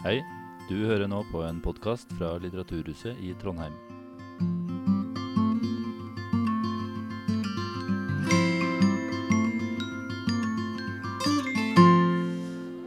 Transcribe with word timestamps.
Hei, 0.00 0.22
du 0.64 0.78
hører 0.88 1.10
nå 1.12 1.18
på 1.28 1.42
en 1.44 1.58
podkast 1.60 2.08
fra 2.16 2.30
Litteraturhuset 2.40 3.18
i 3.20 3.34
Trondheim. 3.36 3.74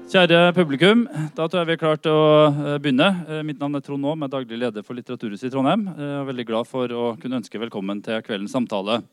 Kjære 0.09 0.39
publikum, 0.57 1.03
da 1.37 1.45
tror 1.45 1.59
jeg 1.61 1.67
vi 1.69 1.75
er 1.75 1.81
klare 1.83 1.99
til 2.01 2.17
å 2.17 2.31
eh, 2.49 2.79
begynne. 2.81 3.11
Eh, 3.27 3.43
Mitt 3.45 3.61
navn 3.61 3.77
er 3.77 3.85
Trond 3.85 4.09
Aam, 4.09 4.25
er 4.25 4.31
daglig 4.33 4.57
leder 4.63 4.81
for 4.81 4.97
Litteraturhuset 4.97 5.51
i 5.51 5.53
Trondheim. 5.53 5.85
Eh, 5.93 6.01
Jeg 6.01 6.23
er 6.23 6.29
veldig 6.31 6.47
glad 6.49 6.71
for 6.71 6.95
å 6.97 7.03
kunne 7.21 7.43
ønske 7.43 7.61
velkommen 7.61 8.01
til 8.01 8.25
kveldens 8.25 8.57
samtale. 8.57 9.03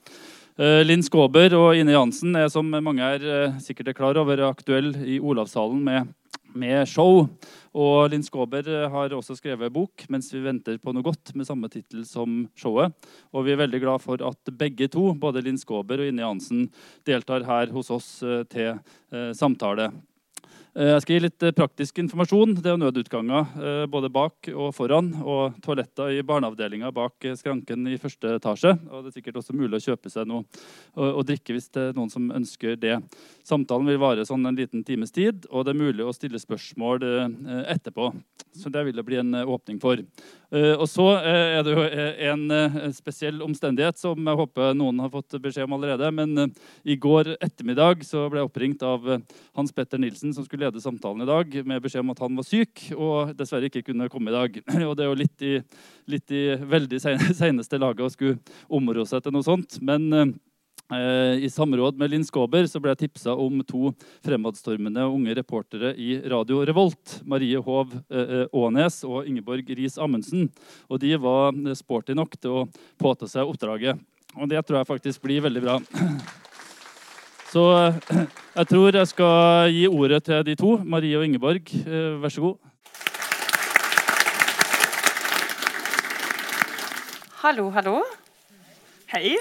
Linn 0.60 1.04
Skåber 1.04 1.52
og 1.56 1.76
Ine 1.76 1.94
Jansen 1.94 2.34
er, 2.36 2.48
som 2.52 2.66
mange 2.68 3.04
er 3.04 3.52
sikkert 3.64 3.92
er 3.92 3.96
klar 3.96 4.18
over, 4.20 4.42
aktuell 4.48 4.90
i 5.08 5.20
Olavshallen 5.20 5.84
med, 5.84 6.10
med 6.54 6.88
show. 6.88 7.28
Og 7.70 8.10
Linn 8.10 8.24
Skåber 8.26 8.66
eh, 8.66 8.88
har 8.90 9.14
også 9.14 9.36
skrevet 9.38 9.72
bok 9.72 10.06
'Mens 10.08 10.32
vi 10.32 10.42
venter 10.42 10.78
på 10.78 10.92
noe 10.92 11.06
godt', 11.06 11.34
med 11.34 11.46
samme 11.46 11.70
tittel 11.70 12.04
som 12.04 12.48
showet. 12.56 12.92
Og 13.32 13.44
vi 13.46 13.52
er 13.52 13.62
veldig 13.62 13.80
glad 13.80 14.02
for 14.02 14.20
at 14.22 14.52
begge 14.58 14.88
to, 14.88 15.14
både 15.14 15.42
Linn 15.44 15.58
Skåber 15.58 16.00
og 16.00 16.10
Inni 16.10 16.22
Hansen, 16.26 16.68
deltar 17.06 17.46
her 17.46 17.70
hos 17.70 17.90
oss 17.90 18.22
eh, 18.22 18.42
til 18.50 18.78
eh, 19.12 19.32
samtale. 19.32 19.92
Eh, 20.70 20.92
Jeg 20.94 21.02
skal 21.02 21.16
gi 21.16 21.22
litt 21.24 21.42
eh, 21.42 21.54
praktisk 21.56 21.98
informasjon. 21.98 22.52
Det 22.62 22.70
er 22.70 22.78
nødutganger 22.78 23.54
eh, 23.58 23.86
både 23.90 24.10
bak 24.12 24.50
og 24.52 24.70
foran. 24.76 25.10
Og 25.18 25.56
toaletter 25.64 26.14
i 26.14 26.22
barneavdelinga 26.26 26.92
bak 26.94 27.26
skranken 27.38 27.88
i 27.90 27.98
første 27.98 28.36
etasje. 28.38 28.76
Og 28.90 29.02
det 29.02 29.10
er 29.10 29.16
sikkert 29.18 29.40
også 29.42 29.56
mulig 29.58 29.80
å 29.80 29.84
kjøpe 29.88 30.12
seg 30.12 30.28
noe 30.30 30.46
å, 30.94 31.24
drikke 31.26 31.56
hvis 31.56 31.70
det 31.74 31.88
er 31.88 31.98
noen 31.98 32.12
som 32.12 32.30
ønsker 32.34 32.78
det. 32.78 33.00
Samtalen 33.46 33.90
vil 33.90 34.00
vare 34.02 34.26
sånn 34.26 34.46
en 34.46 34.58
liten 34.58 34.84
times 34.86 35.10
tid, 35.14 35.46
og 35.50 35.66
det 35.66 35.74
er 35.74 35.80
mulig 35.80 36.06
å 36.06 36.14
stille 36.14 36.38
spørsmål 36.40 37.02
etterpå. 37.70 38.10
Så 38.58 38.70
det 38.72 38.84
vil 38.86 38.98
det 38.98 39.06
bli 39.06 39.18
en 39.20 39.42
åpning 39.42 39.78
for. 39.82 40.00
Eh, 40.50 40.74
Og 40.74 40.88
så 40.90 41.06
eh, 41.20 41.58
er 41.58 41.62
det 41.66 41.74
jo 41.74 41.84
eh, 41.86 42.24
en 42.30 42.94
spesiell 42.94 43.38
omstendighet 43.46 44.00
som 44.00 44.18
jeg 44.18 44.40
håper 44.40 44.74
noen 44.74 44.98
har 45.04 45.12
fått 45.12 45.38
beskjed 45.42 45.68
om 45.68 45.76
allerede. 45.78 46.10
Men 46.14 46.54
i 46.82 46.96
går 46.98 47.36
ettermiddag 47.38 48.04
så 48.06 48.26
ble 48.30 48.42
jeg 48.42 48.50
oppringt 48.50 48.84
av 48.86 49.06
Hans 49.56 49.74
Petter 49.74 50.00
Nilsen, 50.02 50.34
som 50.34 50.46
skulle 50.46 50.66
lede 50.66 50.82
samtalen 50.82 51.22
i 51.24 51.30
dag, 51.30 51.54
med 51.64 51.82
beskjed 51.84 52.04
om 52.04 52.12
at 52.14 52.22
han 52.24 52.36
var 52.38 52.48
syk 52.48 52.88
og 52.96 53.34
dessverre 53.38 53.70
ikke 53.70 53.84
kunne 53.92 54.10
komme 54.12 54.32
i 54.32 54.36
dag. 54.36 54.60
Og 54.88 54.94
det 54.98 55.06
er 55.06 55.10
jo 55.10 55.18
litt 55.20 55.46
i, 55.46 55.56
litt 56.10 56.34
i 56.34 56.44
veldig 56.58 57.00
seneste 57.42 57.80
laget 57.80 58.06
å 58.06 58.12
skulle 58.12 58.40
områ 58.68 59.06
seg 59.08 59.22
til 59.24 59.36
noe 59.36 59.46
sånt. 59.46 59.78
Men 59.84 60.34
I 60.90 61.50
samråd 61.50 61.98
med 61.98 62.10
Linn 62.10 62.24
Skåber 62.26 62.66
så 62.66 62.80
ble 62.82 62.90
jeg 62.90 63.04
tipsa 63.04 63.36
om 63.38 63.60
to 63.62 63.92
fremadstormende 64.26 65.04
unge 65.06 65.36
reportere 65.38 65.92
i 65.94 66.16
Radio 66.28 66.64
Revolt. 66.66 67.20
Marie 67.22 67.60
Hov 67.62 67.94
eh, 68.10 68.32
eh, 68.40 68.46
Aanes 68.50 69.04
og 69.06 69.28
Ingeborg 69.28 69.70
Riis 69.70 69.98
Amundsen. 70.02 70.48
Og 70.90 70.98
de 71.02 71.14
var 71.22 71.54
eh, 71.54 71.76
sporty 71.78 72.16
nok 72.18 72.34
til 72.40 72.62
å 72.62 72.64
påta 72.98 73.28
seg 73.30 73.46
oppdraget. 73.46 74.00
Og 74.34 74.50
det 74.50 74.62
tror 74.66 74.80
jeg 74.80 74.90
faktisk 74.90 75.22
blir 75.22 75.44
veldig 75.46 75.62
bra. 75.62 75.78
Så 77.52 77.66
eh, 77.76 78.26
jeg 78.58 78.70
tror 78.72 78.98
jeg 78.98 79.12
skal 79.12 79.70
gi 79.74 79.86
ordet 79.90 80.24
til 80.26 80.42
de 80.50 80.58
to. 80.58 80.74
Marie 80.82 81.18
og 81.18 81.26
Ingeborg, 81.26 81.70
eh, 81.84 82.18
vær 82.18 82.34
så 82.34 82.48
god. 82.48 82.58
Hallo, 87.40 87.70
hallo. 87.72 88.02
Hei. 89.14 89.38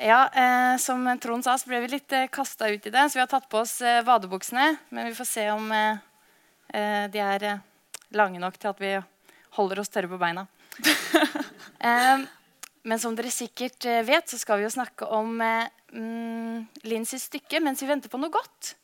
Ja, 0.00 0.28
eh, 0.28 0.76
Som 0.76 1.18
Trond 1.18 1.42
sa, 1.42 1.56
så 1.58 1.66
ble 1.66 1.80
vi 1.82 1.88
litt 1.96 2.12
eh, 2.14 2.28
kasta 2.30 2.68
ut 2.70 2.84
i 2.86 2.90
det. 2.94 3.02
Så 3.10 3.18
vi 3.18 3.22
har 3.24 3.30
tatt 3.30 3.48
på 3.50 3.58
oss 3.64 3.80
eh, 3.82 4.04
vadebuksene. 4.06 4.76
Men 4.94 5.08
vi 5.10 5.16
får 5.18 5.26
se 5.26 5.46
om 5.50 5.72
eh, 5.74 5.98
eh, 6.70 7.06
de 7.10 7.22
er 7.24 7.46
eh, 7.48 7.64
lange 8.14 8.38
nok 8.38 8.60
til 8.62 8.70
at 8.70 8.82
vi 8.82 8.92
holder 9.58 9.82
oss 9.82 9.90
tørre 9.90 10.12
på 10.12 10.20
beina. 10.22 10.46
eh, 11.90 12.22
men 12.86 13.02
som 13.02 13.18
dere 13.18 13.34
sikkert 13.34 13.88
vet, 14.06 14.30
så 14.30 14.38
skal 14.38 14.62
vi 14.62 14.68
jo 14.68 14.72
snakke 14.76 15.10
om 15.18 15.34
eh, 15.42 15.66
mm, 15.90 16.86
Linn 16.86 17.10
stykke 17.10 17.58
'Mens 17.58 17.82
vi 17.82 17.90
venter 17.90 18.14
på 18.14 18.22
noe 18.22 18.30
godt'. 18.30 18.76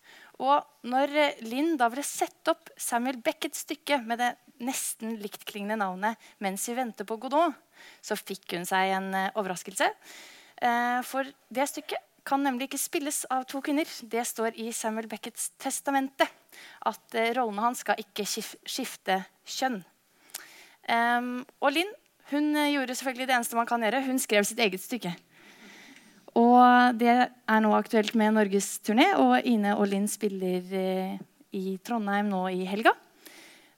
Og 0.43 0.67
når 0.83 1.15
Linn 1.47 1.77
da 1.79 1.93
ville 1.95 2.03
sette 2.03 2.51
opp 2.51 2.75
Samuel 2.75 3.23
Beckets 3.23 3.63
stykke 3.63 4.03
med 4.03 4.19
det 4.19 4.35
nesten 4.67 5.15
liktklingende 5.23 5.79
navnet 5.79 6.19
'Mens 6.43 6.67
vi 6.67 6.81
venter 6.83 7.07
på 7.07 7.23
Godot', 7.23 7.55
så 8.03 8.19
fikk 8.19 8.59
hun 8.59 8.67
seg 8.67 8.99
en 8.99 9.13
overraskelse. 9.31 9.95
Eh, 10.65 11.01
for 11.05 11.29
det 11.53 11.67
stykket 11.71 12.01
kan 12.25 12.41
nemlig 12.41 12.71
ikke 12.71 12.81
spilles 12.81 13.25
av 13.33 13.45
to 13.49 13.61
kvinner. 13.65 13.89
Det 14.09 14.25
står 14.25 14.57
i 14.61 14.71
Samuel 14.73 15.09
Beckets 15.11 15.51
testamente 15.61 16.27
at 16.89 17.19
eh, 17.19 17.35
rollene 17.37 17.67
hans 17.67 17.85
skal 17.85 18.01
ikke 18.01 18.25
skifte 18.25 19.21
kjønn. 19.45 19.83
Og 21.65 21.71
Linn 21.73 21.93
hun 22.31 22.51
eh, 22.57 22.73
gjorde 22.73 22.97
selvfølgelig 22.97 23.29
det 23.29 23.37
eneste 23.37 23.61
man 23.61 23.69
kan 23.69 23.85
gjøre. 23.85 24.05
Hun 24.09 24.21
skrev 24.23 24.49
sitt 24.49 24.63
eget 24.65 24.85
stykke. 24.85 25.13
Og 26.41 26.97
det 26.99 27.13
er 27.15 27.61
nå 27.63 27.71
aktuelt 27.77 28.17
med 28.19 28.35
norgesturné, 28.35 29.13
og 29.23 29.45
Ine 29.47 29.77
og 29.79 29.87
Linn 29.87 30.09
spiller 30.11 30.65
i 31.55 31.77
Trondheim 31.87 32.27
nå 32.33 32.41
i 32.51 32.65
helga. 32.67 32.91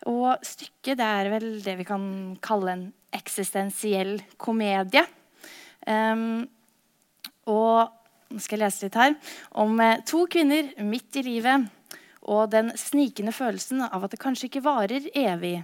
Og 0.08 0.40
stykket 0.46 0.96
det 0.96 1.08
er 1.18 1.28
vel 1.34 1.50
det 1.60 1.74
vi 1.82 1.84
kan 1.84 2.06
kalle 2.40 2.72
en 2.72 2.86
eksistensiell 3.18 4.14
komedie. 4.40 5.02
Em, 5.86 6.46
og 7.46 7.94
nå 8.32 8.42
skal 8.42 8.58
jeg 8.58 8.64
lese 8.64 8.86
litt 8.86 8.98
her 8.98 9.14
om 9.62 9.78
eh, 9.80 10.02
to 10.06 10.24
kvinner 10.30 10.72
midt 10.82 11.20
i 11.20 11.24
livet 11.26 11.68
og 12.26 12.50
den 12.50 12.72
snikende 12.78 13.34
følelsen 13.34 13.84
av 13.86 14.02
at 14.04 14.14
det 14.14 14.20
kanskje 14.22 14.48
ikke 14.48 14.64
varer 14.66 15.06
evig. 15.14 15.60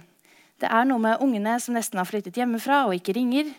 Det 0.63 0.69
er 0.71 0.87
noe 0.87 1.01
med 1.03 1.19
ungene 1.23 1.57
som 1.59 1.75
nesten 1.75 1.99
har 1.99 2.07
flyttet 2.07 2.37
hjemmefra 2.39 2.85
og 2.87 2.95
ikke 2.95 3.17
ringer. 3.17 3.49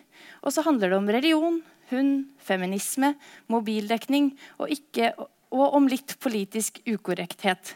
Og 0.41 0.55
så 0.55 0.65
handler 0.65 0.93
det 0.93 0.97
om 0.97 1.11
religion, 1.13 1.59
hund, 1.91 2.15
feminisme, 2.41 3.13
mobildekning 3.53 4.33
og, 4.57 4.71
ikke, 4.73 5.13
og 5.53 5.77
om 5.77 5.89
litt 5.91 6.17
politisk 6.25 6.81
ukorrekthet. 6.89 7.75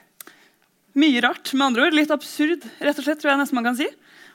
Mye 0.99 1.21
rart, 1.23 1.53
med 1.53 1.67
andre 1.67 1.85
ord. 1.87 1.99
Litt 1.99 2.15
absurd, 2.15 2.65
rett 2.81 2.99
og 2.99 3.05
slett, 3.05 3.21
tror 3.21 3.35
jeg 3.35 3.43
nesten 3.43 3.61
man 3.61 3.69
kan 3.69 3.77
si. 3.79 3.91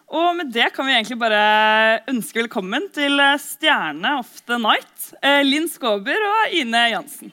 Og 0.08 0.36
med 0.36 0.52
det 0.54 0.68
kan 0.76 0.86
vi 0.86 0.94
egentlig 0.94 1.18
bare 1.20 2.02
ønske 2.12 2.44
velkommen 2.44 2.90
til 2.94 3.20
eh, 3.24 3.38
stjerne 3.40 4.18
of 4.20 4.28
the 4.50 4.58
night, 4.60 5.14
eh, 5.24 5.42
Linn 5.48 5.70
Skåber 5.72 6.26
og 6.28 6.54
Ine 6.54 6.90
Jansen. 6.92 7.32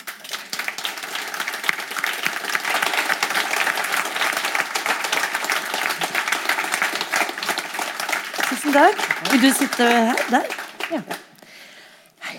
Tusen 8.48 8.72
takk. 8.72 9.04
Vil 9.32 9.42
du 9.42 9.50
sitte 9.59 9.91
her? 9.91 10.25
Der? 10.30 10.44
Ja. 10.94 11.03
Hei. 12.25 12.36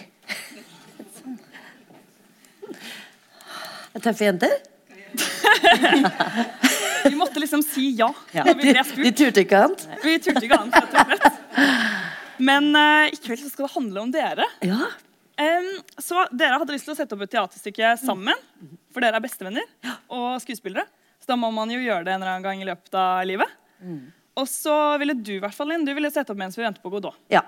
Er 3.93 3.99
det 3.99 4.03
tøffe 4.07 4.25
jenter? 4.31 4.59
Vi 7.03 7.15
måtte 7.17 7.41
liksom 7.41 7.63
si 7.65 7.91
ja. 7.99 8.09
Ja. 8.35 8.43
vi 8.57 8.73
De, 8.73 9.11
turte 9.15 9.43
ikke 9.43 9.61
annet? 9.65 9.85
Vi 10.03 10.17
turte 10.23 10.43
ikke 10.45 10.59
annet. 10.59 11.25
Men 12.41 12.71
uh, 12.75 13.07
i 13.11 13.17
kveld 13.21 13.43
så 13.43 13.51
skal 13.51 13.67
det 13.67 13.73
handle 13.75 14.03
om 14.05 14.13
dere. 14.13 14.47
Ja. 14.65 14.89
Um, 15.41 15.69
så 16.01 16.25
dere 16.35 16.59
hadde 16.61 16.75
lyst 16.75 16.85
til 16.89 16.93
å 16.93 16.97
sette 16.97 17.15
opp 17.17 17.23
et 17.25 17.33
teaterstykke 17.33 17.95
sammen, 18.01 18.37
for 18.93 19.03
dere 19.03 19.17
er 19.17 19.23
bestevenner 19.23 19.65
og 20.11 20.41
skuespillere. 20.43 20.85
Så 21.21 21.31
da 21.31 21.37
må 21.39 21.51
man 21.53 21.69
jo 21.73 21.79
gjøre 21.81 22.05
det 22.05 22.15
en 22.15 22.21
eller 22.21 22.35
annen 22.35 22.45
gang 22.45 22.61
i 22.61 22.67
løpet 22.67 22.97
av 22.97 23.23
livet. 23.29 23.57
Og 24.37 24.47
så 24.49 24.75
ville 25.01 25.15
du 25.17 25.35
i 25.35 25.41
hvert 25.41 25.55
fall, 25.55 25.69
Linn, 25.71 25.85
du 25.85 25.93
ville 25.97 26.09
sette 26.13 26.33
opp 26.33 26.39
mens 26.39 26.57
vi 26.57 26.65
venter 26.65 26.83
på 26.83 26.93
Godot. 26.93 27.17
ja. 27.33 27.43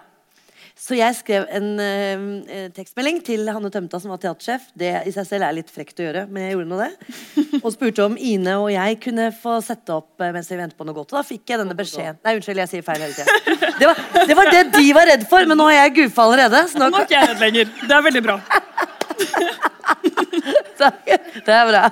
Så 0.76 0.96
jeg 0.98 1.14
skrev 1.16 1.44
en 1.54 1.68
eh, 1.80 2.64
tekstmelding 2.76 3.20
til 3.24 3.46
Hanne 3.54 3.70
Tømta, 3.72 4.00
som 4.02 4.10
var 4.12 4.18
teatersjef. 4.20 4.66
Det 4.76 4.90
i 5.08 5.12
seg 5.14 5.28
selv 5.30 5.46
er 5.48 5.54
litt 5.56 5.70
frekt 5.72 6.00
å 6.02 6.08
gjøre, 6.08 6.24
men 6.34 6.44
jeg 6.48 6.56
gjorde 6.56 6.70
nå 6.72 6.80
det. 6.82 7.60
Og 7.62 7.70
spurte 7.76 8.04
om 8.08 8.16
Ine 8.18 8.56
og 8.60 8.72
jeg 8.74 8.98
kunne 9.06 9.28
få 9.38 9.60
sette 9.64 9.94
opp 9.96 10.20
eh, 10.25 10.31
mens 10.36 10.50
vi 10.52 10.58
venter 10.60 10.75
på 10.80 10.88
noe 10.90 10.98
godt. 10.98 11.14
Og 11.14 11.20
da 11.22 11.24
fikk 11.28 11.54
jeg 11.54 11.62
denne 11.62 11.78
beskjeden. 11.78 12.18
Nei, 12.25 12.34
unnskyld, 12.40 12.64
jeg 12.66 12.72
sier 12.74 12.86
feil 12.90 13.06
hele 13.06 13.14
tida. 13.16 13.70
Det, 13.80 13.88
var- 13.92 14.28
det 14.28 14.38
var 14.42 14.52
det 14.52 14.64
de 14.75 14.88
var 14.98 15.08
redd 15.14 15.28
for, 15.30 15.46
men 15.48 15.62
nå 15.62 15.70
har 15.70 15.78
jeg 15.84 15.96
goofa 16.02 16.25
allerede. 16.25 16.64
Så 16.74 16.81
nå 16.81 16.90
Nå 16.90 17.04
er 17.04 17.08
ikke 17.08 17.19
jeg 17.19 17.30
redd 17.31 17.44
lenger. 17.46 17.74
Det 17.86 17.98
er 18.00 18.08
veldig 18.10 18.24
bra. 18.28 18.40
Takk. 20.84 21.06
Det 21.46 21.54
er 21.54 21.69
bra. 21.69 21.84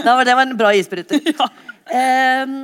Det 0.00 0.04
var 0.08 0.24
det 0.26 0.34
var 0.40 0.48
en 0.48 0.56
bra 0.64 0.72
isbryter. 0.80 1.20
Ja. 1.34 1.46
Ehm, 1.92 2.56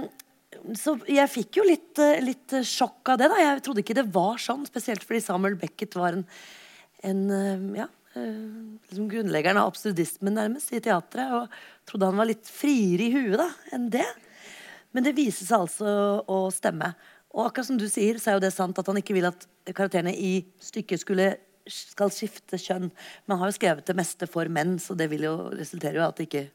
så 0.77 0.95
jeg 1.09 1.31
fikk 1.33 1.61
jo 1.61 1.67
litt, 1.67 1.99
eh, 1.99 2.21
litt 2.25 2.55
sjokk 2.67 3.12
av 3.12 3.21
det. 3.21 3.29
da 3.33 3.39
Jeg 3.39 3.62
trodde 3.65 3.83
ikke 3.83 3.97
det 3.97 4.12
var 4.12 4.37
sånn, 4.39 4.67
spesielt 4.69 5.05
fordi 5.07 5.23
Samuel 5.25 5.57
Beckett 5.61 5.95
var 5.99 6.17
en, 6.17 6.25
en 7.03 7.23
eh, 7.31 7.79
ja, 7.81 7.89
eh, 8.15 8.41
liksom 8.91 9.09
grunnleggeren 9.11 9.61
av 9.61 9.71
absurdismen 9.73 10.37
nærmest 10.37 10.73
i 10.73 10.81
teatret. 10.81 11.33
Og 11.33 11.49
trodde 11.89 12.11
han 12.11 12.21
var 12.21 12.31
litt 12.31 12.47
friere 12.47 13.09
i 13.09 13.15
huet 13.15 13.39
da 13.41 13.51
enn 13.73 13.91
det. 13.91 14.07
Men 14.93 15.07
det 15.07 15.17
viser 15.19 15.47
seg 15.47 15.67
altså 15.67 15.95
å 16.27 16.43
stemme. 16.55 16.95
Og 17.31 17.47
akkurat 17.47 17.69
som 17.69 17.79
du 17.79 17.87
sier, 17.89 18.19
så 18.19 18.33
er 18.33 18.39
jo 18.39 18.47
det 18.47 18.55
sant 18.55 18.79
at 18.79 18.89
han 18.91 18.99
ikke 18.99 19.15
vil 19.15 19.31
at 19.31 19.47
karakterene 19.71 20.15
i 20.17 20.41
stykket 20.59 21.05
skulle 21.05 21.37
skal 21.71 22.11
skifte 22.11 22.59
kjønn. 22.59 22.89
Men 22.91 23.35
han 23.37 23.45
har 23.45 23.53
jo 23.53 23.59
skrevet 23.59 23.87
det 23.87 23.95
meste 23.99 24.27
for 24.31 24.49
menn, 24.51 24.79
så 24.83 24.97
det 24.99 25.11
vil 25.13 25.29
jo 25.29 25.35
resultere 25.55 26.01
i 26.01 26.06
at 26.06 26.25
ikke 26.27 26.49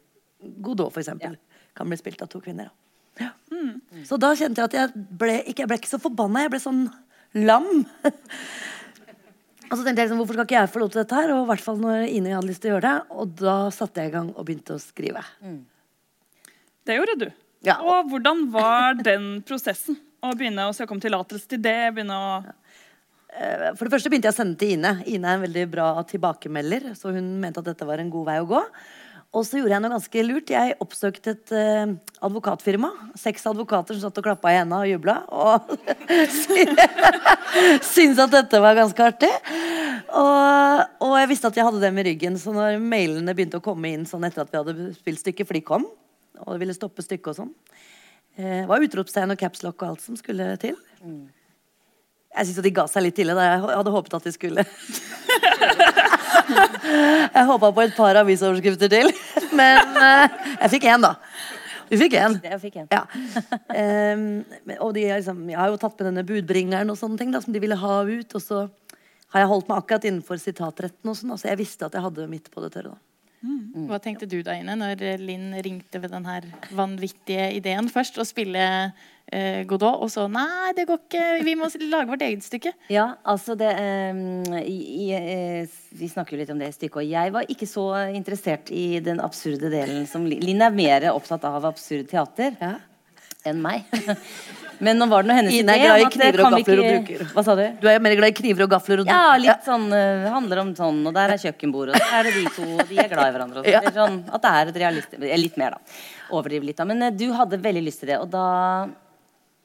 Godot 0.61 0.91
for 0.93 1.01
eksempel, 1.01 1.37
kan 1.73 1.89
bli 1.89 1.97
spilt 1.97 2.21
av 2.21 2.27
to 2.29 2.37
kvinner. 2.43 2.67
Da. 2.67 2.84
Ja. 3.21 3.31
Så 4.05 4.19
da 4.21 4.33
kjente 4.37 4.61
jeg 4.61 4.69
at 4.69 4.77
jeg 4.77 5.05
ble 5.19 5.39
ikke, 5.43 5.63
jeg 5.63 5.71
ble 5.71 5.77
ikke 5.79 5.91
så 5.91 6.01
forbanna, 6.01 6.45
jeg 6.45 6.53
ble 6.55 6.61
sånn 6.63 6.81
lam. 7.45 7.69
og 9.69 9.75
så 9.75 9.81
tenkte 9.83 10.01
jeg 10.01 10.07
liksom, 10.07 10.19
hvorfor 10.21 10.37
skal 10.37 10.47
ikke 10.47 10.59
jeg 10.59 10.73
få 10.73 10.83
lov 10.83 10.91
til 10.93 11.01
dette 11.03 11.21
her? 11.21 11.33
Og 11.35 11.45
i 11.45 11.49
hvert 11.53 11.65
fall 11.65 11.79
når 11.81 12.09
Ine 12.09 12.35
hadde 12.35 12.49
lyst 12.49 12.63
til 12.65 12.73
å 12.73 12.75
gjøre 12.75 12.91
det. 12.91 13.15
Og 13.15 13.37
da 13.41 13.55
satte 13.75 14.03
jeg 14.03 14.11
i 14.11 14.15
gang 14.17 14.33
og 14.35 14.47
begynte 14.47 14.75
å 14.75 14.83
skrive. 14.83 15.23
Det 16.85 16.99
gjorde 16.99 17.17
du. 17.23 17.29
Ja. 17.65 17.79
Og 17.81 18.11
hvordan 18.11 18.45
var 18.53 18.99
den 18.99 19.39
prosessen? 19.47 19.97
Å 20.25 20.33
begynne 20.37 20.67
å 20.69 20.75
søke 20.75 20.93
om 20.95 21.01
tillatelse 21.01 21.49
til 21.49 21.63
det? 21.63 21.79
begynne 21.95 22.19
å... 22.19 22.29
Ja. 22.45 22.59
For 23.75 23.83
det 23.83 23.91
første 23.91 24.07
begynte 24.07 24.29
jeg 24.29 24.35
å 24.35 24.37
sende 24.37 24.55
til 24.59 24.77
Ine. 24.77 24.93
Ine 25.11 25.27
er 25.27 25.35
en 25.35 25.43
veldig 25.43 25.65
bra 25.67 25.89
tilbakemelder, 26.07 26.93
så 26.95 27.11
hun 27.11 27.33
mente 27.41 27.59
at 27.59 27.67
dette 27.67 27.87
var 27.87 27.99
en 27.99 28.11
god 28.13 28.29
vei 28.29 28.37
å 28.39 28.47
gå. 28.47 28.61
Og 29.35 29.43
så 29.43 29.59
gjorde 29.59 29.73
jeg 29.73 29.83
noe 29.83 29.91
ganske 29.91 30.21
lurt. 30.23 30.51
Jeg 30.53 30.75
oppsøkte 30.79 31.33
et 31.33 31.51
eh, 31.55 31.89
advokatfirma. 32.23 32.89
Seks 33.19 33.43
advokater 33.49 33.97
som 33.97 34.07
satt 34.07 34.21
og 34.21 34.27
klappa 34.29 34.53
i 34.53 34.59
hendene 34.61 34.79
og 34.85 34.91
jubla. 34.93 35.15
Og 35.27 35.73
syntes 37.91 38.21
at 38.23 38.31
dette 38.31 38.61
var 38.63 38.77
ganske 38.79 39.09
artig. 39.09 39.31
Og, 40.15 40.85
og 41.03 41.17
jeg 41.19 41.31
visste 41.33 41.51
at 41.51 41.59
jeg 41.59 41.67
hadde 41.67 41.83
dem 41.83 41.99
i 41.99 42.07
ryggen, 42.07 42.39
så 42.39 42.55
når 42.55 42.79
mailene 42.79 43.35
begynte 43.35 43.59
å 43.59 43.65
komme 43.65 43.91
inn 43.91 44.07
sånn 44.07 44.23
etter 44.27 44.45
at 44.45 44.53
vi 44.53 44.61
hadde 44.61 44.89
spilt 44.95 45.19
stykket, 45.25 45.49
for 45.49 45.59
de 45.59 45.65
kom, 45.67 45.87
og 46.45 46.59
ville 46.61 46.75
stoppe 46.77 47.03
stykket 47.03 47.33
og 47.33 47.39
sånn, 47.41 47.53
eh, 48.39 48.63
var 48.69 48.83
utropstegn 48.87 49.35
og 49.35 49.41
capslock 49.41 49.81
og 49.81 49.89
alt 49.91 50.05
som 50.05 50.15
skulle 50.19 50.53
til. 50.63 50.79
Jeg 52.35 52.47
syns 52.47 52.63
de 52.63 52.75
ga 52.75 52.87
seg 52.91 53.03
litt 53.03 53.19
tidlig. 53.19 53.35
Da. 53.35 53.51
Jeg 53.51 53.63
hadde 53.67 53.95
håpet 53.99 54.17
at 54.19 54.27
de 54.29 54.35
skulle. 54.35 54.67
jeg 57.35 57.45
håpa 57.49 57.71
på 57.75 57.83
et 57.85 57.95
par 57.97 58.19
avisoverskrifter 58.21 58.91
til. 58.91 59.11
Men 59.55 59.99
eh, 60.01 60.39
jeg 60.61 60.73
fikk 60.77 60.89
én, 60.93 61.05
da. 61.05 61.15
Du 61.89 61.97
fikk 62.01 62.15
én. 62.17 62.39
Ja. 62.89 63.03
Um, 63.69 64.23
og 64.79 64.95
de, 64.97 65.05
liksom, 65.11 65.43
jeg 65.51 65.59
har 65.59 65.69
jo 65.69 65.79
tatt 65.81 65.99
med 65.99 66.09
denne 66.09 66.25
budbringeren 66.27 66.89
og 66.89 66.97
sånne 66.99 67.19
ting 67.21 67.33
da, 67.33 67.41
som 67.43 67.53
de 67.53 67.61
ville 67.61 67.77
ha 67.77 67.97
ut. 68.07 68.37
Og 68.37 68.41
så 68.41 68.63
har 69.33 69.43
jeg 69.43 69.51
holdt 69.51 69.69
meg 69.69 69.81
akkurat 69.81 70.07
innenfor 70.09 70.41
sitatretten. 70.41 71.11
og 71.11 71.17
sånn. 71.19 71.35
så 71.37 71.51
jeg 71.51 71.61
visste 71.61 71.87
at 71.87 71.97
jeg 71.97 72.05
hadde 72.05 72.29
midt 72.31 72.49
på 72.53 72.63
det 72.63 72.73
tørre. 72.73 72.95
da. 72.95 73.14
Hva 73.89 73.99
tenkte 74.01 74.27
du 74.29 74.39
da, 74.45 74.55
Ine, 74.57 74.77
når 74.79 75.01
Linn 75.21 75.51
ringte 75.65 75.99
ved 76.01 76.13
den 76.13 76.25
her 76.27 76.47
vanvittige 76.75 77.51
ideen 77.57 77.89
først? 77.91 78.17
Å 78.21 78.25
spille 78.27 78.63
eh, 79.27 79.61
Godot, 79.67 80.01
og 80.05 80.11
så 80.13 80.25
Nei, 80.31 80.71
det 80.77 80.87
går 80.89 81.01
ikke. 81.03 81.25
Vi 81.45 81.55
må 81.59 81.69
lage 81.89 82.09
vårt 82.11 82.25
eget 82.25 82.45
stykke. 82.45 82.73
Ja, 82.93 83.11
altså 83.27 83.57
det 83.59 83.71
ehm, 83.81 84.43
i, 84.61 84.77
i, 85.05 85.11
eh, 85.17 85.77
Vi 85.95 86.09
snakker 86.11 86.35
jo 86.35 86.41
litt 86.41 86.53
om 86.53 86.61
det 86.61 86.71
i 86.71 86.77
stykket, 86.77 87.01
og 87.03 87.13
jeg 87.13 87.35
var 87.35 87.51
ikke 87.51 87.69
så 87.69 87.85
interessert 88.15 88.71
i 88.73 88.99
den 89.05 89.21
absurde 89.23 89.71
delen 89.73 90.05
som 90.09 90.25
Linn 90.27 90.43
Linn 90.45 90.65
er 90.65 90.75
mer 90.75 91.09
opptatt 91.13 91.45
av 91.47 91.67
absurd 91.67 92.09
teater 92.11 92.57
Ja. 92.61 92.75
Enn 93.49 93.61
meg. 93.63 93.85
Men 94.83 94.99
nå 94.99 95.05
var 95.07 95.23
det 95.23 95.29
noe 95.29 95.37
hennes 95.37 95.55
Ine 95.55 95.71
er 95.71 95.79
idé 95.79 95.85
glad 95.87 96.01
i 96.01 96.07
kniver 96.11 96.41
og 96.41 96.45
kan 96.45 96.55
vi 96.57 96.63
og 96.75 97.09
ikke- 97.09 97.27
Hva 97.31 97.43
sa 97.47 97.55
du? 97.55 97.63
Du 97.79 97.87
er 97.87 98.01
mer 98.03 98.15
glad 98.19 98.33
i 98.33 98.35
kniver 98.35 98.65
og 98.65 98.73
gafler 98.73 99.01
og 99.03 99.07
Ja, 99.07 99.37
litt 99.39 99.63
sånn 99.63 99.85
uh, 99.93 100.25
handler 100.33 100.61
om 100.65 100.73
sånn, 100.75 100.99
og 101.07 101.13
der 101.15 101.31
er 101.35 101.39
kjøkkenbordet, 101.39 101.95
og 101.95 102.01
der 102.01 102.19
er 102.19 102.27
det 102.27 102.33
de 102.35 102.51
to, 102.57 102.67
og 102.75 102.83
de 102.89 102.99
er 102.99 103.09
glad 103.11 103.29
i 103.29 103.35
hverandre. 103.37 103.63
Ja. 103.71 103.79
det 103.85 103.93
er 103.93 103.97
sånn, 104.01 104.19
at 104.27 104.43
det 104.43 104.51
er 104.51 104.71
et 104.73 104.81
realist... 104.83 105.15
eh, 105.15 105.37
Litt 105.39 105.57
mer, 105.61 105.77
da. 105.77 105.95
Overdriver 106.35 106.67
litt, 106.67 106.77
da. 106.81 106.87
Men 106.91 107.07
uh, 107.07 107.09
du 107.15 107.27
hadde 107.37 107.61
veldig 107.63 107.85
lyst 107.87 108.03
til 108.03 108.11
det, 108.11 108.19
og 108.19 108.29
da 108.35 108.45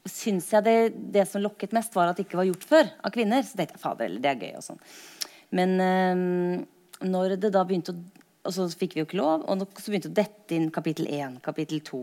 syns 0.09 0.47
jeg 0.55 0.65
det, 0.65 0.79
det 1.19 1.27
som 1.29 1.43
lokket 1.43 1.75
mest, 1.77 1.95
var 1.97 2.13
at 2.13 2.21
det 2.21 2.29
ikke 2.29 2.39
var 2.41 2.49
gjort 2.49 2.71
før 2.71 2.95
av 3.03 3.15
kvinner. 3.15 3.43
Så 3.45 3.59
tenkte 3.59 3.77
jeg 3.77 3.83
fader, 3.83 4.15
det 4.23 4.31
er 4.31 4.41
gøy 4.47 4.55
og 4.61 4.65
sånn. 4.65 4.81
Men 5.59 5.75
uh, 5.83 6.65
når 7.11 7.37
det 7.43 7.51
da 7.57 7.67
begynte 7.67 7.97
å 7.97 8.01
Og 8.41 8.55
så 8.57 8.65
fikk 8.73 8.95
vi 8.95 9.03
jo 9.03 9.05
ikke 9.05 9.19
lov, 9.19 9.43
og 9.53 9.67
så 9.77 9.91
begynte 9.93 10.09
det 10.09 10.15
å 10.15 10.19
dette 10.23 10.55
inn 10.57 10.71
kapittel 10.73 11.05
1, 11.13 11.43
kapittel 11.45 11.83
2, 11.85 11.99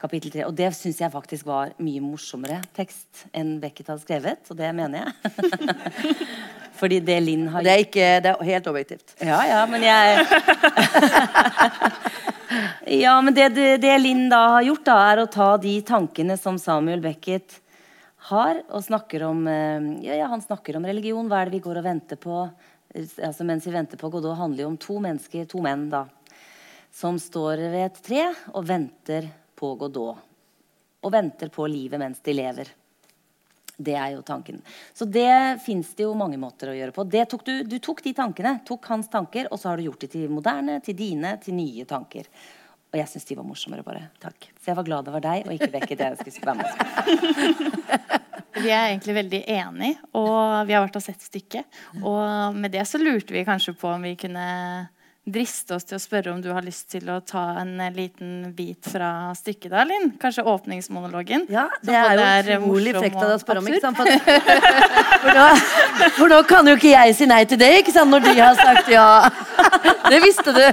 kapittel 0.00 0.30
3. 0.32 0.44
Og 0.48 0.54
det 0.56 0.70
syns 0.76 1.00
jeg 1.02 1.12
faktisk 1.12 1.46
var 1.48 1.72
mye 1.82 2.00
morsommere 2.04 2.60
tekst 2.76 3.26
enn 3.36 3.60
Beckett 3.62 3.88
hadde 3.92 4.04
skrevet, 4.04 4.40
og 4.50 4.56
det 4.58 4.70
mener 4.76 4.96
jeg. 5.04 5.12
Fordi 6.80 6.98
det 7.04 7.18
Linn 7.20 7.48
har 7.52 7.60
Det 7.64 7.72
er, 7.72 7.80
ikke, 7.84 8.06
det 8.24 8.30
er 8.32 8.36
helt 8.48 8.66
objektivt. 8.70 9.08
ja, 9.20 9.40
ja, 9.44 9.66
men 9.68 9.82
jeg 9.84 10.04
Ja, 13.00 13.20
men 13.22 13.34
det, 13.36 13.48
det, 13.54 13.76
det 13.82 13.98
Linn 14.00 14.30
da 14.32 14.40
har 14.56 14.64
gjort, 14.66 14.84
da, 14.88 14.96
er 15.10 15.16
å 15.22 15.28
ta 15.30 15.56
de 15.60 15.82
tankene 15.86 16.36
som 16.40 16.58
Samuel 16.58 17.00
Beckett 17.04 17.60
har, 18.30 18.54
og 18.68 18.84
snakker 18.84 19.22
om 19.28 19.46
eh, 19.48 19.80
ja, 20.06 20.14
ja, 20.22 20.26
Han 20.32 20.42
snakker 20.42 20.76
om 20.76 20.86
religion. 20.88 21.28
Hva 21.30 21.38
er 21.40 21.44
det 21.48 21.56
vi 21.58 21.64
går 21.64 21.76
og 21.80 21.86
venter 21.86 22.16
på? 22.20 22.36
Altså, 22.96 23.42
mens 23.46 23.66
vi 23.68 23.72
venter 23.74 23.96
på 24.00 24.10
Godot, 24.10 24.38
handler 24.38 24.62
jo 24.64 24.70
om 24.72 24.78
to 24.80 24.94
mennesker, 25.02 25.46
to 25.48 25.58
menn, 25.62 25.88
da, 25.92 26.02
som 26.92 27.18
står 27.22 27.56
ved 27.70 27.84
et 27.84 27.98
tre 28.02 28.22
og 28.50 28.66
venter 28.66 29.22
på 29.60 29.74
Godot. 29.80 30.28
Og 31.00 31.12
venter 31.12 31.48
på 31.52 31.64
livet 31.70 32.00
mens 32.00 32.20
de 32.24 32.34
lever. 32.36 32.68
Det 33.80 33.94
er 33.96 34.10
jo 34.12 34.22
tanken. 34.26 34.58
Så 34.92 35.06
det 35.08 35.62
fins 35.64 35.94
det 35.96 36.04
jo 36.04 36.12
mange 36.18 36.36
måter 36.40 36.68
å 36.68 36.76
gjøre 36.76 36.92
på. 36.92 37.06
Tok 37.08 37.44
du, 37.46 37.52
du 37.64 37.78
tok 37.80 38.02
de 38.04 38.12
tankene, 38.16 38.58
tok 38.68 38.90
hans 38.92 39.08
tanker, 39.08 39.48
og 39.48 39.60
så 39.60 39.70
har 39.70 39.80
du 39.80 39.86
gjort 39.86 40.04
de 40.04 40.10
til 40.12 40.32
moderne, 40.32 40.80
til 40.84 40.98
dine, 40.98 41.38
til 41.40 41.56
nye 41.56 41.86
tanker. 41.88 42.28
Og 42.90 42.98
jeg 42.98 43.08
syns 43.08 43.28
de 43.28 43.38
var 43.38 43.46
morsommere, 43.46 43.86
bare. 43.86 44.10
Takk. 44.20 44.50
Så 44.58 44.72
jeg 44.72 44.76
var 44.76 44.88
glad 44.88 45.08
det 45.08 45.14
var 45.14 45.24
deg, 45.24 45.46
og 45.46 45.56
ikke 45.56 45.70
Beckett 45.72 46.04
jeg 46.04 46.34
skulle 46.34 46.52
være 46.52 46.60
med. 46.60 48.18
Vi 48.60 48.68
er 48.68 48.90
egentlig 48.90 49.14
veldig 49.16 49.40
enige, 49.54 50.08
og 50.18 50.66
vi 50.68 50.74
har 50.74 50.82
vært 50.84 50.98
og 50.98 51.04
sett 51.04 51.22
stykket. 51.24 51.80
Og 52.02 52.56
med 52.58 52.74
det 52.74 52.82
så 52.90 53.00
lurte 53.00 53.32
vi 53.32 53.46
kanskje 53.46 53.76
på 53.78 53.88
om 53.88 54.04
vi 54.04 54.16
kunne 54.20 54.46
driste 55.28 55.76
oss 55.76 55.84
til 55.84 55.98
å 55.98 56.00
spørre 56.00 56.32
om 56.32 56.40
du 56.42 56.48
har 56.54 56.64
lyst 56.64 56.88
til 56.94 57.08
å 57.12 57.18
ta 57.24 57.42
en 57.60 57.74
eh, 57.82 57.92
liten 57.92 58.54
bit 58.56 58.88
fra 58.88 59.30
stykket 59.36 59.70
da, 59.74 59.84
Linn? 59.86 60.14
Kanskje 60.20 60.46
åpningsmonologen? 60.48 61.44
Ja, 61.52 61.66
det 61.84 61.96
er 61.96 62.48
jo 62.54 62.60
utrolig 62.64 62.94
frekt 62.96 63.20
av 63.20 63.28
deg 63.28 63.36
å 63.36 63.42
spørre 63.42 63.62
om. 63.62 63.68
ikke 63.68 63.84
sant? 63.84 64.00
For, 64.00 64.06
for, 65.20 65.30
da, 65.36 65.48
for 66.16 66.32
da 66.32 66.40
kan 66.48 66.70
jo 66.72 66.76
ikke 66.78 66.94
jeg 66.94 67.16
si 67.18 67.28
nei 67.30 67.42
til 67.50 67.60
det, 67.60 67.70
ikke 67.82 67.94
sant? 67.94 68.10
når 68.10 68.26
de 68.30 68.36
har 68.40 68.56
sagt 68.58 68.90
ja. 68.90 69.08
Det 70.08 70.22
visste 70.24 70.54
du. 70.56 70.64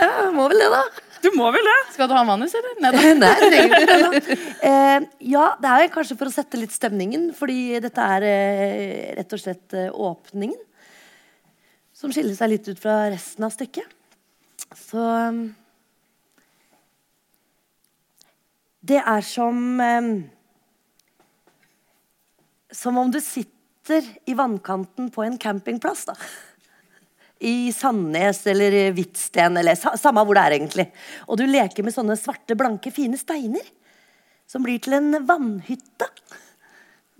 Ja, 0.00 0.30
må 0.34 0.48
vel 0.50 0.64
det, 0.64 0.70
da. 0.72 0.84
Du 1.24 1.30
må 1.38 1.48
vel 1.54 1.64
det? 1.64 1.78
Skal 1.94 2.08
du 2.10 2.14
ha 2.16 2.24
manus, 2.26 2.52
eller? 2.58 2.74
Nei, 2.84 2.90
da. 2.92 3.02
Nei, 3.22 3.32
det 3.40 3.48
trenger 3.52 3.84
ikke 3.84 3.86
det. 3.88 4.00
da. 4.02 4.38
Eh, 4.68 5.06
ja, 5.32 5.46
det 5.60 5.72
er 5.72 5.92
kanskje 5.92 6.16
for 6.20 6.28
å 6.28 6.34
sette 6.34 6.60
litt 6.60 6.74
stemningen, 6.74 7.30
fordi 7.36 7.80
dette 7.84 8.08
er 8.16 8.26
eh, 8.28 9.10
rett 9.20 9.36
og 9.36 9.40
slett 9.40 9.76
eh, 9.76 9.88
åpningen. 9.92 10.58
Som 12.04 12.12
skiller 12.12 12.36
seg 12.36 12.50
litt 12.52 12.66
ut 12.68 12.80
fra 12.80 13.06
resten 13.08 13.46
av 13.46 13.52
stykket. 13.54 13.88
Så 14.76 15.00
um, 15.00 15.44
Det 18.84 18.98
er 19.00 19.24
som 19.24 19.80
um, 19.80 20.10
Som 22.68 23.00
om 23.00 23.08
du 23.08 23.22
sitter 23.24 24.04
i 24.28 24.36
vannkanten 24.36 25.08
på 25.14 25.24
en 25.24 25.38
campingplass, 25.40 26.04
da 26.10 26.18
i 27.44 27.72
Sandnes 27.76 28.38
eller 28.48 28.72
Hvitsten, 28.96 29.58
eller 29.60 29.76
samme 29.76 30.22
hvor 30.24 30.36
det 30.38 30.44
er 30.46 30.54
egentlig. 30.56 30.86
Og 31.28 31.36
du 31.36 31.44
leker 31.44 31.84
med 31.84 31.92
sånne 31.92 32.16
svarte, 32.16 32.56
blanke, 32.56 32.92
fine 32.94 33.18
steiner. 33.20 33.66
Som 34.48 34.64
blir 34.64 34.80
til 34.80 34.96
en 34.96 35.18
vannhytte. 35.28 36.08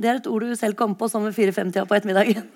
Det 0.00 0.08
er 0.08 0.22
et 0.22 0.30
ord 0.30 0.46
du 0.46 0.56
selv 0.56 0.78
kom 0.78 0.96
på 0.96 1.10
sånn 1.12 1.26
ved 1.28 1.36
fire-fem-tida 1.36 1.84
på 1.88 1.98
ettermiddagen. 1.98 2.48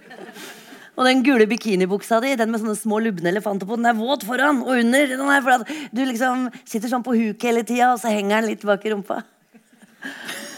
Og 0.99 1.07
den 1.07 1.21
gule 1.23 1.47
bikinibuksa 1.47 2.19
di, 2.25 2.33
den 2.35 2.51
med 2.51 2.59
sånne 2.59 2.75
små 2.75 2.99
lubne 3.05 3.31
elefanter 3.31 3.69
på, 3.69 3.77
den 3.79 3.87
er 3.87 3.95
våt 3.95 4.25
foran 4.27 4.65
og 4.65 4.73
under. 4.81 5.13
Er 5.15 5.45
for 5.47 5.55
at 5.61 5.71
du 5.95 6.01
liksom 6.03 6.49
sitter 6.65 6.91
sånn 6.91 7.05
på 7.07 7.15
huk 7.15 7.47
hele 7.47 7.63
tida, 7.63 7.93
og 7.93 8.01
så 8.03 8.11
henger 8.11 8.41
den 8.41 8.51
litt 8.51 8.67
bak 8.67 8.83
i 8.83 8.91
rumpa. 8.91 9.21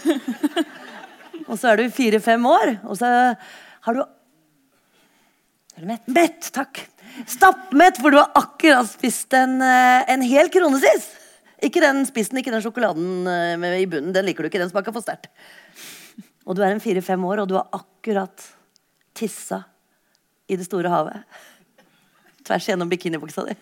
og 1.49 1.53
så 1.61 1.71
er 1.71 1.77
du 1.77 1.93
fire-fem 1.93 2.47
år, 2.49 2.73
og 2.89 2.97
så 2.97 3.11
har 3.85 3.97
du 3.97 4.01
Er 5.77 5.85
du 5.85 5.87
mett? 5.87 6.09
Mett, 6.09 6.49
takk. 6.53 6.81
Stappmett, 7.29 8.01
for 8.01 8.13
du 8.13 8.17
har 8.19 8.33
akkurat 8.35 8.89
spist 8.89 9.33
en, 9.37 9.55
eh, 9.63 10.03
en 10.11 10.21
hel 10.25 10.49
kronesis. 10.51 11.07
Ikke 11.63 11.81
den 11.81 12.03
spissen, 12.09 12.37
ikke 12.41 12.51
den 12.53 12.61
sjokoladen 12.65 13.29
eh, 13.29 13.77
i 13.79 13.87
bunnen. 13.89 14.11
Den 14.13 14.27
liker 14.27 14.43
du 14.43 14.49
ikke. 14.49 14.61
Den 14.61 14.69
smaker 14.73 14.93
for 14.93 15.05
sterkt. 15.05 15.31
Og 16.45 16.57
du 16.57 16.61
er 16.61 16.73
en 16.73 16.83
fire-fem 16.83 17.23
år, 17.29 17.43
og 17.43 17.49
du 17.49 17.55
har 17.57 17.69
akkurat 17.77 18.45
tissa 19.17 19.63
i 20.47 20.57
det 20.57 20.67
store 20.67 20.91
havet. 20.91 21.41
Tvers 22.47 22.67
gjennom 22.69 22.89
bikinibuksa 22.89 23.45
di. 23.49 23.55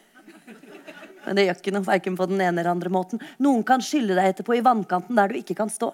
Men 1.26 1.38
det 1.38 1.46
gjør 1.46 1.60
ikke 1.60 1.74
noe, 1.76 1.86
verken 1.86 2.16
på 2.18 2.28
den 2.32 2.40
ene 2.42 2.62
eller 2.62 2.72
andre 2.72 2.92
måten. 2.94 3.22
Noen 3.44 3.64
kan 3.68 3.84
skylle 3.84 4.16
deg 4.18 4.32
etterpå 4.32 4.56
i 4.58 4.64
vannkanten 4.66 5.18
der 5.20 5.30
du 5.30 5.40
ikke 5.42 5.58
kan 5.60 5.72
stå. 5.72 5.92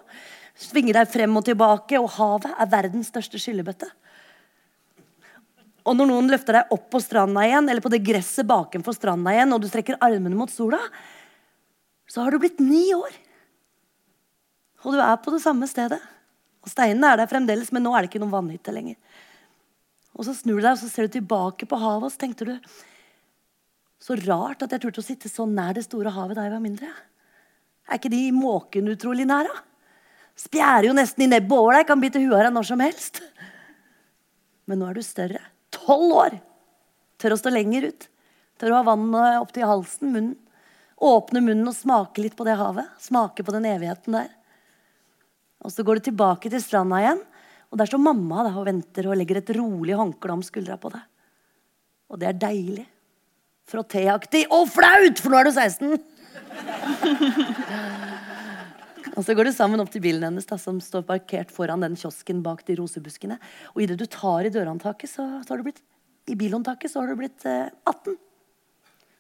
Svinge 0.56 0.94
deg 0.96 1.10
frem 1.12 1.34
og 1.36 1.44
tilbake, 1.48 2.00
og 2.00 2.14
havet 2.16 2.54
er 2.54 2.72
verdens 2.72 3.10
største 3.12 3.42
skyllebøtte. 3.42 3.90
Og 5.86 5.98
når 5.98 6.10
noen 6.10 6.32
løfter 6.32 6.60
deg 6.60 6.72
opp 6.74 6.88
på 6.94 7.02
stranda 7.04 7.44
igjen, 7.46 7.68
eller 7.70 7.84
på 7.84 7.92
det 7.94 8.02
gresset 8.06 8.48
bakenfor 8.50 8.96
stranda 8.96 9.34
igjen, 9.36 9.52
og 9.54 9.62
du 9.62 9.68
strekker 9.70 10.00
armene 10.02 10.38
mot 10.38 10.54
sola, 10.54 10.80
så 12.10 12.24
har 12.24 12.32
du 12.32 12.40
blitt 12.42 12.62
ni 12.64 12.88
år. 12.96 13.20
Og 14.86 14.96
du 14.96 15.02
er 15.02 15.18
på 15.22 15.34
det 15.34 15.42
samme 15.44 15.68
stedet. 15.70 16.00
Og 16.66 16.72
steinene 16.72 17.12
er 17.12 17.22
der 17.22 17.30
fremdeles, 17.30 17.70
men 17.74 17.86
nå 17.86 17.94
er 17.94 18.06
det 18.06 18.10
ikke 18.10 18.22
noen 18.24 18.34
vannhytte 18.34 18.74
lenger. 18.74 18.98
Og 20.16 20.28
så 20.28 20.36
snur 20.36 20.60
du 20.60 20.64
deg 20.64 20.74
og 20.74 20.82
så 20.82 20.90
ser 20.90 21.08
du 21.08 21.18
tilbake 21.18 21.68
på 21.68 21.80
havet, 21.80 22.08
og 22.08 22.14
så 22.14 22.24
tenkte 22.24 22.48
du 22.48 22.56
Så 24.06 24.16
rart 24.26 24.62
at 24.62 24.72
jeg 24.76 24.84
turte 24.84 25.02
å 25.02 25.06
sitte 25.06 25.32
så 25.32 25.48
nær 25.50 25.76
det 25.76 25.86
store 25.88 26.12
havet 26.14 26.38
da 26.38 26.46
jeg 26.46 26.54
var 26.54 26.64
mindre. 26.64 26.92
Er 27.90 28.00
ikke 28.00 28.12
de 28.14 28.28
måkene 28.36 28.94
utrolig 28.94 29.26
nære? 29.28 29.52
Spjærer 30.36 30.90
jo 30.90 30.96
nesten 30.98 31.26
i 31.26 31.30
nebbet 31.32 31.56
over 31.56 31.78
deg, 31.78 31.88
kan 31.88 32.02
bite 32.02 32.22
huet 32.22 32.36
av 32.36 32.48
deg 32.48 32.54
når 32.54 32.68
som 32.68 32.84
helst. 32.84 33.22
Men 34.68 34.82
nå 34.82 34.90
er 34.90 34.98
du 34.98 35.06
større. 35.06 35.42
Tolv 35.74 36.16
år! 36.20 36.38
Tør 37.22 37.36
å 37.36 37.40
stå 37.40 37.54
lenger 37.54 37.88
ut. 37.90 38.08
Tør 38.60 38.74
å 38.74 38.80
ha 38.82 38.88
vannet 38.92 39.40
opp 39.40 39.54
til 39.56 39.68
halsen, 39.68 40.12
munnen. 40.12 40.36
Åpne 40.96 41.42
munnen 41.44 41.68
og 41.68 41.76
smake 41.76 42.24
litt 42.24 42.36
på 42.40 42.46
det 42.48 42.56
havet. 42.60 42.92
Smake 43.04 43.44
på 43.44 43.54
den 43.56 43.68
evigheten 43.68 44.16
der. 44.16 44.30
Og 45.66 45.74
så 45.74 45.84
går 45.84 46.00
du 46.00 46.10
tilbake 46.10 46.52
til 46.52 46.62
stranda 46.62 47.00
igjen, 47.02 47.22
og 47.72 47.80
der 47.80 47.90
står 47.90 48.02
mamma 48.02 48.46
da, 48.48 48.54
og 48.56 48.68
venter 48.68 49.10
og 49.10 49.18
legger 49.20 49.42
et 49.42 49.54
rolig 49.58 49.96
håndkle 49.98 50.38
om 50.38 50.44
skuldra 50.46 50.78
på 50.82 50.92
deg. 50.94 51.04
Og 52.12 52.22
det 52.22 52.30
er 52.30 52.42
deilig. 52.46 52.86
Frottéaktig 53.66 54.46
og 54.54 54.68
flaut, 54.70 55.18
for 55.22 55.34
nå 55.34 55.40
er 55.40 55.50
du 55.50 55.54
16! 55.56 55.98
og 59.16 59.22
så 59.26 59.34
går 59.34 59.50
du 59.50 59.54
sammen 59.56 59.82
opp 59.82 59.90
til 59.94 60.04
bilen 60.04 60.28
hennes, 60.28 60.46
da, 60.46 60.60
som 60.62 60.78
står 60.84 61.08
parkert 61.08 61.50
foran 61.54 61.82
den 61.82 61.98
kiosken 61.98 62.44
bak 62.46 62.62
de 62.68 62.78
rosebuskene. 62.78 63.40
Og 63.74 63.86
idet 63.88 63.98
du 64.00 64.06
tar 64.06 64.46
i 64.46 64.54
dørhåndtaket, 64.54 65.10
så, 65.10 65.26
så 65.42 65.54
har 65.54 65.62
du 65.62 65.68
blitt 65.72 65.82
i 66.26 66.36
bilhåndtaket 66.36 66.92
så 66.92 67.02
har 67.02 67.12
du 67.12 67.20
blitt 67.20 67.46
eh, 67.46 67.68
18. 67.86 68.16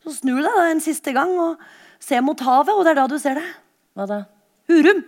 Så 0.06 0.14
snur 0.20 0.40
du 0.40 0.46
deg 0.46 0.58
da, 0.58 0.70
en 0.72 0.82
siste 0.82 1.14
gang 1.14 1.34
og 1.42 1.62
ser 2.02 2.24
mot 2.26 2.40
havet, 2.46 2.74
og 2.74 2.86
det 2.86 2.94
er 2.94 3.00
da 3.02 3.06
du 3.10 3.18
ser 3.22 3.38
det. 3.40 3.46
Hva 3.96 4.08
da? 4.10 4.24
Hurum. 4.70 5.04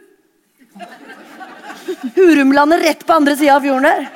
Hurumlandet 2.15 2.83
rett 2.83 3.05
på 3.07 3.15
andre 3.15 3.35
sida 3.37 3.55
av 3.55 3.65
fjorden 3.65 3.87
der. 3.87 4.07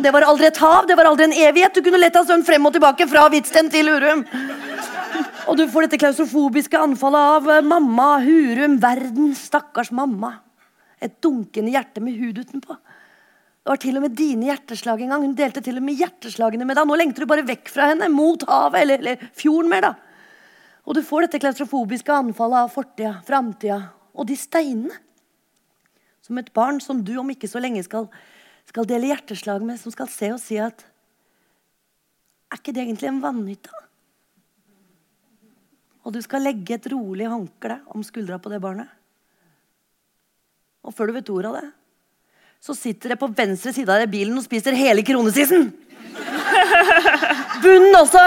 Det 0.00 0.12
var 0.14 0.24
aldri 0.24 0.48
et 0.48 0.60
hav, 0.60 0.86
det 0.88 0.96
var 0.96 1.10
aldri 1.10 1.26
en 1.28 1.36
evighet. 1.48 1.74
Du 1.76 1.84
kunne 1.84 2.00
lett 2.00 2.16
ha 2.16 2.22
svømt 2.24 2.46
frem 2.48 2.66
og 2.66 2.72
tilbake 2.74 3.06
fra 3.10 3.26
Hvitsten 3.32 3.68
til 3.72 3.90
Hurum. 3.92 4.24
Og 5.50 5.58
du 5.58 5.66
får 5.68 5.86
dette 5.86 5.98
klaustrofobiske 6.00 6.78
anfallet 6.78 7.34
av 7.34 7.50
eh, 7.50 7.66
mamma, 7.66 8.12
Hurum, 8.22 8.78
verden, 8.80 9.32
stakkars 9.36 9.90
mamma. 9.92 10.36
Et 11.00 11.12
dunkende 11.22 11.72
hjerte 11.74 12.02
med 12.04 12.16
hud 12.20 12.38
utenpå. 12.38 12.76
Det 13.60 13.72
var 13.72 13.80
til 13.80 13.98
og 13.98 14.04
med 14.06 14.14
dine 14.16 14.48
hjerteslag 14.48 15.02
en 15.02 15.12
gang. 15.14 15.24
Hun 15.26 15.36
delte 15.36 15.62
til 15.64 15.80
og 15.80 15.84
med 15.84 15.98
hjerteslagene 16.00 16.68
med 16.68 16.78
deg. 16.78 16.88
Nå 16.88 16.96
lengter 16.96 17.24
du 17.24 17.30
bare 17.30 17.44
vekk 17.48 17.72
fra 17.72 17.90
henne, 17.90 18.08
mot 18.12 18.44
havet, 18.48 18.84
eller, 18.84 19.02
eller 19.02 19.28
fjorden 19.36 19.72
mer, 19.72 19.90
da. 19.90 19.92
Og 20.88 20.96
du 20.96 21.02
får 21.04 21.26
dette 21.26 21.42
klaustrofobiske 21.42 22.14
anfallet 22.14 22.64
av 22.64 22.72
fortida, 22.72 23.18
framtida 23.26 23.82
og 24.16 24.28
de 24.30 24.36
steinene. 24.38 24.96
Som 26.30 26.38
et 26.38 26.52
barn 26.54 26.76
som 26.78 27.00
du 27.02 27.16
om 27.18 27.30
ikke 27.32 27.48
så 27.50 27.58
lenge 27.58 27.80
skal, 27.82 28.04
skal 28.70 28.86
dele 28.86 29.08
hjerteslag 29.10 29.64
med, 29.66 29.80
som 29.82 29.90
skal 29.90 30.06
se 30.06 30.28
og 30.30 30.38
si 30.38 30.60
at 30.62 30.84
Er 32.50 32.60
ikke 32.60 32.74
det 32.76 32.84
egentlig 32.84 33.08
en 33.10 33.18
vannhytte? 33.22 33.80
Og 36.06 36.14
du 36.14 36.20
skal 36.22 36.46
legge 36.46 36.76
et 36.76 36.86
rolig 36.90 37.26
håndkle 37.26 37.80
om 37.90 38.06
skuldra 38.06 38.38
på 38.42 38.50
det 38.50 38.60
barnet. 38.62 38.86
Og 40.86 40.94
før 40.94 41.10
du 41.10 41.16
vet 41.18 41.34
ordet 41.34 41.50
av 41.50 41.58
det, 41.58 41.72
så 42.62 42.78
sitter 42.78 43.14
det 43.14 43.18
på 43.20 43.30
venstre 43.34 43.74
side 43.74 43.90
av 43.90 44.06
bilen 44.10 44.38
og 44.38 44.46
spiser 44.46 44.78
hele 44.78 45.02
kronesissen. 45.06 45.66
Bunnen 47.62 48.00
også! 48.00 48.24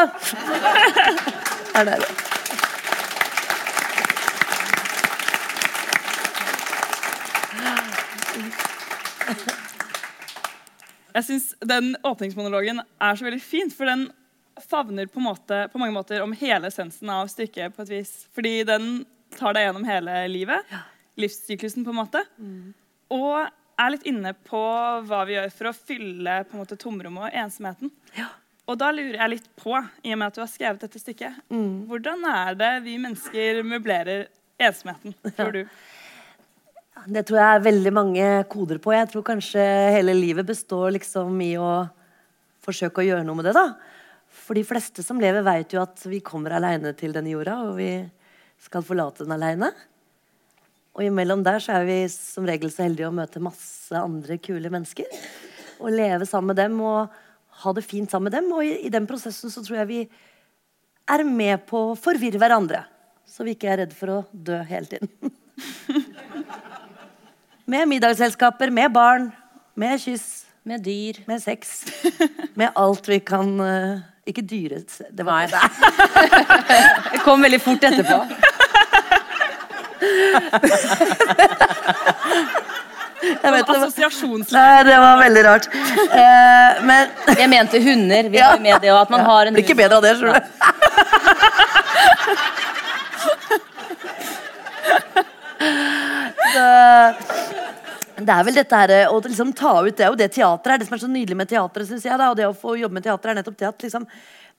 Er 1.74 1.88
det 1.88 2.00
det? 2.04 2.23
Jeg 11.14 11.28
syns 11.28 11.52
den 11.62 11.94
åpningsmonologen 12.06 12.82
er 12.82 13.18
så 13.18 13.28
veldig 13.28 13.42
fin, 13.44 13.72
for 13.74 13.90
den 13.90 14.08
favner 14.70 15.10
på, 15.10 15.22
måte, 15.22 15.68
på, 15.72 15.82
mange 15.82 15.94
måter 15.96 16.22
om 16.26 16.34
hele 16.38 16.70
essensen 16.70 17.10
av 17.10 17.30
stykket. 17.32 17.76
på 17.76 17.86
et 17.86 17.92
vis. 17.92 18.14
Fordi 18.34 18.64
den 18.68 19.06
tar 19.38 19.54
deg 19.54 19.68
gjennom 19.68 19.86
hele 19.88 20.24
livet. 20.30 20.74
Livssyklusen, 21.20 21.86
på 21.86 21.94
en 21.94 22.00
måte. 22.02 22.24
Mm. 22.38 22.74
Og 23.14 23.46
er 23.82 23.94
litt 23.94 24.06
inne 24.10 24.34
på 24.46 24.62
hva 25.08 25.24
vi 25.28 25.36
gjør 25.38 25.52
for 25.54 25.70
å 25.70 25.76
fylle 25.76 26.38
på 26.48 26.56
en 26.56 26.64
måte 26.64 26.78
tomrommet 26.82 27.30
og 27.30 27.38
ensomheten. 27.44 27.94
Ja. 28.18 28.30
Og 28.70 28.78
da 28.80 28.94
lurer 28.96 29.18
jeg 29.20 29.34
litt 29.34 29.50
på, 29.60 29.76
i 30.06 30.14
og 30.14 30.20
med 30.22 30.30
at 30.30 30.38
du 30.38 30.44
har 30.44 30.52
skrevet 30.52 30.86
dette 30.86 31.02
stykket, 31.02 31.42
mm. 31.52 31.84
hvordan 31.90 32.24
er 32.30 32.56
det 32.60 32.72
vi 32.86 32.96
mennesker 33.02 33.60
møblerer 33.68 34.30
ensomheten, 34.62 35.16
tror 35.36 35.52
du? 35.58 35.64
Det 37.04 37.26
tror 37.28 37.40
jeg 37.40 37.56
er 37.58 37.64
veldig 37.66 37.92
mange 37.92 38.26
koder 38.52 38.80
på. 38.80 38.94
Jeg 38.96 39.10
tror 39.12 39.26
kanskje 39.28 39.64
hele 39.96 40.14
livet 40.16 40.48
består 40.48 40.94
liksom 40.96 41.40
i 41.44 41.56
å 41.60 41.72
forsøke 42.64 43.02
å 43.02 43.08
gjøre 43.08 43.26
noe 43.28 43.40
med 43.40 43.50
det. 43.50 43.56
da. 43.58 43.74
For 44.30 44.56
de 44.56 44.64
fleste 44.66 45.04
som 45.04 45.20
lever, 45.20 45.44
vet 45.44 45.74
jo 45.74 45.82
at 45.82 46.06
vi 46.08 46.22
kommer 46.24 46.56
aleine 46.56 46.94
til 46.96 47.12
denne 47.16 47.34
jorda, 47.34 47.58
og 47.68 47.76
vi 47.82 47.90
skal 48.62 48.86
forlate 48.86 49.26
den 49.26 49.36
aleine. 49.36 49.72
Og 50.94 51.04
imellom 51.08 51.44
der 51.44 51.60
så 51.64 51.80
er 51.80 51.88
vi 51.90 51.98
som 52.14 52.46
regel 52.48 52.72
så 52.72 52.86
heldige 52.86 53.10
å 53.10 53.16
møte 53.16 53.42
masse 53.44 53.98
andre 53.98 54.38
kule 54.40 54.72
mennesker. 54.72 55.10
Og 55.82 55.92
leve 55.92 56.28
sammen 56.30 56.54
med 56.54 56.62
dem 56.62 56.78
og 56.86 57.12
ha 57.64 57.74
det 57.76 57.86
fint 57.86 58.12
sammen 58.12 58.30
med 58.30 58.38
dem. 58.38 58.52
Og 58.54 58.64
i, 58.64 58.78
i 58.88 58.94
den 58.94 59.10
prosessen 59.10 59.52
så 59.52 59.66
tror 59.66 59.82
jeg 59.82 59.90
vi 59.90 60.02
er 61.10 61.26
med 61.28 61.66
på 61.68 61.90
å 61.90 61.98
forvirre 62.00 62.40
hverandre. 62.40 62.86
Så 63.28 63.44
vi 63.44 63.58
ikke 63.58 63.74
er 63.74 63.84
redd 63.84 63.98
for 63.98 64.14
å 64.14 64.22
dø 64.32 64.62
hele 64.70 64.94
tiden. 64.94 65.10
Med 67.66 67.88
middagsselskaper, 67.88 68.70
med 68.70 68.92
barn, 68.92 69.32
med 69.76 70.02
kyss. 70.02 70.46
Med 70.64 70.84
dyr. 70.84 71.14
Med 71.28 71.44
sex. 71.44 71.86
Med 72.60 72.70
alt 72.76 73.10
vi 73.10 73.20
kan 73.20 73.60
uh, 73.60 74.00
Ikke 74.28 74.42
dyre... 74.42 74.76
Det 75.12 75.26
var 75.26 75.48
det. 75.52 75.60
det 77.12 77.20
kom 77.24 77.42
veldig 77.44 77.62
fort 77.62 77.84
etterpå. 77.84 78.24
Jeg 83.44 83.52
vet, 83.52 83.70
Assosiasjonslære. 83.76 84.84
Det 84.88 84.98
var 85.04 85.18
veldig 85.24 85.44
rart. 85.48 85.68
Uh, 85.74 85.80
men 86.88 87.08
Jeg 87.40 87.50
mente 87.50 87.84
hunder. 87.84 88.30
Vi 88.30 88.38
har 88.38 88.60
med 88.60 88.80
det, 88.82 88.92
òg. 88.92 89.02
at 89.02 89.10
man 89.10 89.20
har 89.20 89.46
en 89.48 89.54
Blir 89.54 89.64
ikke 89.64 89.76
bedre 89.84 89.96
av 90.00 90.04
det, 90.04 90.18
skjønner 90.20 90.40
du. 90.40 90.46
det 98.28 98.36
er 98.36 98.46
vel 98.48 98.58
dette 98.58 98.80
her, 98.80 98.94
å 99.12 99.20
liksom 99.24 99.52
ta 99.58 99.74
ut 99.84 99.98
Det 99.98 100.08
og 100.10 100.18
det 100.20 100.30
teatret 100.36 100.76
er. 100.76 100.82
Det 100.82 100.88
som 100.88 100.98
er 100.98 101.04
så 101.04 101.10
nydelig 101.12 101.38
med 101.40 101.50
teatret, 101.50 101.88
synes 101.90 102.06
jeg. 102.08 102.20
Da, 102.20 102.30
og 102.32 102.40
det 102.40 102.48
å 102.48 102.56
få 102.58 102.76
jobbe 102.80 102.98
med 103.00 103.06
teater 103.06 103.32
er 103.32 103.40
nettopp 103.40 103.58
det 103.60 103.70
at 103.70 103.86
liksom, 103.86 104.08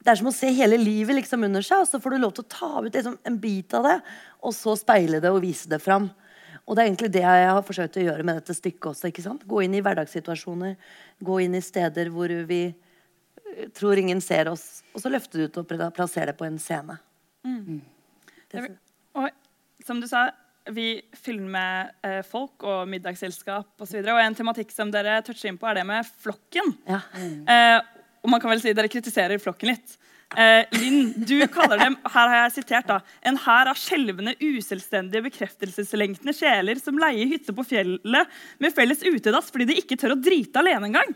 det 0.04 0.12
er 0.12 0.20
som 0.20 0.28
å 0.30 0.34
se 0.34 0.50
hele 0.52 0.78
livet 0.80 1.18
liksom 1.20 1.46
under 1.46 1.64
seg, 1.64 1.84
og 1.84 1.88
så 1.88 2.00
får 2.02 2.14
du 2.14 2.22
lov 2.22 2.34
til 2.36 2.44
å 2.44 2.52
ta 2.52 2.70
ut 2.84 2.92
liksom, 2.92 3.16
en 3.24 3.38
bit 3.40 3.74
av 3.76 3.88
det, 3.88 3.96
og 4.44 4.54
så 4.56 4.76
speile 4.76 5.20
det 5.24 5.32
og 5.32 5.42
vise 5.44 5.70
det 5.70 5.80
fram. 5.82 6.10
Og 6.64 6.76
det 6.76 6.82
er 6.82 6.88
egentlig 6.88 7.12
det 7.12 7.24
jeg 7.24 7.48
har 7.50 7.64
forsøkt 7.64 7.98
å 8.00 8.04
gjøre 8.04 8.24
med 8.24 8.38
dette 8.40 8.56
stykket 8.56 8.90
også. 8.92 9.08
ikke 9.10 9.24
sant? 9.24 9.44
Gå 9.48 9.64
inn 9.64 9.76
i 9.76 9.82
hverdagssituasjoner, 9.84 10.76
gå 11.24 11.40
inn 11.44 11.56
i 11.58 11.64
steder 11.64 12.08
hvor 12.12 12.32
vi 12.48 12.62
eh, 12.68 13.66
tror 13.76 14.00
ingen 14.00 14.22
ser 14.24 14.48
oss, 14.52 14.82
og 14.94 15.04
så 15.04 15.12
løfte 15.12 15.40
det 15.40 15.50
ut 15.50 15.60
og 15.60 15.74
plassere 15.96 16.32
det 16.32 16.38
på 16.38 16.48
en 16.48 16.60
scene. 16.62 16.96
Mm. 17.44 17.82
Det, 18.52 18.64
og 19.16 19.28
som 19.84 20.00
du 20.00 20.08
sa, 20.08 20.30
vi 20.72 20.88
filmer 21.20 21.90
eh, 22.04 22.22
folk 22.24 22.64
og 22.64 22.88
middagsselskap 22.88 23.68
osv. 23.76 23.98
Og, 23.98 24.06
så 24.06 24.14
og 24.14 24.22
en 24.22 24.38
tematikk 24.38 24.72
som 24.72 24.92
dere 24.92 25.18
toucher 25.26 25.50
inn 25.50 25.60
på, 25.60 25.68
er 25.68 25.80
det 25.80 25.88
med 25.88 26.08
flokken. 26.24 26.72
Ja. 26.88 27.02
Mm. 27.18 27.36
Eh, 27.50 27.78
og 28.24 28.32
man 28.32 28.40
kan 28.40 28.54
vel 28.54 28.62
si 28.62 28.72
dere 28.72 28.88
kritiserer 28.88 29.42
flokken 29.42 29.74
litt. 29.74 29.98
Eh, 30.34 30.64
Linn, 30.80 31.12
du 31.16 31.36
kaller 31.52 31.78
dem 31.78 31.96
her 32.10 32.30
har 32.30 32.38
jeg 32.46 32.54
sitert 32.56 32.88
da, 32.88 32.96
en 33.28 33.36
hær 33.44 33.68
av 33.70 33.78
skjelvende, 33.78 34.34
uselvstendige, 34.40 35.22
bekreftelseslenkende 35.28 36.34
sjeler 36.34 36.80
som 36.82 36.98
leier 36.98 37.28
hytte 37.30 37.54
på 37.54 37.66
fjellet 37.68 38.40
med 38.62 38.74
felles 38.74 39.04
utedass 39.04 39.52
fordi 39.54 39.68
de 39.70 39.78
ikke 39.82 39.98
tør 40.00 40.16
å 40.16 40.18
drite 40.18 40.64
alene 40.64 40.90
engang. 40.90 41.14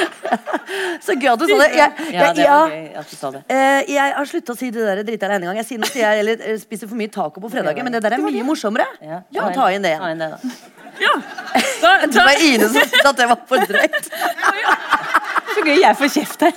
Så 1.06 1.16
gøy 1.16 1.30
at 1.32 1.40
du 1.42 1.46
sa 1.46 1.56
det. 1.58 1.68
Jeg, 1.76 1.92
jeg, 1.98 2.14
ja, 2.14 2.28
det 2.36 2.46
var 2.48 2.72
gøy 2.72 2.84
at 3.02 3.10
du 3.10 3.16
sa 3.16 3.32
det. 3.34 3.42
Uh, 3.48 3.80
jeg 3.92 4.14
har 4.18 4.30
slutta 4.30 4.54
å 4.54 4.58
si 4.58 4.70
det 4.74 4.86
der 4.88 5.02
drita 5.06 5.32
en 5.32 5.48
gang. 5.48 5.58
Jeg 5.62 5.68
sier 5.68 5.82
nå 5.82 5.90
sier 5.90 6.06
jeg 6.06 6.22
eller, 6.24 6.44
uh, 6.46 6.60
spiser 6.62 6.90
for 6.90 6.98
mye 6.98 7.12
taco 7.12 7.42
på 7.42 7.52
fredager, 7.52 7.86
men 7.86 7.94
det 7.94 8.02
der 8.04 8.16
er 8.16 8.24
mye 8.24 8.46
morsommere. 8.46 8.86
Ja, 9.02 9.22
ta, 9.34 9.50
ta 9.56 9.68
inn 9.74 9.84
det. 9.84 9.96
Ta 10.00 10.12
inn 10.14 10.22
det 10.22 10.32
da. 10.36 10.54
Ja. 11.02 11.14
Da, 11.82 11.88
da. 11.98 12.06
Det 12.06 12.22
var 12.22 12.42
Ine 12.46 12.66
som 12.70 12.76
syntes 12.78 13.06
at 13.10 13.16
det 13.18 13.24
var 13.26 13.40
for 13.48 13.64
drøyt. 13.66 14.10
Så 15.52 15.64
gøy 15.66 15.80
jeg 15.82 15.96
får 15.98 16.10
kjeft 16.14 16.44
her. 16.46 16.52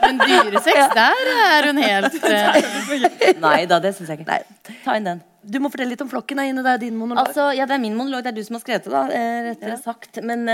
Men 0.00 0.20
dyresex, 0.22 0.94
der 0.96 1.28
er 1.34 1.68
hun 1.68 1.80
helt 1.82 2.16
uh... 2.24 3.42
Nei 3.44 3.58
da, 3.68 3.78
det 3.84 3.92
syns 3.98 4.08
jeg 4.08 4.22
ikke. 4.22 4.30
Nei. 4.30 4.72
Ta 4.86 4.96
inn 4.96 5.06
den. 5.06 5.20
Du 5.44 5.60
må 5.62 5.70
fortelle 5.72 5.92
litt 5.92 6.02
om 6.02 6.08
flokken. 6.10 6.40
Ine. 6.40 6.64
Det 6.64 6.72
er 6.72 6.82
din 6.86 6.96
monolog. 6.96 7.28
Altså, 7.28 7.50
ja, 7.56 7.68
det 7.68 7.76
er 7.76 7.82
min 7.84 7.96
monolog. 7.98 8.24
Det 8.24 8.32
er 8.32 8.38
du 8.40 8.44
som 8.46 8.56
har 8.56 8.64
skrevet 8.64 8.88
det, 8.88 8.94
da. 8.94 9.04
Rettere 9.50 9.76
ja. 9.76 9.80
sagt. 9.84 10.22
Men, 10.24 10.48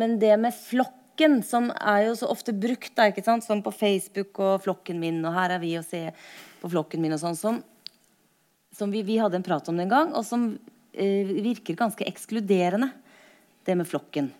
men 0.00 0.16
det 0.22 0.32
med 0.40 0.56
flokk 0.56 0.96
flokken, 1.16 1.42
som 1.42 1.70
er 1.80 2.08
jo 2.08 2.16
så 2.16 2.28
ofte 2.28 2.52
brukt, 2.52 2.94
da, 2.94 3.08
ikke 3.08 3.24
sant? 3.24 3.44
som 3.44 3.62
på 3.62 3.72
Facebook 3.72 4.38
og 4.38 4.62
flokken 4.62 4.98
min, 5.00 5.24
og 5.24 5.32
her 5.32 5.56
er 5.56 5.60
vi 5.60 5.76
og 5.78 5.84
se 5.84 6.12
på 6.60 6.68
flokken 6.68 7.00
min 7.00 7.14
og 7.14 7.20
sånn, 7.20 7.36
som, 7.36 7.62
som 8.72 8.90
vi, 8.90 9.02
vi, 9.02 9.18
hadde 9.18 9.36
en 9.36 9.42
prat 9.42 9.66
om 9.68 9.76
den 9.76 9.88
gang, 9.88 10.12
og 10.14 10.24
som 10.24 10.58
eh, 10.92 11.26
virker 11.26 11.76
ganske 11.76 12.04
ekskluderende, 12.04 12.90
det 13.64 13.76
med 13.76 13.86
flokken. 13.88 14.30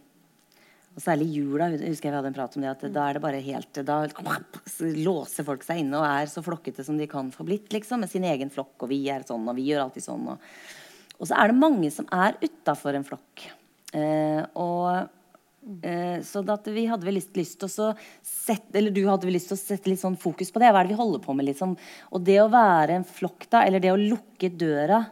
Og 0.97 1.02
særlig 1.02 1.26
i 1.28 1.40
jula 1.40 1.68
husker 1.73 2.09
jeg 2.09 2.12
vi 2.12 2.16
hadde 2.16 2.28
en 2.30 2.37
prat 2.37 2.56
om 2.56 2.62
det, 2.62 2.71
at 2.71 2.85
da 2.92 3.09
er 3.09 3.16
det 3.16 3.21
bare 3.21 3.40
helt 3.45 3.80
Da 3.85 3.97
låser 4.80 5.45
folk 5.45 5.64
seg 5.66 5.83
inne 5.83 5.99
og 5.99 6.06
er 6.09 6.30
så 6.30 6.40
flokkete 6.40 6.85
som 6.87 6.97
de 6.97 7.09
kan 7.11 7.28
få 7.35 7.45
blitt, 7.45 7.68
liksom, 7.73 8.00
med 8.00 8.09
sin 8.09 8.25
egen 8.25 8.52
flokk. 8.52 8.87
Og 8.87 8.88
vi 8.95 9.02
er 9.12 9.26
sånn, 9.28 9.45
og 9.45 9.59
vi 9.59 9.66
gjør 9.68 9.83
alltid 9.83 10.06
sånn. 10.06 10.25
Og, 10.33 10.56
og 11.18 11.28
så 11.28 11.37
er 11.37 11.52
det 11.52 11.59
mange 11.59 11.90
som 11.92 12.09
er 12.14 12.38
utafor 12.40 12.97
en 12.97 13.04
flokk. 13.04 13.45
Eh, 13.92 14.40
og 14.56 15.12
eh, 15.82 16.18
så 16.26 16.42
vi 16.66 16.87
hadde 16.90 17.08
vel 17.08 17.18
lyst, 17.18 17.32
lyst 17.37 17.58
til 17.62 17.68
å 17.68 17.88
sette, 18.23 18.76
eller 18.78 18.94
du 18.94 19.02
hadde 19.08 19.28
vel 19.28 19.37
lyst 19.38 19.50
til 19.52 19.58
å 19.58 19.62
sette 19.62 19.90
litt 19.90 20.02
sånn 20.02 20.18
fokus 20.20 20.52
på 20.52 20.62
det. 20.62 20.70
Hva 20.70 20.82
er 20.82 20.88
det 20.88 20.94
vi 20.94 21.00
holder 21.00 21.25
på 21.25 21.35
med? 21.37 21.49
Liksom? 21.50 21.75
Og 22.12 22.25
det 22.26 22.38
å 22.42 22.52
være 22.52 23.00
en 23.00 23.08
flokk, 23.08 23.49
da, 23.52 23.64
eller 23.66 23.82
det 23.82 23.94
å 23.94 24.00
lukke 24.00 24.52
døra 24.52 25.02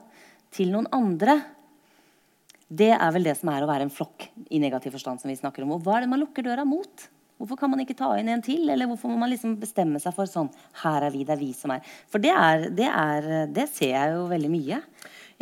til 0.54 0.70
noen 0.75 0.88
andre 0.94 1.40
det 2.75 2.92
er 2.96 3.11
vel 3.14 3.26
det 3.26 3.34
som 3.38 3.50
er 3.52 3.64
å 3.64 3.68
være 3.68 3.87
en 3.87 3.92
flokk 3.92 4.28
i 4.50 4.58
negativ 4.62 4.94
forstand. 4.96 5.20
som 5.20 5.30
vi 5.30 5.37
snakker 5.37 5.62
om. 5.62 5.76
Og 5.76 5.84
hva 5.84 5.99
er 5.99 6.04
det 6.04 6.11
man 6.11 6.23
lukker 6.23 6.42
døra 6.42 6.64
mot? 6.66 7.08
Hvorfor 7.38 7.58
kan 7.58 7.70
man 7.70 7.82
ikke 7.82 7.96
ta 7.99 8.12
inn 8.18 8.30
en 8.30 8.42
til? 8.42 8.68
Eller 8.70 8.88
hvorfor 8.88 9.11
må 9.11 9.18
man 9.20 9.30
liksom 9.30 9.56
bestemme 9.61 10.00
seg 10.02 10.14
for 10.16 10.30
sånn 10.30 10.49
Her 10.84 11.08
er 11.08 11.14
vi, 11.14 11.25
det 11.26 11.34
er 11.34 11.40
vi 11.40 11.50
som 11.56 11.73
er 11.75 11.82
For 12.11 12.23
det, 12.23 12.30
er, 12.30 12.68
det, 12.70 12.87
er, 12.88 13.28
det 13.52 13.66
ser 13.75 13.92
jeg 13.92 14.14
jo 14.14 14.25
veldig 14.30 14.50
mye. 14.52 14.80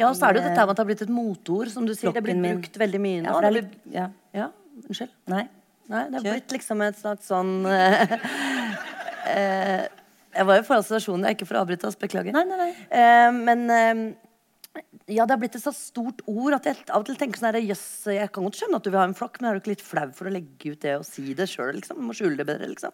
Ja, 0.00 0.08
og 0.08 0.16
så 0.16 0.26
er 0.26 0.34
det 0.34 0.42
jo 0.42 0.48
dette 0.48 0.64
med 0.64 0.72
at 0.72 0.78
det 0.78 0.82
har 0.82 0.88
blitt 0.88 1.04
et 1.04 1.12
motord, 1.12 1.70
som 1.70 1.86
du 1.86 1.92
sier. 1.92 2.14
Det 2.16 2.24
blir 2.24 2.40
brukt 2.40 2.78
veldig 2.80 3.00
mye 3.02 3.22
nå. 3.22 3.28
Ja, 3.28 3.42
det 3.44 3.52
litt, 3.58 3.74
ja. 3.92 4.06
ja, 4.34 4.48
unnskyld. 4.80 5.12
Nei. 5.32 5.46
Nei, 5.90 6.06
det 6.08 6.20
har 6.20 6.28
blitt 6.28 6.54
liksom 6.54 6.82
et 6.86 6.98
slags 6.98 7.26
sånn 7.28 7.66
uh, 7.66 8.12
uh, 9.26 9.82
Jeg 10.32 10.46
var 10.48 10.60
jo 10.60 10.66
foran 10.68 10.84
situasjonen, 10.86 11.32
ikke 11.34 11.48
for 11.48 11.58
å 11.58 11.64
avbryte 11.64 11.88
oss, 11.88 11.98
beklager. 11.98 12.32
Nei, 12.36 12.44
nei, 12.48 12.58
nei. 12.60 12.70
Uh, 12.88 13.30
men 13.42 13.66
ja, 15.10 15.26
det 15.26 15.34
har 15.34 15.40
blitt 15.42 15.56
et 15.58 15.64
så 15.64 15.72
stort 15.74 16.22
ord 16.30 16.54
at 16.56 16.64
jeg 16.70 16.78
av 16.86 17.02
og 17.02 17.08
til 17.08 17.18
tenker 17.20 17.40
sånn 17.40 17.50
her, 17.50 17.58
jøss, 17.66 17.84
jeg 18.14 18.30
kan 18.32 18.46
godt 18.46 18.56
skjønne 18.60 18.78
at 18.78 18.86
du 18.86 18.88
vil 18.92 19.00
ha 19.02 19.04
en 19.10 19.16
flokk, 19.18 19.40
men 19.40 19.50
er 19.50 19.58
du 19.58 19.60
ikke 19.60 19.74
litt 19.74 19.84
flau 19.84 20.06
for 20.16 20.30
å 20.30 20.32
legge 20.32 20.72
ut 20.72 20.80
det 20.84 20.94
og 20.96 21.04
si 21.04 21.34
det 21.36 21.48
sjøl, 21.50 21.74
liksom? 21.76 21.98
Du 22.00 22.06
må 22.08 22.16
skjule 22.16 22.38
det 22.38 22.46
bedre, 22.48 22.70
liksom. 22.70 22.92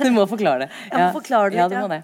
du 0.06 0.08
må 0.14 0.24
forklare 0.30 0.64
det. 0.64 0.70
Jeg 0.88 0.96
må 1.02 1.12
forklare 1.18 1.52
det 1.52 1.58
litt, 1.58 1.62
ja. 1.66 1.68
Du 1.74 1.78
må 1.82 1.90
det. 1.92 2.02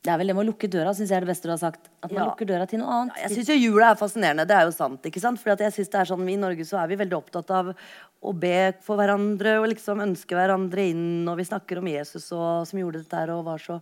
Det 0.00 0.08
er 0.08 0.16
vel 0.16 0.30
det 0.30 0.34
med 0.36 0.46
å 0.46 0.48
lukke 0.48 0.68
døra, 0.72 0.94
syns 0.96 1.10
jeg 1.12 1.18
er 1.18 1.26
det 1.26 1.28
beste 1.28 1.48
du 1.48 1.52
har 1.52 1.60
sagt. 1.60 1.90
At 2.00 2.08
man 2.08 2.22
ja. 2.22 2.28
lukker 2.30 2.48
døra 2.48 2.64
til 2.68 2.80
noe 2.80 2.92
annet. 2.94 3.18
Ja, 3.18 3.26
jeg 3.26 3.34
syns 3.34 3.50
jo 3.52 3.56
jula 3.58 3.90
er 3.92 3.98
fascinerende. 4.00 4.46
Det 4.48 4.54
er 4.56 4.64
jo 4.64 4.72
sant. 4.72 5.04
ikke 5.04 5.20
sant? 5.20 5.40
For 5.42 5.52
jeg 5.52 5.74
synes 5.74 5.90
det 5.92 5.98
er 6.00 6.08
sånn, 6.08 6.30
I 6.32 6.36
Norge 6.40 6.64
så 6.64 6.78
er 6.80 6.88
vi 6.88 6.96
veldig 7.02 7.18
opptatt 7.18 7.52
av 7.52 7.68
å 7.74 8.32
be 8.32 8.54
for 8.86 8.96
hverandre 8.96 9.58
og 9.60 9.68
liksom 9.74 10.00
ønske 10.06 10.38
hverandre 10.38 10.86
inn. 10.94 11.28
Og 11.28 11.36
vi 11.36 11.44
snakker 11.50 11.82
om 11.82 11.90
Jesus 11.92 12.30
og, 12.32 12.64
som 12.70 12.80
gjorde 12.80 13.02
dette 13.02 13.20
her 13.20 13.34
og 13.34 13.44
var 13.50 13.60
så 13.60 13.76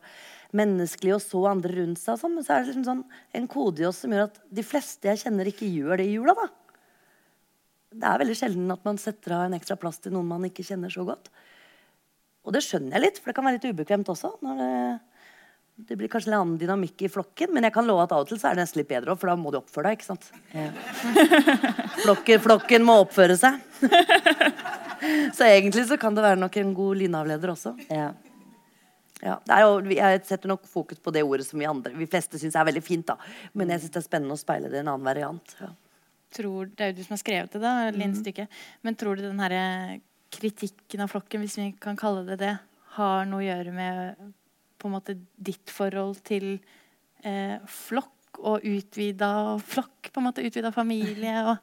menneskelig 0.58 1.14
og 1.20 1.22
så 1.22 1.44
andre 1.52 1.76
rundt 1.76 2.02
seg. 2.02 2.18
Sånn. 2.18 2.34
Men 2.34 2.48
så 2.48 2.56
er 2.56 2.64
det 2.64 2.72
liksom 2.72 2.88
sånn, 2.88 3.04
en 3.38 3.46
kode 3.54 3.84
i 3.84 3.87
oss 3.87 4.02
som 4.02 4.16
gjør 4.16 4.26
at 4.26 4.40
de 4.58 4.64
fleste 4.66 5.12
jeg 5.12 5.22
kjenner, 5.22 5.52
ikke 5.52 5.70
gjør 5.70 6.02
det 6.02 6.08
i 6.08 6.16
jula. 6.16 6.34
da. 6.34 6.48
Det 7.94 8.10
er 8.10 8.25
veldig 8.25 8.40
sjelden 8.42 8.75
at 8.75 8.82
man 8.90 8.98
setter 8.98 9.38
av 9.38 9.46
en 9.46 9.54
ekstra 9.54 9.78
plass 9.78 10.02
til 10.02 10.18
noen 10.18 10.26
man 10.34 10.50
ikke 10.50 10.66
kjenner 10.66 10.90
så 10.90 11.06
godt. 11.06 11.30
Og 12.42 12.58
det 12.58 12.66
skjønner 12.66 12.98
jeg 12.98 13.06
litt, 13.06 13.22
for 13.22 13.30
det 13.30 13.38
kan 13.38 13.46
være 13.46 13.60
litt 13.60 13.70
ubekvemt 13.70 14.10
også. 14.10 14.34
når 14.42 14.64
det 14.64 14.72
det 15.87 15.97
blir 15.97 16.11
kanskje 16.11 16.32
en 16.32 16.40
annen 16.40 16.56
dynamikk 16.58 17.04
i 17.06 17.08
flokken, 17.12 17.52
men 17.54 17.62
jeg 17.68 17.75
kan 17.76 17.87
love 17.87 18.02
at 18.02 18.12
av 18.14 18.25
og 18.25 18.30
til 18.30 18.38
så 18.40 18.50
er 18.50 18.56
det 18.56 18.64
nesten 18.64 18.80
litt 18.80 18.90
bedre 18.90 19.12
òg, 19.14 19.20
for 19.20 19.30
da 19.30 19.37
må 19.38 19.52
du 19.54 19.61
oppføre 19.61 19.92
deg. 19.92 20.00
ikke 20.00 20.08
sant? 20.08 20.30
Ja. 20.50 20.73
flokken, 22.04 22.40
flokken, 22.42 22.87
må 22.87 22.97
oppføre 23.04 23.37
seg. 23.38 23.61
så 25.38 25.47
egentlig 25.47 25.87
så 25.87 25.99
kan 26.00 26.18
det 26.18 26.25
være 26.26 26.40
nok 26.40 26.58
en 26.58 26.73
god 26.75 26.99
lynavleder 27.04 27.52
også. 27.54 27.76
Ja. 27.94 28.11
Ja, 29.23 29.38
jo, 29.62 29.78
jeg 29.90 30.23
setter 30.26 30.50
nok 30.50 30.66
fokus 30.70 30.99
på 31.02 31.11
det 31.14 31.25
ordet 31.26 31.42
som 31.49 31.58
vi 31.58 31.66
andre 31.66 31.90
Vi 31.99 32.06
fleste 32.06 32.38
syns 32.38 32.54
er 32.54 32.66
veldig 32.68 32.82
fint, 32.87 33.06
da. 33.08 33.16
Men 33.58 33.73
jeg 33.75 33.82
syns 33.82 33.94
det 33.97 34.02
er 34.02 34.06
spennende 34.06 34.37
å 34.37 34.38
speile 34.38 34.70
det 34.70 34.78
i 34.78 34.82
en 34.85 34.92
annen 34.92 35.06
variant. 35.06 35.54
Ja. 35.62 35.73
Tror, 36.38 36.68
det 36.75 36.85
er 36.85 36.92
jo 36.92 36.99
du 36.99 37.06
som 37.06 37.16
har 37.16 37.23
skrevet 37.23 37.54
det, 37.54 37.62
da, 37.62 37.76
Linn 37.94 38.18
mhm. 38.18 38.35
Mm. 38.35 38.58
Men 38.82 38.99
tror 38.99 39.16
du 39.16 39.25
den 39.25 39.40
herre 39.42 39.62
kritikken 40.35 41.06
av 41.06 41.14
flokken, 41.14 41.42
hvis 41.42 41.56
vi 41.58 41.70
kan 41.80 41.97
kalle 41.99 42.26
det 42.26 42.42
det, 42.42 42.56
har 42.99 43.30
noe 43.30 43.40
å 43.40 43.47
gjøre 43.47 43.73
med 43.73 44.26
på 44.78 44.88
en 44.88 44.97
måte 44.97 45.16
ditt 45.37 45.72
forhold 45.72 46.20
til 46.26 46.57
eh, 47.24 47.59
flokk 47.66 48.38
og 48.38 48.64
utvida 48.66 49.59
flokk? 49.64 50.12
på 50.12 50.20
en 50.22 50.29
måte 50.31 50.44
Utvida 50.46 50.70
familie 50.72 51.35
og 51.44 51.57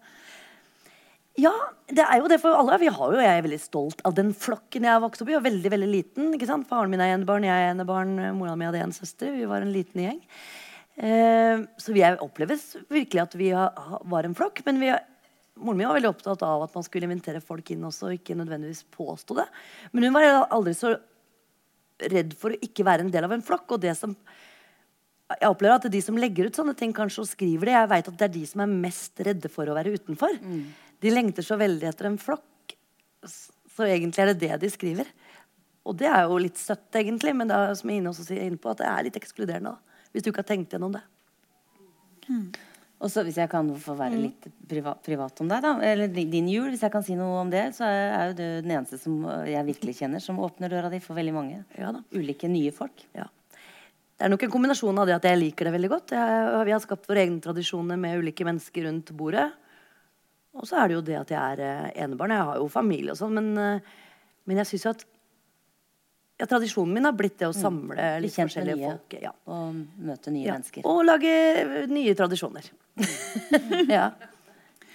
ja, 1.45 1.51
det 1.91 2.03
er 2.03 2.21
jo 2.21 2.29
det 2.31 2.37
for 2.39 2.55
alle. 2.55 2.77
Vi 2.79 2.87
har 2.87 3.13
jo, 3.13 3.19
Jeg 3.19 3.27
er 3.27 3.43
veldig 3.43 3.59
stolt 3.59 4.03
av 4.07 4.13
den 4.15 4.29
flokken 4.31 4.85
jeg 4.87 5.01
vokste 5.03 5.25
opp 5.25 5.31
i. 5.33 5.35
Og 5.35 5.43
veldig 5.43 5.71
veldig 5.73 5.89
liten. 5.91 6.29
ikke 6.35 6.47
sant? 6.47 6.67
Faren 6.69 6.93
min 6.93 7.03
er 7.03 7.11
enebarn, 7.15 7.43
jeg 7.43 7.65
er 7.65 7.73
enebarn, 7.73 8.13
mora 8.37 8.53
mi 8.55 8.67
hadde 8.67 8.83
en 8.85 8.95
søster. 8.95 9.33
Vi 9.35 9.49
var 9.49 9.65
en 9.65 9.73
liten 9.75 10.05
gjeng. 10.05 10.21
Eh, 10.95 11.65
så 11.75 11.91
vi 11.91 12.05
oppleves 12.23 12.77
virkelig 12.87 13.23
at 13.25 13.35
vi 13.35 13.49
har, 13.51 13.75
var 14.07 14.23
en 14.23 14.37
flokk. 14.37 14.63
Men 14.67 14.79
vi, 14.79 14.93
moren 15.59 15.81
min 15.81 15.89
var 15.89 15.99
veldig 15.99 16.13
opptatt 16.13 16.45
av 16.47 16.63
at 16.69 16.77
man 16.77 16.87
skulle 16.87 17.09
invitere 17.09 17.43
folk 17.43 17.73
inn 17.73 17.83
også, 17.83 18.09
og 18.09 18.15
ikke 18.15 18.39
nødvendigvis 18.39 18.85
påstå 18.95 19.41
det. 19.41 19.49
Men 19.91 20.07
hun 20.07 20.15
var 20.15 20.29
aldri 20.47 20.75
så 20.77 20.95
redd 22.11 22.33
for 22.39 22.53
å 22.53 22.59
ikke 22.63 22.85
være 22.87 23.05
en 23.05 23.11
del 23.13 23.27
av 23.27 23.35
en 23.35 23.43
flokk. 23.45 23.77
Og 23.77 23.83
det 23.83 23.95
som 23.99 24.15
jeg 25.25 25.49
opplever 25.49 25.79
at 25.79 25.87
de 25.89 26.01
som 26.05 26.17
legger 26.19 26.49
ut 26.49 26.57
sånne 26.57 26.75
ting, 26.77 26.93
kanskje 26.93 27.23
og 27.23 27.29
skriver 27.29 27.71
det, 27.71 27.77
jeg 27.77 27.91
vet 27.91 28.09
at 28.11 28.17
det 28.19 28.27
er 28.27 28.33
de 28.35 28.43
som 28.49 28.61
er 28.61 28.73
mest 28.85 29.23
redde 29.25 29.49
for 29.51 29.69
å 29.69 29.77
være 29.77 29.95
utenfor. 29.97 30.37
Mm. 30.41 30.65
De 31.01 31.13
lengter 31.13 31.45
så 31.45 31.57
veldig 31.59 31.89
etter 31.89 32.09
en 32.11 32.19
flokk. 32.21 32.75
Så 33.25 33.87
egentlig 33.89 34.21
er 34.21 34.31
det 34.33 34.41
det 34.43 34.59
de 34.61 34.69
skriver. 34.71 35.09
Og 35.85 35.97
det 35.97 36.07
er 36.09 36.23
jo 36.25 36.37
litt 36.41 36.57
søtt, 36.57 36.87
egentlig, 36.97 37.33
men 37.37 37.49
det 37.49 37.57
er, 37.57 37.73
som 37.77 37.91
Ine 37.93 38.09
også 38.09 38.25
sier 38.25 38.45
inne 38.45 38.61
på, 38.61 38.71
at 38.71 38.81
det 38.81 38.87
er 38.89 39.03
litt 39.05 39.19
ekskluderende. 39.19 39.75
Da, 39.75 40.07
hvis 40.13 40.25
du 40.25 40.31
ikke 40.31 40.41
har 40.41 40.49
tenkt 40.49 40.73
gjennom 40.73 40.95
det. 40.95 41.03
Mm. 42.25 42.47
Og 43.03 43.11
så 43.11 43.25
Hvis 43.27 43.37
jeg 43.37 43.51
kan 43.51 43.67
få 43.81 43.93
være 43.99 44.15
mm. 44.15 44.21
litt 44.23 44.45
privat, 44.69 45.01
privat, 45.03 45.39
om 45.43 45.49
deg, 45.51 45.63
da, 45.65 45.73
eller 45.83 46.07
din 46.07 46.47
jul, 46.47 46.69
hvis 46.71 46.85
jeg 46.85 46.93
kan 46.93 47.03
si 47.03 47.17
noe 47.19 47.41
om 47.41 47.49
det, 47.51 47.65
så 47.75 47.89
er 47.89 48.29
jo 48.29 48.37
du 48.37 48.43
den 48.63 48.71
eneste 48.71 48.99
som 49.01 49.17
jeg 49.45 49.67
virkelig 49.67 49.97
kjenner 49.99 50.23
som 50.23 50.39
åpner 50.41 50.71
døra 50.71 50.91
di 50.93 51.01
for 51.03 51.17
veldig 51.17 51.33
mange. 51.35 51.59
Ja, 51.77 51.91
Ulike 52.15 52.47
nye 52.49 52.71
folk. 52.75 53.03
Ja. 53.17 53.27
Det 54.15 54.23
er 54.23 54.31
nok 54.31 54.45
en 54.47 54.53
kombinasjon 54.53 55.01
av 55.01 55.09
det 55.09 55.17
at 55.17 55.27
jeg 55.27 55.41
liker 55.41 55.67
det 55.67 55.75
veldig 55.75 55.91
godt. 55.91 56.15
Jeg, 56.15 56.47
vi 56.69 56.73
har 56.73 56.83
skapt 56.85 57.09
våre 57.11 57.25
egne 57.25 57.43
tradisjoner 57.43 57.99
med 57.99 58.23
ulike 58.23 58.47
mennesker 58.47 58.87
rundt 58.87 59.11
bordet. 59.19 59.49
Og 60.55 60.63
så 60.69 60.79
er 60.79 60.87
det 60.87 60.95
jo 60.95 61.03
det 61.11 61.19
at 61.19 61.35
jeg 61.35 61.57
er 61.57 61.65
eh, 61.67 61.89
enebarn. 62.05 62.31
Jeg 62.31 62.47
har 62.47 62.61
jo 62.63 62.71
familie 62.71 63.11
og 63.11 63.19
sånn, 63.19 63.35
men, 63.35 63.83
men 64.47 64.63
jeg 64.63 64.71
syns 64.71 64.87
jo 64.87 64.95
at 64.95 65.03
ja, 66.35 66.45
Tradisjonen 66.45 66.93
min 66.97 67.07
har 67.07 67.15
blitt 67.15 67.37
det 67.39 67.47
å 67.47 67.53
mm. 67.53 67.59
samle 67.61 68.07
litt 68.23 68.35
forskjellige 68.35 68.75
nye, 68.79 68.91
folk. 68.91 69.17
Ja. 69.23 69.31
Og 69.47 69.77
møte 70.09 70.33
nye 70.35 70.47
ja. 70.49 70.55
mennesker. 70.57 70.87
Og 70.89 71.03
lage 71.07 71.35
nye 71.91 72.15
tradisjoner. 72.17 72.67
ja. 73.97 74.09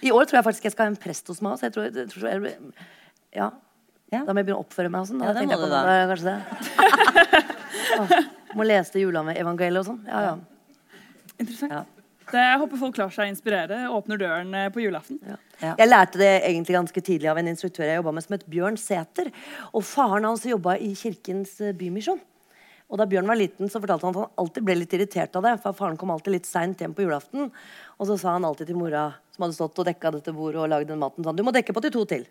I 0.01 0.13
år 0.13 0.29
tror 0.29 0.39
jeg 0.39 0.47
faktisk 0.47 0.67
jeg 0.69 0.75
skal 0.75 0.87
ha 0.87 0.93
en 0.93 0.99
prest 1.01 1.31
hos 1.33 1.41
meg. 1.45 1.57
Så 1.57 1.69
jeg 1.69 1.75
tror, 1.77 1.87
jeg 1.89 2.11
tror 2.13 2.27
jeg, 2.29 2.53
ja. 3.37 3.47
ja. 4.13 4.21
Da 4.21 4.35
må 4.35 4.41
jeg 4.41 4.51
begynne 4.51 4.59
å 4.59 4.65
oppføre 4.67 4.93
meg 4.93 5.05
og 5.05 5.09
sånn. 5.09 5.25
Ja, 5.25 5.33
det 5.37 5.47
må 5.49 5.57
du 5.61 5.65
da. 5.71 5.81
Det, 5.89 5.97
kanskje 6.11 6.27
det. 6.29 7.47
Å, 7.97 8.21
må 8.57 8.67
lese 8.67 9.01
juleevangeliet 9.01 9.81
og 9.81 9.89
sånn. 9.89 9.99
Ja, 10.09 10.21
ja. 10.29 11.01
Interessant. 11.39 12.00
Jeg 12.39 12.59
håper 12.61 12.79
folk 12.79 12.97
lar 13.01 13.11
seg 13.13 13.31
inspirere. 13.31 13.83
Åpner 13.91 14.19
døren 14.21 14.53
eh, 14.57 14.69
på 14.73 14.83
julaften. 14.83 15.19
Ja. 15.27 15.37
Ja. 15.61 15.75
Jeg 15.77 15.89
lærte 15.89 16.21
det 16.21 16.31
egentlig 16.47 16.77
ganske 16.77 17.03
tidlig 17.05 17.29
av 17.29 17.37
en 17.37 17.51
instruktør 17.51 17.85
jeg 17.85 17.99
jobba 17.99 18.13
med, 18.17 18.25
som 18.25 18.35
het 18.37 18.45
Bjørn 18.49 18.79
Sæter. 18.81 19.29
Og 19.77 19.85
faren 19.85 20.25
hans 20.25 20.45
jobba 20.47 20.77
i 20.81 20.91
Kirkens 20.97 21.59
eh, 21.61 21.75
Bymisjon. 21.77 22.21
Og 22.91 22.99
Da 22.99 23.07
Bjørn 23.07 23.29
var 23.29 23.39
liten, 23.39 23.69
så 23.71 23.79
fortalte 23.79 24.07
han 24.07 24.15
at 24.15 24.21
han 24.25 24.39
alltid 24.43 24.65
ble 24.67 24.75
litt 24.81 24.93
irritert 24.97 25.35
av 25.39 25.45
det. 25.47 25.53
For 25.63 25.77
faren 25.77 25.99
kom 25.99 26.11
alltid 26.11 26.35
litt 26.35 26.49
seint 26.49 26.81
hjem 26.83 26.95
på 26.97 27.05
julaften. 27.05 27.47
Og 27.97 28.09
så 28.09 28.17
sa 28.19 28.35
han 28.35 28.47
alltid 28.47 28.71
til 28.71 28.79
mora, 28.79 29.05
som 29.31 29.45
hadde 29.45 29.55
stått 29.55 29.79
og 29.79 29.87
dekka 29.87 30.11
dette 30.17 30.35
bordet 30.35 30.59
og 30.63 30.71
lagd 30.73 30.91
den 30.91 30.99
maten, 30.99 31.23
sånn 31.23 31.39
Du 31.39 31.45
må 31.47 31.55
dekke 31.55 31.75
på 31.75 31.83
til 31.85 31.95
to 31.95 32.03
til. 32.09 32.25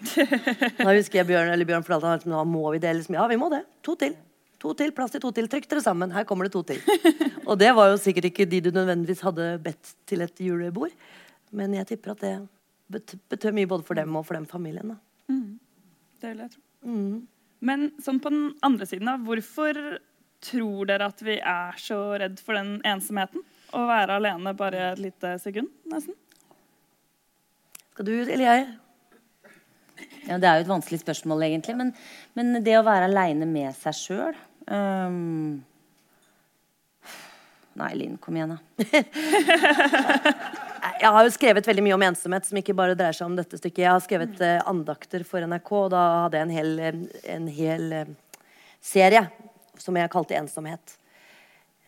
da 0.84 0.92
husker 0.92 1.22
jeg 1.22 1.30
Bjørn, 1.30 1.52
eller 1.54 1.68
Bjørn 1.68 1.86
fortalte 1.86 2.10
han 2.10 2.20
at 2.20 2.28
nå 2.28 2.44
må 2.48 2.66
vi 2.74 2.82
det. 2.82 2.92
Liksom, 2.98 3.16
ja, 3.16 3.24
vi 3.30 3.40
må 3.40 3.48
det. 3.52 3.64
To 3.86 3.96
til. 4.00 4.18
To 4.60 4.74
til, 4.76 4.92
Plass 4.92 5.14
til 5.14 5.22
to 5.22 5.30
til. 5.32 5.48
Trykk 5.48 5.68
dere 5.70 5.82
sammen. 5.84 6.12
Her 6.12 6.26
kommer 6.28 6.46
det 6.46 6.52
to 6.52 6.62
til. 6.68 6.80
Og 7.48 7.56
det 7.60 7.70
var 7.76 7.90
jo 7.92 8.00
sikkert 8.00 8.28
ikke 8.28 8.48
de 8.48 8.60
du 8.66 8.70
nødvendigvis 8.74 9.22
hadde 9.24 9.54
bedt 9.64 9.94
til 10.08 10.24
et 10.26 10.42
julebord. 10.44 10.92
Men 11.56 11.74
jeg 11.78 11.88
tipper 11.94 12.12
at 12.12 12.24
det 12.24 12.34
betød 13.30 13.54
mye 13.56 13.70
både 13.70 13.86
for 13.86 13.96
dem 13.96 14.16
og 14.18 14.26
for 14.26 14.36
den 14.36 14.46
familien. 14.50 14.96
Mm. 15.30 15.58
Det 16.20 16.32
vil 16.32 16.42
jeg 16.44 16.52
tro. 16.52 16.62
Mm. 16.84 17.16
Men 17.64 17.88
sånn 18.02 18.20
på 18.20 18.32
den 18.32 18.50
andre 18.66 18.88
siden, 18.88 19.08
da. 19.08 19.16
Hvorfor 19.20 19.80
tror 20.44 20.88
dere 20.88 21.08
at 21.12 21.24
vi 21.24 21.38
er 21.38 21.80
så 21.80 21.98
redd 22.20 22.40
for 22.44 22.58
den 22.58 22.78
ensomheten? 22.88 23.44
Å 23.76 23.86
være 23.86 24.18
alene 24.18 24.52
bare 24.58 24.90
et 24.92 25.00
lite 25.00 25.36
sekund, 25.40 25.70
nesten? 25.88 26.16
Skal 27.94 28.08
du 28.08 28.14
eller 28.18 28.44
jeg? 28.44 28.68
Ja, 30.26 30.38
Det 30.38 30.48
er 30.48 30.60
jo 30.60 30.66
et 30.66 30.72
vanskelig 30.72 31.00
spørsmål, 31.02 31.44
egentlig. 31.48 31.76
Men, 31.78 31.92
men 32.36 32.64
det 32.64 32.76
å 32.78 32.86
være 32.86 33.08
aleine 33.08 33.48
med 33.48 33.76
seg 33.78 33.96
sjøl 33.96 34.38
um... 34.70 35.64
Nei, 37.80 37.94
Linn, 37.96 38.16
kom 38.20 38.36
igjen, 38.36 38.50
da. 38.50 38.58
jeg 41.00 41.12
har 41.14 41.24
jo 41.24 41.32
skrevet 41.32 41.68
veldig 41.70 41.84
mye 41.86 41.96
om 41.96 42.02
ensomhet, 42.10 42.48
som 42.48 42.58
ikke 42.60 42.74
bare 42.76 42.96
dreier 42.98 43.16
seg 43.16 43.30
om 43.30 43.36
dette 43.38 43.56
stykket. 43.56 43.84
Jeg 43.84 43.92
har 43.92 44.02
skrevet 44.04 44.42
eh, 44.44 44.58
andakter 44.68 45.24
for 45.28 45.46
NRK, 45.46 45.70
og 45.78 45.92
da 45.94 46.02
hadde 46.26 46.40
jeg 46.40 46.48
en 46.48 46.56
hel, 46.56 46.72
eh, 46.82 46.98
en 47.36 47.46
hel 47.60 47.84
eh, 47.96 48.10
serie 48.84 49.22
som 49.80 49.96
jeg 49.96 50.12
kalte 50.12 50.36
'Ensomhet'. 50.36 50.98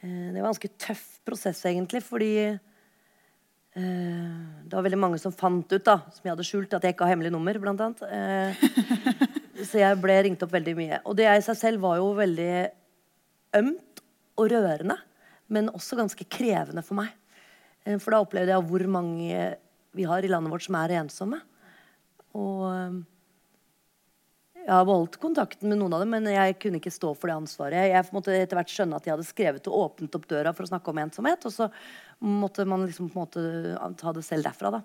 Eh, 0.03 0.33
det 0.33 0.41
var 0.41 0.49
en 0.49 0.55
ganske 0.55 0.73
tøff 0.79 1.05
prosess, 1.27 1.65
egentlig, 1.69 2.03
fordi 2.03 2.59
Det 3.73 4.77
var 4.77 4.85
veldig 4.85 4.99
mange 5.01 5.19
som 5.21 5.33
fant 5.33 5.71
ut, 5.73 5.85
da, 5.87 5.95
som 6.13 6.27
jeg 6.27 6.35
hadde 6.35 6.45
skjult, 6.45 6.75
at 6.77 6.85
jeg 6.85 6.93
ikke 6.93 7.07
har 7.07 7.15
hemmelig 7.15 7.33
nummer, 7.33 7.57
blant 7.63 7.81
annet. 7.81 8.03
Eh, 8.05 8.51
så 9.69 9.81
jeg 9.81 10.01
ble 10.03 10.19
ringt 10.27 10.45
opp 10.45 10.53
veldig 10.53 10.75
mye. 10.77 10.99
Og 11.09 11.17
det 11.17 11.29
i 11.31 11.45
seg 11.47 11.57
selv 11.57 11.85
var 11.87 11.97
jo 12.01 12.11
veldig 12.19 12.51
ømt 13.57 14.03
og 14.41 14.51
rørende, 14.53 14.99
men 15.53 15.73
også 15.73 15.97
ganske 16.01 16.27
krevende 16.33 16.85
for 16.85 17.01
meg. 17.01 17.15
Eh, 17.87 17.97
For 17.97 18.13
da 18.13 18.21
opplevde 18.25 18.53
jeg 18.53 18.69
hvor 18.69 18.85
mange 18.93 19.41
vi 19.97 20.05
har 20.09 20.25
i 20.25 20.31
landet 20.33 20.53
vårt 20.53 20.65
som 20.69 20.77
er 20.81 20.99
ensomme. 21.01 21.41
Og 22.37 22.69
eh, 22.69 23.01
jeg 24.63 24.71
har 24.71 24.85
beholdt 24.87 25.17
kontakten 25.19 25.73
med 25.73 25.81
noen 25.81 25.97
av 25.97 26.05
dem, 26.05 26.13
men 26.15 26.27
jeg 26.31 26.55
kunne 26.63 26.79
ikke 26.79 26.93
stå 26.95 27.09
for 27.19 27.27
det 27.31 27.35
ansvaret. 27.35 27.89
Jeg 27.91 28.07
måtte 28.15 28.35
etter 28.37 28.59
hvert 28.61 28.71
skjønne 28.71 28.99
at 28.99 29.07
de 29.07 29.11
hadde 29.11 29.27
skrevet 29.27 29.67
og 29.67 29.79
åpnet 29.81 30.19
opp 30.19 30.27
døra 30.31 30.53
for 30.55 30.67
å 30.67 30.71
snakke 30.71 30.93
om 30.93 31.01
ensomhet. 31.03 31.47
Og 31.49 31.55
så 31.55 31.67
måtte 32.23 32.67
man 32.71 32.85
liksom 32.87 33.09
på 33.11 33.19
en 33.19 33.25
måte 33.25 33.95
ta 33.99 34.13
det 34.15 34.23
selv 34.23 34.47
derfra, 34.47 34.71
da. 34.77 34.83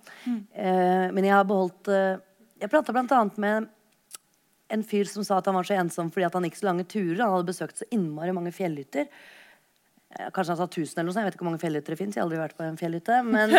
Eh, 0.57 1.07
men 1.13 1.27
jeg 1.27 1.35
har 1.35 1.45
beholdt 1.45 1.91
eh, 1.93 2.23
Jeg 2.57 2.71
prata 2.73 2.95
bl.a. 2.95 3.19
med 3.37 3.67
en 4.73 4.83
fyr 4.83 5.05
som 5.05 5.23
sa 5.23 5.37
at 5.37 5.45
han 5.45 5.55
var 5.55 5.67
så 5.67 5.77
ensom 5.77 6.09
fordi 6.11 6.25
at 6.25 6.33
han 6.35 6.47
gikk 6.47 6.57
så 6.57 6.71
lange 6.71 6.87
turer. 6.89 7.21
Han 7.21 7.35
hadde 7.35 7.51
besøkt 7.51 7.83
så 7.83 7.87
innmari 7.93 8.33
mange 8.33 8.55
fjellhytter. 8.57 9.05
Eh, 10.17 10.31
Kanskje 10.33 10.55
han 10.55 10.61
sa 10.63 10.65
1000 10.65 10.97
eller 10.97 11.11
noe 11.11 11.13
sånt. 11.13 11.21
Jeg 11.21 11.29
vet 11.29 11.37
ikke 11.37 11.45
hvor 11.45 11.51
mange 11.51 11.61
fjellhytter 11.61 11.93
det 11.93 11.99
fins. 12.01 12.17
Jeg 12.17 12.23
har 12.23 12.25
aldri 12.25 12.41
vært 12.41 12.57
på 12.57 12.65
en 12.65 12.81
fjellhytte. 12.81 13.21
Men 13.29 13.53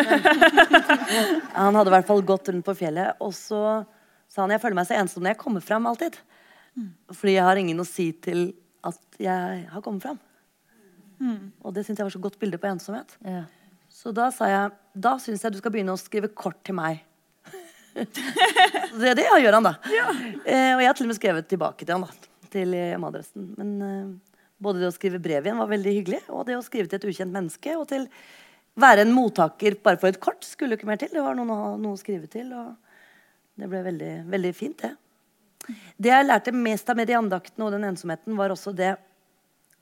han 1.63 1.79
hadde 1.79 1.95
i 1.95 1.95
hvert 1.95 2.11
fall 2.11 2.27
gått 2.27 2.51
rundt 2.51 2.67
på 2.67 2.77
fjellet. 2.83 3.23
Og 3.23 3.31
så 3.39 3.63
sa 4.29 4.45
han 4.45 4.53
jeg 4.55 4.63
føler 4.63 4.79
meg 4.79 4.89
så 4.89 4.99
ensom 5.01 5.25
når 5.25 5.35
jeg 5.35 5.43
kommer 5.43 5.65
fram 5.65 5.89
alltid. 5.89 6.19
Fordi 7.11 7.35
jeg 7.35 7.47
har 7.49 7.61
ingen 7.61 7.83
å 7.83 7.87
si 7.89 8.11
til 8.23 8.51
at 8.87 9.21
jeg 9.21 9.63
har 9.73 9.85
kommet 9.85 10.05
fram. 10.05 10.21
Og 11.65 11.75
det 11.75 11.85
syntes 11.85 12.03
jeg 12.03 12.09
var 12.09 12.15
så 12.15 12.23
godt 12.23 12.39
bilde 12.39 12.61
på 12.61 12.71
ensomhet. 12.71 13.17
Ja. 13.27 13.45
Så 13.91 14.13
da 14.15 14.29
sa 14.35 14.47
jeg 14.51 14.75
da 14.95 15.17
syns 15.23 15.43
jeg 15.43 15.55
du 15.55 15.59
skal 15.61 15.73
begynne 15.75 15.95
å 15.95 16.01
skrive 16.01 16.31
kort 16.31 16.61
til 16.67 16.77
meg. 16.79 17.03
Så 17.99 19.01
det, 19.01 19.17
det 19.19 19.27
gjør 19.27 19.59
han, 19.59 19.67
da. 19.67 19.75
Eh, 20.45 20.73
og 20.77 20.83
jeg 20.83 20.91
har 20.91 20.99
til 20.99 21.09
og 21.09 21.11
med 21.11 21.19
skrevet 21.19 21.49
tilbake 21.51 21.87
til 21.87 21.97
han 21.97 22.05
da, 22.07 22.29
til 22.53 22.75
hjemmeadressen. 22.77 23.49
Men 23.59 23.73
eh, 23.83 24.43
både 24.63 24.83
det 24.83 24.91
å 24.91 24.95
skrive 24.95 25.21
brev 25.23 25.47
igjen 25.47 25.59
var 25.59 25.71
veldig 25.71 25.95
hyggelig, 25.97 26.21
og 26.31 26.47
det 26.47 26.59
å 26.59 26.65
skrive 26.67 26.91
til 26.91 27.01
et 27.01 27.09
ukjent 27.11 27.35
menneske 27.35 27.75
og 27.79 27.89
til 27.91 28.07
være 28.79 29.03
en 29.03 29.15
mottaker 29.15 29.79
bare 29.83 29.99
for 29.99 30.13
et 30.13 30.21
kort 30.23 30.47
skulle 30.47 30.77
jo 30.77 30.81
ikke 30.81 30.91
mer 30.91 31.01
til. 31.01 31.11
Det 31.15 31.25
var 31.25 31.35
noen 31.39 31.51
å 31.55 31.61
noe 31.81 31.97
å 31.97 32.01
skrive 32.01 32.31
til, 32.31 32.53
og 32.55 32.77
det 33.59 33.69
ble 33.71 33.83
veldig, 33.85 34.13
veldig 34.31 34.55
fint, 34.55 34.85
det. 34.85 34.95
Det 35.99 36.11
jeg 36.13 36.27
lærte 36.27 36.55
mest 36.55 36.89
av 36.89 36.97
med 36.97 37.09
de 37.11 37.17
andaktene 37.19 37.67
og 37.67 37.75
den 37.75 37.87
ensomheten, 37.91 38.37
var 38.39 38.55
også 38.55 38.73
det 38.77 38.95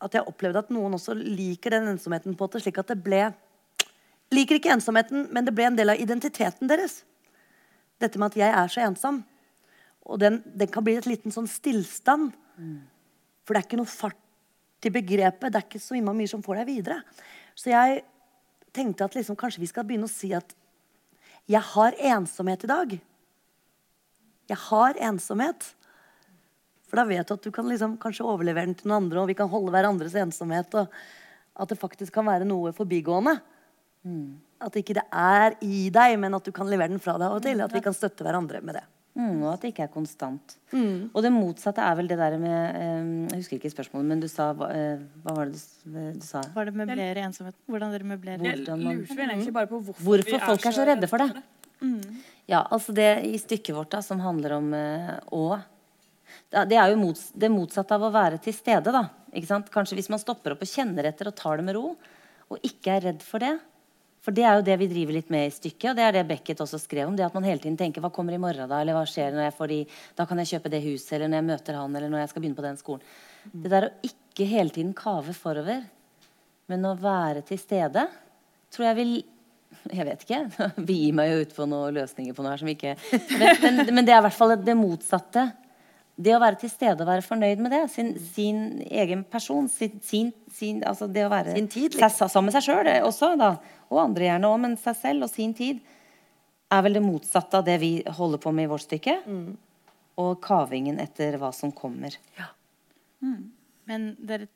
at 0.03 0.17
jeg 0.17 0.29
opplevde 0.29 0.61
at 0.65 0.73
noen 0.75 0.97
også 0.97 1.15
liker 1.17 1.77
den 1.77 1.93
ensomheten 1.93 2.35
på 2.37 2.49
det, 2.53 2.65
slik 2.65 2.81
at 2.83 2.93
det 2.93 3.03
ble 3.05 3.29
Liker 4.35 4.59
ikke 4.59 4.73
ensomheten, 4.75 5.29
men 5.31 5.47
det 5.47 5.53
ble 5.55 5.69
en 5.69 5.77
del 5.79 5.93
av 5.93 6.01
identiteten 6.03 6.67
deres. 6.67 7.05
Dette 8.03 8.19
med 8.19 8.33
at 8.33 8.39
jeg 8.41 8.55
er 8.59 8.73
så 8.73 8.81
ensom. 8.83 9.21
Og 10.03 10.19
den, 10.19 10.41
den 10.51 10.71
kan 10.73 10.83
bli 10.83 10.97
et 10.99 11.07
liten 11.07 11.31
sånn 11.31 11.47
stillstand. 11.47 12.33
For 13.47 13.55
det 13.55 13.61
er 13.61 13.69
ikke 13.69 13.79
noe 13.79 13.91
fart 13.91 14.87
i 14.87 14.91
begrepet. 14.91 15.53
Det 15.55 15.61
er 15.61 15.67
ikke 15.69 15.83
så 15.83 15.95
innmari 15.95 16.25
mye 16.25 16.33
som 16.33 16.43
får 16.43 16.59
deg 16.59 16.71
videre. 16.73 16.99
Så 17.55 17.71
jeg 17.71 18.03
tenkte 18.75 19.07
at 19.07 19.15
liksom, 19.15 19.39
kanskje 19.39 19.62
vi 19.62 19.71
skal 19.71 19.87
begynne 19.87 20.11
å 20.11 20.12
si 20.12 20.33
at 20.37 20.57
jeg 21.47 21.62
har 21.62 21.95
ensomhet 22.11 22.67
i 22.67 22.73
dag. 22.73 22.97
Jeg 24.48 24.59
har 24.68 24.98
ensomhet. 25.09 25.72
For 26.87 27.00
da 27.00 27.04
vet 27.09 27.26
du 27.26 27.35
at 27.35 27.42
du 27.42 27.50
kan 27.54 27.66
liksom 27.66 27.96
kanskje 28.02 28.26
overlevere 28.26 28.68
den 28.70 28.76
til 28.78 28.88
noen 28.92 29.04
andre, 29.06 29.24
og 29.24 29.30
vi 29.32 29.35
kan 29.38 29.50
holde 29.50 29.72
hverandres 29.74 30.14
ensomhet. 30.22 30.74
Og 30.78 30.87
at 31.56 31.72
det 31.72 31.78
faktisk 31.80 32.12
kan 32.14 32.26
være 32.28 32.46
noe 32.46 32.72
forbigående. 32.76 33.38
At 34.62 34.76
ikke 34.78 34.94
det 34.96 35.02
er 35.12 35.56
i 35.66 35.88
deg, 35.92 36.18
men 36.22 36.37
at 36.38 36.44
du 36.46 36.52
kan 36.54 36.68
levere 36.70 36.92
den 36.94 37.02
fra 37.02 37.16
deg 37.18 37.26
av 37.26 37.40
og 37.40 37.42
til. 37.42 37.61
At 37.64 37.74
vi 37.74 37.82
kan 37.85 37.96
støtte 37.96 38.22
hverandre 38.26 38.62
med 38.62 38.78
det. 38.78 38.85
Mm, 39.16 39.38
og 39.46 39.54
at 39.54 39.62
det 39.64 39.70
ikke 39.72 39.87
er 39.87 39.92
konstant. 39.94 40.59
Og 40.76 41.22
det 41.24 41.30
motsatte 41.32 41.80
er 41.80 41.94
vel 41.96 42.06
det 42.11 42.18
der 42.20 42.35
med 42.37 42.76
eh, 42.76 43.06
Jeg 43.32 43.38
husker 43.40 43.56
ikke 43.56 43.70
spørsmålet, 43.72 44.11
men 44.12 44.20
du 44.20 44.26
sa 44.28 44.50
hva, 44.52 44.68
eh, 44.76 44.98
hva 45.24 45.32
var 45.38 45.48
det 45.48 45.56
du, 45.56 45.96
du 46.20 46.24
sa? 46.26 46.42
Var 46.52 46.68
det 46.68 46.74
møblere 46.76 47.22
ensomheten? 47.24 47.56
Hvordan 47.64 47.94
dere 47.96 48.04
møblerer? 48.12 48.44
Jeg 48.44 48.59
Hvordan 48.61 48.82
man- 48.85 49.00
lurer 49.00 49.16
vel 49.22 49.30
egentlig 49.32 49.54
bare 49.56 49.70
på 49.70 49.80
hvorfor, 49.80 50.04
Hvorfor 50.04 50.30
vi 50.37 50.42
folk 50.44 50.66
er 50.68 50.76
så 50.76 50.85
redde 50.85 51.09
for 51.09 51.24
det. 51.24 51.42
Mm. 51.83 52.23
Ja, 52.47 52.62
altså 52.71 52.95
det 52.97 53.09
i 53.27 53.39
stykket 53.41 53.75
vårt 53.77 53.93
da, 53.93 54.03
som 54.03 54.23
handler 54.23 54.57
om 54.57 54.69
eh, 54.77 55.15
å 55.35 55.45
uh, 55.59 55.65
Det 56.65 56.79
er 56.79 56.93
jo 56.93 57.01
mots, 57.01 57.29
det 57.35 57.51
motsatte 57.53 57.97
av 57.97 58.07
å 58.07 58.12
være 58.15 58.39
til 58.43 58.55
stede, 58.55 58.95
da. 58.95 59.07
Ikke 59.35 59.51
sant? 59.51 59.73
Kanskje 59.73 59.99
hvis 59.99 60.11
man 60.12 60.23
stopper 60.23 60.55
opp 60.55 60.62
og 60.65 60.71
kjenner 60.71 61.11
etter 61.11 61.29
og 61.31 61.37
tar 61.37 61.59
det 61.59 61.67
med 61.67 61.77
ro, 61.77 61.91
og 62.47 62.67
ikke 62.67 62.95
er 62.95 63.11
redd 63.11 63.27
for 63.27 63.43
det. 63.43 63.57
For 64.27 64.35
det 64.35 64.43
er 64.43 64.57
jo 64.59 64.65
det 64.67 64.75
vi 64.81 64.89
driver 64.91 65.15
litt 65.15 65.29
med 65.31 65.47
i 65.47 65.55
stykket, 65.55 65.93
og 65.93 65.99
det 65.99 66.03
er 66.03 66.17
det 66.17 66.25
Beckett 66.27 66.62
også 66.62 66.81
skrev 66.83 67.07
om. 67.07 67.15
Det 67.19 67.27
at 67.27 67.35
man 67.35 67.47
hele 67.47 67.62
tiden 67.62 67.77
tenker 67.79 68.03
'hva 68.03 68.11
kommer 68.15 68.35
i 68.35 68.41
morgen', 68.43 68.69
da? 68.69 68.81
Eller 68.81 68.95
hva 68.95 69.05
skjer 69.07 69.31
når 69.31 69.45
jeg 69.47 69.55
får 69.59 69.69
de 69.69 69.87
Da 70.17 70.27
kan 70.27 70.39
jeg 70.39 70.51
kjøpe 70.51 70.71
det 70.71 70.83
huset, 70.83 71.12
eller 71.12 71.29
når 71.29 71.37
jeg 71.37 71.51
møter 71.51 71.75
han, 71.75 71.97
eller 71.97 72.09
når 72.11 72.19
jeg 72.19 72.29
skal 72.31 72.43
begynne 72.43 72.59
på 72.59 72.67
den 72.67 72.77
skolen. 72.77 73.03
Det 73.55 73.71
der 73.71 73.87
å 73.87 73.95
ikke 74.03 74.49
hele 74.51 74.71
tiden 74.71 74.95
kave 74.95 75.33
forover, 75.35 75.85
men 76.69 76.83
å 76.83 76.99
være 76.99 77.45
til 77.47 77.59
stede, 77.59 78.09
tror 78.71 78.87
jeg 78.87 78.97
vil 78.97 79.25
jeg 79.92 80.07
vet 80.09 80.24
ikke. 80.24 80.40
Vi 80.88 80.96
gir 81.05 81.14
meg 81.16 81.31
jo 81.31 81.44
ut 81.44 81.55
på 81.57 81.68
noen 81.68 81.94
løsninger 81.96 82.35
på 82.37 82.44
noe 82.44 82.55
her 82.55 82.62
som 82.62 82.72
ikke 82.72 82.96
Men, 83.12 83.62
men, 83.62 83.94
men 83.98 84.07
det 84.07 84.14
er 84.14 84.20
i 84.20 84.26
hvert 84.26 84.37
fall 84.37 84.57
det 84.61 84.76
motsatte. 84.79 85.46
Det 86.16 86.33
å 86.33 86.40
være 86.40 86.57
til 86.62 86.72
stede 86.72 87.05
og 87.05 87.11
være 87.11 87.24
fornøyd 87.26 87.61
med 87.61 87.74
det. 87.74 87.83
Sin, 87.92 88.14
sin 88.33 88.62
egen 88.87 89.24
person. 89.29 89.68
Sin, 89.68 89.98
sin, 90.05 90.33
sin, 90.52 90.81
altså 90.88 91.09
det 91.12 91.26
å 91.26 91.33
være 91.33 91.57
Sin 91.59 91.68
tid, 91.72 91.98
seg, 91.98 92.14
sammen 92.16 92.48
med 92.48 92.57
seg 92.57 92.70
sjøl 92.70 92.90
også, 93.05 93.35
da. 93.40 93.52
Og 93.92 94.00
andre 94.02 94.31
gjerne 94.31 94.50
òg, 94.50 94.59
men 94.64 94.79
seg 94.81 94.96
selv 95.02 95.29
og 95.29 95.33
sin 95.33 95.52
tid. 95.57 95.85
Er 96.72 96.83
vel 96.83 96.96
det 96.98 97.05
motsatte 97.05 97.61
av 97.61 97.66
det 97.68 97.76
vi 97.83 97.92
holder 98.16 98.42
på 98.42 98.52
med 98.57 98.66
i 98.66 98.70
vårt 98.72 98.87
stykke. 98.87 99.18
Og 100.22 100.33
kavingen 100.42 100.98
etter 101.02 101.37
hva 101.40 101.52
som 101.55 101.74
kommer. 101.76 102.16
ja 102.38 102.48
Men 103.87 104.14
dere 104.26 104.48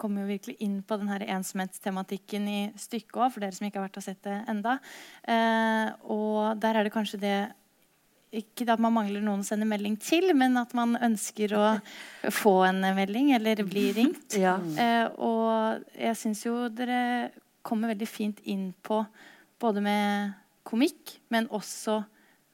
kommer 0.00 0.24
jo 0.24 0.32
virkelig 0.32 0.56
inn 0.64 0.80
på 0.86 0.98
den 1.00 1.10
her 1.12 1.24
ensomhetstematikken 1.36 2.46
i 2.50 2.60
stykket 2.78 3.18
òg, 3.18 3.32
for 3.32 3.44
dere 3.44 3.56
som 3.56 3.66
ikke 3.68 3.80
har 3.80 3.88
vært 3.88 3.98
og 4.00 4.06
sett 4.06 4.22
det 4.26 4.38
enda. 4.50 4.78
Eh, 5.24 5.90
og 6.12 6.60
der 6.62 6.78
er 6.78 6.86
det 6.86 6.94
kanskje 6.94 7.20
det 7.22 7.36
ikke 8.32 8.64
at 8.72 8.80
man 8.80 8.94
mangler 8.96 9.20
noen 9.20 9.42
å 9.44 9.46
sende 9.46 9.68
melding 9.68 9.98
til, 10.00 10.30
men 10.36 10.56
at 10.56 10.72
man 10.76 10.96
ønsker 10.96 11.52
å 11.58 11.66
få 12.32 12.62
en 12.64 12.80
melding 12.96 13.34
eller 13.36 13.64
bli 13.68 13.90
ringt. 13.98 14.38
Ja. 14.42 14.56
Eh, 14.58 15.06
og 15.22 15.84
jeg 15.98 16.16
syns 16.18 16.40
jo 16.46 16.66
dere 16.72 17.30
kommer 17.62 17.92
veldig 17.92 18.08
fint 18.08 18.40
inn 18.48 18.70
på 18.82 19.02
både 19.62 19.82
med 19.84 20.32
komikk, 20.66 21.18
men 21.30 21.50
også 21.52 22.00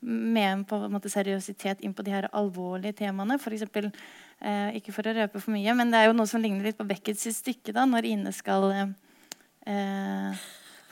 med 0.00 0.44
en 0.44 0.64
på 0.68 0.78
en 0.84 0.92
måte 0.94 1.10
seriøsitet 1.10 1.80
inn 1.86 1.94
på 1.96 2.04
de 2.06 2.12
her 2.14 2.28
alvorlige 2.36 2.98
temaene. 3.00 3.38
For 3.42 3.54
eksempel, 3.54 3.90
eh, 4.40 4.76
ikke 4.78 4.92
for 4.94 5.02
å 5.10 5.14
røpe 5.16 5.40
for 5.40 5.50
mye, 5.54 5.74
men 5.74 5.90
det 5.90 5.98
er 6.02 6.06
jo 6.10 6.16
noe 6.18 6.26
som 6.30 6.42
ligner 6.42 6.64
litt 6.68 6.78
på 6.78 6.86
Beckets 6.88 7.26
stykke, 7.36 7.72
da, 7.76 7.84
når 7.86 8.04
Ine 8.10 8.32
skal 8.32 8.68
eh, 9.66 10.34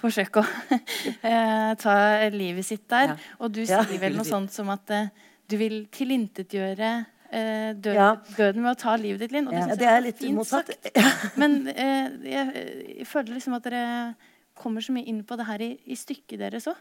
forsøke 0.00 0.42
å 0.42 0.46
eh, 1.30 1.74
ta 1.80 1.96
livet 2.34 2.66
sitt 2.68 2.86
der. 2.92 3.14
Ja. 3.14 3.16
Og 3.40 3.52
du 3.56 3.62
Ja. 3.64 3.82
sier 3.84 3.98
vel 4.02 4.16
noe 4.18 4.24
sånt 4.28 4.52
som 4.52 4.68
at 4.74 4.90
eh, 4.90 5.08
du 5.48 5.56
vil 5.60 5.86
tilintetgjøre 5.94 6.90
eh, 7.32 7.72
død, 7.74 7.94
Ja. 7.94 8.10
døden 8.36 8.62
med 8.62 8.76
å 8.76 8.78
ta 8.80 8.96
livet 9.00 9.20
ditt, 9.24 9.32
Linn. 9.32 9.48
Og 9.48 9.54
Ja. 9.54 9.66
det, 9.66 9.68
Ja, 9.68 9.76
det 9.76 9.88
er 9.92 10.00
litt 10.04 10.18
fint 10.18 10.36
motsatt. 10.36 10.66
sagt. 10.72 11.36
Men 11.38 11.66
eh, 11.68 12.10
jeg, 12.24 12.66
jeg 12.98 13.06
føler 13.06 13.34
liksom 13.38 13.54
at 13.58 13.64
dere 13.70 14.14
kommer 14.56 14.80
så 14.80 14.92
mye 14.94 15.04
inn 15.06 15.22
på 15.24 15.36
det 15.36 15.46
her 15.46 15.60
i, 15.60 15.72
i 15.86 15.94
stykket 15.94 16.38
deres 16.40 16.66
òg. 16.70 16.76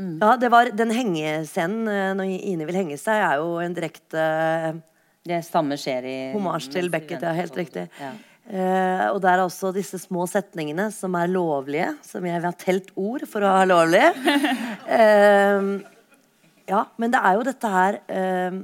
Ja, 0.00 0.36
det 0.40 0.48
var 0.52 0.70
Den 0.76 0.92
hengescenen 0.94 1.88
eh, 1.90 2.12
når 2.16 2.32
Ine 2.38 2.66
vil 2.68 2.80
henge 2.80 2.96
seg, 3.00 3.20
er 3.20 3.42
jo 3.42 3.58
en 3.62 3.76
direkte 3.76 4.22
eh, 4.22 4.80
Det 5.28 5.42
samme 5.46 5.76
skjer 5.80 6.08
i 6.08 6.16
homasj 6.34 6.70
til 6.72 6.90
Beckett. 6.92 7.24
Ja, 7.24 7.34
helt 7.36 7.56
riktig. 7.58 7.88
Ja. 8.00 8.14
Uh, 8.50 9.12
og 9.12 9.20
det 9.22 9.28
er 9.30 9.40
også 9.44 9.68
disse 9.70 9.98
små 10.00 10.24
setningene 10.26 10.88
som 10.90 11.14
er 11.14 11.28
lovlige, 11.30 11.92
som 12.02 12.24
jeg 12.26 12.40
vil 12.40 12.48
ha 12.48 12.56
telt 12.58 12.88
ord 12.98 13.22
for 13.30 13.44
å 13.46 13.52
ha 13.60 13.66
lovlig. 13.68 14.00
Uh, 14.88 15.76
ja, 16.72 16.80
men 16.98 17.12
det 17.14 17.20
er 17.20 17.36
jo 17.36 17.44
dette 17.46 17.70
her 17.70 18.00
uh, 18.10 18.58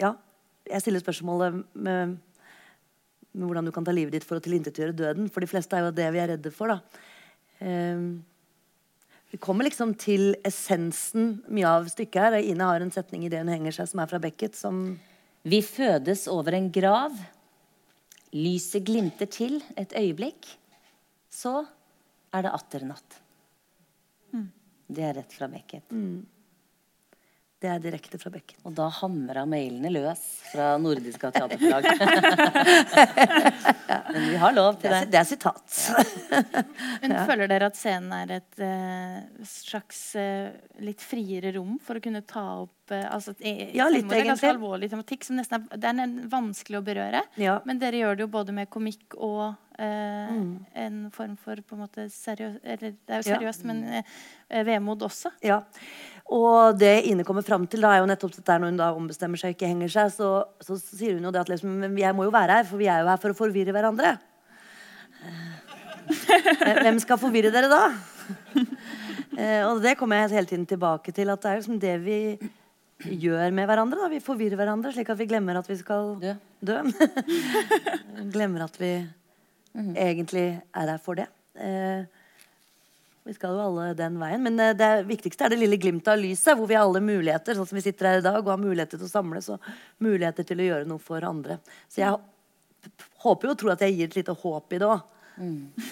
Ja, 0.00 0.14
jeg 0.70 0.84
stiller 0.84 1.04
spørsmålet 1.04 1.58
med, 1.74 2.16
med 3.34 3.44
hvordan 3.50 3.68
du 3.68 3.74
kan 3.74 3.84
ta 3.84 3.92
livet 3.92 4.16
ditt 4.16 4.24
for 4.24 4.38
å 4.38 4.46
tilintetgjøre 4.46 4.96
døden. 4.96 5.28
For 5.34 5.44
de 5.44 5.50
fleste 5.50 5.76
er 5.76 5.84
jo 5.84 5.92
det 5.98 6.08
vi 6.14 6.24
er 6.24 6.32
redde 6.36 6.54
for, 6.54 6.72
da. 6.72 6.78
Vi 9.30 9.38
kommer 9.40 9.66
liksom 9.68 9.92
til 10.00 10.32
essensen 10.46 11.42
mye 11.52 11.68
av 11.68 11.88
stykket 11.92 12.22
her. 12.22 12.36
Ine 12.40 12.68
har 12.70 12.80
en 12.80 12.92
setning 12.92 13.26
i 13.26 13.30
det 13.32 13.42
hun 13.42 13.50
henger 13.52 13.74
seg, 13.76 13.90
som 13.90 14.00
er 14.00 14.08
fra 14.10 14.20
Beckett, 14.22 14.56
som 14.56 14.96
Vi 15.48 15.60
fødes 15.62 16.26
over 16.32 16.56
en 16.56 16.70
grav. 16.72 17.14
Lyset 18.34 18.84
glimter 18.88 19.28
til 19.30 19.60
et 19.76 19.92
øyeblikk. 19.96 20.48
Så 21.28 21.60
er 22.34 22.44
det 22.44 22.54
atter 22.56 22.84
natt. 22.88 23.20
Det 24.88 25.04
er 25.04 25.14
rett 25.20 25.36
fra 25.36 25.48
Beckett. 25.52 25.92
Det 27.58 27.66
er 27.66 27.80
direkte 27.82 28.20
fra 28.22 28.30
Bekken. 28.30 28.60
Og 28.68 28.74
da 28.78 28.84
hamra 29.00 29.42
mailene 29.50 29.90
løs 29.90 30.20
fra 30.52 30.76
nordiske 30.78 31.26
teaterforlag. 31.34 31.88
Men 34.12 34.28
vi 34.30 34.36
har 34.36 34.52
lov 34.54 34.74
Det 34.76 34.80
til 34.84 34.92
er, 34.94 35.00
det. 35.00 35.10
det 35.10 35.18
er 35.18 35.26
sitat. 35.26 35.90
Men 37.02 37.16
føler 37.26 37.50
dere 37.50 37.66
at 37.72 37.76
scenen 37.78 38.12
er 38.14 38.30
et 38.38 38.60
uh, 38.62 39.42
slags 39.48 40.00
uh, 40.20 40.48
litt 40.84 41.02
friere 41.04 41.50
rom 41.58 41.76
for 41.82 41.98
å 41.98 42.02
kunne 42.04 42.22
ta 42.30 42.44
opp 42.62 42.92
uh, 42.94 43.02
altså, 43.14 43.34
Ja, 43.42 43.88
litt 43.90 44.06
selvmord 44.06 44.18
er 44.22 44.30
ganske 44.32 44.52
alvorlig 44.54 44.90
tematikk 44.94 45.26
som 45.26 45.36
nesten 45.40 45.58
er, 45.58 45.62
det 45.82 45.88
er 45.92 46.14
vanskelig 46.32 46.78
å 46.80 46.84
berøre. 46.86 47.22
Ja. 47.42 47.58
Men 47.68 47.82
dere 47.82 48.00
gjør 48.04 48.14
det 48.22 48.26
jo 48.28 48.32
både 48.38 48.54
med 48.56 48.70
komikk 48.72 49.18
og 49.18 49.48
eh, 49.78 50.06
Mm. 50.28 50.48
en 50.74 50.96
form 51.14 51.36
for 51.40 51.56
på 51.64 51.76
en 51.76 51.80
måte 51.84 52.02
seriøs 52.10 52.56
Eller 52.66 52.90
det 52.98 53.12
er 53.14 53.20
jo 53.22 53.30
Ja. 53.30 53.36
seriøst, 53.38 53.62
men 53.68 53.78
eh, 54.00 54.04
vemod 54.66 55.00
også. 55.06 55.30
Ja. 55.46 55.60
Og 56.28 56.76
det 56.76 57.06
Ine 57.08 57.24
kommer 57.24 57.44
fram 57.46 57.64
til, 57.70 57.80
da, 57.80 57.94
er 57.94 58.02
jo 58.02 58.08
nettopp 58.10 58.34
dette 58.36 58.56
når 58.60 58.72
hun 58.72 58.80
da 58.80 58.88
ombestemmer 58.92 59.40
seg 59.40 59.54
og 59.54 59.56
ikke 59.56 59.70
henger 59.70 59.92
seg, 59.94 60.10
så, 60.12 60.32
så 60.60 60.76
sier 60.76 61.16
hun 61.16 61.24
jo 61.24 61.32
det 61.32 61.40
at 61.40 61.52
liksom, 61.52 61.86
jeg 61.96 62.16
må 62.16 62.26
jo 62.26 62.34
være 62.34 62.58
her, 62.58 62.66
for 62.68 62.80
vi 62.80 62.90
er 62.92 63.00
jo 63.00 63.08
her 63.08 63.22
for 63.22 63.32
å 63.32 63.38
forvirre 63.38 63.72
hverandre. 63.72 64.18
Eh, 65.24 66.82
Hvem 66.84 67.00
skal 67.00 67.20
forvirre 67.20 67.52
dere 67.54 67.72
da? 67.72 67.82
Eh, 69.38 69.60
og 69.68 69.78
det 69.84 69.92
kommer 69.94 70.18
jeg 70.18 70.32
hele 70.32 70.48
tiden 70.50 70.64
tilbake 70.66 71.12
til, 71.14 71.28
at 71.30 71.42
det 71.44 71.50
er 71.50 71.58
liksom 71.60 71.76
det 71.78 71.92
vi 72.02 72.16
gjør 73.22 73.52
med 73.54 73.68
hverandre. 73.70 74.00
Da. 74.00 74.08
Vi 74.10 74.18
forvirrer 74.24 74.58
hverandre 74.58 74.90
slik 74.90 75.12
at 75.12 75.18
vi 75.20 75.28
glemmer 75.30 75.60
at 75.60 75.68
vi 75.70 75.76
skal 75.78 76.16
Dø. 76.18 76.32
dø. 76.66 76.78
glemmer 78.34 78.64
at 78.66 78.80
vi 78.80 78.90
egentlig 79.94 80.46
er 80.58 80.90
her 80.90 80.98
for 81.04 81.20
det. 81.20 81.28
Eh, 81.54 82.02
vi 83.28 83.34
skal 83.36 83.52
jo 83.56 83.64
alle 83.66 83.90
den 83.98 84.16
veien. 84.20 84.40
Men 84.44 84.60
eh, 84.64 84.74
det 84.78 84.90
viktigste 85.08 85.44
er 85.46 85.52
det 85.52 85.60
lille 85.60 85.76
glimtet 85.80 86.14
av 86.14 86.20
lyset, 86.20 86.54
hvor 86.56 86.68
vi 86.70 86.76
har 86.78 86.86
alle 86.86 87.02
muligheter, 87.04 87.58
sånn 87.58 87.68
som 87.68 87.76
vi 87.76 87.84
sitter 87.84 88.08
her 88.08 88.22
i 88.22 88.24
dag, 88.24 88.40
og 88.40 88.54
har 88.54 88.62
muligheter 88.62 88.96
til 88.96 89.08
å 89.08 89.12
samles 89.12 89.50
og 89.52 89.68
muligheter 90.04 90.46
til 90.48 90.62
å 90.64 90.68
gjøre 90.70 90.88
noe 90.88 91.02
for 91.02 91.26
andre. 91.28 91.58
Så 91.92 92.00
jeg 92.00 92.16
håper 93.24 93.50
jo 93.50 93.52
og 93.52 93.60
tror 93.60 93.74
at 93.74 93.84
jeg 93.84 93.98
gir 93.98 94.08
et 94.08 94.16
lite 94.22 94.36
håp 94.44 94.72
i 94.72 94.80
det 94.80 94.88
òg. 94.88 95.04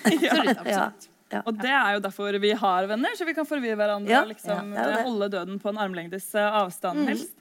Absolutt. 0.07 0.64
Ja. 0.72 0.88
Ja. 1.33 1.40
Og 1.42 1.57
det 1.59 1.72
er 1.75 1.96
jo 1.96 2.03
derfor 2.05 2.37
vi 2.38 2.53
har 2.55 2.87
venner, 2.87 3.16
så 3.18 3.27
vi 3.27 3.35
kan 3.35 3.46
forvirre 3.49 3.75
hverandre 3.79 4.12
Ja, 4.12 4.20
og 4.22 4.31
liksom, 4.31 4.68
ja, 4.77 4.79
det 4.79 4.92
er 4.92 4.92
det. 4.94 5.07
holde 5.09 5.29
døden 5.33 5.57
på 5.59 5.72
en 5.72 5.81
armlengdes 5.83 6.29
avstand, 6.38 6.61
avstand 6.61 7.11
helst. 7.11 7.33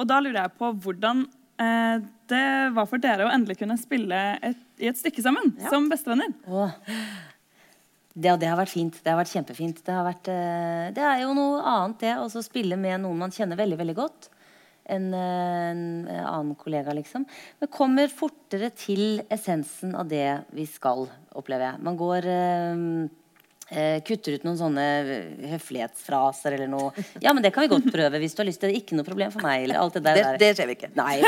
Og 0.00 0.08
da 0.08 0.16
lurer 0.24 0.38
jeg 0.46 0.54
på 0.56 0.70
hvordan 0.86 1.20
eh, 1.60 2.06
det 2.32 2.46
var 2.74 2.88
for 2.88 3.02
dere 3.04 3.26
å 3.28 3.32
endelig 3.34 3.58
kunne 3.60 3.76
spille 3.78 4.22
et, 4.40 4.62
i 4.80 4.88
et 4.88 4.98
stykke 4.98 5.22
sammen 5.24 5.52
som 5.68 5.90
bestevenner. 5.92 6.32
Åh. 6.48 6.72
Det, 8.14 8.30
det 8.38 8.46
har 8.46 8.58
vært 8.60 8.70
fint. 8.70 9.00
Det 9.02 9.10
har 9.10 9.18
vært 9.18 9.32
kjempefint. 9.34 9.80
Det, 9.82 9.94
har 9.94 10.06
vært, 10.06 10.30
eh, 10.30 10.92
det 10.94 11.02
er 11.02 11.24
jo 11.24 11.32
noe 11.34 11.58
annet, 11.66 11.98
det. 12.04 12.14
Å 12.22 12.44
spille 12.46 12.78
med 12.78 13.02
noen 13.02 13.24
man 13.24 13.34
kjenner 13.34 13.58
veldig, 13.58 13.78
veldig 13.80 13.96
godt. 13.98 14.28
En, 14.94 15.08
eh, 15.16 15.70
en 15.72 15.82
annen 16.06 16.54
kollega, 16.60 16.94
liksom. 16.94 17.24
Men 17.58 17.72
kommer 17.74 18.12
fortere 18.12 18.70
til 18.76 19.24
essensen 19.32 19.96
av 19.98 20.06
det 20.12 20.44
vi 20.54 20.66
skal, 20.70 21.08
opplever 21.34 21.72
jeg. 21.72 21.82
Man 21.88 21.98
går 21.98 22.30
eh, 22.30 22.72
eh, 22.76 23.23
Kutter 24.04 24.36
ut 24.36 24.42
noen 24.44 24.58
sånne 24.58 24.82
høflighetsfraser 25.54 26.54
eller 26.58 26.68
noe. 26.68 26.92
Ja, 27.24 27.32
men 27.32 27.42
det 27.42 27.50
kan 27.54 27.64
vi 27.64 27.70
godt 27.72 27.88
prøve 27.90 28.20
hvis 28.20 28.36
du 28.36 28.42
har 28.42 28.48
lyst 28.50 28.60
til 28.62 28.70
det. 28.70 28.82
Ikke 28.82 28.98
noe 28.98 29.06
problem 29.06 29.32
for 29.32 29.44
meg. 29.46 29.64
Eller 29.64 29.80
alt 29.80 29.96
det 29.96 30.02
der. 30.04 30.20
Det, 30.20 30.34
det 30.42 30.50
skjer 30.58 30.68
vi 30.70 30.76
ikke. 30.76 30.90
Nei, 30.98 31.14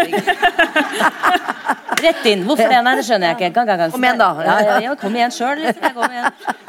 Rett 2.07 2.29
inn. 2.29 2.45
Hvorfor 2.45 2.69
det? 2.69 2.83
Nei, 2.85 2.93
det 2.99 3.07
skjønner 3.09 3.33
jeg 3.33 3.39
ikke. 3.39 3.51
Gang, 3.57 3.71
gang, 3.71 3.81
gang. 3.81 3.95
Kom 3.95 4.05
igjen, 4.05 4.21
da. 4.21 4.29
Ja, 4.45 4.57
ja, 4.69 4.77
ja, 4.85 4.93
kom 5.01 5.17
igjen 5.17 5.33
sjøl. 5.33 5.65
Liksom. 5.65 6.03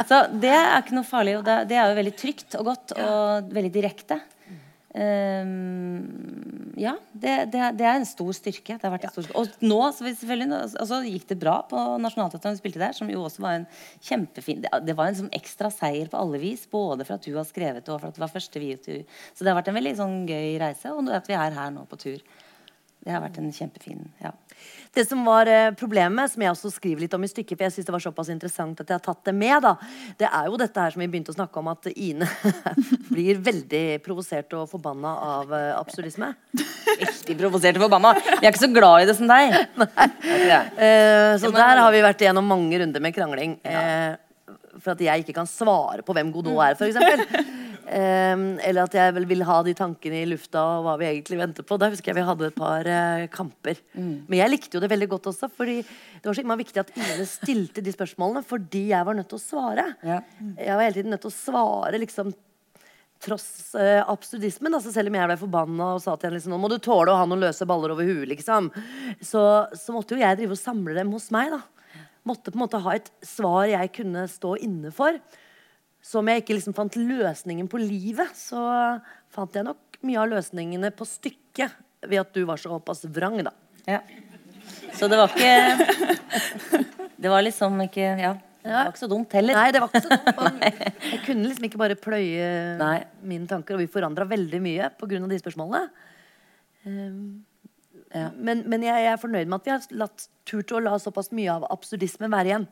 Så 0.07 0.21
det 0.39 0.53
er 0.55 0.79
ikke 0.79 0.95
noe 0.95 1.07
farlig. 1.07 1.35
Og 1.41 1.43
det, 1.47 1.57
det 1.67 1.77
er 1.77 1.91
jo 1.91 1.99
veldig 1.99 2.15
trygt 2.23 2.57
og 2.61 2.71
godt 2.71 2.95
og 2.95 3.51
veldig 3.59 3.73
direkte. 3.75 4.21
Ehm, 4.97 6.73
ja, 6.77 6.95
det, 7.13 7.33
det, 7.53 7.61
det 7.77 7.85
er 7.85 7.99
en 7.99 8.07
stor 8.07 8.31
styrke. 8.33 8.77
Det 8.77 8.85
har 8.85 8.93
vært 8.93 9.07
en 9.09 9.13
stor 9.13 9.27
styrke. 9.27 9.43
Og 9.43 9.65
nå 9.65 9.79
selvfølgelig, 9.97 10.47
altså, 10.81 11.01
gikk 11.05 11.27
det 11.31 11.39
bra 11.41 11.59
på 11.69 11.83
Nationaltheatret 12.01 12.57
vi 12.57 12.61
spilte 12.63 12.81
der, 12.81 12.95
som 12.97 13.11
jo 13.11 13.23
også 13.27 13.43
var 13.45 13.59
en 13.59 13.67
kjempefin 14.07 14.63
Det, 14.65 14.71
det 14.87 14.97
var 14.97 15.11
en 15.11 15.19
sånn 15.21 15.33
ekstra 15.37 15.71
seier 15.73 16.09
på 16.11 16.21
alle 16.21 16.41
vis, 16.41 16.65
både 16.71 17.05
for 17.05 17.17
at 17.17 17.27
du 17.27 17.37
har 17.37 17.47
skrevet 17.49 17.83
det, 17.83 17.93
og 17.93 18.01
for 18.01 18.09
at 18.09 18.17
det 18.17 18.25
var 18.25 18.33
første 18.33 18.63
videotur. 18.63 19.21
Så 19.33 19.45
det 19.45 19.53
har 19.53 19.59
vært 19.59 19.71
en 19.73 19.79
veldig 19.79 19.95
sånn 20.01 20.19
gøy 20.29 20.57
reise, 20.63 20.93
og 20.93 21.13
at 21.13 21.29
vi 21.29 21.37
er 21.37 21.57
her 21.57 21.73
nå 21.75 21.85
på 21.89 22.01
tur. 22.01 22.25
Det 23.05 23.13
har 23.13 23.23
vært 23.23 23.37
en 23.39 23.53
kjempefin 23.53 24.07
ja. 24.19 24.33
Det 24.97 25.05
som 25.05 25.19
var 25.25 25.45
eh, 25.45 25.71
problemet, 25.77 26.31
som 26.31 26.41
jeg 26.41 26.49
også 26.49 26.71
skriver 26.73 27.03
litt 27.03 27.13
om 27.13 27.21
i 27.21 27.29
stykket, 27.29 27.53
for 27.53 27.67
jeg 27.67 27.73
synes 27.75 27.85
det 27.85 27.93
var 27.93 28.01
såpass 28.01 28.31
interessant 28.33 28.79
at 28.81 28.89
jeg 28.89 28.97
har 28.97 29.03
tatt 29.05 29.27
det 29.29 29.33
med, 29.37 29.59
da, 29.61 29.75
det 30.17 30.25
er 30.25 30.47
jo 30.49 30.57
dette 30.57 30.81
her 30.81 30.95
som 30.95 31.03
vi 31.03 31.07
begynte 31.11 31.35
å 31.35 31.35
snakke 31.35 31.61
om, 31.61 31.69
at 31.69 31.85
Ine 31.93 32.25
blir 33.13 33.37
veldig 33.45 33.83
provosert 34.01 34.55
og 34.57 34.65
forbanna 34.71 35.11
av 35.27 35.53
eh, 35.53 35.69
absurdisme. 35.77 36.31
Veldig 36.87 37.37
provosert 37.43 37.77
og 37.77 37.85
forbanna. 37.85 38.15
Vi 38.25 38.39
er 38.39 38.49
ikke 38.49 38.63
så 38.63 38.71
glad 38.73 39.03
i 39.03 39.11
det 39.11 39.17
som 39.19 39.29
deg. 39.29 39.53
Nei. 39.85 40.63
Eh, 40.81 41.35
så 41.43 41.53
der 41.53 41.83
har 41.83 41.93
vi 41.93 42.01
vært 42.07 42.25
igjennom 42.25 42.49
mange 42.55 42.81
runder 42.81 43.05
med 43.05 43.13
krangling. 43.13 43.53
For 44.81 44.95
at 44.95 45.05
jeg 45.05 45.21
ikke 45.21 45.37
kan 45.37 45.49
svare 45.49 46.01
på 46.05 46.17
hvem 46.17 46.33
Godot 46.33 46.57
er, 46.65 46.73
f.eks. 46.73 47.61
Eh, 47.87 48.35
eller 48.67 48.83
at 48.83 48.97
jeg 48.99 49.15
vel 49.15 49.27
vil 49.29 49.45
ha 49.47 49.57
de 49.63 49.75
tankene 49.77 50.21
i 50.21 50.29
lufta 50.29 50.63
og 50.77 50.87
hva 50.87 50.97
vi 50.99 51.07
egentlig 51.09 51.39
venter 51.39 51.67
på. 51.67 51.79
Da 51.79 51.91
husker 51.93 52.11
jeg 52.11 52.19
vi 52.19 52.27
hadde 52.27 52.49
et 52.51 52.57
par 52.57 52.89
kamper. 53.33 53.35
kamper. 53.37 53.83
Men 53.95 54.39
jeg 54.41 54.51
likte 54.51 54.77
jo 54.77 54.83
det 54.83 54.91
veldig 54.91 55.11
godt 55.13 55.29
også, 55.31 55.49
fordi 55.53 55.79
det 55.83 56.25
var 56.25 56.35
så 56.35 56.43
innmari 56.43 56.65
viktig 56.65 56.83
at 56.83 56.91
Ine 56.97 57.27
stilte 57.29 57.83
de 57.85 57.93
spørsmålene 57.93 58.43
fordi 58.45 58.89
jeg 58.91 59.07
var 59.07 59.17
nødt 59.17 59.29
til 59.31 59.39
å 59.39 59.45
svare. 59.45 59.87
Ja. 60.03 60.19
Jeg 60.57 60.75
var 60.75 60.85
hele 60.85 60.99
tiden 60.99 61.13
nødt 61.13 61.23
til 61.23 61.31
å 61.31 61.37
svare 61.37 62.01
liksom 62.01 62.33
tross 63.23 63.75
eh, 63.75 64.01
absurdismen. 64.09 64.73
Altså 64.73 64.91
selv 64.93 65.11
om 65.11 65.17
jeg 65.17 65.29
ble 65.31 65.39
forbanna 65.39 65.89
og 65.95 66.03
sa 66.03 66.15
til 66.15 66.29
henne 66.29 66.39
liksom, 66.39 66.53
nå 66.53 66.61
må 66.61 66.69
du 66.71 66.77
tåle 66.83 67.13
å 67.13 67.19
ha 67.19 67.25
noen 67.29 67.43
løse 67.47 67.67
baller 67.69 67.93
over 67.93 68.07
huet, 68.07 68.27
liksom. 68.33 68.69
Så, 69.21 69.41
så 69.73 69.95
måtte 69.95 70.15
jo 70.15 70.21
jeg 70.21 70.39
drive 70.39 70.57
og 70.57 70.61
samle 70.61 70.95
dem 70.97 71.13
hos 71.15 71.29
meg, 71.33 71.53
da. 71.55 71.63
Måtte 72.27 72.51
på 72.51 72.59
en 72.59 72.65
måte 72.65 72.81
ha 72.83 72.95
et 72.97 73.09
svar 73.25 73.69
jeg 73.71 73.93
kunne 73.95 74.25
stå 74.29 74.57
inne 74.65 74.91
for. 74.95 75.17
Så 76.07 76.21
om 76.21 76.29
jeg 76.31 76.43
ikke 76.43 76.55
liksom 76.55 76.75
fant 76.77 76.95
løsningen 76.95 77.67
på 77.67 77.81
livet, 77.81 78.31
så 78.37 78.61
fant 79.33 79.55
jeg 79.57 79.67
nok 79.67 79.99
mye 80.07 80.21
av 80.21 80.31
løsningene 80.31 80.91
på 80.95 81.07
stykket 81.07 81.75
ved 82.07 82.21
at 82.21 82.31
du 82.35 82.45
var 82.47 82.61
såpass 82.61 83.03
vrang, 83.11 83.41
da. 83.43 83.51
Ja. 83.87 83.99
Så 84.95 85.09
det 85.11 85.19
var 85.19 85.31
ikke 85.31 86.27
Det 87.23 87.31
var 87.31 87.43
liksom 87.43 87.79
ikke 87.87 88.11
Ja. 88.21 88.35
Det 88.67 88.73
var 88.75 88.89
ikke 88.91 88.99
så 88.99 89.07
dumt 89.07 89.31
heller. 89.31 89.55
Nei, 89.55 89.67
det 89.71 89.79
var 89.79 89.91
ikke 89.91 90.01
så 90.03 90.15
dumt. 90.15 90.63
Jeg 91.13 91.19
kunne 91.23 91.45
liksom 91.47 91.67
ikke 91.69 91.79
bare 91.79 91.95
pløye 91.95 92.47
Nei. 92.81 92.97
mine 93.23 93.47
tanker, 93.47 93.77
og 93.77 93.79
vi 93.79 93.87
forandra 93.91 94.25
veldig 94.27 94.59
mye 94.59 94.89
pga. 94.99 95.21
de 95.27 95.43
spørsmålene. 95.43 95.85
Um, 96.87 97.45
Ja. 98.15 98.29
Men, 98.39 98.63
men 98.71 98.83
jeg, 98.85 99.03
jeg 99.03 99.11
er 99.11 99.19
fornøyd 99.19 99.49
med 99.51 99.59
at 99.59 99.65
vi 99.65 99.71
har 99.73 99.87
latt, 99.99 100.27
turt 100.47 100.71
å 100.71 100.79
la 100.79 100.93
såpass 101.01 101.27
mye 101.35 101.51
av 101.51 101.65
absurdismen 101.73 102.31
være 102.31 102.53
igjen. 102.53 102.67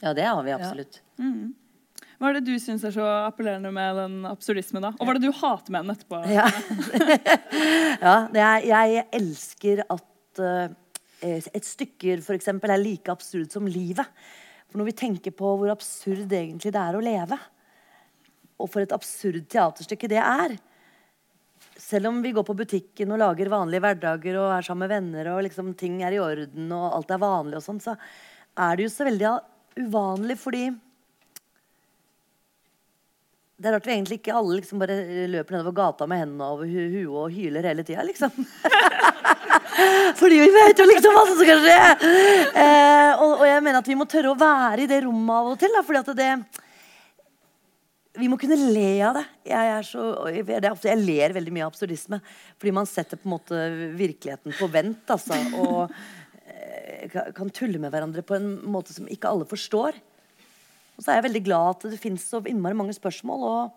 Ja, 0.00 0.14
det 0.16 0.24
har 0.26 0.42
vi 0.46 0.54
absolutt. 0.54 1.02
Hva 2.18 2.30
er 2.30 2.38
det 2.38 2.46
du 2.46 2.54
syns 2.62 2.84
er 2.86 2.94
så 2.94 3.04
appellerende 3.26 3.72
med 3.74 3.98
den 3.98 4.14
absurdismen? 4.28 4.84
da? 4.84 4.92
Og 4.96 5.04
hva 5.04 5.14
er 5.14 5.18
det 5.20 5.28
du 5.28 5.38
hater 5.40 5.74
med 5.74 5.84
den 5.84 5.94
etterpå? 5.94 6.20
Ja, 6.30 6.46
ja 8.06 8.16
det 8.32 8.44
er, 8.44 8.68
jeg 8.70 9.06
elsker 9.18 9.82
at 9.84 10.40
uh, 10.40 10.76
et 11.24 11.66
stykke 11.66 12.18
for 12.24 12.36
eksempel, 12.36 12.72
er 12.72 12.82
like 12.82 13.12
absurd 13.12 13.50
som 13.54 13.66
livet. 13.68 14.06
For 14.68 14.80
når 14.80 14.90
vi 14.90 14.98
tenker 15.04 15.34
på 15.36 15.56
hvor 15.58 15.72
absurd 15.72 16.32
egentlig 16.32 16.72
det 16.74 16.80
er 16.80 16.96
å 16.98 17.02
leve, 17.04 17.38
og 18.58 18.70
for 18.70 18.84
et 18.84 18.94
absurd 18.94 19.44
teaterstykke 19.50 20.08
det 20.12 20.20
er 20.22 20.54
Selv 21.80 22.06
om 22.06 22.20
vi 22.22 22.30
går 22.32 22.44
på 22.46 22.54
butikken 22.54 23.10
og 23.12 23.18
lager 23.18 23.50
vanlige 23.50 23.82
hverdager 23.82 24.36
og 24.38 24.52
er 24.54 24.64
sammen 24.64 24.86
med 24.86 24.92
venner, 24.94 25.32
og 25.34 25.42
liksom 25.44 25.72
ting 25.78 25.98
er 26.06 26.14
i 26.14 26.20
orden 26.22 26.70
og 26.72 26.84
alt 27.00 27.10
er 27.10 27.20
vanlig, 27.20 27.58
og 27.58 27.64
sånn, 27.66 27.82
så 27.82 27.96
er 28.54 28.78
det 28.78 28.86
jo 28.86 28.92
så 28.94 29.06
veldig 29.08 29.26
uvanlig 29.80 30.38
fordi 30.40 30.68
det 33.54 33.70
er 33.70 33.76
rart 33.76 33.86
vi 33.86 33.92
egentlig 33.94 34.16
ikke 34.18 34.34
alle 34.34 34.56
liksom 34.58 34.80
bare 34.82 34.96
løper 35.30 35.54
nedover 35.54 35.76
gata 35.78 36.06
med 36.10 36.20
hendene 36.24 36.48
over 36.56 36.66
hu 36.68 36.80
huet 36.90 37.18
og 37.22 37.30
hyler 37.32 37.68
hele 37.70 37.84
tida, 37.86 38.02
liksom. 38.04 38.32
Fordi 40.18 40.40
vi 40.42 40.50
vet 40.52 40.78
jo 40.78 40.86
liksom 40.88 41.14
hva 41.16 41.22
som 41.28 41.38
skal 41.38 41.62
skje! 41.62 41.78
Eh, 42.60 43.22
og, 43.22 43.40
og 43.40 43.46
jeg 43.48 43.62
mener 43.64 43.78
at 43.80 43.88
vi 43.88 43.96
må 43.98 44.06
tørre 44.10 44.32
å 44.32 44.38
være 44.38 44.84
i 44.84 44.90
det 44.90 45.00
rommet 45.06 45.34
av 45.38 45.50
og 45.52 45.58
til. 45.60 45.72
Da, 45.74 45.82
fordi 45.86 46.02
at 46.02 46.12
det 46.18 46.30
Vi 48.20 48.28
må 48.30 48.38
kunne 48.38 48.58
le 48.58 48.90
av 49.06 49.16
det. 49.18 49.24
Jeg, 49.50 49.70
er 49.78 49.86
så, 49.86 50.04
jeg, 50.34 50.44
er 50.46 50.68
jeg 50.90 51.02
ler 51.02 51.34
veldig 51.38 51.54
mye 51.54 51.66
av 51.66 51.72
absurdisme. 51.72 52.20
Fordi 52.58 52.74
man 52.74 52.90
setter 52.90 53.18
på 53.18 53.26
en 53.28 53.34
måte 53.36 53.64
virkeligheten 53.98 54.54
på 54.58 54.70
vent. 54.70 55.02
Altså, 55.14 55.40
og 55.58 55.94
kan- 57.12 57.50
tulle 57.54 57.78
med 57.80 57.92
hverandre 57.92 58.22
på 58.26 58.34
en 58.36 58.48
måte 58.70 58.92
som 58.96 59.06
ikke 59.10 59.28
alle 59.30 59.44
forstår. 59.48 59.92
Og 60.94 61.02
så 61.02 61.10
er 61.10 61.16
jeg 61.20 61.26
veldig 61.30 61.44
glad 61.44 61.70
at 61.74 61.80
det 61.90 61.98
finnes 62.00 62.22
så 62.30 62.38
innmari 62.46 62.74
mange 62.78 62.94
spørsmål, 62.94 63.42
og 63.42 63.72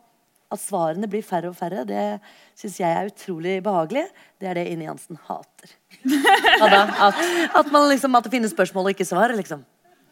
at 0.54 0.60
svarene 0.62 1.10
blir 1.10 1.24
færre 1.26 1.50
og 1.50 1.56
færre. 1.58 1.82
Det 1.90 2.20
syns 2.56 2.78
jeg 2.80 2.92
er 2.94 3.10
utrolig 3.10 3.58
behagelig. 3.66 4.06
Det 4.40 4.48
er 4.48 4.54
det 4.60 4.68
Ine 4.72 4.86
Jansen 4.88 5.18
hater. 5.28 5.74
Hva? 6.62 6.84
At 7.10 7.16
At, 7.58 7.72
man 7.74 7.90
liksom, 7.90 8.16
at 8.16 8.24
det 8.24 8.32
finnes 8.32 8.54
spørsmål 8.54 8.86
og 8.86 8.94
ikke 8.96 9.06
svar. 9.10 9.34
liksom. 9.36 9.66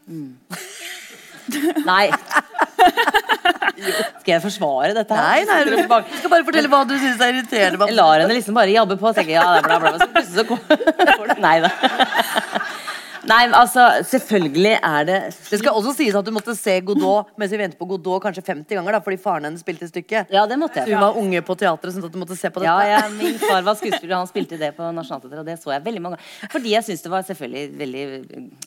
Nei. 1.86 2.10
Skal 3.76 4.32
jeg 4.34 4.42
forsvare 4.42 4.94
dette? 4.96 5.14
her? 5.14 5.22
Nei, 5.22 5.44
nei, 5.46 5.58
du 5.68 5.74
skal 5.76 6.32
bare 6.32 6.46
fortelle 6.48 6.70
hva 6.72 6.80
du 6.88 6.94
syns 6.98 7.20
er 7.22 7.34
irriterende. 7.34 7.88
Jeg 7.90 7.98
lar 7.98 8.22
henne 8.24 8.34
liksom 8.38 8.56
bare 8.58 8.72
jabbe 8.74 8.96
på 9.02 9.10
og 9.10 9.16
tenker 9.18 9.36
ja, 9.36 9.44
bla, 9.66 9.80
bla. 9.84 9.92
Så 10.00 10.08
plutselig 10.14 10.38
så 10.40 10.46
kommer 10.50 11.36
Nei 11.44 11.58
da. 11.66 11.70
Nei, 13.26 13.42
altså, 13.58 13.84
selvfølgelig 14.06 14.74
er 14.78 15.06
det 15.08 15.18
Det 15.50 15.60
skal 15.60 15.78
også 15.78 15.96
sies 15.98 16.16
at 16.18 16.26
du 16.28 16.32
måtte 16.36 16.54
se 16.58 16.76
Godot 16.86 17.32
mens 17.40 17.54
vi 17.54 17.60
venter 17.60 17.80
på 17.80 17.88
Godot 17.90 18.22
kanskje 18.24 18.44
50 18.46 18.78
ganger, 18.78 18.98
da, 18.98 19.02
fordi 19.06 19.18
faren 19.22 19.48
hennes 19.48 19.64
spilte 19.66 19.88
stykket. 19.90 20.32
Ja, 20.34 20.46
det 20.50 20.58
måtte 20.62 20.82
jeg. 20.82 20.94
hun 20.94 21.04
var 21.04 21.18
unge 21.22 21.42
på 21.46 21.56
teatret, 21.60 21.96
sånn 21.96 22.06
at 22.06 22.14
du 22.14 22.20
måtte 22.22 22.38
se 22.38 22.52
på 22.54 22.62
dette. 22.64 22.74
Ja, 22.86 23.00
ja, 23.00 23.12
min 23.20 23.40
far 23.42 23.66
var 23.66 23.78
skuespiller, 23.80 24.18
han 24.20 24.30
spilte 24.30 24.60
det 24.62 24.72
på 24.78 24.90
Nationaltheatret, 24.96 25.42
og 25.42 25.50
det 25.50 25.58
så 25.62 25.74
jeg 25.74 25.86
veldig 25.88 26.04
mange 26.06 26.20
ganger. 26.20 26.52
Fordi 26.54 26.76
jeg 26.76 26.88
syns 26.88 27.06
det 27.06 27.14
var 27.14 27.26
selvfølgelig 27.30 27.66
veldig 27.82 28.06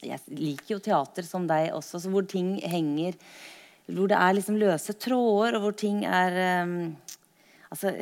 Jeg 0.08 0.40
liker 0.40 0.74
jo 0.74 0.80
teater 0.88 1.28
som 1.28 1.46
deg 1.50 1.70
også, 1.76 2.02
så 2.02 2.12
hvor 2.12 2.26
ting 2.28 2.56
henger 2.62 3.14
Hvor 3.88 4.10
det 4.10 4.18
er 4.18 4.34
liksom 4.36 4.58
løse 4.60 4.94
tråder, 5.00 5.58
og 5.58 5.68
hvor 5.68 5.78
ting 5.86 6.02
er 6.06 6.64
um, 6.66 6.80
Altså, 7.68 7.92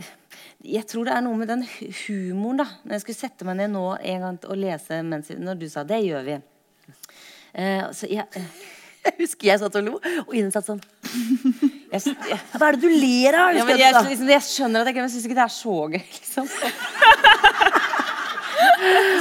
jeg 0.64 0.87
tror 0.88 1.05
det 1.07 1.14
er 1.16 1.25
noe 1.25 1.37
med 1.38 1.51
den 1.51 1.64
humoren, 2.07 2.62
da. 2.62 2.66
Når 2.85 2.97
jeg 2.97 3.05
skulle 3.05 3.19
sette 3.19 3.49
meg 3.49 3.59
ned 3.61 3.75
nå 3.75 3.85
en 3.97 4.25
gang 4.25 4.38
og 4.47 4.57
lese 4.59 5.03
mens 5.05 5.29
Når 5.31 5.61
du 5.61 5.69
sa 5.69 5.85
'det 5.85 6.01
gjør 6.05 6.25
vi'. 6.25 6.40
uh, 7.59 7.92
så 7.92 8.07
jeg, 8.11 8.25
Jeg 9.07 9.14
husker 9.21 9.47
jeg 9.47 9.59
satt 9.61 9.77
og 9.77 9.85
lo, 9.87 9.99
og 10.27 10.35
Ine 10.35 10.51
satt 10.51 10.66
sånn 10.66 10.81
jeg, 11.92 12.01
jeg, 12.03 12.40
Hva 12.59 12.69
er 12.69 12.73
det 12.77 12.83
du 12.83 12.88
ler 12.90 13.38
av? 13.38 13.55
ja, 13.55 13.64
men 13.64 13.79
jeg, 13.79 13.95
liksom, 13.95 14.29
jeg 14.29 14.42
skjønner 14.42 14.83
at 14.83 14.90
jeg, 14.90 14.97
jeg 14.97 15.11
syns 15.14 15.29
ikke 15.29 15.38
det 15.38 15.47
er 15.47 15.55
så 15.55 15.77
gøy, 15.95 16.03
liksom. 16.19 16.49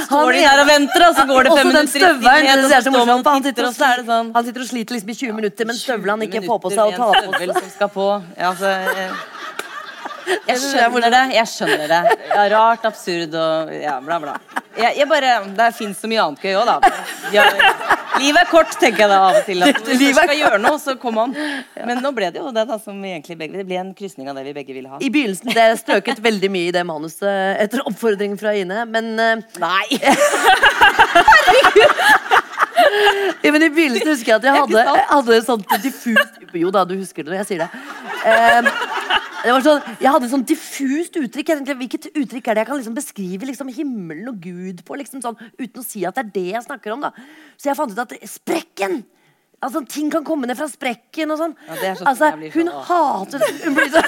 Står 0.06 0.32
de 0.32 0.42
der 0.42 0.60
og 0.60 0.68
venter, 0.68 1.04
og 1.06 1.14
så 1.16 1.24
går 1.28 1.46
det 1.46 1.52
fem 1.58 1.68
minutter 1.70 1.86
i 1.86 2.02
støvelen, 2.02 2.62
så 2.70 2.80
så 2.84 2.92
man 2.92 3.24
Han 3.26 3.44
sitter 3.46 3.68
og 3.68 3.74
så 3.74 3.86
er 3.88 4.02
det 4.02 4.06
sånn 4.08 4.28
han 4.34 4.46
sitter 4.48 4.64
og 4.64 4.68
sliter 4.68 4.96
liksom 4.96 5.12
i 5.12 5.16
20 5.20 5.36
minutter 5.38 5.68
mens 5.68 5.80
støvlene 5.84 6.28
ikke 6.28 6.42
får 6.46 6.60
på 6.64 6.72
seg 6.74 6.82
og 6.82 6.92
å 6.92 6.98
ta 6.98 7.08
med 7.12 7.24
en 7.24 7.32
på 7.32 7.40
seg. 7.40 7.62
som 7.62 7.72
skal 7.76 7.90
på. 7.94 8.06
Ja, 8.36 8.50
altså, 8.50 8.66
eh, 8.66 9.35
jeg 10.26 10.58
skjønner 10.62 11.10
det. 11.12 11.24
Jeg 11.36 11.46
skjønner 11.50 11.88
det. 11.90 12.00
Ja, 12.30 12.46
rart, 12.52 12.84
absurd 12.88 13.34
og 13.38 13.72
ja, 13.74 13.94
bla, 14.04 14.16
bla. 14.22 14.34
Jeg, 14.76 14.92
jeg 14.98 15.06
bare, 15.08 15.30
Det 15.56 15.74
fins 15.76 16.00
så 16.02 16.08
mye 16.10 16.20
annet 16.20 16.42
gøy 16.42 16.54
òg, 16.58 16.66
da. 16.68 16.76
Ja, 17.32 17.44
livet 18.20 18.40
er 18.42 18.48
kort, 18.50 18.74
tenker 18.80 19.00
jeg 19.06 19.10
da 19.12 19.18
av 19.28 19.34
og 19.40 19.44
til. 19.48 19.58
At 19.64 19.80
hvis 19.86 20.02
først 20.02 20.20
skal 20.20 20.40
gjøre 20.40 20.58
noe, 20.60 20.78
så 20.82 20.90
kom 21.00 21.16
an. 21.22 21.32
Men 21.88 21.96
nå 22.04 22.10
ble 22.16 22.26
det 22.34 22.40
jo 22.42 22.48
det 22.54 22.64
da 22.68 22.76
som 22.82 22.96
egentlig 23.04 23.38
begge 23.40 23.58
Det 23.60 23.66
ble 23.68 23.76
en 23.80 23.94
krysning 23.96 24.26
av 24.30 24.34
det 24.38 24.44
vi 24.50 24.54
begge 24.56 24.72
ville 24.76 24.90
ha. 24.92 24.96
I 25.00 25.12
begynnelsen, 25.12 25.48
Det 25.56 25.66
strøket 25.80 26.18
veldig 26.24 26.50
mye 26.52 26.68
i 26.70 26.76
det 26.76 26.84
manuset 26.88 27.62
etter 27.62 27.78
oppfordring 27.86 28.32
fra 28.40 28.50
Ine, 28.58 28.78
men 28.90 29.06
uh, 29.16 29.22
Nei! 29.62 29.86
Ja, 33.44 33.52
men 33.52 33.62
I 33.62 33.70
begynnelsen 33.70 34.10
husker 34.10 34.32
jeg 34.32 34.38
at 34.40 34.46
jeg 34.48 34.54
hadde, 34.56 34.82
jeg 34.82 35.06
hadde 35.10 35.40
sånt 35.46 35.74
diffust 35.82 36.56
Jo 36.56 36.70
da, 36.74 36.84
du 36.88 36.94
husker 36.98 37.24
det 37.24 37.32
når 37.32 37.40
jeg 37.42 37.48
sier 37.50 37.64
det. 37.64 37.68
Um, 38.26 38.70
det 39.46 39.52
var 39.54 39.62
sånn, 39.62 39.82
jeg 40.02 40.10
hadde 40.10 40.28
sånn 40.30 40.44
diffust 40.48 41.18
uttrykk. 41.20 41.50
Tenkte, 41.52 41.76
Hvilket 41.78 42.08
uttrykk 42.12 42.48
er 42.48 42.56
det 42.56 42.64
jeg 42.64 42.70
kan 42.70 42.80
liksom 42.80 42.96
beskrive 42.96 43.46
liksom 43.50 43.68
himmelen 43.76 44.30
og 44.32 44.40
Gud 44.42 44.80
på? 44.86 44.96
Liksom 44.98 45.22
sånn, 45.22 45.36
uten 45.60 45.82
å 45.82 45.86
si 45.86 46.02
at 46.08 46.16
det 46.16 46.24
er 46.24 46.32
det 46.34 46.46
jeg 46.56 46.64
snakker 46.66 46.96
om. 46.96 47.04
da 47.06 47.12
Så 47.54 47.70
jeg 47.70 47.78
fant 47.78 47.92
ut 47.92 48.02
at 48.06 48.16
sprekken! 48.30 49.04
Altså, 49.62 49.84
Ting 49.88 50.10
kan 50.12 50.24
komme 50.26 50.48
ned 50.48 50.58
fra 50.58 50.68
sprekken 50.68 51.32
og 51.32 51.40
sånn. 51.40 51.54
Ja, 51.68 51.78
det 51.80 51.92
sånn 52.00 52.10
altså, 52.10 52.32
hun 52.42 52.72
sånn, 52.72 52.72
hater. 52.90 53.46
Hun 53.64 53.78
blir 53.78 53.92
så 53.94 54.02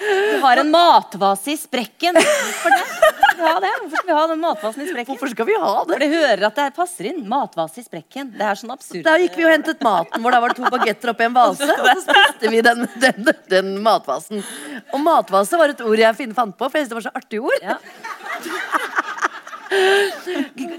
Du 0.00 0.36
har 0.44 0.60
en 0.62 0.70
matvase 0.72 1.54
i 1.54 1.58
sprekken. 1.60 2.20
Hvorfor 2.20 2.76
det? 2.76 2.99
Skal 3.40 3.48
vi 3.48 3.52
ha 3.56 3.60
det? 3.64 3.70
Hvorfor 3.80 3.96
skal 4.02 4.08
vi 4.10 4.16
ha 4.18 4.24
den 4.28 4.40
matvasen 4.42 4.82
i 4.84 4.88
sprekken? 4.90 5.08
Hvorfor 5.14 5.30
skal 5.32 5.46
vi 5.48 5.54
ha 5.62 5.70
det? 5.80 5.94
For 5.94 6.02
det 6.04 6.08
hører 6.12 6.42
at 6.50 6.58
det 6.60 6.66
passer 6.76 7.08
inn. 7.10 7.20
Matvase 7.30 7.80
i 7.80 7.84
sprekken. 7.86 8.32
Det 8.36 8.44
er 8.44 8.58
sånn 8.60 8.72
absurd. 8.74 9.04
Da 9.06 9.14
gikk 9.22 9.38
vi 9.40 9.46
og 9.48 9.52
hentet 9.54 9.80
maten 9.86 10.20
vår. 10.24 10.36
Da 10.36 10.40
var 10.44 10.52
det 10.52 10.58
to 10.60 10.72
bagetter 10.74 11.12
oppi 11.14 11.24
en 11.24 11.36
vase. 11.38 11.64
Og 11.72 11.88
så 11.88 12.02
spiste 12.04 12.52
vi 12.52 12.60
den, 12.66 12.84
den, 13.00 13.30
den 13.48 13.70
matvasen. 13.84 14.44
Og 14.92 15.00
matvase 15.04 15.56
var 15.60 15.72
et 15.72 15.80
ord 15.80 16.02
jeg 16.04 16.30
fant 16.36 16.52
på, 16.60 16.68
for 16.68 16.76
jeg 16.76 16.84
synes 16.86 16.92
det 16.92 16.98
var 17.00 17.06
så 17.08 17.14
artig 17.16 17.40
ord. 17.40 17.64
Ja. 17.64 17.78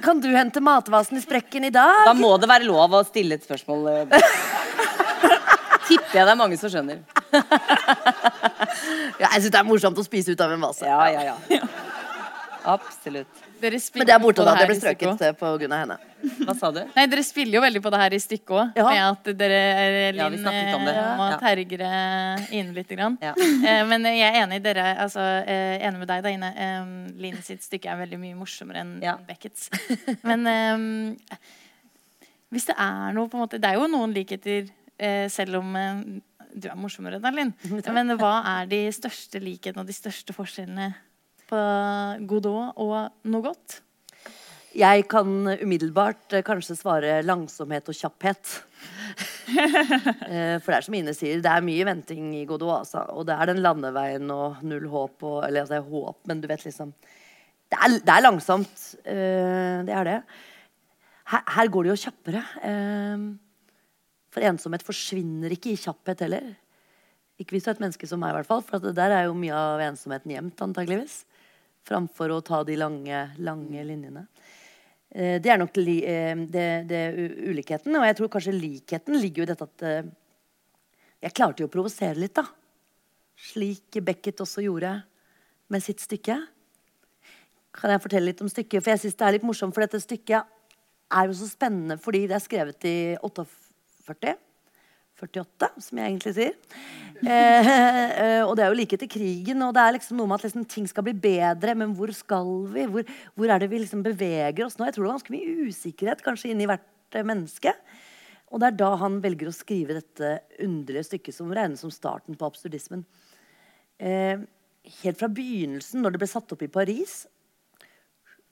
Kan 0.05 0.19
du 0.21 0.27
hente 0.35 0.61
matvasen 0.61 1.17
i 1.17 1.21
sprekken 1.23 1.63
i 1.65 1.73
dag? 1.73 2.05
Da 2.05 2.13
må 2.17 2.33
det 2.41 2.49
være 2.51 2.67
lov 2.67 2.93
å 2.99 3.03
stille 3.07 3.39
et 3.39 3.45
spørsmål. 3.47 3.87
eh. 3.89 4.05
Tipper 5.87 6.19
jeg 6.21 6.27
det 6.27 6.31
er 6.35 6.39
mange 6.39 6.57
som 6.59 6.69
skjønner. 6.71 7.01
Ja, 9.19 9.27
jeg 9.33 9.41
syns 9.45 9.51
det 9.53 9.59
er 9.59 9.67
morsomt 9.67 9.97
å 9.99 10.03
spise 10.05 10.35
ut 10.35 10.43
av 10.43 10.51
en 10.55 10.61
vase. 10.63 10.85
Ja, 10.87 11.07
ja, 11.11 11.21
ja. 11.31 11.63
Absolutt. 12.65 13.39
Dere 13.61 13.77
Men 13.95 14.07
det 14.07 14.13
er 14.13 14.19
borte, 14.21 14.43
da. 14.45 14.53
Det 14.53 14.61
her 14.61 14.69
ble 14.69 14.75
strøket 14.79 15.21
eh, 15.27 15.33
på 15.37 15.49
grunn 15.61 15.73
av 15.75 15.79
henne. 15.83 15.97
Hva 16.45 16.53
sa 16.57 16.69
du? 16.73 16.79
Nei, 16.95 17.05
Dere 17.09 17.23
spiller 17.25 17.57
jo 17.57 17.61
veldig 17.63 17.81
på 17.81 17.91
det 17.93 17.99
her 18.01 18.13
i 18.13 18.19
stykket 18.21 18.53
òg. 18.57 18.71
Ja. 18.77 18.85
Med 18.89 19.01
at 19.05 19.29
dere 19.39 19.59
Linn 20.11 20.19
Ja, 20.21 20.27
vi 20.29 20.37
Linn, 20.37 20.45
snakket 20.45 20.75
om 20.77 20.85
det. 20.85 20.95
eh, 20.95 21.11
må 21.17 21.27
Ja. 21.31 21.37
tergre 21.41 21.91
inn 22.59 22.73
litt. 22.77 22.87
Grann. 22.91 23.17
Ja. 23.21 23.33
Eh, 23.37 23.83
Men 23.87 24.03
jeg 24.05 24.27
er 24.35 24.41
enig, 24.45 24.61
dere, 24.63 24.85
altså, 24.97 25.19
eh, 25.47 25.79
enig 25.87 25.99
med 25.99 26.07
deg, 26.07 26.23
da, 26.23 26.29
Ine. 26.29 26.51
Eh, 26.57 27.11
Linn 27.21 27.41
sitt 27.41 27.61
stykke 27.63 27.89
er 27.93 27.97
veldig 28.05 28.19
mye 28.19 28.35
morsommere 28.35 28.81
enn 28.85 29.01
Ja. 29.01 29.15
Beckets. 29.17 29.69
Men 30.23 30.45
eh, 30.47 31.37
hvis 32.51 32.65
det 32.67 32.75
er 32.77 33.13
noe 33.13 33.27
på 33.31 33.37
en 33.39 33.45
måte 33.47 33.59
Det 33.61 33.69
er 33.69 33.77
jo 33.79 33.87
noen 33.87 34.13
likheter, 34.13 34.69
eh, 34.99 35.27
selv 35.29 35.55
om 35.61 35.75
eh, 35.75 36.03
du 36.53 36.67
er 36.67 36.75
morsommere 36.75 37.21
da, 37.21 37.29
Linn. 37.31 37.53
Men 37.95 38.17
hva 38.19 38.33
er 38.61 38.65
de 38.67 38.81
største 38.91 39.39
likhetene 39.41 39.79
og 39.85 39.87
de 39.87 39.93
største 39.95 40.33
forskjellene 40.35 40.93
på 41.51 41.61
Godot 42.31 42.77
og 42.81 43.29
noe 43.29 43.45
godt? 43.45 43.81
Jeg 44.71 45.03
kan 45.11 45.27
umiddelbart 45.59 46.31
eh, 46.37 46.43
kanskje 46.47 46.77
svare 46.79 47.17
langsomhet 47.27 47.89
og 47.91 47.97
kjapphet. 47.97 48.57
Eh, 49.51 50.55
For 50.63 50.71
det 50.71 50.77
er 50.77 50.85
som 50.85 50.95
Ine 50.95 51.11
sier, 51.13 51.41
det 51.43 51.49
er 51.51 51.63
mye 51.65 51.83
venting 51.83 52.29
i 52.37 52.45
Godot. 52.47 52.85
Altså. 52.85 53.01
Og 53.19 53.25
det 53.27 53.35
er 53.35 53.49
den 53.49 53.59
landeveien 53.59 54.29
og 54.31 54.61
null 54.63 54.85
håp 54.87 55.25
og 55.27 55.41
Eller 55.43 55.65
altså, 55.65 55.73
det 55.73 55.79
er 55.81 55.89
håp, 55.91 56.19
men 56.29 56.39
du 56.39 56.47
vet 56.47 56.63
liksom 56.63 56.93
Det 56.95 57.77
er, 57.77 57.97
det 57.99 58.13
er 58.15 58.23
langsomt. 58.23 58.85
eh, 59.03 59.81
Det 59.89 59.95
er 59.97 60.07
det. 60.07 60.15
Her, 61.33 61.43
her 61.57 61.71
går 61.73 61.83
det 61.83 61.91
jo 61.91 61.99
kjappere. 62.05 62.43
For 64.31 64.47
ensomhet 64.47 64.87
forsvinner 64.87 65.51
ikke 65.51 65.73
i 65.73 65.79
kjapphet 65.83 66.23
heller. 66.25 66.47
Ikke 67.41 67.57
hvis 67.57 67.67
du 67.67 67.71
er 67.73 67.75
et 67.75 67.83
menneske 67.83 68.07
som 68.07 68.21
meg, 68.23 68.31
i 68.31 68.39
hvert 68.39 68.47
fall. 68.49 68.63
For 68.63 68.79
der 68.95 69.17
er 69.17 69.27
jo 69.27 69.35
mye 69.37 69.55
av 69.57 69.83
ensomheten 69.89 70.31
gjemt, 70.31 70.63
antageligvis. 70.63 71.21
Framfor 71.87 72.33
å 72.35 72.41
ta 72.45 72.61
de 72.67 72.77
lange, 72.77 73.21
lange 73.41 73.83
linjene. 73.87 74.27
Eh, 75.09 75.41
Det 75.41 75.51
er 75.51 75.57
nok 75.57 75.75
li, 75.77 76.03
eh, 76.05 76.35
det, 76.35 76.87
det 76.87 77.03
ulikheten. 77.49 77.95
Og 77.97 78.05
jeg 78.05 78.17
tror 78.17 78.29
kanskje 78.29 78.55
likheten 78.55 79.19
ligger 79.19 79.41
jo 79.43 79.47
i 79.47 79.51
dette 79.51 79.67
at 79.67 79.85
eh, 79.87 80.11
jeg 81.21 81.35
klarte 81.37 81.61
jo 81.61 81.69
å 81.69 81.73
provosere 81.73 82.17
litt, 82.17 82.35
da. 82.35 82.45
Slik 83.51 83.97
Beckett 84.05 84.41
også 84.41 84.63
gjorde 84.63 85.03
med 85.71 85.83
sitt 85.83 86.01
stykke. 86.03 86.37
Kan 87.71 87.93
jeg 87.93 88.03
fortelle 88.03 88.29
litt 88.29 88.41
om 88.43 88.49
stykket? 88.51 88.83
For 88.83 88.91
jeg 88.93 89.01
synes 89.05 89.17
det 89.17 89.27
er 89.27 89.35
litt 89.37 89.47
morsomt, 89.47 89.73
for 89.73 89.85
dette 89.85 90.01
stykket 90.03 90.57
er 91.11 91.27
jo 91.27 91.35
så 91.35 91.47
spennende 91.49 91.97
fordi 91.99 92.25
det 92.29 92.37
er 92.37 92.43
skrevet 92.43 92.87
i 92.87 92.95
48. 93.23 94.35
48, 95.21 95.69
som 95.85 95.99
jeg 95.99 96.11
egentlig 96.11 96.33
sier. 96.37 96.55
Eh, 97.21 97.67
eh, 97.69 98.41
og 98.41 98.55
det 98.57 98.63
er 98.65 98.71
jo 98.71 98.77
like 98.79 98.97
etter 98.97 99.09
krigen, 99.11 99.61
og 99.65 99.75
det 99.77 99.83
er 99.83 99.95
liksom 99.97 100.17
noe 100.17 100.29
med 100.29 100.39
at 100.39 100.47
liksom, 100.47 100.67
ting 100.69 100.87
skal 100.89 101.05
bli 101.05 101.13
bedre, 101.21 101.75
men 101.77 101.95
hvor 101.97 102.13
skal 102.17 102.49
vi? 102.73 102.87
Hvor, 102.89 103.11
hvor 103.37 103.53
er 103.53 103.61
det 103.61 103.69
vi 103.71 103.83
liksom 103.83 104.01
beveger 104.05 104.65
oss 104.65 104.79
nå? 104.79 104.87
Jeg 104.87 104.97
tror 104.97 105.05
det 105.05 105.11
er 105.11 105.19
ganske 105.19 105.35
mye 105.35 105.67
usikkerhet 105.69 106.23
kanskje 106.25 106.53
inni 106.53 106.69
hvert 106.69 107.19
eh, 107.19 107.27
menneske. 107.27 107.75
Og 108.51 108.59
det 108.59 108.71
er 108.71 108.79
da 108.81 108.89
han 108.99 109.19
velger 109.23 109.47
å 109.47 109.55
skrive 109.55 109.95
dette 109.95 110.33
underlige 110.59 111.07
stykket 111.07 111.37
som 111.37 111.53
regnes 111.55 111.83
som 111.85 111.93
starten 111.93 112.35
på 112.35 112.49
absurdismen. 112.49 113.05
Eh, 114.01 114.41
helt 115.03 115.21
fra 115.21 115.29
begynnelsen, 115.31 116.01
når 116.01 116.15
det 116.15 116.23
ble 116.23 116.31
satt 116.31 116.51
opp 116.55 116.65
i 116.65 116.71
Paris, 116.71 117.21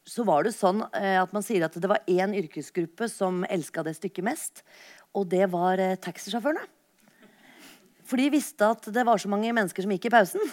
så 0.09 0.25
var 0.25 0.45
det 0.45 0.55
sånn 0.55 0.81
eh, 0.97 1.17
at 1.21 1.33
man 1.35 1.43
sier 1.45 1.67
at 1.67 1.75
det 1.77 1.89
var 1.89 2.01
én 2.09 2.33
yrkesgruppe 2.37 3.09
som 3.11 3.43
elska 3.45 3.83
det 3.85 3.95
stykket 3.99 4.25
mest, 4.25 4.63
og 5.13 5.27
det 5.29 5.45
var 5.53 5.81
eh, 5.81 5.97
taxisjåførene. 6.01 6.65
For 8.09 8.17
de 8.17 8.29
visste 8.33 8.65
at 8.65 8.89
det 8.89 9.05
var 9.05 9.21
så 9.21 9.29
mange 9.29 9.53
mennesker 9.53 9.85
som 9.85 9.91
gikk 9.93 10.09
i 10.09 10.13
pausen. 10.13 10.41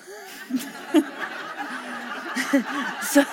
så, 3.13 3.25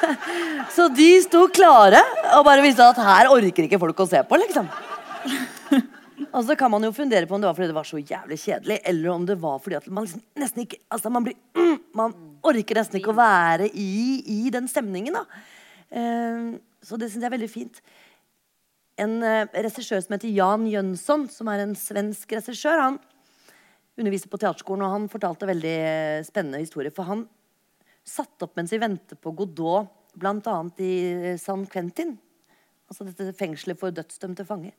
så 0.72 0.88
de 0.96 1.10
sto 1.26 1.44
klare 1.52 2.00
og 2.38 2.46
bare 2.48 2.64
visste 2.64 2.88
at 2.88 3.04
her 3.04 3.28
orker 3.34 3.68
ikke 3.68 3.82
folk 3.82 4.00
å 4.00 4.08
se 4.08 4.24
på, 4.24 4.40
liksom. 4.46 4.72
Og 6.34 6.46
så 6.48 6.56
kan 6.58 6.72
man 6.72 6.84
jo 6.86 6.94
fundere 6.96 7.28
på 7.28 7.36
om 7.36 7.42
det 7.42 7.50
var 7.50 7.58
fordi 7.58 7.70
det 7.70 7.76
var 7.76 7.88
så 7.88 8.00
jævlig 8.00 8.38
kjedelig, 8.42 8.78
eller 8.90 9.10
om 9.12 9.26
det 9.28 9.36
var 9.42 9.60
fordi 9.62 9.78
at 9.78 9.90
man 9.90 10.08
liksom 10.08 10.22
nesten 10.40 10.64
ikke 10.64 10.80
Altså, 10.88 11.12
man 11.14 11.26
blir 11.26 11.36
mm, 11.58 11.76
Man 11.98 12.16
orker 12.46 12.80
nesten 12.80 13.00
ikke 13.00 13.12
å 13.12 13.18
være 13.18 13.68
i, 13.70 14.24
i 14.24 14.54
den 14.54 14.70
stemningen, 14.72 15.20
da. 15.20 15.26
Eh, 15.94 16.54
så 16.84 17.00
det 17.00 17.12
syns 17.12 17.22
jeg 17.22 17.30
er 17.30 17.38
veldig 17.38 17.52
fint. 17.52 17.80
En 19.02 19.16
uh, 19.26 19.48
regissør 19.56 20.04
som 20.04 20.14
heter 20.14 20.30
Jan 20.30 20.68
Jønsson, 20.70 21.24
som 21.32 21.50
er 21.50 21.64
en 21.64 21.72
svensk 21.78 22.36
regissør, 22.36 22.82
han 22.82 23.00
underviste 24.00 24.30
på 24.32 24.40
teaterskolen, 24.42 24.86
og 24.86 24.94
han 24.96 25.10
fortalte 25.12 25.50
veldig 25.50 25.74
eh, 25.78 26.26
spennende 26.26 26.62
historier. 26.64 26.94
For 26.96 27.08
han 27.10 27.26
satte 28.04 28.48
opp 28.48 28.58
mens 28.58 28.74
vi 28.74 28.82
ventet 28.82 29.22
på 29.22 29.34
Godot, 29.38 29.92
bl.a. 30.20 30.56
i 30.82 30.94
eh, 31.34 31.42
San 31.42 31.68
Quentin. 31.70 32.16
Altså 32.90 33.08
dette 33.08 33.36
fengselet 33.38 33.80
for 33.80 33.94
dødsdømte 33.96 34.46
fanger. 34.48 34.74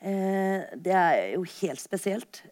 Eh, 0.00 0.76
det 0.76 0.96
er 0.96 1.22
jo 1.34 1.44
helt 1.60 1.82
spesielt. 1.82 2.44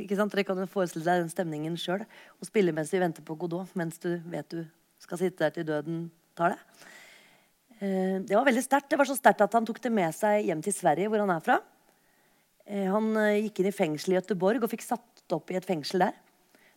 ikke 0.00 0.18
sant? 0.18 0.34
Dere 0.34 0.46
kan 0.48 0.60
jo 0.60 0.68
forestille 0.70 1.06
deg 1.06 1.24
den 1.24 1.32
stemningen 1.32 1.78
sjøl. 1.80 2.04
Å 2.04 2.48
spille 2.48 2.74
mens 2.76 2.92
vi 2.92 3.02
venter 3.02 3.24
på 3.24 3.38
Godot, 3.40 3.72
mens 3.78 4.00
du 4.02 4.12
vet 4.30 4.50
du 4.52 4.62
skal 5.00 5.20
sitte 5.20 5.44
der 5.46 5.56
til 5.56 5.68
døden 5.68 6.04
det. 6.42 6.58
Eh, 7.78 8.18
det 8.26 8.34
var 8.34 8.46
veldig 8.46 8.64
sterkt. 8.64 8.90
Det 8.90 8.98
var 8.98 9.08
så 9.08 9.16
sterkt 9.18 9.44
at 9.44 9.54
han 9.54 9.66
tok 9.66 9.80
det 9.82 9.92
med 9.92 10.14
seg 10.16 10.48
hjem 10.48 10.62
til 10.64 10.74
Sverige, 10.74 11.10
hvor 11.10 11.22
han 11.22 11.32
er 11.34 11.44
fra. 11.44 11.60
Eh, 12.66 12.86
han 12.90 13.10
eh, 13.20 13.42
gikk 13.46 13.60
inn 13.60 13.70
i 13.70 13.76
fengsel 13.76 14.14
i 14.14 14.18
Göteborg 14.18 14.62
og 14.62 14.70
fikk 14.72 14.86
satt 14.86 15.36
opp 15.36 15.52
i 15.52 15.58
et 15.58 15.66
fengsel 15.66 16.06
der. 16.06 16.16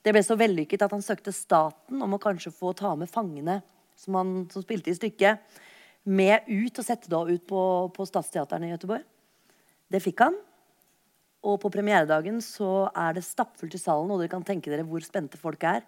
Det 0.04 0.14
ble 0.16 0.24
så 0.24 0.38
vellykket 0.40 0.86
at 0.86 0.94
han 0.94 1.04
søkte 1.04 1.34
staten 1.36 2.02
om 2.04 2.16
å 2.16 2.22
kanskje 2.22 2.54
få 2.56 2.74
ta 2.78 2.94
med 2.96 3.12
fangene 3.12 3.62
som 3.98 4.16
han 4.20 4.34
som 4.54 4.64
spilte 4.64 4.92
i 4.92 4.98
stykket, 4.98 5.42
med 6.08 6.46
ut 6.48 6.78
og 6.80 6.86
sette 6.86 7.10
det 7.12 7.18
ut 7.34 7.48
på, 7.50 7.62
på 7.92 8.06
Stadsteaterne 8.08 8.70
i 8.70 8.76
Göteborg. 8.76 9.04
Det 9.92 10.00
fikk 10.04 10.22
han. 10.24 10.38
Og 11.48 11.58
på 11.62 11.72
premieredagen 11.72 12.40
så 12.44 12.88
er 12.96 13.18
det 13.18 13.26
stappfullt 13.26 13.76
i 13.76 13.82
salen, 13.82 14.12
og 14.12 14.22
dere 14.22 14.32
kan 14.32 14.46
tenke 14.46 14.72
dere 14.72 14.86
hvor 14.88 15.04
spente 15.04 15.40
folk 15.40 15.64
er. 15.68 15.84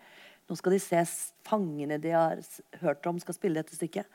Nå 0.49 0.57
skal 0.57 0.73
de 0.73 0.79
se 0.81 1.03
fangene 1.45 1.99
de 2.01 2.09
har 2.15 2.39
hørt 2.81 3.05
om 3.05 3.19
skal 3.21 3.35
spille 3.37 3.61
dette 3.61 3.75
stykket. 3.77 4.07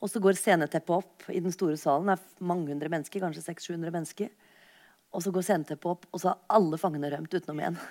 Og 0.00 0.08
så 0.08 0.22
går 0.22 0.38
sceneteppet 0.38 0.94
opp 0.94 1.26
i 1.28 1.40
den 1.42 1.52
store 1.52 1.76
salen. 1.76 2.06
Det 2.08 2.14
er 2.14 2.46
mange 2.46 2.70
hundre 2.70 2.88
mennesker, 2.92 3.20
kanskje 3.20 3.42
600-700 3.48 3.90
mennesker. 3.98 4.28
Og 5.10 5.24
så 5.24 5.32
går 5.34 5.42
sceneteppet 5.44 5.90
opp, 5.90 6.06
og 6.14 6.18
så 6.22 6.30
har 6.30 6.38
alle 6.56 6.78
fangene 6.78 7.10
rømt 7.10 7.34
utenom 7.34 7.60
én. 7.66 7.74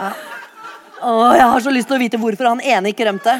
ja. 0.00 0.10
Å, 1.00 1.12
jeg 1.36 1.48
har 1.52 1.60
så 1.64 1.72
lyst 1.72 1.88
til 1.88 1.96
å 1.96 2.00
vite 2.00 2.18
hvorfor 2.20 2.48
han 2.50 2.64
ene 2.64 2.90
ikke 2.92 3.06
rømte. 3.08 3.32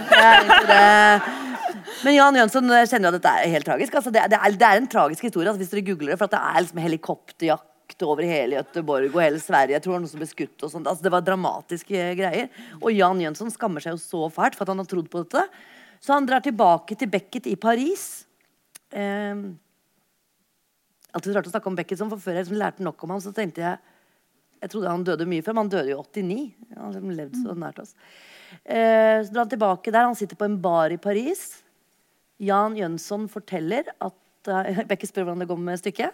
Men 2.04 2.14
Jan 2.16 2.38
Jønsson 2.38 2.68
kjenner 2.68 3.08
jo 3.08 3.12
at 3.16 3.18
dette 3.18 3.32
er 3.32 3.52
helt 3.56 3.68
tragisk. 3.68 3.96
Altså, 3.96 4.12
det, 4.12 4.20
er, 4.22 4.28
det, 4.32 4.60
er, 4.60 4.76
en 4.76 4.88
tragisk 4.92 5.26
historie 5.28 5.48
altså, 5.50 5.60
hvis 5.64 5.72
dere 5.72 5.88
googler 5.88 6.14
det. 6.14 6.20
For 6.20 6.30
det 6.32 6.40
er 6.40 6.62
liksom 6.62 6.84
helikopterjakt 7.90 8.02
over 8.02 8.22
hele 8.22 8.56
Göteborg 8.56 9.10
og 9.14 9.22
hele 9.22 9.40
Sverige. 9.40 9.74
Jeg 9.74 9.82
tror 9.82 9.92
det 9.92 9.96
var 9.96 10.02
noen 10.04 10.10
som 10.10 10.20
ble 10.20 10.28
skutt 10.28 10.62
og 10.62 10.70
sånt. 10.70 10.86
Altså, 10.86 11.02
det 11.02 11.12
var 11.12 11.22
dramatiske 11.22 12.14
greier. 12.16 12.48
Og 12.80 12.92
Jan 12.92 13.20
Jønsson 13.20 13.50
skammer 13.50 13.80
seg 13.80 13.94
jo 13.94 14.00
så 14.00 14.30
fælt 14.30 14.56
for 14.56 14.64
at 14.64 14.72
han 14.72 14.78
har 14.78 14.88
trodd 14.88 15.10
på 15.10 15.24
dette. 15.24 15.44
Så 16.00 16.14
han 16.14 16.26
drar 16.26 16.40
tilbake 16.40 16.96
til 16.96 17.10
Beckett 17.10 17.46
i 17.46 17.56
Paris. 17.56 18.26
Eh, 18.92 19.34
alltid 21.12 21.34
rart 21.34 21.46
å 21.46 21.50
snakke 21.50 21.68
om 21.68 21.76
Beckett, 21.76 22.00
for 22.00 22.18
før 22.18 22.36
jeg 22.36 22.46
liksom 22.46 22.60
lærte 22.60 22.82
nok 22.84 23.02
om 23.04 23.10
ham, 23.10 23.20
så 23.20 23.32
tenkte 23.32 23.60
jeg 23.64 23.78
jeg 24.60 24.74
trodde 24.74 24.90
han 24.92 25.04
døde 25.04 25.24
mye 25.24 25.40
før, 25.40 25.54
men 25.54 25.64
han 25.64 25.72
døde 25.72 25.92
jo 25.94 26.02
89. 26.04 26.40
Han 26.76 26.90
liksom 26.92 27.12
levde 27.16 27.38
så 27.40 27.54
nært 27.56 27.78
oss. 27.80 27.94
Eh, 28.60 29.22
så 29.24 29.32
drar 29.32 29.46
han 29.46 29.52
tilbake 29.54 29.92
der. 29.92 30.04
Han 30.04 30.18
sitter 30.18 30.36
på 30.36 30.44
en 30.44 30.58
bar 30.60 30.92
i 30.92 30.98
Paris. 31.00 31.62
Jan 32.40 32.76
Jønsson 32.76 33.24
forteller 33.32 33.88
at 33.96 34.16
uh, 34.48 34.84
Bekke 34.88 35.08
spør 35.08 35.26
hvordan 35.26 35.42
det 35.44 35.48
går 35.48 35.58
med 35.64 35.80
stykket 35.80 36.12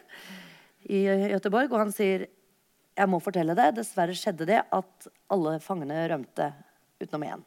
i 0.89 1.03
Göteborg, 1.33 1.71
og 1.73 1.81
han 1.87 1.93
sier 1.95 2.27
jeg 2.97 3.11
må 3.13 3.21
fortelle 3.21 3.57
det. 3.59 3.75
Dessverre 3.77 4.15
skjedde 4.17 4.47
det 4.49 4.63
at 4.73 5.09
alle 5.33 5.59
fangene 5.61 6.07
rømte 6.09 6.49
utenom 7.03 7.27
én. 7.27 7.43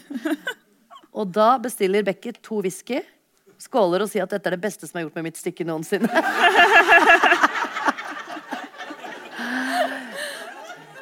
og 1.18 1.30
da 1.30 1.52
bestiller 1.62 2.06
Beckett 2.06 2.40
to 2.42 2.58
whisky, 2.64 3.02
skåler 3.60 4.02
og 4.02 4.10
sier 4.10 4.24
at 4.24 4.32
dette 4.34 4.50
er 4.50 4.56
det 4.56 4.64
beste 4.64 4.88
som 4.88 4.98
er 4.98 5.06
gjort 5.06 5.20
med 5.20 5.28
mitt 5.28 5.38
stykke 5.38 5.66
noensinne. 5.68 6.10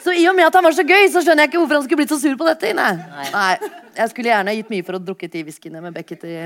Så 0.08 0.14
i 0.16 0.22
og 0.30 0.36
med 0.38 0.46
at 0.46 0.54
han 0.56 0.64
var 0.64 0.72
så 0.72 0.84
gøy, 0.86 1.04
så 1.12 1.20
skjønner 1.20 1.44
jeg 1.44 1.50
ikke 1.50 1.58
hvorfor 1.60 1.76
han 1.76 1.82
skulle 1.84 2.00
blitt 2.00 2.12
så 2.14 2.16
sur 2.22 2.36
på 2.40 2.46
dette. 2.48 2.70
Nei. 2.72 2.92
Nei. 3.34 3.56
Jeg 3.98 4.12
skulle 4.12 4.30
gjerne 4.30 4.54
gitt 4.56 4.70
mye 4.72 4.86
for 4.86 4.96
å 4.96 5.00
drukket 5.04 5.34
de 5.34 5.42
whiskyene 5.44 5.82
med 5.84 5.92
Beckett 5.96 6.24
i, 6.24 6.36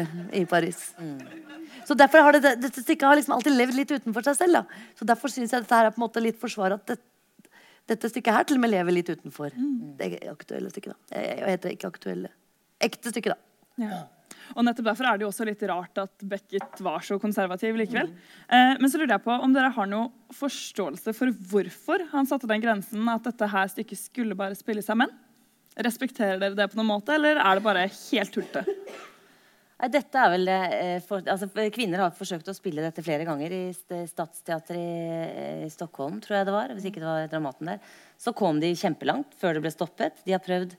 i 0.40 0.43
Paris. 0.51 0.80
Mm. 0.99 1.20
Så 1.93 1.97
derfor 2.01 2.22
har 2.24 2.32
det, 2.32 2.55
dette 2.57 2.80
stykket 2.80 3.05
har 3.05 3.18
liksom 3.18 3.34
alltid 3.36 3.53
levd 3.53 3.76
litt 3.76 3.90
utenfor 3.93 4.24
seg 4.24 4.38
selv. 4.38 4.62
Da. 4.62 4.84
Så 4.97 5.05
derfor 5.09 5.28
syns 5.28 5.53
jeg 5.53 5.61
dette 5.61 5.76
her 5.76 5.90
er 5.90 5.93
på 5.93 6.01
en 6.01 6.07
måte 6.07 6.22
litt 6.24 6.38
forsvar 6.40 6.72
at 6.78 6.86
det, 6.88 6.97
dette 7.90 8.09
stykket 8.09 8.32
her 8.32 8.47
til 8.49 8.57
og 8.57 8.62
med 8.64 8.72
lever 8.72 8.97
litt 8.97 9.11
utenfor 9.12 9.53
mm. 9.53 9.74
det 9.99 10.09
aktuelle 10.30 10.72
stykket. 10.72 10.95
da. 10.95 11.20
Jeg 11.20 11.51
heter 11.51 11.74
ikke 11.74 11.90
aktuelle. 11.93 12.32
Ekte 12.88 13.12
stykket, 13.12 13.36
da. 13.36 13.84
Ja. 13.84 14.01
Og 14.57 14.64
nettopp 14.64 14.88
Derfor 14.88 15.11
er 15.11 15.20
det 15.20 15.26
jo 15.26 15.30
også 15.34 15.47
litt 15.49 15.62
rart 15.68 16.01
at 16.01 16.24
Beckett 16.32 16.80
var 16.84 17.05
så 17.05 17.20
konservativ 17.20 17.76
likevel. 17.76 18.09
Mm. 18.09 18.32
Eh, 18.49 18.72
men 18.80 18.88
så 18.88 19.01
lurer 19.01 19.18
jeg 19.18 19.26
på 19.28 19.36
om 19.36 19.53
dere 19.53 19.74
har 19.76 19.93
noe 19.93 20.32
forståelse 20.36 21.12
for 21.16 21.36
hvorfor 21.53 22.09
han 22.14 22.28
satte 22.28 22.49
den 22.49 22.64
grensen 22.64 23.12
at 23.12 23.28
dette 23.28 23.53
her 23.53 23.68
stykket 23.72 24.01
skulle 24.01 24.38
bare 24.38 24.57
spilles 24.57 24.88
av 24.88 25.03
menn? 25.05 25.12
Respekterer 25.84 26.40
dere 26.40 26.57
det 26.57 26.72
på 26.72 26.80
noen 26.80 26.95
måte, 26.95 27.14
eller 27.16 27.36
er 27.40 27.61
det 27.61 27.64
bare 27.68 27.88
helt 27.88 28.32
tullete? 28.32 28.64
Dette 29.91 30.14
er 30.14 30.30
vel, 30.30 30.47
eh, 30.47 31.01
for, 31.03 31.24
altså, 31.26 31.49
Kvinner 31.74 32.05
har 32.05 32.12
forsøkt 32.14 32.47
å 32.47 32.55
spille 32.55 32.85
dette 32.85 33.03
flere 33.03 33.26
ganger 33.26 33.51
i 33.51 33.62
Statsteatret 33.74 34.76
i, 34.78 35.64
i, 35.66 35.70
Stockholm. 35.74 36.20
tror 36.22 36.39
jeg 36.39 36.47
det 36.47 36.55
var, 36.55 36.74
Hvis 36.76 36.87
ikke 36.87 37.03
det 37.03 37.09
var 37.09 37.26
Dramaten 37.33 37.72
der. 37.72 37.80
Så 38.16 38.30
kom 38.33 38.61
de 38.62 38.70
kjempelangt 38.78 39.35
før 39.41 39.59
det 39.59 39.64
ble 39.64 39.74
stoppet. 39.74 40.22
De 40.22 40.37
har 40.37 40.45
prøvd, 40.45 40.76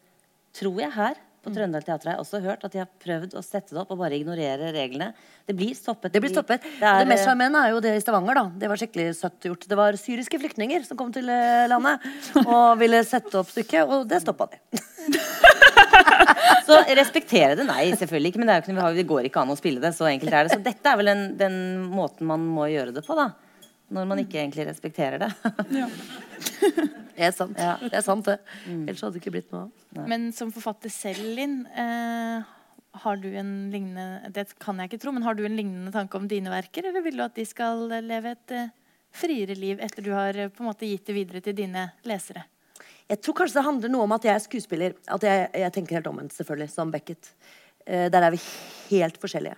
tror 0.55 0.79
jeg, 0.79 0.95
her 0.95 1.19
på 1.43 1.51
mm. 1.51 1.55
Trøndelag 1.57 1.85
Teater 1.85 2.09
har 2.09 2.15
jeg 2.15 2.23
også 2.23 2.39
hørt 2.43 2.63
at 2.63 2.73
de 2.73 2.81
har 2.81 2.89
prøvd 3.03 3.35
å 3.35 3.43
sette 3.43 3.75
det 3.75 3.81
opp 3.81 3.91
og 3.91 3.99
bare 3.99 4.15
ignorere 4.15 4.71
reglene. 4.75 5.11
Det 5.43 5.55
blir 5.59 5.75
stoppet. 5.75 6.13
Det 6.13 6.21
blir 6.23 6.31
stoppet. 6.31 6.63
Det, 6.63 6.87
er, 6.87 7.03
det 7.03 7.09
mest 7.11 7.27
sjarmerende 7.27 7.63
er 7.65 7.73
jo 7.73 7.81
det 7.83 7.93
i 7.97 8.03
Stavanger. 8.03 8.39
da. 8.39 8.45
Det 8.61 8.69
var 8.71 8.79
skikkelig 8.79 9.07
søtt 9.19 9.49
gjort. 9.49 9.67
Det 9.67 9.79
var 9.79 9.99
syriske 9.99 10.39
flyktninger 10.39 10.87
som 10.87 10.99
kom 10.99 11.11
til 11.15 11.27
eh, 11.31 11.65
landet 11.71 12.07
og 12.45 12.79
ville 12.79 13.03
sette 13.07 13.41
opp 13.41 13.51
stykket, 13.51 13.83
og 13.91 14.07
det 14.07 14.21
stoppa 14.23 14.47
de. 14.53 14.61
så 16.67 16.79
respektere 16.95 17.57
det, 17.59 17.67
nei, 17.67 17.89
selvfølgelig 17.99 18.33
ikke. 18.33 18.43
Men 18.43 18.53
det, 18.53 18.59
ikke, 18.63 18.91
det, 18.95 19.07
går 19.11 19.27
ikke 19.27 19.43
an 19.43 19.51
å 19.51 19.59
spille 19.59 19.83
det. 19.83 19.91
Så 19.97 20.07
enkelt 20.07 20.31
er 20.31 20.47
det. 20.47 20.55
Så 20.55 20.63
dette 20.63 20.93
er 20.93 21.01
vel 21.01 21.11
den, 21.11 21.25
den 21.39 21.57
måten 21.91 22.29
man 22.29 22.47
må 22.55 22.71
gjøre 22.71 22.95
det 22.95 23.03
på, 23.03 23.19
da. 23.19 23.33
Når 23.93 24.09
man 24.09 24.21
ikke 24.23 24.39
egentlig 24.41 24.65
respekterer 24.69 25.21
det. 25.21 25.31
ja. 25.81 25.89
Det 27.13 27.27
er 27.27 27.33
sant, 27.35 27.59
ja. 27.61 27.75
det. 27.77 27.91
er 27.93 28.01
sant 28.01 28.25
det. 28.25 28.39
Mm. 28.65 28.87
Ellers 28.87 29.03
hadde 29.05 29.13
det 29.13 29.19
ikke 29.21 29.33
blitt 29.35 29.51
noe 29.53 29.67
av. 29.67 30.05
Men 30.09 30.31
som 30.33 30.49
forfatter 30.49 30.89
selv, 30.89 31.21
Linn, 31.37 31.59
eh, 31.69 32.47
har 33.03 33.19
du 33.21 33.27
en 33.37 33.51
lignende 33.69 34.31
Det 34.33 34.47
kan 34.61 34.79
jeg 34.81 34.89
ikke 34.89 35.01
tro, 35.03 35.13
men 35.13 35.25
har 35.25 35.37
du 35.37 35.43
en 35.45 35.53
lignende 35.53 35.93
tanke 35.93 36.17
om 36.17 36.25
dine 36.29 36.49
verker? 36.49 36.87
Eller 36.89 37.05
vil 37.05 37.19
du 37.19 37.23
at 37.25 37.35
de 37.37 37.45
skal 37.45 37.85
leve 38.01 38.33
et 38.33 38.55
eh, 38.57 38.73
friere 39.13 39.53
liv 39.57 39.81
etter 39.81 40.05
du 40.05 40.09
har 40.13 40.37
eh, 40.37 40.49
på 40.49 40.63
en 40.63 40.71
måte 40.71 40.89
gitt 40.89 41.05
det 41.09 41.17
videre 41.19 41.43
til 41.45 41.57
dine 41.57 41.85
lesere? 42.09 42.47
Jeg 43.09 43.21
tror 43.21 43.37
kanskje 43.41 43.59
det 43.59 43.67
handler 43.67 43.93
noe 43.93 44.07
om 44.07 44.15
at 44.15 44.25
jeg 44.25 44.33
er 44.33 44.43
skuespiller. 44.47 44.97
At 45.11 45.25
jeg, 45.27 45.47
jeg 45.63 45.75
tenker 45.75 45.99
helt 45.99 46.09
omvendt, 46.09 46.33
selvfølgelig, 46.33 46.73
som 46.73 46.93
Beckett. 46.93 47.33
Eh, 47.85 48.09
der 48.13 48.25
er 48.25 48.33
vi 48.33 48.41
helt 48.89 49.21
forskjellige. 49.21 49.57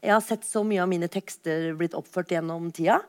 Jeg 0.00 0.14
har 0.16 0.22
sett 0.24 0.46
så 0.48 0.62
mye 0.64 0.80
av 0.82 0.88
mine 0.88 1.10
tekster 1.12 1.74
blitt 1.76 1.94
oppført 1.98 2.32
gjennom 2.32 2.70
tida. 2.74 3.02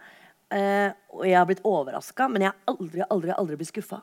Uh, 0.52 0.92
og 1.16 1.26
jeg 1.28 1.38
har 1.40 1.48
blitt 1.48 1.64
overraska, 1.68 2.28
men 2.28 2.44
jeg 2.44 2.52
har 2.52 2.74
aldri, 2.74 3.04
aldri, 3.08 3.32
aldri 3.36 3.60
blitt 3.60 3.72
skuffa. 3.72 4.02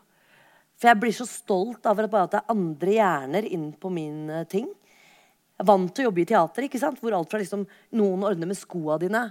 For 0.79 0.89
jeg 0.89 1.01
blir 1.03 1.17
så 1.17 1.27
stolt 1.29 1.89
av 1.91 1.99
at, 2.01 2.15
det 2.33 2.39
er 2.39 2.55
andre 2.55 2.95
hjerner 2.95 3.49
inn 3.49 3.73
på 3.77 3.91
min 3.93 4.31
uh, 4.33 4.47
ting. 4.49 4.69
Jeg 5.59 5.65
er 5.65 5.69
vant 5.69 5.91
til 5.93 6.07
å 6.07 6.09
jobbe 6.09 6.23
i 6.23 6.31
teater, 6.31 6.69
ikke 6.69 6.81
sant? 6.81 7.03
hvor 7.03 7.17
alt 7.17 7.31
fra 7.33 7.41
liksom, 7.43 7.67
noen 7.99 8.25
ordner 8.25 8.49
med 8.49 8.59
skoa 8.59 8.97
dine, 9.03 9.27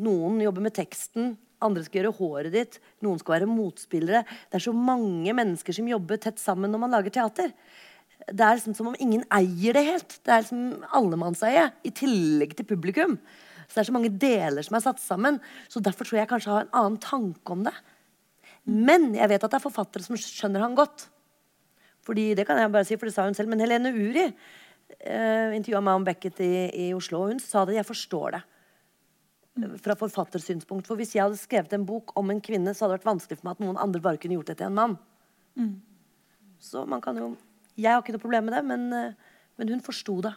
noen 0.00 0.40
jobber 0.40 0.64
med 0.64 0.74
teksten, 0.74 1.34
andre 1.60 1.84
skal 1.84 2.00
gjøre 2.00 2.16
håret 2.16 2.54
ditt, 2.54 2.78
noen 3.04 3.20
skal 3.20 3.36
være 3.36 3.50
motspillere. 3.50 4.24
Det 4.48 4.56
er 4.58 4.64
så 4.64 4.74
mange 4.74 5.34
mennesker 5.36 5.76
som 5.76 5.90
jobber 5.90 6.20
tett 6.22 6.40
sammen 6.40 6.72
når 6.72 6.82
man 6.86 6.94
lager 6.96 7.14
teater. 7.14 7.52
Det 8.30 8.44
er 8.44 8.56
liksom 8.56 8.76
som 8.76 8.90
om 8.90 8.98
ingen 9.00 9.22
eier 9.32 9.76
det 9.76 9.84
helt. 9.86 10.16
Det 10.24 10.32
er 10.32 10.44
liksom 10.44 10.88
allemannseie 10.96 11.68
i 11.86 11.92
tillegg 11.92 12.56
til 12.56 12.68
publikum. 12.68 13.18
Så 13.70 13.78
det 13.78 13.84
er 13.84 13.88
så 13.92 13.94
mange 13.94 14.10
deler 14.10 14.66
som 14.66 14.74
er 14.74 14.82
satt 14.82 14.98
sammen. 14.98 15.38
Så 15.70 15.78
derfor 15.78 16.08
tror 16.08 16.18
jeg 16.18 16.30
kanskje 16.30 16.50
jeg 16.50 16.56
har 16.56 16.66
en 16.66 16.78
annen 16.80 16.98
tanke 17.02 17.54
om 17.54 17.62
det. 17.62 17.74
Men 18.66 19.12
jeg 19.14 19.30
vet 19.30 19.44
at 19.46 19.52
det 19.52 19.60
er 19.60 19.62
forfattere 19.62 20.04
som 20.04 20.18
skjønner 20.18 20.64
han 20.64 20.74
godt. 20.78 21.06
Fordi, 22.06 22.32
det 22.34 22.46
kan 22.48 22.58
jeg 22.58 22.72
bare 22.74 22.88
si, 22.88 22.98
for 22.98 23.06
det 23.06 23.14
sa 23.14 23.28
hun 23.28 23.36
selv. 23.38 23.52
Men 23.52 23.62
Helene 23.62 23.92
Uri 23.94 24.24
eh, 24.26 25.52
intervjua 25.56 25.82
meg 25.84 26.00
om 26.00 26.06
Beckett 26.06 26.40
i, 26.42 26.52
i, 26.86 26.88
Oslo, 26.96 27.22
og 27.22 27.34
hun 27.34 27.42
sa 27.42 27.62
det. 27.68 27.76
Jeg 27.78 27.88
forstår 27.88 28.36
det. 28.36 28.42
Fra 29.84 29.96
forfattersynspunkt. 29.98 30.88
For 30.88 30.98
hvis 30.98 31.14
jeg 31.14 31.22
hadde 31.26 31.38
skrevet 31.38 31.76
en 31.76 31.86
bok 31.86 32.14
om 32.18 32.32
en 32.32 32.42
kvinne, 32.42 32.74
så 32.74 32.84
hadde 32.84 32.96
det 32.96 33.00
vært 33.00 33.12
vanskelig 33.12 33.40
for 33.40 33.50
meg 33.50 33.58
at 33.58 33.64
noen 33.66 33.80
andre 33.82 34.02
bare 34.02 34.20
kunne 34.22 34.38
gjort 34.38 34.50
det 34.50 34.58
til 34.60 34.70
en 34.70 34.78
mann. 34.80 34.96
Mm. 35.58 35.76
Så 36.60 36.82
man 36.88 37.02
kan 37.04 37.16
jo 37.16 37.36
Jeg 37.80 37.94
har 37.94 38.02
ikke 38.02 38.12
noe 38.12 38.22
problem 38.22 38.44
med 38.48 38.54
det, 38.54 38.64
men, 38.66 38.82
uh, 38.92 39.38
men 39.56 39.70
hun 39.72 39.80
forsto 39.80 40.18
det. 40.26 40.34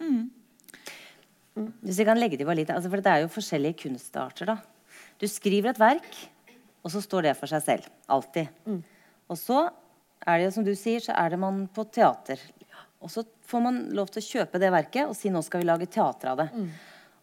Mm. 0.00 0.30
Mm. 1.54 1.70
Hvis 1.86 2.00
vi 2.02 2.06
kan 2.08 2.18
legge 2.18 2.38
til 2.40 2.50
litt, 2.58 2.70
altså 2.72 2.90
For 2.90 3.02
det 3.02 3.12
er 3.12 3.22
jo 3.22 3.32
forskjellige 3.32 3.78
kunstarter. 3.84 4.50
da. 4.50 4.56
Du 5.20 5.26
skriver 5.30 5.70
et 5.70 5.80
verk, 5.80 6.16
og 6.82 6.90
så 6.92 7.02
står 7.02 7.28
det 7.28 7.36
for 7.38 7.50
seg 7.50 7.62
selv. 7.62 7.90
Alltid. 8.10 8.50
Mm. 8.66 8.82
Og 9.30 9.38
så 9.38 9.60
er 10.26 10.40
det 10.40 10.52
som 10.54 10.64
du 10.66 10.74
sier, 10.76 11.00
så 11.00 11.14
er 11.16 11.30
det 11.30 11.40
man 11.40 11.66
på 11.72 11.86
teater. 11.92 12.40
Og 13.04 13.12
så 13.12 13.24
får 13.44 13.62
man 13.62 13.80
lov 13.94 14.10
til 14.10 14.22
å 14.22 14.26
kjøpe 14.26 14.60
det 14.60 14.72
verket 14.72 15.08
og 15.08 15.16
si 15.16 15.30
nå 15.32 15.42
skal 15.44 15.62
vi 15.62 15.68
lage 15.68 15.90
teater 15.92 16.32
av 16.32 16.42
det. 16.42 16.48
Mm. 16.52 16.68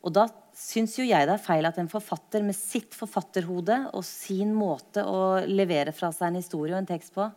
Og 0.02 0.14
da 0.14 0.28
syns 0.58 0.96
jo 0.98 1.06
jeg 1.06 1.28
det 1.28 1.36
er 1.36 1.42
feil 1.42 1.66
at 1.68 1.78
en 1.82 1.90
forfatter 1.90 2.44
med 2.46 2.58
sitt 2.58 2.96
forfatterhode 2.98 3.78
og 3.94 4.06
sin 4.06 4.54
måte 4.58 5.04
å 5.06 5.42
levere 5.46 5.94
fra 5.94 6.12
seg 6.14 6.30
en 6.30 6.42
historie 6.42 6.76
og 6.76 6.82
en 6.82 6.90
tekst 6.90 7.14
på, 7.16 7.28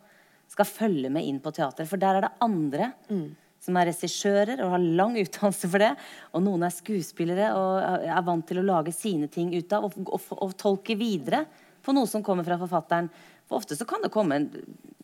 skal 0.49 0.69
følge 0.69 1.09
med 1.13 1.25
inn 1.25 1.41
på 1.41 1.53
teater. 1.53 1.87
For 1.89 2.01
der 2.01 2.19
er 2.19 2.27
det 2.27 2.37
andre 2.45 2.93
mm 3.09 3.25
som 3.65 3.77
er 3.79 3.89
regissører 3.91 4.63
og 4.63 4.73
har 4.75 4.89
lang 5.01 5.17
utdannelse 5.21 5.69
for 5.71 5.83
det. 5.83 5.91
Og 6.33 6.45
noen 6.45 6.65
er 6.67 6.73
skuespillere 6.73 7.51
og 7.57 8.07
er 8.07 8.25
vant 8.27 8.47
til 8.49 8.61
å 8.61 8.67
lage 8.67 8.93
sine 8.95 9.29
ting 9.31 9.53
ut 9.55 9.75
av 9.75 9.89
og, 9.89 9.97
og, 10.05 10.33
og 10.37 10.57
tolke 10.61 10.97
videre 10.99 11.45
på 11.85 11.93
noe 11.93 12.09
som 12.09 12.23
kommer 12.25 12.47
fra 12.47 12.59
forfatteren. 12.61 13.09
For 13.45 13.59
ofte 13.59 13.77
så 13.77 13.85
kan 13.89 14.05
det 14.05 14.13
komme 14.13 14.39
en 14.39 14.51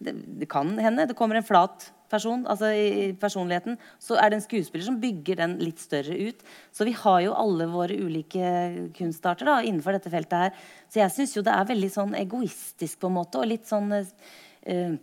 det, 0.02 0.14
det 0.42 0.48
kan 0.50 0.72
hende 0.82 1.06
det 1.06 1.18
kommer 1.18 1.38
en 1.38 1.46
flat 1.46 1.92
person, 2.12 2.44
altså 2.50 2.72
i 2.76 3.12
personligheten. 3.20 3.78
Så 4.02 4.18
er 4.20 4.32
det 4.32 4.40
en 4.40 4.44
skuespiller 4.44 4.84
som 4.88 5.00
bygger 5.02 5.40
den 5.40 5.56
litt 5.62 5.80
større 5.80 6.18
ut. 6.18 6.42
Så 6.76 6.88
vi 6.88 6.96
har 6.98 7.22
jo 7.24 7.38
alle 7.38 7.70
våre 7.72 7.96
ulike 7.96 8.90
kunstarter 8.98 9.48
da, 9.48 9.60
innenfor 9.64 9.96
dette 9.96 10.12
feltet 10.12 10.46
her. 10.46 10.66
Så 10.92 11.00
jeg 11.04 11.16
syns 11.16 11.38
jo 11.38 11.46
det 11.46 11.54
er 11.56 11.70
veldig 11.70 11.92
sånn 11.94 12.18
egoistisk 12.20 13.00
på 13.02 13.12
en 13.12 13.18
måte, 13.22 13.40
og 13.40 13.52
litt 13.54 13.70
sånn 13.70 13.94
uh, 13.96 14.98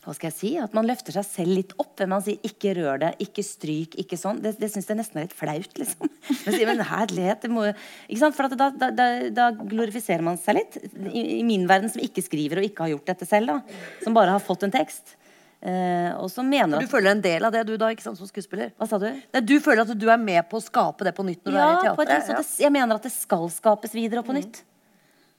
hva 0.00 0.14
skal 0.16 0.30
jeg 0.30 0.36
si, 0.36 0.50
At 0.56 0.72
man 0.76 0.86
løfter 0.88 1.12
seg 1.12 1.26
selv 1.28 1.56
litt 1.58 1.74
opp. 1.76 1.92
Hvem 2.00 2.08
man 2.14 2.22
sier 2.24 2.40
'ikke 2.40 2.72
rør 2.78 3.00
det', 3.02 3.20
'ikke 3.20 3.44
stryk', 3.44 3.96
ikke 4.00 4.16
sånn. 4.16 4.40
Det, 4.40 4.54
det 4.58 4.70
syns 4.72 4.88
jeg 4.88 4.96
nesten 4.96 5.20
er 5.20 5.26
litt 5.28 5.36
flaut. 5.36 5.76
liksom. 5.76 6.08
Men, 6.46 6.54
sier, 6.54 6.66
men 6.66 6.80
herlighet, 6.80 7.42
det 7.42 7.50
må 7.52 7.66
jo 7.66 7.74
ikke 8.08 8.20
sant? 8.20 8.36
For 8.36 8.48
da, 8.48 8.70
da, 8.70 9.08
da, 9.28 9.50
glorifiserer 9.52 10.24
man 10.24 10.38
seg 10.40 10.56
litt. 10.56 10.78
I, 11.12 11.40
I, 11.40 11.42
min 11.44 11.66
verden, 11.68 11.90
som 11.92 12.00
ikke 12.00 12.24
skriver 12.24 12.60
og 12.60 12.64
ikke 12.64 12.86
har 12.86 12.94
gjort 12.94 13.12
dette 13.12 13.28
selv, 13.28 13.52
da, 13.52 13.80
som 14.04 14.16
bare 14.16 14.32
har 14.36 14.40
fått 14.44 14.64
en 14.64 14.72
tekst. 14.72 15.16
Uh, 15.60 16.16
og 16.16 16.30
som 16.32 16.46
mener 16.48 16.78
at 16.78 16.86
Du 16.86 16.88
føler 16.88 17.10
en 17.12 17.20
del 17.20 17.44
av 17.44 17.52
det, 17.52 17.66
du 17.68 17.74
da, 17.76 17.90
ikke 17.92 18.06
sant, 18.06 18.16
som 18.16 18.28
skuespiller? 18.28 18.70
Hva 18.80 18.88
sa 18.88 18.96
du? 18.96 19.10
Nei, 19.12 19.42
du 19.44 19.58
føler 19.60 19.84
at 19.84 19.92
du 19.92 20.06
er 20.08 20.16
med 20.16 20.40
på 20.48 20.56
å 20.56 20.64
skape 20.64 21.04
det 21.04 21.12
på 21.12 21.26
nytt 21.26 21.44
når 21.44 21.52
ja, 21.52 21.60
du 21.60 21.60
er 21.60 21.74
i 21.74 21.84
teatret? 21.84 22.30
Ja, 22.32 22.44
jeg 22.64 22.72
mener 22.72 22.96
at 22.96 23.04
det 23.04 23.12
skal 23.12 23.44
skapes 23.52 23.92
videre 23.92 24.22
og 24.22 24.30
på 24.30 24.32
mm. 24.32 24.40
nytt. 24.40 24.62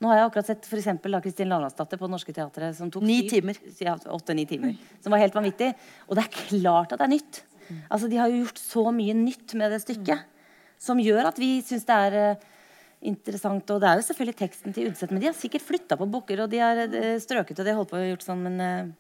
Nå 0.02 0.10
har 0.10 0.18
jeg 0.18 0.30
akkurat 0.32 0.50
sett 0.50 0.66
for 0.66 0.82
eksempel, 0.82 1.16
Kristin 1.22 1.52
Lavransdatter 1.52 2.00
på 2.02 2.10
Norske 2.10 2.34
Teatret 2.34 2.74
som 2.78 2.90
tok 2.90 3.06
ni 3.06 3.20
timer. 3.30 3.58
Ja, 3.78 3.94
åtte-ni 4.10 4.48
timer. 4.50 4.74
Som 5.04 5.14
var 5.14 5.22
helt 5.22 5.36
vanvittig. 5.38 5.70
Og 6.08 6.18
det 6.18 6.26
er 6.26 6.40
klart 6.50 6.96
at 6.96 7.02
det 7.02 7.06
er 7.06 7.14
nytt. 7.14 7.42
Altså, 7.86 8.10
De 8.10 8.18
har 8.18 8.32
jo 8.32 8.42
gjort 8.42 8.62
så 8.62 8.88
mye 8.96 9.14
nytt 9.16 9.54
med 9.60 9.72
det 9.72 9.84
stykket 9.84 10.26
som 10.82 11.00
gjør 11.02 11.30
at 11.30 11.38
vi 11.38 11.60
syns 11.62 11.86
det 11.86 11.98
er 12.08 12.18
uh, 12.18 12.48
interessant. 13.06 13.70
Og 13.70 13.82
det 13.84 13.90
er 13.92 14.00
jo 14.00 14.08
selvfølgelig 14.08 14.40
teksten 14.40 14.74
til 14.74 14.90
Udseth, 14.90 15.14
men 15.14 15.22
de 15.22 15.30
har 15.30 15.38
sikkert 15.38 15.68
flytta 15.68 15.98
på 16.00 16.10
bukker, 16.10 16.42
og 16.42 16.50
de 16.50 16.62
har 16.64 16.82
uh, 16.82 17.14
strøket 17.22 17.62
og 17.62 17.68
de 17.68 17.74
har 17.74 17.78
holdt 17.78 17.94
på 17.94 18.00
og 18.02 18.10
gjort 18.10 18.26
sånn, 18.26 18.42
men 18.48 18.58
uh, 18.66 18.92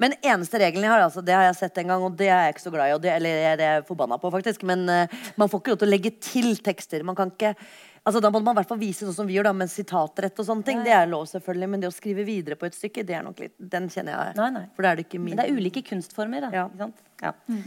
men 0.00 0.16
eneste 0.20 0.60
regelen 0.60 0.86
jeg 0.86 0.92
har, 0.92 1.06
altså, 1.06 1.24
det 1.24 1.34
har 1.36 1.48
jeg 1.48 1.58
sett 1.62 1.80
en 1.82 1.94
gang, 1.94 2.04
og 2.06 2.18
det 2.18 2.28
er 2.28 2.46
jeg 2.46 2.56
ikke 2.56 2.66
så 2.66 2.74
glad 2.74 2.92
i. 2.92 3.00
Det, 3.04 3.14
eller 3.14 3.40
det 3.60 3.66
er 3.66 3.78
jeg 3.78 3.88
forbanna 3.88 4.20
på, 4.20 4.30
faktisk. 4.34 4.62
Men 4.68 4.86
uh, 4.90 5.18
man 5.40 5.50
får 5.50 5.62
ikke 5.62 5.74
lov 5.74 5.82
til 5.82 5.90
å 5.90 5.94
legge 5.94 6.14
til 6.22 6.54
tekster. 6.64 7.06
Man 7.06 7.18
kan 7.18 7.34
ikke 7.34 7.56
Altså, 8.04 8.20
da 8.20 8.28
må 8.28 8.36
man 8.44 8.52
i 8.52 8.58
hvert 8.58 8.68
fall 8.68 8.80
vise 8.82 9.06
sånn 9.06 9.16
som 9.16 9.28
vi 9.28 9.32
gjør, 9.38 9.46
da, 9.48 9.54
med 9.56 9.70
sitatrett 9.72 10.36
og 10.42 10.44
sånne 10.44 10.66
ting. 10.66 10.82
Ja. 10.82 10.84
Det 10.84 10.92
er 10.98 11.06
lov, 11.08 11.24
selvfølgelig. 11.30 11.68
Men 11.72 11.80
det 11.80 11.88
å 11.88 11.94
skrive 11.94 12.26
videre 12.28 12.58
på 12.60 12.68
et 12.68 12.76
stykke, 12.76 13.00
det 13.08 13.16
er 13.16 13.24
nok 13.24 13.38
litt 13.40 13.54
Den 13.56 13.88
kjenner 13.88 14.12
jeg. 14.12 14.36
Nei, 14.36 14.48
nei. 14.58 14.64
For 14.76 14.84
det 14.84 14.90
er 14.90 15.00
det 15.00 15.06
ikke 15.06 15.20
min. 15.22 15.32
Men 15.32 15.40
det 15.40 15.46
er 15.48 15.56
ulike 15.56 15.80
kunstformer, 15.88 16.44
da. 16.44 16.50
Ja. 16.52 16.66
Ikke 16.68 16.82
sant? 16.84 17.00
Ja. 17.24 17.32
Mm. 17.48 17.64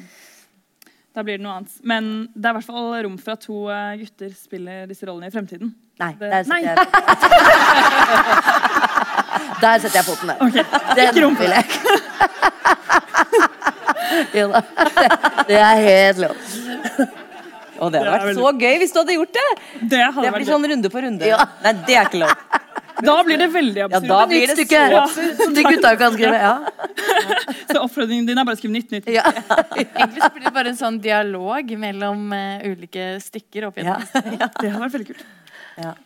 Da 1.17 1.25
blir 1.25 1.39
det 1.39 1.45
noe 1.47 1.55
annet. 1.57 1.73
Men 1.89 2.29
det 2.35 2.45
er 2.45 2.53
i 2.53 2.57
hvert 2.59 2.67
fall 2.67 2.93
rom 3.07 3.17
for 3.17 3.33
at 3.33 3.41
to 3.47 3.63
eh, 3.73 3.97
gutter 4.03 4.37
spiller 4.37 4.85
disse 4.91 5.09
rollene 5.09 5.31
i 5.31 5.33
fremtiden. 5.33 5.73
Nei. 5.97 6.11
Det... 6.19 6.29
Der 6.29 6.45
setter 6.45 6.61
jeg 6.69 6.77
Der 9.61 9.79
setter 9.83 9.97
jeg 9.99 10.05
foten 10.07 10.31
ned. 10.31 10.37
Okay. 10.47 10.63
Ikke 11.07 11.13
vil 11.17 11.27
jo 14.37 14.47
da. 14.51 14.61
Det 15.47 15.57
er 15.59 15.81
helt 15.83 16.21
lov. 16.23 16.35
Og 17.77 17.91
det 17.93 17.99
hadde 18.01 18.13
vært 18.13 18.25
veldig... 18.29 18.41
så 18.41 18.51
gøy 18.57 18.79
hvis 18.81 18.93
du 18.93 18.99
hadde 19.01 19.17
gjort 19.17 19.35
det! 19.37 19.49
Det, 19.81 19.99
hadde 20.05 20.23
det 20.25 20.31
blir 20.37 20.47
sånn 20.49 20.65
runde 20.71 20.89
på 20.93 21.03
runde. 21.05 21.29
Ja. 21.29 21.43
Nei, 21.65 21.73
det 21.87 21.97
er 21.97 22.09
ikke 22.09 22.23
lov. 22.23 22.33
Da 23.05 23.13
blir 23.21 23.37
det 23.37 23.47
veldig 23.53 23.83
absurd. 23.85 24.07
Ja, 24.07 24.09
da 24.09 24.19
blir 24.25 24.49
det 24.49 24.55
så 24.57 25.01
absurd 25.03 25.41
som 25.43 25.53
de 25.53 25.65
gutta 25.67 25.91
kan 25.99 26.15
skrive. 26.15 26.37
Ja. 26.41 26.55
så 27.69 27.83
oppfordringen 27.83 28.25
din 28.25 28.41
er 28.41 28.47
bare 28.47 28.57
å 28.57 28.61
skrive 28.61 28.73
nytt, 28.73 28.89
nytt. 28.95 29.09
Ja. 29.13 29.25
Egentlig 29.77 30.23
så 30.23 30.31
blir 30.33 30.47
det 30.47 30.53
bare 30.55 30.73
en 30.73 30.79
sånn 30.79 30.97
dialog 31.03 31.73
mellom 31.77 32.31
uh, 32.33 32.65
ulike 32.65 33.11
stykker 33.21 33.69
opp 33.69 33.77
igjen. 33.77 33.93
Ja. 33.93 34.49
Det 34.57 34.71
har 34.73 34.81
vært 34.81 34.97
veldig 34.97 35.09
kult. 35.11 35.27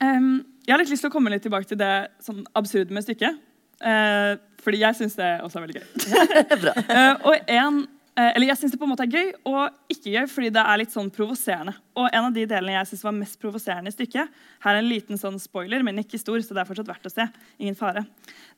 Um, 0.04 0.34
jeg 0.66 0.74
har 0.74 0.82
litt 0.82 0.92
lyst 0.94 1.06
til 1.06 1.12
å 1.12 1.14
komme 1.14 1.34
litt 1.34 1.44
tilbake 1.46 1.70
til 1.70 1.80
det 1.82 1.94
sånn 2.24 2.44
absurde 2.58 2.94
med 2.94 3.06
stykket. 3.06 3.40
Eh, 3.82 4.36
fordi 4.62 4.84
jeg 4.84 5.00
syns 5.00 5.18
det 5.18 5.32
også 5.42 5.58
er 5.58 5.66
veldig 5.66 5.80
gøy. 5.82 5.88
uh, 6.94 7.16
og 7.32 7.50
en 7.50 7.82
Eh, 8.12 8.34
eller 8.36 8.50
jeg 8.50 8.60
syns 8.60 8.74
det 8.74 8.80
på 8.80 8.84
en 8.84 8.92
måte 8.92 9.06
er 9.06 9.14
gøy 9.14 9.30
og 9.48 9.94
ikke 9.94 10.12
gøy 10.12 10.26
fordi 10.28 10.50
det 10.52 10.64
er 10.68 10.80
litt 10.82 10.92
sånn 10.92 11.12
provoserende. 11.14 11.74
Og 11.96 12.10
en 12.10 12.28
av 12.28 12.34
de 12.36 12.44
delene 12.50 12.76
jeg 12.76 12.90
synes 12.90 13.06
var 13.08 13.16
mest 13.16 13.38
provoserende 13.40 13.92
i 13.92 13.96
stykket, 13.96 14.42
her 14.66 14.76
er 14.76 14.82
en 14.82 14.90
liten 14.90 15.20
sånn 15.20 15.40
spoiler, 15.40 15.86
men 15.88 16.02
ikke 16.04 16.20
stor, 16.20 16.42
så 16.44 16.58
det 16.58 16.64
er 16.64 16.68
fortsatt 16.68 16.92
verdt 16.92 17.08
å 17.08 17.14
se. 17.14 17.28
Ingen 17.64 17.78
fare. 17.80 18.04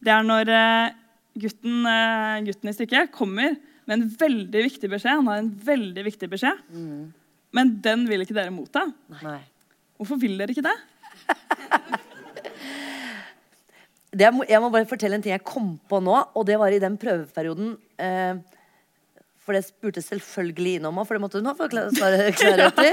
Det 0.01 0.13
er 0.13 0.25
når 0.25 0.51
eh, 0.57 0.95
gutten, 1.43 1.83
eh, 1.89 2.39
gutten 2.49 2.71
i 2.71 2.75
stykket 2.79 3.13
kommer 3.13 3.53
med 3.85 3.97
en 3.97 4.07
veldig 4.23 4.65
viktig 4.71 4.89
beskjed. 4.89 5.21
Han 5.21 5.29
har 5.29 5.43
en 5.43 5.53
veldig 5.69 6.07
viktig 6.09 6.31
beskjed, 6.33 6.65
mm. 6.73 7.03
men 7.53 7.75
den 7.85 8.07
vil 8.09 8.25
ikke 8.25 8.37
dere 8.39 8.53
motta. 8.55 8.87
Nei. 9.21 9.39
Hvorfor 10.01 10.17
vil 10.23 10.39
dere 10.39 10.55
ikke 10.55 10.65
det? 10.65 10.77
Det 14.13 14.27
jeg, 14.27 14.33
må, 14.61 14.69
bare 14.69 14.89
fortelle 14.89 15.17
en 15.17 15.23
ting 15.25 15.33
jeg 15.33 15.45
kom 15.47 15.75
på 15.89 15.99
nå, 16.03 16.15
og 16.37 16.45
det 16.47 16.57
var 16.61 16.73
i 16.73 16.81
den 16.81 16.97
prøveperioden. 17.01 17.73
Eh, 17.97 18.35
for 19.43 19.57
det 19.57 19.65
spurte 19.67 20.03
selvfølgelig 20.03 20.77
innom 20.79 20.99
òg, 21.01 21.07
for 21.07 21.17
det 21.17 21.23
måtte 21.23 21.41
hun 21.41 21.49
ha 21.49 21.55
klarhet 22.39 22.83
i. 22.83 22.91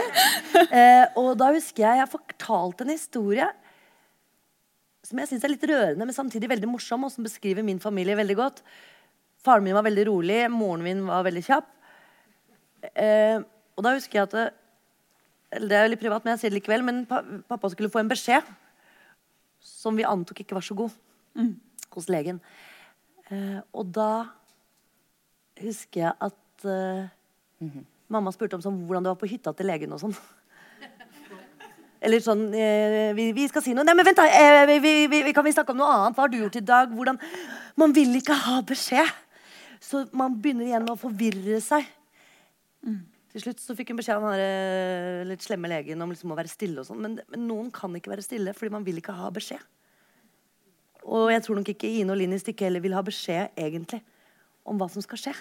Eh, 0.64 1.05
og 1.20 1.37
da 1.39 1.53
husker 1.55 1.85
jeg 1.85 2.01
jeg 2.03 2.12
fortalte 2.14 2.87
en 2.87 2.95
historie 2.95 3.49
som 5.07 5.18
jeg 5.18 5.31
syns 5.31 5.45
er 5.47 5.53
litt 5.55 5.66
rørende, 5.66 6.07
men 6.07 6.14
samtidig 6.14 6.51
veldig 6.51 6.68
morsom, 6.70 7.05
og 7.07 7.12
som 7.12 7.26
beskriver 7.26 7.64
min 7.66 7.81
familie 7.83 8.18
veldig 8.18 8.37
godt. 8.39 8.61
Faren 9.43 9.64
min 9.64 9.74
var 9.74 9.87
veldig 9.87 10.05
rolig, 10.07 10.41
moren 10.53 10.85
min 10.85 11.01
var 11.09 11.24
veldig 11.26 11.43
kjapp. 11.47 11.70
Eh, 12.95 13.41
og 13.74 13.85
da 13.87 13.95
husker 13.97 14.20
jeg 14.20 14.28
at 14.28 14.60
det, 15.51 15.76
er 15.76 15.88
litt 15.90 16.03
privat, 16.03 16.24
men 16.24 16.34
jeg 16.34 16.42
sier 16.42 16.53
det 16.53 16.61
likevel. 16.61 16.84
Men 16.86 17.05
pappa 17.07 17.70
skulle 17.72 17.90
få 17.92 18.03
en 18.03 18.11
beskjed 18.11 18.46
som 19.61 19.96
vi 19.98 20.07
antok 20.09 20.42
ikke 20.42 20.57
var 20.57 20.64
så 20.64 20.76
god, 20.78 20.92
mm. 21.36 21.55
hos 21.96 22.09
legen. 22.12 22.40
Eh, 23.30 23.59
og 23.76 23.90
da 23.94 24.11
husker 25.61 26.07
jeg 26.07 26.12
at 26.16 26.64
eh, 26.64 27.09
mm 27.61 27.70
-hmm. 27.70 27.84
mamma 28.09 28.32
spurte 28.32 28.55
om 28.55 28.62
sånn, 28.62 28.86
hvordan 28.86 29.03
det 29.03 29.11
var 29.11 29.20
på 29.20 29.30
hytta 29.30 29.53
til 29.53 29.66
legen 29.66 29.92
og 29.92 30.01
sånn. 30.01 30.16
Eller 32.03 32.20
sånn 32.20 32.55
eh, 32.55 33.12
vi, 33.14 33.32
vi, 33.32 33.48
skal 33.48 33.62
si 33.62 33.74
noe 33.74 33.84
Nei, 33.84 33.94
men 33.94 34.07
vent, 34.07 34.16
da! 34.16 34.26
Eh, 34.26 34.80
vi, 34.80 35.07
vi, 35.07 35.32
kan 35.32 35.44
vi 35.44 35.53
snakke 35.53 35.72
om 35.72 35.78
noe 35.78 35.92
annet? 35.92 36.16
Hva 36.16 36.22
har 36.22 36.28
du 36.28 36.38
gjort 36.38 36.57
i 36.57 36.61
dag? 36.61 36.88
Hvordan 36.88 37.18
Man 37.76 37.92
vil 37.92 38.16
ikke 38.16 38.34
ha 38.34 38.61
beskjed. 38.62 39.09
Så 39.80 40.07
man 40.12 40.40
begynner 40.40 40.64
igjen 40.64 40.90
å 40.90 40.96
forvirre 40.96 41.61
seg. 41.61 41.86
Mm. 42.84 43.10
Til 43.31 43.45
slutt 43.45 43.61
så 43.62 43.76
fikk 43.78 43.93
hun 43.93 44.01
beskjed 44.01 44.18
av 44.18 44.33
den 44.33 44.41
eh, 44.43 45.28
litt 45.28 45.45
slemme 45.45 45.70
legen 45.70 46.03
om 46.03 46.11
liksom 46.11 46.33
å 46.35 46.39
være 46.39 46.51
stille. 46.51 46.83
og 46.83 46.89
sånn 46.89 47.03
men, 47.03 47.20
men, 47.31 47.45
noen 47.47 47.68
kan 47.74 47.95
ikke 47.95 48.11
være 48.11 48.26
stille 48.26 48.55
fordi 48.57 48.74
man 48.74 48.87
vil 48.87 48.99
ikke 48.99 49.14
ha 49.14 49.31
beskjed. 49.35 49.62
Og 51.07 51.31
jeg 51.33 51.45
tror 51.47 51.61
nok 51.61 51.70
ikke 51.72 51.91
Ine 52.01 52.12
og 52.12 52.18
Linn 52.20 52.35
i 52.35 52.41
stykket 52.43 52.66
heller 52.68 52.83
vil 52.85 52.97
ha 52.97 53.05
beskjed, 53.07 53.55
egentlig 53.59 54.03
om 54.68 54.81
hva 54.81 54.91
som 54.93 55.05
skal 55.05 55.22
skje. 55.22 55.37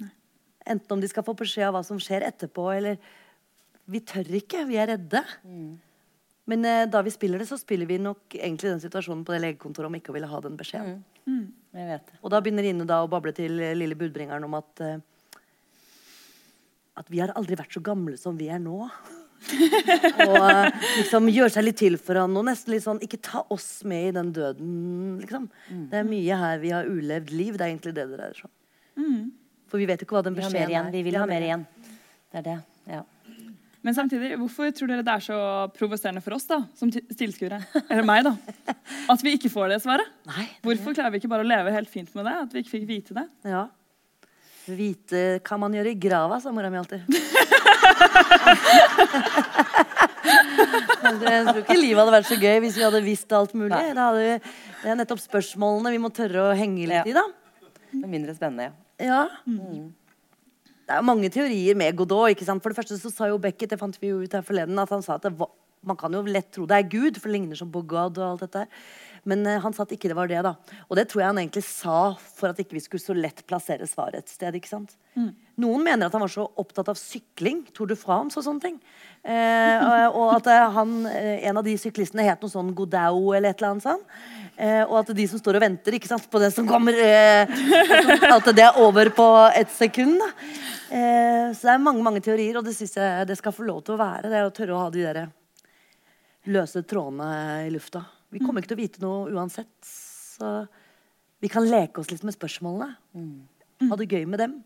Nei. 0.00 0.12
Enten 0.74 0.94
om 0.94 1.02
de 1.02 1.10
skal 1.10 1.26
få 1.26 1.34
beskjed 1.38 1.66
av 1.68 1.74
hva 1.76 1.82
som 1.86 1.98
skjer 2.02 2.26
etterpå, 2.30 2.70
eller 2.76 3.02
Vi 3.88 4.02
tør 4.04 4.28
ikke. 4.36 4.66
Vi 4.68 4.76
er 4.76 4.90
redde. 4.90 5.22
Mm. 5.48 5.78
Men 6.48 6.64
eh, 6.68 6.86
da 6.92 7.00
vi 7.02 7.12
spiller 7.12 7.40
det, 7.40 7.46
så 7.48 7.56
spiller 7.56 7.88
vi 7.88 7.96
nok 7.98 8.34
egentlig 8.36 8.68
den 8.68 8.82
situasjonen 8.82 9.22
på 9.24 9.32
det 9.32 9.40
legekontoret 9.46 9.88
om 9.88 9.96
ikke 9.96 10.12
å 10.12 10.16
ville 10.16 10.28
ha 10.28 10.40
den 10.44 10.58
beskjeden. 10.60 10.98
Mm. 11.24 11.46
Mm. 11.72 11.94
Og 12.20 12.32
da 12.32 12.40
begynner 12.44 12.68
Ine 12.68 12.84
da 12.88 13.00
å 13.00 13.08
bable 13.08 13.32
til 13.36 13.56
lille 13.76 13.96
budbringeren 13.96 14.44
om 14.44 14.54
at 14.60 14.84
uh, 14.84 15.00
at 16.98 17.08
vi 17.12 17.22
har 17.22 17.32
aldri 17.38 17.58
vært 17.58 17.74
så 17.76 17.82
gamle 17.84 18.18
som 18.20 18.36
vi 18.38 18.50
er 18.52 18.60
nå. 18.62 18.78
og 20.28 20.34
uh, 20.34 20.66
liksom 20.98 21.28
gjøre 21.30 21.52
seg 21.54 21.66
litt 21.68 21.78
til 21.78 21.94
for 22.02 22.18
han 22.18 22.32
og 22.34 22.42
nesten 22.48 22.72
litt 22.74 22.82
sånn 22.82 22.98
Ikke 23.06 23.20
ta 23.22 23.44
oss 23.54 23.84
med 23.86 24.08
i 24.08 24.14
den 24.16 24.32
døden, 24.34 24.72
liksom. 25.22 25.44
Mm. 25.70 25.84
Det 25.92 26.00
er 26.00 26.08
mye 26.08 26.38
her 26.40 26.64
vi 26.64 26.72
har 26.74 26.88
ulevd 26.90 27.30
liv. 27.30 27.54
Det 27.54 27.62
er 27.62 27.70
egentlig 27.70 27.94
det 27.94 28.08
det 28.08 28.18
dreier 28.18 28.40
seg 28.40 28.48
om. 28.50 28.56
Mm. 28.98 29.22
For 29.70 29.78
vi 29.78 29.86
vet 29.86 30.02
jo 30.02 30.08
ikke 30.08 30.18
hva 30.18 30.24
den 30.26 30.36
beskjeden 30.38 30.74
er. 30.74 30.90
Vi 30.90 31.04
vil 31.06 31.20
ha 31.20 31.28
mer 31.30 31.46
igjen. 31.46 31.64
Det 32.32 32.42
er 32.42 32.46
det. 32.48 32.58
Ja. 32.88 33.04
Men 33.86 33.94
samtidig, 33.94 34.34
hvorfor 34.40 34.72
tror 34.74 34.90
dere 34.90 35.04
det 35.06 35.12
er 35.14 35.22
så 35.22 35.38
provoserende 35.76 36.20
for 36.24 36.34
oss 36.34 36.48
da, 36.48 36.58
som 36.76 36.90
tilskuere? 36.90 37.60
Eller 37.86 38.06
meg, 38.06 38.26
da. 38.26 38.34
At 39.12 39.22
vi 39.24 39.36
ikke 39.38 39.52
får 39.52 39.70
det 39.72 39.78
svaret? 39.84 40.10
Nei, 40.28 40.48
hvorfor 40.66 40.96
klarer 40.96 41.14
vi 41.14 41.22
ikke 41.22 41.30
bare 41.30 41.46
å 41.46 41.48
leve 41.48 41.72
helt 41.72 41.92
fint 41.92 42.10
med 42.18 42.26
det? 42.26 42.34
At 42.42 42.56
vi 42.56 42.64
ikke 42.64 42.74
fikk 42.74 42.88
vite 42.90 43.16
det? 43.20 43.24
Ja. 43.46 43.68
Vite 44.76 45.22
hva 45.46 45.58
man 45.60 45.74
gjør 45.76 45.88
i 45.90 45.94
grava, 46.00 46.38
sa 46.42 46.52
mora 46.54 46.70
mi 46.72 46.80
alltid. 46.80 47.04
jeg 51.08 51.44
tror 51.46 51.60
ikke 51.62 51.78
livet 51.78 52.00
hadde 52.00 52.14
vært 52.14 52.28
så 52.28 52.38
gøy 52.40 52.58
hvis 52.64 52.76
vi 52.78 52.84
hadde 52.84 53.02
visst 53.04 53.32
alt 53.36 53.54
mulig. 53.56 53.78
Vi, 53.78 54.34
det 54.82 54.92
er 54.92 54.98
nettopp 54.98 55.22
spørsmålene 55.22 55.94
vi 55.94 56.02
må 56.02 56.10
tørre 56.14 56.50
å 56.50 56.56
henge 56.58 56.88
litt 56.88 57.00
ja. 57.00 57.04
i, 57.08 57.16
da. 57.16 57.24
Det 57.92 58.02
er 58.04 58.12
mindre 58.12 58.34
spennende, 58.36 58.72
ja. 59.00 59.22
Mm. 59.48 59.88
Det 60.88 60.96
er 60.96 61.04
mange 61.04 61.28
teorier 61.32 61.76
med 61.76 61.96
Godot. 61.96 62.30
ikke 62.32 62.46
sant? 62.48 62.62
For 62.64 62.72
det 62.72 62.80
første 62.80 62.96
så 63.00 63.12
sa 63.12 63.28
jo 63.28 63.40
Beckett 63.40 63.74
det 63.74 63.80
fant 63.80 63.96
vi 64.00 64.12
jo 64.12 64.22
ut 64.24 64.36
her 64.36 64.44
forleden, 64.44 64.78
at 64.80 64.92
han 64.92 65.04
sa 65.04 65.18
at 65.18 65.28
var, 65.36 65.50
man 65.84 65.98
kan 66.00 66.12
jo 66.12 66.22
lett 66.26 66.48
tro 66.54 66.64
det 66.68 66.78
er 66.78 66.88
Gud, 66.88 67.20
for 67.20 67.28
det 67.28 67.36
ligner 67.36 67.58
som 67.60 67.70
på 67.72 67.84
God 67.88 68.18
og 68.18 68.24
alt 68.32 68.46
dette. 68.46 68.64
Men 69.28 69.44
uh, 69.46 69.58
han 69.64 69.76
sa 69.76 69.84
at 69.84 69.92
ikke 69.94 70.10
det 70.10 70.16
var 70.18 70.30
det. 70.30 70.40
da. 70.46 70.54
Og 70.88 70.98
det 70.98 71.08
tror 71.10 71.22
jeg 71.22 71.30
han 71.32 71.42
egentlig 71.42 71.64
sa 71.66 72.00
for 72.16 72.50
at 72.50 72.62
ikke 72.62 72.78
vi 72.78 72.84
skulle 72.84 73.04
så 73.04 73.16
lett 73.16 73.44
plassere 73.48 73.88
svaret 73.90 74.22
et 74.22 74.32
sted. 74.32 74.56
ikke 74.56 74.70
sant? 74.70 74.96
Mm. 75.18 75.30
Noen 75.58 75.84
mener 75.84 76.06
at 76.06 76.14
han 76.14 76.22
var 76.22 76.30
så 76.32 76.46
opptatt 76.60 76.88
av 76.92 76.98
sykling, 76.98 77.64
Tour 77.74 77.90
de 77.90 77.96
France 77.98 78.38
og 78.38 78.46
sånne 78.46 78.62
ting. 78.62 78.76
Eh, 79.26 79.82
og, 79.82 80.18
og 80.20 80.34
at 80.36 80.50
eh, 80.52 80.66
han, 80.76 80.92
eh, 81.10 81.48
en 81.50 81.58
av 81.58 81.66
de 81.66 81.74
syklistene 81.80 82.26
het 82.28 82.44
noe 82.44 82.52
sånn 82.52 82.70
Godau 82.78 83.32
eller 83.34 83.50
et 83.50 83.58
eller 83.58 83.74
annet 83.74 83.86
sånt. 83.88 84.20
Eh, 84.58 84.82
og 84.82 84.96
at 85.00 85.10
de 85.14 85.26
som 85.30 85.38
står 85.38 85.58
og 85.58 85.62
venter 85.62 85.94
ikke 85.94 86.10
sant, 86.10 86.24
på 86.30 86.40
det 86.42 86.50
som 86.50 86.66
kommer 86.66 86.96
eh, 86.98 87.46
At 88.36 88.48
det 88.54 88.64
er 88.64 88.80
over 88.82 89.10
på 89.14 89.26
et 89.54 89.70
sekund. 89.70 90.18
Eh, 90.90 91.50
så 91.54 91.68
det 91.68 91.74
er 91.74 91.82
mange 91.82 92.02
mange 92.02 92.22
teorier, 92.24 92.58
og 92.58 92.66
det 92.66 92.74
syns 92.74 92.96
jeg 92.98 93.28
det 93.28 93.38
skal 93.38 93.54
få 93.54 93.66
lov 93.68 93.84
til 93.86 93.94
å 93.94 94.00
være. 94.00 94.30
Det 94.30 94.38
er 94.40 94.48
å 94.48 94.54
tørre 94.54 94.74
å 94.74 94.84
ha 94.84 94.92
de 94.94 95.04
der 95.06 95.20
løse 96.50 96.82
trådene 96.88 97.28
i 97.66 97.70
lufta. 97.74 98.02
Vi 98.32 98.40
kommer 98.44 98.60
ikke 98.62 98.72
til 98.74 98.78
å 98.78 98.82
vite 98.82 99.02
noe 99.04 99.30
uansett. 99.32 99.70
Så 99.88 100.66
vi 101.40 101.48
kan 101.52 101.64
leke 101.68 102.02
oss 102.02 102.10
litt 102.12 102.24
med 102.26 102.34
spørsmålene. 102.36 102.90
Ha 103.88 103.96
det 104.00 104.08
gøy 104.10 104.26
med 104.28 104.42
dem. 104.42 104.58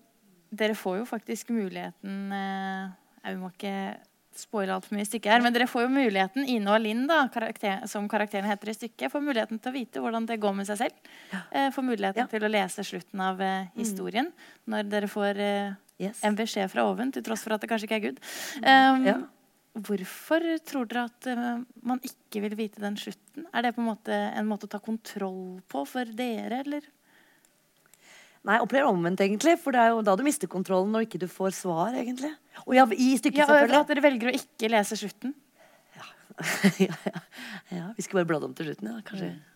Dere 0.52 0.74
får 0.76 0.98
jo 1.02 1.04
faktisk 1.08 1.48
muligheten 1.54 2.32
Vi 3.22 3.36
må 3.40 3.48
ikke 3.52 3.74
spoile 4.36 4.72
altfor 4.74 4.96
mye 4.96 5.04
i 5.04 5.08
stykket 5.08 5.28
her, 5.30 5.42
men 5.44 5.52
dere 5.52 5.66
får 5.68 5.82
jo 5.84 5.88
muligheten, 5.92 6.46
Ine 6.48 6.72
og 6.72 6.80
Linn, 6.80 7.02
da, 7.06 7.18
karakter, 7.32 7.82
som 7.86 8.06
karakteren 8.08 8.48
heter 8.48 8.70
i 8.72 8.74
stykket, 8.74 9.12
får 9.12 9.20
muligheten 9.20 9.60
til 9.60 9.68
å 9.70 9.74
vite 9.76 10.00
hvordan 10.00 10.24
det 10.26 10.38
går 10.40 10.54
med 10.56 10.66
seg 10.70 10.78
selv. 10.80 11.10
Ja. 11.34 11.68
får 11.76 11.84
muligheten 11.84 12.22
Ja. 12.24 12.26
til 12.32 12.40
å 12.42 12.50
lese 12.50 12.80
slutten 12.88 13.20
av 13.20 13.40
eh, 13.44 13.66
historien 13.76 14.32
når 14.66 14.88
dere 14.88 15.08
får 15.12 15.36
eh, 15.38 15.74
Yes. 16.00 16.24
en 16.24 16.34
beskjed 16.34 16.70
fra 16.72 16.82
oven, 16.88 17.12
til 17.12 17.22
tross 17.22 17.44
for 17.44 17.52
at 17.54 17.60
det 17.60 17.68
kanskje 17.70 17.86
ikke 17.86 17.98
er 18.00 18.06
Gud. 18.08 18.18
Um, 18.64 19.04
Ja. 19.06 19.18
Hvorfor 19.72 20.44
tror 20.68 20.88
dere 20.90 21.06
at 21.08 21.26
eh, 21.32 21.60
man 21.88 22.00
ikke 22.04 22.42
vil 22.44 22.56
vite 22.58 22.82
den 22.82 22.96
slutten? 23.00 23.46
Er 23.56 23.64
det 23.64 23.70
på 23.76 23.80
en 23.80 23.88
måte 23.88 24.12
en 24.12 24.48
måte 24.50 24.68
å 24.68 24.72
ta 24.74 24.80
kontroll 24.84 25.62
på 25.72 25.84
for 25.88 26.04
dere, 26.18 26.58
eller? 26.60 26.84
Nei, 28.42 28.56
jeg 28.58 28.64
opplever 28.66 28.90
omvendt, 28.90 29.22
egentlig. 29.22 29.54
For 29.62 29.72
det 29.72 29.80
er 29.80 29.92
jo 29.94 30.02
da 30.04 30.16
du 30.18 30.24
mister 30.26 30.50
kontrollen 30.50 30.90
når 30.92 31.06
ikke 31.06 31.20
du 31.22 31.28
får 31.30 31.54
svar, 31.56 31.94
egentlig. 31.94 32.32
Og 32.66 32.74
ja, 32.76 32.84
i 32.90 33.12
stykket, 33.16 33.44
Ja, 33.44 33.46
selvfølgelig. 33.48 33.80
at 33.80 33.92
dere 33.94 34.04
velger 34.04 34.32
å 34.32 34.34
ikke 34.36 34.70
lese 34.74 34.98
slutten? 34.98 35.32
ja, 35.96 36.08
ja, 36.88 36.98
ja. 37.70 37.86
Vi 37.96 38.02
skulle 38.04 38.24
bare 38.24 38.32
bladd 38.34 38.48
om 38.50 38.54
til 38.58 38.68
slutten, 38.68 38.92
ja. 38.92 39.00
Kanskje. 39.08 39.30
Gjør 39.32 39.51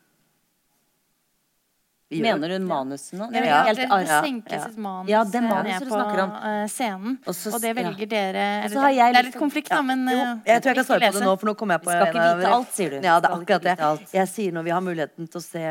Mener 2.08 2.52
hun 2.54 2.66
nå? 2.68 2.76
Ja, 2.86 3.26
Det 3.26 3.38
er 3.40 3.46
ja, 3.48 3.62
helt 3.66 3.78
det, 3.80 3.86
arr- 3.90 4.04
det 4.04 4.10
ja, 4.12 4.18
senkes 4.22 4.66
et 4.68 4.76
manus, 4.78 5.08
Ja, 5.10 5.24
det 5.26 5.40
eh, 5.40 5.42
manuset 5.42 5.80
ned 5.82 5.90
på 5.90 5.98
eh, 6.46 6.66
scenen. 6.70 7.16
Også, 7.26 7.50
Og 7.56 7.60
det 7.64 7.72
velger 7.74 8.06
dere 8.12 8.44
eller, 8.62 8.78
har 8.84 8.92
jeg 8.94 9.14
Det 9.16 9.18
er 9.18 9.26
litt 9.26 9.38
konflikt, 9.40 9.70
da, 9.72 9.80
men 9.82 10.04
Jo, 10.06 10.18
eh, 10.20 10.36
jeg 10.46 10.62
tror 10.62 10.70
jeg 10.70 10.76
kan 10.78 10.86
svare 10.86 11.10
på 11.10 11.18
det 11.18 11.26
nå, 11.26 11.32
for 11.40 11.46
nå 11.50 11.54
kommer 11.58 11.74
jeg 11.74 11.82
på 11.82 11.90
Vi 11.90 11.96
skal 11.96 12.06
ikke 12.12 12.36
vite 12.38 12.52
alt, 12.54 12.70
sier 12.76 12.90
du. 12.94 12.96
Ja, 13.02 13.16
det 13.18 13.30
er 13.30 13.34
akkurat 13.40 13.66
det. 13.66 14.12
Jeg 14.14 14.28
sier 14.30 14.52
når 14.54 14.62
vi 14.68 14.70
har 14.76 14.84
muligheten 14.86 15.26
til 15.32 15.40
å 15.40 15.44
se 15.48 15.64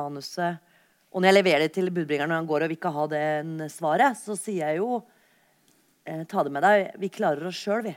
manuset, 0.00 0.62
og 1.12 1.20
når 1.20 1.28
jeg 1.28 1.36
leverer 1.42 1.66
det 1.66 1.72
til 1.76 1.90
budbringeren 1.92 2.32
når 2.32 2.40
han 2.40 2.48
går 2.48 2.64
og 2.64 2.68
vil 2.72 2.76
ikke 2.78 2.94
ha 2.96 3.06
den 3.12 3.52
svaret, 3.68 4.16
så 4.16 4.32
sier 4.40 4.64
jeg 4.72 4.80
jo 4.80 5.02
ta 6.24 6.42
det 6.42 6.54
med 6.56 6.64
deg. 6.64 6.88
Vi 7.04 7.12
klarer 7.12 7.44
oss 7.52 7.60
sjøl, 7.60 7.84
vi. 7.84 7.92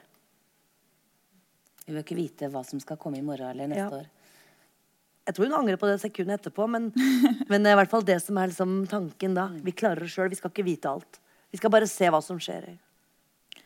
Vi 1.88 1.94
vil 1.96 2.04
ikke 2.04 2.20
vite 2.20 2.52
hva 2.52 2.60
som 2.68 2.80
skal 2.84 2.98
komme 3.00 3.22
i 3.22 3.24
morgen 3.24 3.48
eller 3.56 3.72
neste 3.72 3.88
Ja. 3.88 4.04
år. 4.04 4.12
Jeg 5.26 5.36
tror 5.36 5.50
hun 5.50 5.58
angrer 5.58 5.80
på 5.82 5.90
det 5.90 6.00
sekundet 6.04 6.42
etterpå, 6.42 6.68
men, 6.70 6.92
men 7.52 7.66
i 7.66 7.78
hvert 7.78 7.92
fall 7.92 8.06
det 8.06 8.20
som 8.22 8.38
er 8.38 8.52
liksom 8.52 8.84
tanken 8.92 9.38
da. 9.38 9.48
Vi 9.66 9.74
klarer 9.74 10.06
oss 10.06 10.14
sjøl. 10.14 10.30
Vi 10.30 10.38
skal 10.40 10.54
ikke 10.54 10.68
vite 10.68 10.92
alt. 10.92 11.22
Vi 11.54 11.60
skal 11.62 11.74
bare 11.74 11.90
se 11.90 12.10
hva 12.12 12.22
som 12.22 12.40
skjer. 12.42 12.76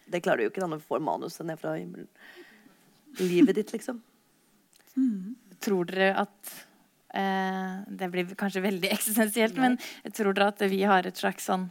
Det 0.10 0.22
klarer 0.24 0.42
du 0.42 0.48
jo 0.48 0.54
ikke 0.54 0.64
da 0.64 0.70
når 0.72 0.82
du 0.82 0.88
får 0.88 1.04
manuset 1.04 1.46
ned 1.48 1.60
fra 1.60 1.76
himmelen. 1.76 2.08
Livet 3.20 3.60
ditt, 3.60 3.74
liksom. 3.76 4.00
Tror 5.60 5.88
dere 5.90 6.10
at 6.22 6.54
eh, 7.16 7.76
Det 7.88 8.10
blir 8.12 8.32
kanskje 8.40 8.64
veldig 8.64 8.92
eksistensielt, 8.96 9.60
men 9.60 9.78
tror 10.16 10.36
dere 10.38 10.52
at 10.54 10.64
vi 10.72 10.82
har 10.88 11.08
et 11.08 11.20
slags 11.20 11.50
sånn 11.50 11.70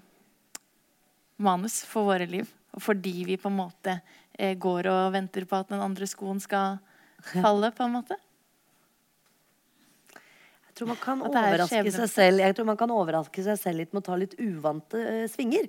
manus 1.38 1.80
for 1.88 2.10
våre 2.10 2.28
liv? 2.28 2.48
Og 2.76 2.84
fordi 2.84 3.22
vi 3.28 3.38
på 3.40 3.50
en 3.50 3.58
måte 3.58 3.98
eh, 4.34 4.54
går 4.58 4.90
og 4.92 5.12
venter 5.16 5.48
på 5.48 5.58
at 5.58 5.72
den 5.72 5.82
andre 5.82 6.08
skoen 6.10 6.42
skal 6.42 6.80
falle, 7.34 7.72
på 7.74 7.86
en 7.86 7.96
måte? 8.00 8.18
Tror 10.78 10.92
man 10.92 11.00
kan 11.02 11.22
er 11.26 11.32
overraske 11.32 11.90
seg 11.94 12.10
selv 12.12 12.44
Jeg 12.44 12.54
tror 12.54 12.68
man 12.68 12.78
kan 12.78 12.92
overraske 12.94 13.42
seg 13.42 13.58
selv 13.58 13.82
litt 13.82 13.94
med 13.94 14.04
å 14.04 14.06
ta 14.06 14.18
litt 14.20 14.36
uvante 14.38 15.00
uh, 15.02 15.24
svinger. 15.30 15.66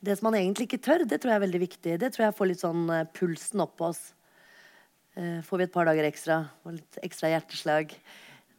Det 0.00 0.16
som 0.16 0.28
man 0.28 0.38
egentlig 0.38 0.68
ikke 0.68 0.82
tør, 0.84 1.04
det 1.08 1.20
tror 1.20 1.34
jeg 1.34 1.40
er 1.40 1.46
veldig 1.46 1.60
viktig. 1.62 1.94
Det 2.00 2.10
tror 2.12 2.26
jeg 2.26 2.36
får 2.36 2.50
litt 2.50 2.64
sånn 2.64 2.82
uh, 2.92 3.06
pulsen 3.16 3.64
opp 3.64 3.78
på 3.80 3.88
oss. 3.88 4.02
Uh, 5.16 5.40
får 5.46 5.62
vi 5.62 5.68
et 5.68 5.74
par 5.74 5.88
dager 5.88 6.08
ekstra 6.08 6.42
og 6.64 6.76
litt 6.76 7.00
ekstra 7.04 7.32
hjerteslag 7.32 7.96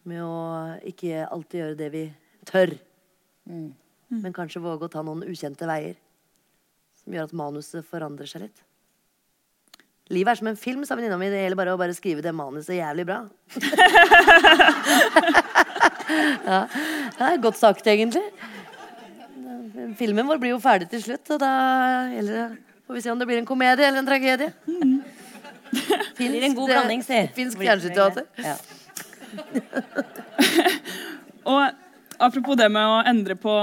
med 0.10 0.24
å 0.26 0.34
ikke 0.90 1.28
alltid 1.28 1.62
gjøre 1.62 1.78
det 1.78 1.92
vi 1.94 2.06
tør. 2.50 2.74
Men 3.46 4.34
kanskje 4.36 4.64
våge 4.64 4.88
å 4.88 4.92
ta 4.92 5.04
noen 5.06 5.22
ukjente 5.30 5.68
veier 5.70 5.94
som 7.02 7.14
gjør 7.14 7.30
at 7.30 7.38
manuset 7.38 7.86
forandrer 7.86 8.30
seg 8.30 8.48
litt. 8.48 8.64
Livet 10.12 10.34
er 10.34 10.40
som 10.42 10.50
en 10.52 10.60
film, 10.60 10.82
sa 10.86 10.98
venninna 10.98 11.18
mi. 11.20 11.30
Det 11.32 11.40
gjelder 11.44 11.60
bare 11.60 11.74
å 11.76 11.80
bare 11.80 11.96
skrive 11.96 12.24
det 12.26 12.34
manuset 12.36 12.76
jævlig 12.76 13.06
bra. 13.08 13.20
ja, 16.50 16.60
det 17.18 17.30
er 17.30 17.44
godt 17.44 17.60
sagt, 17.60 17.88
egentlig. 17.88 18.26
Filmen 20.00 20.28
vår 20.28 20.42
blir 20.42 20.54
jo 20.54 20.60
ferdig 20.64 20.90
til 20.92 21.02
slutt, 21.06 21.32
og 21.36 21.40
da 21.42 21.54
gjelder 22.12 22.38
det 22.42 22.50
Får 22.92 22.98
vi 22.98 23.02
se 23.06 23.12
om 23.14 23.20
det 23.22 23.26
blir 23.30 23.40
en 23.40 23.46
komedie 23.48 23.86
eller 23.88 24.02
en 24.02 24.08
tragedie. 24.10 24.52
Det 25.72 26.28
blir 26.28 26.44
en 26.44 26.56
god 26.58 26.68
blanding, 26.68 27.04
si. 27.08 27.22
Finsk 27.38 27.62
fjernsynsteater. 27.62 28.26
Ja. 28.44 28.58
Og 31.48 31.62
apropos 32.20 32.58
det 32.60 32.68
med 32.76 32.84
å 32.84 32.98
endre 33.08 33.38
på 33.40 33.54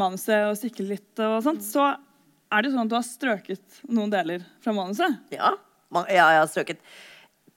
manuset 0.00 0.46
og 0.48 0.56
sikre 0.56 0.86
litt 0.94 1.20
og 1.20 1.42
sånt, 1.44 1.60
så 1.60 1.90
er 1.92 2.64
det 2.64 2.70
jo 2.70 2.78
sånn 2.78 2.86
at 2.86 2.94
du 2.94 2.96
har 2.96 3.04
strøket 3.04 3.82
noen 3.84 4.14
deler 4.16 4.48
fra 4.64 4.72
manuset. 4.72 5.20
Ja, 5.34 5.52
ma- 5.92 6.06
ja, 6.08 6.28
jeg 6.36 6.40
har 6.42 6.48
strøket 6.52 6.78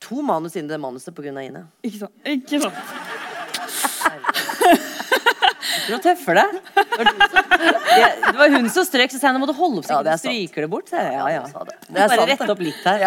to 0.04 0.22
manus 0.26 0.56
inn 0.60 0.66
i 0.66 0.72
det 0.74 0.80
manuset 0.82 1.14
pga. 1.16 1.32
Ine. 1.42 1.66
Ikke 1.88 2.00
sant? 2.04 2.14
Ikke 2.26 2.60
sant? 2.62 2.76
Du 5.88 5.96
tøffer 6.04 6.34
deg. 6.36 6.48
Det 6.76 8.36
var, 8.36 8.50
hun 8.52 8.68
som 8.74 8.84
strøk, 8.88 9.12
så 9.14 9.20
sa 9.20 9.28
jeg 9.30 9.36
nå 9.38 9.40
må 9.44 9.48
du 9.50 9.56
holde 9.56 9.80
opp 9.82 9.88
så 9.88 9.94
Ja, 9.94 10.00
ikke 10.00 10.04
det 10.04 10.12
er 10.12 10.18
du 10.18 10.22
stryker 10.26 10.62
det 10.66 10.70
bort. 10.72 10.90
Ja, 10.92 11.28
ja. 11.32 11.44
det. 11.48 11.76
Det 11.88 11.96
er 11.96 12.02
Bare 12.02 12.10
sant, 12.12 12.28
rette 12.28 12.44
rett 12.44 12.52
opp 12.52 12.62
litt 12.68 12.84
her. 12.84 13.00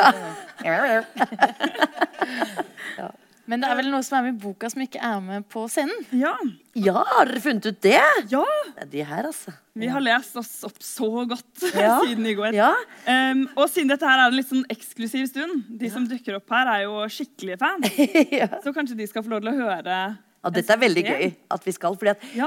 Men 3.51 3.63
det 3.65 3.67
er 3.71 3.79
vel 3.81 3.89
noe 3.91 4.05
som 4.07 4.21
er 4.21 4.29
med 4.29 4.37
i 4.37 4.43
boka 4.45 4.69
som 4.71 4.83
ikke 4.85 5.01
er 5.03 5.19
med 5.25 5.47
på 5.51 5.65
scenen? 5.73 6.05
Ja. 6.15 6.37
Ja, 6.79 7.01
har 7.17 7.27
dere 7.27 7.43
funnet 7.43 7.67
ut 7.67 7.81
det? 7.83 7.97
ja. 8.31 8.45
Det 8.77 8.85
er 8.85 8.91
de 8.93 9.03
her, 9.09 9.27
altså. 9.27 9.55
Vi 9.81 9.89
har 9.91 10.03
lest 10.05 10.37
oss 10.39 10.53
opp 10.69 10.79
så 10.87 11.09
godt 11.27 11.65
Ja. 11.75 11.97
siden 12.05 12.29
i 12.31 12.37
går. 12.39 12.55
Ja. 12.55 12.71
Um, 13.09 13.47
og 13.57 13.67
siden 13.73 13.91
dette 13.91 14.07
her 14.07 14.23
er 14.23 14.31
en 14.31 14.39
litt 14.39 14.51
sånn 14.53 14.63
eksklusiv 14.71 15.27
stund, 15.33 15.65
de 15.83 15.91
som 15.91 16.07
dukker 16.07 16.39
opp 16.39 16.55
her, 16.55 16.71
er 16.77 16.87
jo 16.87 17.03
skikkelige 17.11 17.59
fans. 17.61 17.91
ja. 18.41 18.49
Så 18.63 18.75
kanskje 18.77 18.99
de 19.03 19.11
skal 19.11 19.27
få 19.27 19.35
lov 19.35 19.43
til 19.45 19.53
å 19.55 19.59
høre 19.59 20.01
ja, 20.41 20.49
dette 20.57 20.73
er 20.73 20.81
veldig 20.81 21.03
gøy 21.05 21.25
at 21.53 21.67
vi 21.67 21.73
skal. 21.77 21.97
Fordi 22.01 22.15
at 22.15 22.23
Ja. 22.39 22.47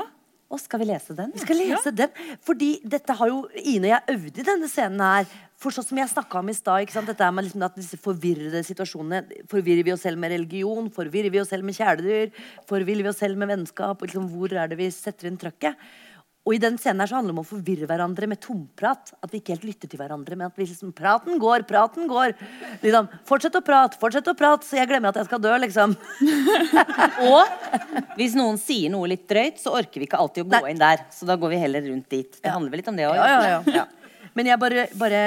Å, 0.54 0.60
skal 0.62 0.84
vi 0.84 0.89
lese 0.91 1.16
den? 1.18 1.32
Vi 1.34 1.41
skal 1.41 1.58
lese 1.58 1.93
den. 1.95 2.12
Fordi 2.45 2.76
dette 2.86 3.16
har 3.18 3.32
jo 3.32 3.39
Ine 3.58 3.89
og 3.89 3.93
jeg 3.95 4.16
øvd 4.16 4.38
i 4.38 4.45
denne 4.51 4.70
scenen 4.70 5.01
her. 5.01 5.26
For 5.64 5.74
sånn 5.74 5.88
som 5.88 5.97
jeg 5.97 6.12
snakka 6.12 6.41
om 6.41 6.51
i 6.51 6.56
stad, 6.58 6.91
dette 7.08 7.26
er 7.26 7.34
med 7.34 7.47
liksom 7.47 7.64
at 7.66 7.78
disse 7.80 7.97
forvirrede 8.04 8.62
situasjonene 8.68 9.45
Forvirrer 9.49 9.86
vi 9.88 9.93
oss 9.95 10.04
selv 10.06 10.20
med 10.20 10.34
religion? 10.36 10.89
Forvirrer 10.93 11.34
vi 11.34 11.39
oss 11.41 11.49
selv 11.54 11.66
med 11.66 11.78
kjæledyr? 11.78 12.34
Forvirrer 12.70 13.08
vi 13.08 13.12
oss 13.14 13.22
selv 13.24 13.39
med 13.39 13.49
vennskap? 13.54 14.04
Liksom, 14.04 14.28
hvor 14.34 14.54
er 14.54 14.70
det 14.70 14.78
vi 14.82 14.91
setter 14.93 15.32
inn 15.32 15.39
trøkket? 15.41 15.80
Og 16.44 16.58
i 16.58 16.60
den 16.60 16.76
scenen 16.76 17.00
her 17.00 17.08
så 17.08 17.16
handler 17.16 17.32
det 17.32 17.38
om 17.38 17.46
å 17.46 17.48
forvirre 17.48 17.88
hverandre 17.88 18.28
med 18.28 18.41
tomprat. 18.44 19.14
At 19.24 19.32
vi 19.32 19.39
ikke 19.39 19.56
helt 19.56 19.64
lytter 19.68 19.88
til 19.91 20.02
hverandre, 20.02 20.36
men 20.36 20.50
at 20.50 20.58
vi 20.60 20.68
liksom 20.68 20.91
Praten 20.96 21.39
går, 21.39 21.64
praten 21.70 22.10
går. 22.10 22.36
Liksom, 22.84 23.08
Fortsett 23.30 23.56
å 23.56 23.64
prate, 23.64 24.00
fortsett 24.02 24.28
å 24.28 24.36
prate, 24.36 24.68
så 24.68 24.82
jeg 24.82 24.89
glemmer 24.91 25.14
at 25.14 25.22
jeg 25.22 25.30
skal 25.30 25.39
dø, 25.44 25.54
liksom. 25.64 25.96
Og 27.32 28.20
hvis 28.20 28.36
noen 28.36 28.60
sier 28.60 28.91
noe 28.91 29.08
litt 29.14 29.24
drøyt, 29.32 29.64
så 29.64 29.72
orker 29.80 30.04
vi 30.04 30.10
ikke 30.10 30.20
alltid 30.20 30.44
å 30.44 30.52
gå 30.52 30.74
inn 30.74 30.84
der. 30.84 31.06
Så 31.16 31.30
da 31.30 31.39
går 31.39 31.56
vi 31.56 31.62
heller 31.64 31.88
rundt 31.88 32.12
dit. 32.12 32.36
Det 32.44 32.52
handler 32.52 32.76
vel 32.76 32.84
litt 32.84 32.91
om 32.91 33.00
det 33.00 33.08
òg? 33.08 33.16
Ja, 33.22 33.39
ja, 33.48 33.60
ja. 33.80 33.88
Men 34.34 34.50
jeg 34.50 34.60
bare, 34.60 34.88
bare 34.98 35.24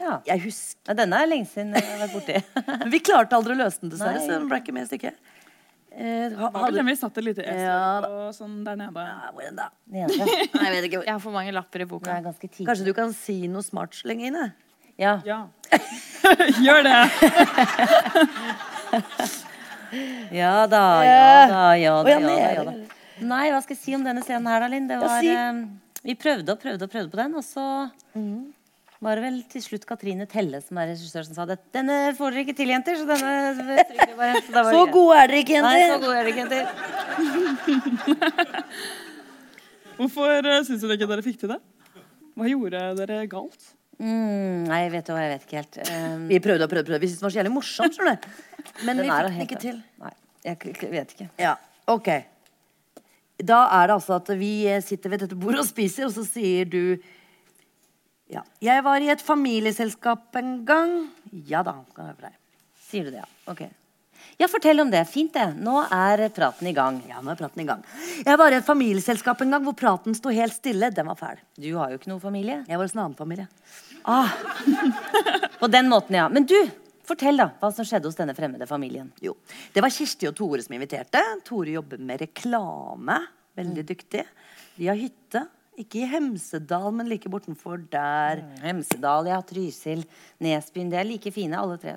Ja. 0.00 0.18
Jeg 0.28 0.44
husker 0.46 0.96
denne 0.96 1.20
er 1.20 1.28
lenge 1.28 1.48
siden 1.50 1.74
jeg 1.76 1.84
har 1.90 2.04
vært 2.06 2.14
borti. 2.14 2.88
Vi 2.92 3.00
klarte 3.04 3.36
aldri 3.36 3.56
å 3.56 3.60
løse 3.64 3.82
den, 3.82 3.92
dessverre. 3.92 4.20
Nei. 4.20 4.26
Så 4.26 4.36
den 4.36 4.48
ble 4.50 4.60
ikke 4.62 4.74
med 4.76 4.86
i 4.86 4.90
stykket. 4.92 5.33
Eh, 5.94 6.32
ha, 6.34 6.48
var 6.50 6.64
vel 6.66 6.74
den 6.80 6.88
vi 6.90 6.94
satt 6.98 7.14
et 7.20 7.24
lite 7.28 7.44
S 7.46 7.60
Ja, 7.62 8.00
og 8.02 8.32
sånn 8.34 8.64
der 8.66 8.74
nede. 8.80 8.98
Ja, 9.06 9.28
hvor 9.30 9.44
er 9.46 9.52
da? 9.54 9.68
Nede. 9.86 10.10
Nei, 10.18 10.64
jeg 10.66 10.72
vet 10.74 10.84
ikke. 10.88 11.02
Jeg 11.06 11.12
har 11.14 11.20
for 11.22 11.30
mange 11.36 11.52
lapper 11.54 11.84
i 11.84 11.86
boka. 11.86 12.16
er. 12.18 12.26
Kanskje 12.66 12.88
du 12.88 12.90
kan 12.96 13.12
si 13.14 13.36
noe 13.46 13.62
smart 13.62 13.94
så 13.94 14.08
lenge 14.10 14.26
inne? 14.32 14.48
Ja. 14.98 15.20
Ja. 15.26 15.38
Gjør 16.64 16.82
det. 16.86 16.94
ja 20.34 20.66
da, 20.66 20.82
ja 21.06 21.46
da, 21.50 21.62
ja 21.78 22.02
da. 22.02 22.10
ja, 22.10 22.18
da, 22.18 22.34
ja, 22.54 22.64
da. 22.66 22.72
Nei, 23.24 23.46
hva 23.54 23.60
skal 23.62 23.76
jeg 23.76 23.82
si 23.84 23.94
om 23.94 24.02
denne 24.06 24.22
scenen 24.26 24.48
her, 24.50 24.60
da, 24.64 24.68
Linn? 24.72 24.88
Det 24.90 24.96
Ja, 24.98 25.02
var 25.06 25.20
si. 25.22 25.30
eh, 25.30 25.52
Vi 26.04 26.14
prøvde 26.20 26.52
og 26.52 26.58
prøvde 26.62 26.84
og 26.84 26.90
prøvde 26.92 27.10
på 27.14 27.18
den, 27.22 27.32
og 27.38 27.44
så 27.46 27.64
var 29.04 29.18
det 29.18 29.24
vel 29.26 29.36
til 29.52 29.62
slutt 29.64 29.84
Katrine 29.88 30.24
Telle 30.30 30.60
som 30.64 30.78
er 30.80 30.88
regissør 30.94 31.26
som 31.26 31.36
sa 31.36 31.44
det. 31.48 31.58
Denne 31.74 31.96
får 32.16 32.32
dere 32.32 32.44
ikke 32.46 32.56
til, 32.56 32.72
jenter, 32.72 32.96
så 32.96 33.04
denne 33.08 33.30
bare. 34.16 34.40
Så, 34.40 34.50
da 34.54 34.62
var 34.64 34.70
Så 34.72 34.82
gode 34.94 35.14
er 35.20 35.26
dere 35.30 35.40
ikke, 35.44 35.56
jenter. 35.58 35.76
Nei, 35.76 35.86
så 35.92 35.98
gode 36.02 36.16
er 36.16 36.22
dere 36.22 36.32
ikke, 36.32 36.42
jenter. 36.44 36.64
Hvorfor 39.98 40.48
uh, 40.48 40.60
syns 40.66 40.82
dere 40.82 40.96
ikke 40.98 41.10
dere 41.12 41.24
fikk 41.26 41.38
til 41.44 41.52
det? 41.54 41.60
Hva 42.34 42.50
gjorde 42.50 42.84
dere 43.02 43.18
galt? 43.30 43.72
Mm, 44.00 44.64
nei, 44.66 44.80
vet 44.90 45.06
du 45.06 45.12
hva, 45.14 45.22
jeg 45.22 45.34
vet 45.36 45.44
ikke 45.46 45.60
helt. 45.60 45.76
Um, 45.86 46.24
Vi 46.30 46.40
prøvde 46.42 46.66
og 46.66 46.70
prøvde, 46.72 46.88
prøvde. 46.88 47.02
vi 47.04 47.10
syntes 47.10 47.20
den 47.20 47.28
var 47.28 47.34
så 47.34 47.38
jævlig 47.42 47.54
morsom. 47.54 47.92
skjønner 47.94 48.16
du. 48.16 48.38
Men 48.86 48.96
den 48.96 49.04
vi 49.04 49.10
fikk 49.10 49.26
den 49.28 49.44
ikke 49.48 49.60
til. 49.62 49.82
Nei, 50.02 50.14
jeg 50.48 50.54
vet 50.96 51.14
ikke. 51.14 51.28
Ja, 51.44 51.52
ok. 51.92 52.08
Da 53.44 53.60
er 53.76 53.90
det 53.90 53.94
altså 53.98 54.16
at 54.16 54.32
vi 54.38 54.52
eh, 54.70 54.82
sitter 54.82 55.12
ved 55.12 55.24
dette 55.26 55.38
bordet 55.38 55.62
og 55.62 55.68
spiser, 55.68 56.08
og 56.08 56.14
så 56.16 56.24
sier 56.26 56.66
du 56.70 56.96
Ja. 58.32 58.42
Jeg 58.64 58.84
var 58.86 59.04
i 59.04 59.10
et 59.12 59.22
familieselskap 59.22 60.36
en 60.40 60.58
gang. 60.66 60.92
Ja 61.48 61.62
da. 61.66 61.78
kan 61.94 62.10
jeg 62.10 62.18
for 62.18 62.28
deg. 62.28 62.36
Sier 62.84 63.08
du 63.08 63.12
det, 63.12 63.24
ja? 63.24 63.30
Ok. 63.52 63.64
Ja, 64.40 64.48
fortell 64.50 64.80
om 64.80 64.90
det. 64.90 65.02
Fint, 65.10 65.34
det. 65.34 65.44
Nå 65.62 65.82
er 65.92 66.24
praten 66.34 66.66
i 66.66 66.72
gang. 66.74 67.00
Ja, 67.10 67.20
nå 67.22 67.34
er 67.34 67.38
praten 67.38 67.62
i 67.62 67.66
gang. 67.68 67.82
Jeg 68.24 68.38
var 68.40 68.54
i 68.54 68.58
et 68.58 68.66
familieselskap 68.66 69.42
en 69.44 69.52
gang 69.54 69.66
hvor 69.66 69.76
praten 69.78 70.16
sto 70.16 70.32
helt 70.34 70.56
stille. 70.56 70.90
Den 70.94 71.10
var 71.10 71.18
fæl. 71.20 71.42
Du 71.60 71.68
har 71.76 71.92
jo 71.92 72.00
ikke 72.00 72.10
noe 72.10 72.22
familie. 72.22 72.62
Jeg 72.66 72.80
var 72.80 72.88
hos 72.88 72.96
en 72.96 73.04
annen 73.04 73.18
familie. 73.18 73.46
Ah. 74.04 74.32
På 75.60 75.70
den 75.70 75.90
måten, 75.92 76.16
ja. 76.18 76.26
Men 76.32 76.48
du, 76.50 76.56
fortell 77.06 77.38
da 77.40 77.50
hva 77.60 77.70
som 77.74 77.86
skjedde 77.86 78.10
hos 78.10 78.18
denne 78.18 78.34
fremmede 78.36 78.66
familien. 78.70 79.12
Jo, 79.22 79.36
Det 79.74 79.84
var 79.84 79.92
Kirsti 79.92 80.30
og 80.30 80.36
Tore 80.38 80.64
som 80.64 80.74
inviterte. 80.76 81.22
Tore 81.46 81.76
jobber 81.76 82.00
med 82.02 82.24
reklame. 82.24 83.20
Veldig 83.54 83.86
dyktig. 83.86 84.24
De 84.80 84.88
har 84.90 84.98
hytte. 84.98 85.44
Ikke 85.80 86.04
i 86.04 86.06
Hemsedal, 86.06 86.92
men 86.94 87.08
like 87.10 87.30
bortenfor 87.30 87.80
der. 87.90 88.44
Hemsedal, 88.62 89.26
ja, 89.26 89.40
Trysil, 89.42 90.04
Nesbyen. 90.42 90.92
De 90.92 91.00
er 91.00 91.08
like 91.08 91.32
fine, 91.34 91.58
alle 91.58 91.78
tre. 91.82 91.96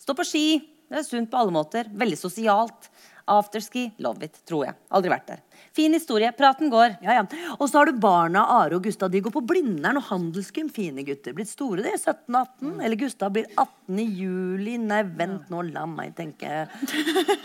Stå 0.00 0.16
på 0.16 0.24
ski. 0.24 0.46
Det 0.88 1.02
er 1.02 1.04
sunt 1.04 1.28
på 1.28 1.36
alle 1.36 1.52
måter. 1.52 1.90
Veldig 1.92 2.16
sosialt. 2.16 2.88
Afterski. 3.28 3.84
Love 4.04 4.24
it, 4.26 4.40
tror 4.48 4.64
jeg. 4.66 4.74
Aldri 4.94 5.10
vært 5.12 5.26
der. 5.30 5.42
Fin 5.76 5.92
historie. 5.94 6.30
Praten 6.34 6.70
går. 6.72 6.96
Ja, 7.04 7.18
ja. 7.20 7.24
Og 7.58 7.68
så 7.68 7.78
har 7.80 7.86
du 7.90 7.98
barna 8.00 8.42
Are 8.58 8.76
og 8.78 8.82
Gustav. 8.86 9.10
De 9.12 9.20
går 9.22 9.34
på 9.34 9.42
Blindern 9.46 9.98
og 10.00 10.06
handelsgym. 10.08 10.70
Fine 10.74 11.04
gutter. 11.06 11.34
Blitt 11.36 11.50
store, 11.50 11.82
de. 11.84 11.92
17-18. 11.98 12.72
Eller 12.84 12.96
Gustav 13.00 13.32
blir 13.34 13.46
18 13.58 13.98
i 14.02 14.06
juli. 14.22 14.76
Nei, 14.80 15.02
vent 15.18 15.50
nå, 15.52 15.62
la 15.72 15.84
meg 15.90 16.14
tenke. 16.18 16.64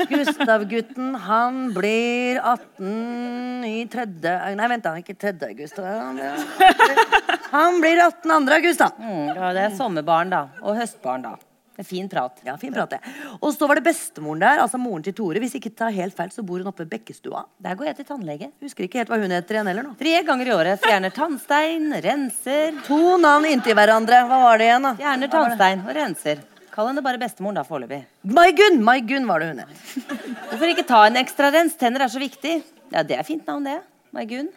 Gustav-gutten, 0.09 1.13
han 1.27 1.61
blir 1.75 2.39
18 2.41 3.65
i 3.69 3.86
tredje 3.91 4.34
Nei, 4.57 4.67
vent, 4.71 4.84
da. 4.86 4.95
Ikke 5.01 5.15
tredje 5.19 5.49
august. 5.53 5.77
Han 5.84 6.15
blir- 6.17 7.49
Han 7.53 7.81
blir 7.81 7.99
18 8.01 8.31
andre 8.31 8.55
august, 8.61 8.79
da. 8.79 8.89
Mm, 8.97 9.36
ja, 9.36 9.53
det 9.53 9.65
er 9.67 9.75
sommerbarn, 9.77 10.29
da. 10.34 10.43
Og 10.63 10.75
høstbarn, 10.79 11.21
da. 11.27 11.36
Det 11.74 11.82
er 11.82 11.88
fin 11.89 12.05
prat. 12.09 12.38
Ja, 12.45 12.53
fin 12.61 12.74
prat, 12.74 12.91
det. 12.93 12.99
Og 13.39 13.49
så 13.55 13.65
var 13.65 13.80
det 13.80 13.86
bestemoren 13.88 14.43
der, 14.43 14.59
altså 14.61 14.78
moren 14.78 15.01
til 15.05 15.15
Tore. 15.17 15.41
Hvis 15.41 15.55
ikke 15.57 15.71
tar 15.74 15.89
helt 15.95 16.13
feil, 16.13 16.30
så 16.30 16.43
bor 16.45 16.61
hun 16.61 16.69
oppe 16.69 16.86
i 16.86 16.89
Bekkestua. 16.91 17.41
Der 17.65 17.78
går 17.80 17.89
jeg 17.89 17.97
til 17.97 18.07
tannlege. 18.11 18.51
Husker 18.61 18.86
ikke 18.86 19.01
helt 19.01 19.09
hva 19.09 19.17
hun 19.24 19.34
heter 19.34 19.57
igjen 19.57 19.71
heller 19.71 19.88
nå. 19.88 19.95
Tre 19.97 20.13
ganger 20.28 20.51
i 20.51 20.53
året. 20.53 20.84
Fjerner 20.86 21.15
tannstein, 21.15 21.89
renser. 22.05 22.78
To 22.86 23.17
navn 23.21 23.49
inntil 23.49 23.74
hverandre. 23.80 24.21
Hva 24.30 24.41
var 24.45 24.61
det 24.61 24.69
igjen, 24.69 24.86
da? 24.86 24.93
Fjerner 25.01 25.34
tannstein 25.34 25.82
og 25.88 25.93
renser. 25.97 26.45
Kall 26.74 26.89
henne 26.89 27.05
bare 27.05 27.21
bestemoren, 27.21 27.57
da, 27.57 27.65
foreløpig. 27.65 28.03
Maigunn! 28.38 28.80
Maigunn 28.86 29.28
var 29.30 29.41
det 29.41 29.51
hun 29.51 29.63
het. 29.65 29.84
Hvorfor 30.49 30.69
ikke 30.71 30.86
ta 30.89 31.03
en 31.09 31.19
ekstra 31.21 31.49
rens? 31.53 31.78
Tenner 31.78 32.05
er 32.05 32.13
så 32.13 32.21
viktig. 32.21 32.59
Ja, 32.93 33.01
det 33.05 33.17
er 33.17 33.26
fint 33.26 33.45
navn, 33.49 33.65
det. 33.65 33.80
Mai 34.13 34.26
Gunn. 34.30 34.49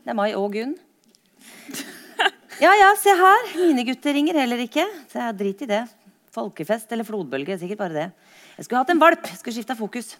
Det 0.00 0.12
er 0.12 0.16
Mai 0.16 0.30
og 0.36 0.54
Gunn. 0.56 0.76
Ja 2.62 2.70
ja, 2.78 2.92
se 2.94 3.10
her. 3.18 3.46
Mine 3.58 3.82
gutter 3.82 4.14
ringer 4.14 4.36
heller 4.38 4.60
ikke. 4.62 4.84
Så 5.10 5.18
jeg 5.18 5.34
drit 5.40 5.62
i 5.64 5.66
det. 5.66 5.80
Folkefest 6.32 6.92
eller 6.94 7.06
flodbølge. 7.08 7.58
Sikkert 7.60 7.80
bare 7.82 7.96
det. 7.96 8.08
Jeg 8.56 8.66
skulle 8.66 8.82
hatt 8.82 8.92
en 8.94 9.02
valp. 9.02 9.26
Jeg 9.28 9.40
Skulle 9.40 9.56
skifta 9.58 9.76
fokus. 9.78 10.14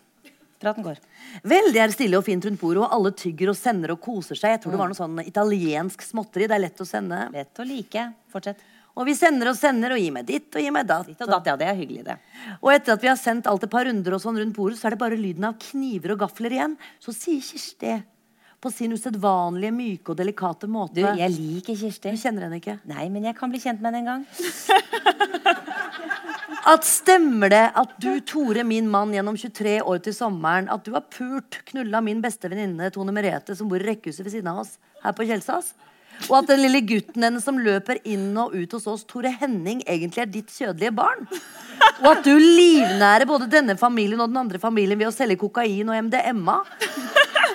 Praten 0.62 0.84
går. 0.86 1.00
Vel, 1.48 1.72
det 1.74 1.80
er 1.82 1.94
stille 1.94 2.18
og 2.20 2.26
fint 2.26 2.44
rundt 2.46 2.60
bordet, 2.60 2.84
og 2.84 2.92
alle 2.94 3.10
tygger 3.18 3.50
og 3.50 3.56
sender 3.58 3.96
og 3.96 4.02
koser 4.04 4.38
seg. 4.38 4.54
Jeg 4.54 4.60
tror 4.62 4.76
det 4.76 4.82
var 4.82 4.92
noe 4.92 4.98
sånn 4.98 5.24
italiensk 5.24 6.04
småtteri. 6.06 6.46
Det 6.46 6.54
er 6.54 6.62
lett 6.68 6.84
å 6.84 6.86
sende. 6.86 7.24
Lett 7.34 7.58
å 7.58 7.66
like. 7.66 8.04
Fortsett. 8.30 8.62
Og 8.92 9.08
vi 9.08 9.14
sender 9.16 9.48
og 9.48 9.56
sender 9.56 9.94
og 9.94 10.02
gir 10.02 10.12
meg 10.12 10.26
ditt 10.28 10.52
og 10.52 10.62
gir 10.62 10.74
meg 10.74 10.86
datt. 10.86 11.08
Ditt 11.08 11.24
og 11.24 11.32
datt, 11.32 11.48
ja. 11.48 11.56
Det 11.58 11.66
er 11.66 11.78
hyggelig, 11.80 12.04
det. 12.10 12.16
Og 12.60 12.70
etter 12.74 12.94
at 12.94 13.02
vi 13.02 13.08
har 13.10 13.18
sendt 13.18 13.48
alt 13.50 13.64
et 13.64 13.72
par 13.72 13.88
runder 13.88 14.14
og 14.14 14.22
sånn 14.22 14.38
rundt 14.38 14.54
bordet, 14.54 14.78
så 14.78 14.86
er 14.90 14.94
det 14.94 15.00
bare 15.02 15.18
lyden 15.18 15.48
av 15.48 15.56
kniver 15.64 16.14
og 16.14 16.22
gafler 16.26 16.58
igjen. 16.58 16.76
Så 17.02 17.16
sier 17.16 17.40
Kirsti 17.42 17.96
på 18.62 18.70
sin 18.70 18.92
usedvanlige 18.94 19.74
myke 19.74 20.12
og 20.12 20.20
delikate 20.20 20.68
måte 20.70 21.00
Du, 21.00 21.02
jeg 21.02 21.34
liker 21.34 21.80
Kirsti. 21.80 22.12
Du 22.14 22.20
kjenner 22.20 22.46
henne 22.46 22.60
ikke? 22.60 22.76
Nei, 22.86 23.08
men 23.10 23.26
jeg 23.26 23.34
kan 23.40 23.50
bli 23.50 23.58
kjent 23.64 23.82
med 23.82 23.96
henne 23.96 24.04
en 24.04 24.12
gang. 24.12 25.58
At 26.62 26.84
stemmer 26.86 27.50
det 27.50 27.64
at 27.74 27.94
du, 27.98 28.20
Tore, 28.22 28.62
min 28.62 28.86
mann, 28.90 29.10
gjennom 29.10 29.34
23 29.34 29.80
år 29.82 29.98
til 30.04 30.14
sommeren, 30.14 30.68
at 30.70 30.84
du 30.86 30.92
har 30.94 31.02
pult 31.10 31.58
knulla 31.66 31.98
min 32.04 32.20
beste 32.22 32.46
venninne 32.46 32.90
Tone 32.94 33.10
Merete, 33.14 33.56
som 33.58 33.66
bor 33.70 33.82
i 33.82 33.88
rekkehuset 33.88 34.22
ved 34.22 34.36
siden 34.36 34.50
av 34.52 34.60
oss 34.62 34.76
her 35.02 35.16
på 35.16 35.26
Kjelsås? 35.26 35.72
Og 36.28 36.38
at 36.38 36.50
den 36.52 36.62
lille 36.62 36.82
gutten 36.86 37.26
hennes 37.26 37.44
som 37.44 37.58
løper 37.60 38.00
inn 38.08 38.30
og 38.38 38.54
ut 38.54 38.76
hos 38.76 38.88
oss, 38.90 39.06
Tore 39.08 39.32
Henning, 39.40 39.82
egentlig 39.86 40.22
er 40.24 40.30
ditt 40.30 40.52
kjødelige 40.54 40.94
barn? 40.96 41.26
Og 42.02 42.08
at 42.12 42.24
du 42.26 42.32
livnærer 42.36 43.26
både 43.28 43.50
denne 43.50 43.76
familien 43.80 44.20
og 44.22 44.30
den 44.30 44.42
andre 44.44 44.60
familien 44.62 45.00
ved 45.00 45.10
å 45.10 45.14
selge 45.14 45.40
kokain 45.42 45.90
og 45.90 46.08
MDMA? 46.08 46.60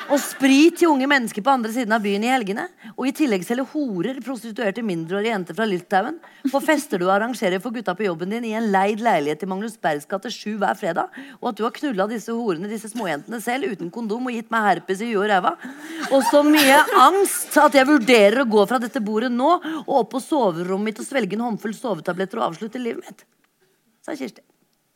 Og 0.08 0.20
sprit 0.24 0.78
til 0.80 0.88
unge 0.88 1.08
mennesker 1.10 1.43
på 1.43 1.51
andre 1.51 1.72
siden 1.74 1.91
av 1.95 2.03
byen 2.03 2.24
i 2.24 2.32
helgene. 2.32 2.68
Og 2.95 3.10
i 3.10 3.14
tillegg 3.16 3.43
selger 3.45 3.68
horer, 3.74 4.22
prostituerte 4.24 4.84
mindreårige 4.86 5.34
jenter 5.34 5.58
fra 5.58 5.68
Litauen. 5.68 6.16
På 6.47 6.62
fester 6.64 7.01
du 7.01 7.10
arrangerer 7.12 7.60
for 7.64 7.76
gutta 7.76 7.95
på 7.97 8.05
jobben 8.08 8.32
din 8.32 8.47
i 8.47 8.53
en 8.55 8.70
leid 8.72 9.03
leilighet 9.03 9.43
i 9.43 9.49
Magnus 9.51 9.76
Bergs 9.84 10.08
gate 10.08 10.32
7 10.32 10.55
hver 10.62 10.80
fredag. 10.80 11.12
Og 11.41 11.51
at 11.51 11.60
du 11.60 11.66
har 11.66 11.76
knulla 11.76 12.08
disse 12.08 12.32
horene, 12.32 12.72
disse 12.72 12.91
småjentene 12.93 13.41
selv, 13.43 13.74
uten 13.74 13.91
kondom 13.93 14.30
og 14.30 14.38
gitt 14.38 14.51
meg 14.53 14.70
herpes 14.70 15.03
i 15.03 15.12
huet 15.12 15.26
og 15.26 15.30
ræva. 15.34 15.53
Og 16.08 16.24
så 16.32 16.41
mye 16.47 16.80
angst 17.03 17.60
at 17.60 17.76
jeg 17.76 17.89
vurderer 17.91 18.45
å 18.45 18.47
gå 18.50 18.66
fra 18.70 18.80
dette 18.82 19.02
bordet 19.04 19.32
nå 19.34 19.50
og 19.84 19.95
opp 20.02 20.12
på 20.16 20.20
soverommet 20.24 20.86
mitt 20.91 21.02
og 21.04 21.08
svelge 21.08 21.34
en 21.38 21.45
håndfull 21.48 21.76
sovetabletter 21.78 22.38
og 22.41 22.45
avslutte 22.52 22.80
livet 22.82 23.04
mitt. 23.06 23.20
Sa 24.06 24.12
Kirsti. 24.18 24.41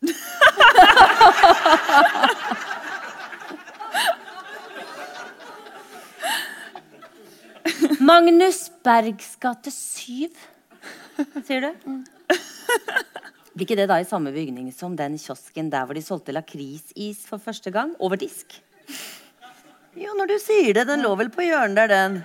Magnus 8.02 8.72
Bergs 8.84 9.36
gate 9.42 9.72
7, 9.72 10.30
sier 11.46 11.62
du? 11.62 11.70
Blir 13.52 13.66
ikke 13.68 13.78
det 13.78 13.90
da 13.92 14.00
i 14.02 14.08
samme 14.08 14.32
bygning 14.34 14.72
som 14.74 14.96
den 14.98 15.18
kiosken 15.22 15.70
der 15.70 15.86
hvor 15.86 15.96
de 15.98 16.02
solgte 16.06 16.34
lakrisis 16.34 17.28
for 17.28 17.38
første 17.44 17.72
gang? 17.74 17.96
Over 18.00 18.16
disk? 18.18 18.62
Jo, 20.00 20.14
når 20.16 20.28
du 20.32 20.38
sier 20.40 20.74
det. 20.78 20.86
Den 20.88 21.02
lå 21.04 21.12
vel 21.20 21.30
på 21.34 21.42
hjørnet 21.44 21.78
der, 21.78 21.88
den. 21.92 22.24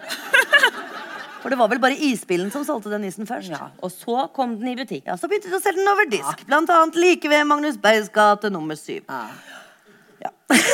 For 1.47 1.55
det 1.55 1.59
var 1.61 1.69
vel 1.71 1.79
bare 1.79 1.95
isbilen 2.03 2.49
som 2.51 2.65
solgte 2.67 2.91
den 2.91 3.05
isen 3.07 3.23
først. 3.29 3.53
Ja, 3.55 3.69
Og 3.79 3.93
så 3.95 4.25
kom 4.35 4.57
den 4.59 4.73
i 4.73 4.75
butikk. 4.75 5.05
Ja, 5.07 5.15
Så 5.15 5.29
begynte 5.31 5.47
de 5.53 5.55
å 5.55 5.61
selge 5.63 5.79
den 5.79 5.91
over 5.93 6.09
disk. 6.11 6.43
Blant 6.49 6.73
annet 6.75 6.99
like 6.99 7.31
ved 7.31 7.45
Magnus 7.47 7.79
Bergs 7.79 8.09
gate 8.11 8.51
nummer 8.51 8.75
syv. 8.75 9.05
Ja. 9.07 9.29
Ja. 10.27 10.33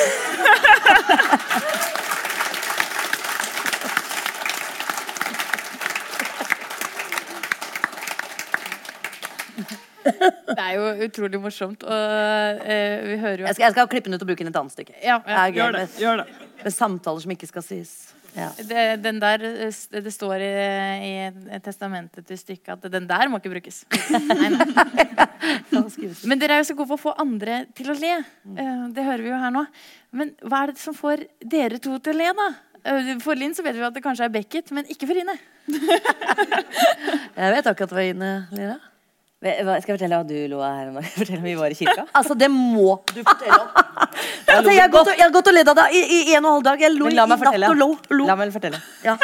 Det 10.03 10.59
er 10.59 10.73
jo 10.77 10.89
utrolig 11.07 11.41
morsomt. 11.41 11.85
Og 11.85 12.65
eh, 12.67 13.05
vi 13.07 13.19
hører 13.23 13.45
jo 13.45 13.47
Jeg 13.47 13.55
skal, 13.59 13.65
jeg 13.69 13.77
skal 13.77 13.91
klippe 13.93 14.11
den 14.11 14.17
ut 14.19 14.25
og 14.25 14.31
bruke 14.33 14.43
den 14.45 14.51
i 14.51 14.55
et 14.55 14.61
annet 14.61 14.75
stykke. 14.75 14.97
Ja, 15.03 15.21
ja. 15.27 15.45
Det 15.47 15.57
Gjør 15.61 15.77
det. 15.77 15.85
med, 15.85 16.01
gjør 16.03 16.23
det. 16.23 16.27
med 16.65 16.75
samtaler 16.75 17.25
som 17.25 17.35
ikke 17.37 17.51
skal 17.51 17.67
sies. 17.67 17.93
Ja. 18.33 18.47
det, 18.57 18.83
den 19.05 19.19
der, 19.21 19.43
eh, 19.45 20.01
det 20.01 20.13
står 20.15 20.41
i, 20.41 20.51
i 21.53 21.59
testamentet 21.61 22.25
til 22.29 22.39
stykket 22.41 22.73
at 22.79 22.87
den 22.95 23.05
der 23.11 23.29
må 23.29 23.37
ikke 23.43 23.53
brukes. 23.53 23.83
Nei, 24.11 24.49
nei. 24.55 24.67
Men 26.25 26.41
dere 26.41 26.57
er 26.57 26.63
jo 26.63 26.69
så 26.71 26.77
gode 26.79 26.89
på 26.95 26.97
å 26.97 27.03
få 27.03 27.15
andre 27.21 27.63
til 27.77 27.91
å 27.93 27.97
le. 27.99 28.15
Eh, 28.57 28.85
Det 28.97 29.05
hører 29.05 29.25
vi 29.27 29.33
jo 29.35 29.41
her 29.43 29.53
nå. 29.55 29.65
Men 30.17 30.33
hva 30.47 30.63
er 30.65 30.73
det 30.73 30.81
som 30.81 30.97
får 30.97 31.27
dere 31.45 31.81
to 31.83 31.99
til 31.99 32.15
å 32.15 32.19
le, 32.23 32.31
da? 32.39 32.49
Eh, 32.89 33.13
For 33.25 33.37
Linn 33.39 33.53
så 33.57 33.65
vet 33.67 33.77
vi 33.77 33.85
at 33.87 33.95
det 33.97 34.05
kanskje 34.05 34.29
er 34.31 34.35
Beckett, 34.35 34.73
men 34.73 34.89
ikke 34.93 35.09
for 35.11 35.19
Ine. 35.19 35.37
Jeg 37.37 37.53
vet 37.59 37.69
akkurat 37.71 37.95
hva 37.97 38.07
Ine 38.09 38.33
ler 38.55 38.75
av. 38.77 38.89
Hva- 39.43 39.81
Skal 39.83 39.93
jeg 39.93 39.99
fortelle 39.99 40.19
hva 40.21 40.27
du 40.27 40.37
lo 40.53 40.61
av 40.63 40.77
her? 40.79 40.91
Fortell 41.19 41.41
om 41.41 41.47
vi 41.49 41.55
var 41.59 41.75
i 41.75 41.79
kirka? 41.79 42.07
Altså, 42.19 42.37
det 42.39 42.49
må 42.53 43.01
du 43.11 43.23
fortelle 43.27 43.59
om. 43.59 43.71
altså, 44.55 44.71
jeg, 44.71 44.83
har 44.85 44.93
gått, 44.93 45.11
gått 45.35 45.51
og 45.51 45.57
ledd 45.57 45.73
av 45.73 45.81
det 45.81 45.89
i, 45.99 46.21
en 46.37 46.45
og 46.45 46.51
en 46.51 46.51
halv 46.53 46.67
dag. 46.69 46.85
Jeg 46.87 46.95
lo 46.95 47.11
i 47.11 47.17
natt 47.19 47.49
og 47.51 47.79
lo. 47.81 47.91
lo. 48.15 48.29
La 48.29 48.39
meg 48.39 48.55
fortelle. 48.55 48.79
Ja. 49.05 49.17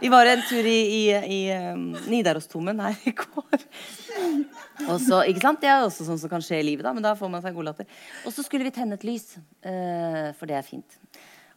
Vi 0.00 0.08
var 0.08 0.30
en 0.30 0.40
tur 0.48 0.64
i, 0.64 0.78
i, 0.96 1.02
i 1.12 1.40
um, 1.52 1.90
Nidarosdomen 2.08 2.78
her 2.80 2.96
i 3.04 3.12
går. 3.12 3.64
Og 4.88 4.96
så, 5.04 5.18
ikke 5.28 5.42
sant? 5.44 5.60
Det 5.60 5.68
er 5.68 5.84
også 5.84 6.06
sånn 6.06 6.20
som 6.22 6.32
kan 6.32 6.40
skje 6.44 6.62
i 6.62 6.64
livet, 6.70 6.86
da, 6.86 6.94
men 6.96 7.04
da 7.04 7.12
får 7.18 7.28
man 7.28 7.44
seg 7.44 7.52
god 7.58 7.68
latter. 7.68 7.90
Og 8.24 8.32
så 8.32 8.44
skulle 8.46 8.64
vi 8.64 8.72
tenne 8.72 8.96
et 8.96 9.04
lys, 9.04 9.34
uh, 9.36 10.30
for 10.38 10.48
det 10.48 10.56
er 10.56 10.64
fint. 10.64 10.96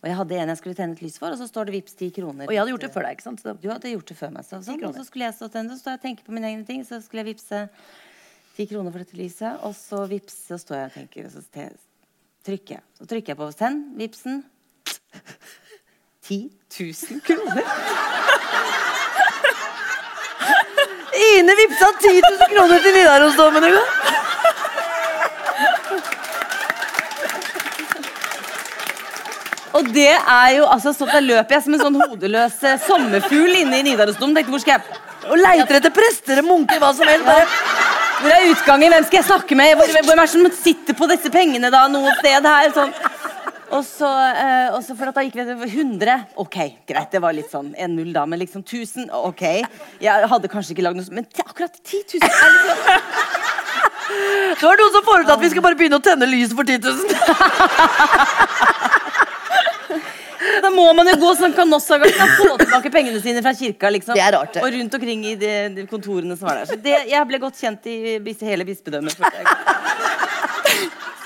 Og 0.03 0.09
jeg 0.09 0.17
hadde 0.19 0.35
en 0.35 0.49
jeg 0.51 0.59
skulle 0.59 0.75
tenne 0.75 0.97
et 0.97 1.01
lys 1.05 1.15
for, 1.15 1.31
og 1.31 1.39
så 1.39 1.45
står 1.47 1.69
det 1.69 1.73
vips 1.77 1.93
10 1.95 2.09
kroner. 2.17 2.43
Og 2.49 2.51
jeg 2.51 2.59
hadde 2.59 2.73
gjort 2.73 2.83
det 2.83 2.91
før 2.91 3.05
deg. 3.07 3.15
ikke 3.15 3.23
sant? 3.23 3.39
Så 3.39 3.53
Du 3.55 3.69
hadde 3.71 3.91
gjort 3.93 4.09
det 4.11 4.17
før 4.19 4.33
meg. 4.35 4.43
Så, 4.43 4.59
sånn, 4.65 4.81
og 4.83 4.97
så 4.97 5.03
skulle 5.07 5.29
jeg 5.29 5.35
stå 5.37 5.47
og 5.47 5.53
tenne, 5.53 5.69
så 5.71 5.79
står 5.79 5.93
jeg 5.93 5.99
og 6.01 6.03
tenker 6.09 6.27
på 6.27 6.35
mine 6.35 6.49
egne 6.49 6.65
ting. 6.67 6.81
Så 6.83 6.99
skulle 7.05 7.23
jeg 7.23 7.29
vippse 7.31 7.61
ti 8.57 8.65
kroner 8.67 8.91
for 8.91 8.99
dette 8.99 9.15
lyset, 9.15 9.63
og 9.63 9.71
så 9.79 10.03
vips, 10.11 10.35
så 10.49 10.59
står 10.59 10.75
jeg 10.81 10.89
og 10.91 10.97
tenker, 10.97 11.29
og 11.29 11.31
så 11.31 11.69
trykker 12.43 12.75
jeg. 12.75 12.83
Så 12.99 13.07
trykker 13.13 13.31
jeg 13.31 13.39
på 13.39 13.47
send, 13.55 13.85
vipsen. 14.01 14.43
10 16.27 16.51
000 16.51 17.23
kroner. 17.23 17.63
Ine 21.31 21.55
vippsa 21.63 21.87
10 22.03 22.11
000 22.27 22.51
kroner 22.57 22.83
til 22.83 22.93
Nidarosdomen 22.99 23.63
i 23.69 23.73
går. 23.77 24.22
Og 29.83 29.89
det 29.91 30.09
er 30.15 30.49
jo 30.55 30.63
altså 30.71 30.93
så 30.95 31.07
Da 31.09 31.19
løper 31.23 31.57
jeg 31.57 31.63
som 31.65 31.73
en 31.75 31.81
sånn 31.83 31.97
hodeløs 31.99 32.59
eh, 32.63 32.77
sommerfugl 32.87 33.57
inne 33.63 33.81
i 33.81 33.85
Nidarosdomen. 33.89 34.37
Tenkte, 34.37 34.53
hvor 34.53 34.63
skal 34.63 34.77
jeg 34.77 34.83
Og 35.33 35.39
leiter 35.41 35.79
etter 35.81 35.93
prester 35.95 36.39
og 36.43 36.47
munker, 36.47 36.79
hva 36.83 36.91
som 36.95 37.07
helst. 37.09 37.25
Bare. 37.27 37.47
Hvor 38.23 38.31
er 38.31 38.47
utgangen? 38.53 38.93
Hvem 38.93 39.05
skal 39.09 39.19
jeg 39.19 39.27
snakke 39.27 39.57
med? 39.59 39.73
Hvor, 39.79 39.87
hvem 39.97 40.11
er 40.13 40.21
det 40.23 40.29
som 40.31 40.47
sitter 40.55 40.95
på 40.99 41.07
disse 41.11 41.31
pengene 41.33 41.69
da, 41.73 41.81
noe 41.91 42.11
sted 42.21 42.47
her? 42.47 42.69
Sånn. 42.75 42.93
Og 43.73 43.81
så, 43.87 44.05
eh, 44.05 44.67
og 44.75 44.83
så 44.85 44.93
for 44.99 45.09
at 45.09 45.15
da 45.17 45.23
gikk 45.25 45.35
vi 45.39 45.45
til 45.47 45.57
100. 45.65 46.27
Ok, 46.43 46.57
greit, 46.87 47.09
det 47.15 47.21
var 47.23 47.33
litt 47.33 47.49
sånn 47.51 47.71
1-0 47.73 48.11
da, 48.13 48.23
men 48.29 48.37
liksom 48.43 48.61
1000, 48.61 49.07
ok. 49.31 49.43
Jeg 50.03 50.29
hadde 50.29 50.51
kanskje 50.51 50.75
ikke 50.75 50.85
lagd 50.85 50.99
noe 50.99 51.09
Men 51.17 51.25
t- 51.25 51.41
akkurat 51.41 51.73
10 51.81 52.19
000 52.19 52.27
er 52.29 52.29
liksom 52.53 52.77
Det 54.61 54.67
var 54.67 54.77
noen 54.77 54.93
som 54.93 55.07
foreslår 55.07 55.33
at 55.33 55.41
vi 55.41 55.49
skal 55.55 55.65
bare 55.65 55.79
begynne 55.79 55.97
å 55.97 56.05
tenne 56.05 56.27
lyset 56.29 56.53
for 56.53 56.69
10 56.69 56.85
000. 56.85 56.91
Da 60.63 60.69
må 60.71 60.85
man 60.95 61.07
jo 61.11 61.15
gå 61.19 61.31
sånn 61.35 61.53
kanossagang 61.57 62.13
og 62.23 62.29
få 62.39 62.53
tilbake 62.61 62.91
pengene 62.93 63.19
sine 63.23 63.41
fra 63.43 63.51
kirka. 63.57 63.89
liksom 63.91 64.15
Det 64.15 64.23
er 64.23 64.31
rart, 64.37 64.53
det. 64.55 64.61
Og 64.63 64.71
rundt 64.77 64.93
omkring 64.99 65.25
i 65.27 65.35
de, 65.39 65.51
de 65.75 65.83
kontorene 65.91 66.37
som 66.39 66.47
var 66.47 66.61
der. 66.61 66.69
Så 66.71 66.77
det, 66.79 66.95
jeg 67.11 67.27
ble 67.27 67.39
godt 67.43 67.59
kjent 67.59 67.89
i 67.91 67.97
bis- 68.23 68.43
hele 68.47 68.63
bispedømmet. 68.67 69.17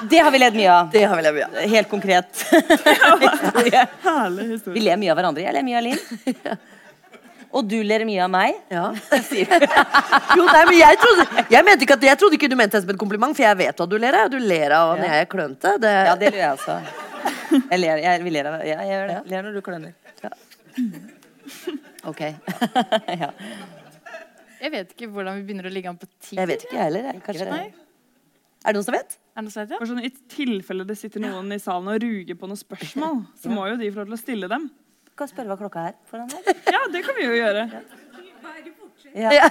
Det 0.10 0.20
har 0.22 0.32
vi 0.32 0.40
ledd 0.42 0.54
mye 0.58 0.72
av. 0.74 0.90
Det 0.94 1.04
har 1.10 1.16
vi 1.18 1.24
levd 1.26 1.44
av. 1.48 1.56
Helt 1.72 1.90
konkret 1.90 2.44
historie. 2.52 3.86
Herlig 4.04 4.44
Vi 4.48 4.52
historie. 4.54 4.84
ler 4.90 5.00
mye 5.02 5.14
av 5.14 5.18
hverandre. 5.22 5.46
Jeg 5.48 5.56
ler 5.58 5.66
mye 5.66 5.78
av 5.80 5.88
Linn. 5.88 6.58
Og 7.58 7.66
du 7.66 7.78
ler 7.82 8.06
mye 8.06 8.22
av 8.22 8.30
meg. 8.30 8.60
Ja. 8.70 8.92
Jo, 10.38 10.46
nei, 10.46 10.64
men 10.70 10.76
jeg, 10.78 11.00
trodde, 11.02 11.26
jeg, 11.50 11.66
mente 11.66 11.88
ikke 11.88 11.98
at, 11.98 12.06
jeg 12.12 12.20
trodde 12.22 12.38
ikke 12.38 12.50
du 12.52 12.58
mente 12.60 12.78
det 12.78 12.84
som 12.86 12.94
en 12.94 13.00
kompliment, 13.02 13.34
for 13.38 13.46
jeg 13.46 13.58
vet 13.58 13.82
hva 13.82 13.88
du 13.90 13.98
ler 14.02 14.18
av. 14.20 14.30
Du 14.34 14.38
ler 14.38 14.76
av 14.78 14.94
når 15.00 15.08
jeg 15.08 15.26
er 15.26 15.30
klønete. 15.32 15.74
Det, 15.82 15.94
Ja, 16.12 16.16
det 16.20 16.32
gjør 16.32 16.42
jeg 16.44 16.52
også. 16.60 16.78
Jeg 17.58 17.80
ler, 17.80 18.04
jeg, 18.04 18.24
vi 18.26 18.34
ler 18.36 18.50
av 18.50 18.60
ja, 18.68 18.78
jeg 18.84 18.94
gjør 18.94 19.10
det. 19.12 19.18
Ler 19.32 19.48
når 19.48 19.58
du 19.58 19.62
kløner. 19.66 19.98
Ja. 20.24 20.34
Ok. 22.08 22.22
ja. 23.22 23.30
Jeg 24.58 24.72
vet 24.74 24.94
ikke 24.94 25.10
hvordan 25.12 25.40
vi 25.40 25.46
begynner 25.48 25.68
å 25.68 25.72
ligge 25.74 25.92
an 25.92 25.98
på 26.00 26.08
tid. 26.08 26.38
jeg 26.40 26.50
vet 26.50 26.64
ikke, 26.66 26.78
jeg 26.78 26.86
heller. 26.86 27.20
Kanskje. 27.26 27.48
Nei. 27.52 27.66
Er 28.64 28.74
det 28.74 28.80
noen 28.80 28.88
som 28.88 28.96
vet? 28.96 29.18
Er 29.18 29.42
det 29.42 29.46
noen 29.46 29.54
som 29.54 29.64
vet, 29.64 29.74
For 29.78 29.90
sånn, 29.90 30.04
I 30.08 30.12
tilfelle 30.32 30.86
det 30.88 30.98
sitter 31.00 31.24
noen 31.24 31.52
i 31.56 31.60
salen 31.62 31.90
og 31.92 32.00
ruger 32.04 32.40
på 32.40 32.50
noen 32.50 32.60
spørsmål, 32.60 33.22
så 33.40 33.52
må 33.54 33.68
jo 33.72 33.78
de 33.80 33.90
få 33.92 34.02
lov 34.02 34.10
til 34.10 34.18
å 34.18 34.22
stille 34.22 34.50
dem. 34.52 34.70
Kan 35.18 35.30
spørre 35.32 35.50
hva 35.50 35.58
klokka 35.58 35.88
er 35.90 35.96
foran 36.10 36.30
deg. 36.30 36.42
Ja, 36.76 36.84
det 36.94 37.02
kan 37.06 37.16
vi 37.18 37.26
jo 37.26 37.34
gjøre. 37.38 37.64
Ja. 39.18 39.30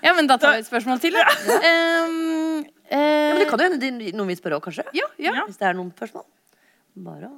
Ja, 0.00 0.14
men 0.16 0.24
da 0.24 0.38
tar 0.40 0.54
vi 0.56 0.62
et 0.62 0.68
spørsmål 0.68 0.96
til. 1.02 1.12
da. 1.12 1.26
Um, 1.60 2.64
Ja, 2.90 2.96
eh, 2.96 3.32
men 3.34 3.38
det 3.42 3.48
kan 3.50 3.60
jo 3.60 3.66
hende 3.68 3.78
de- 4.00 4.12
noen 4.16 4.30
vil 4.32 4.38
spørre 4.38 4.56
òg, 4.56 4.62
kanskje. 4.64 4.82
ja, 4.96 5.04
ja. 5.20 5.34
Ja. 5.36 5.44
Hvis 5.44 5.58
det 5.60 5.66
er 5.68 5.74
noen 5.76 5.90
spørsmål. 5.92 6.24
Bare 7.04 7.28
å 7.28 7.36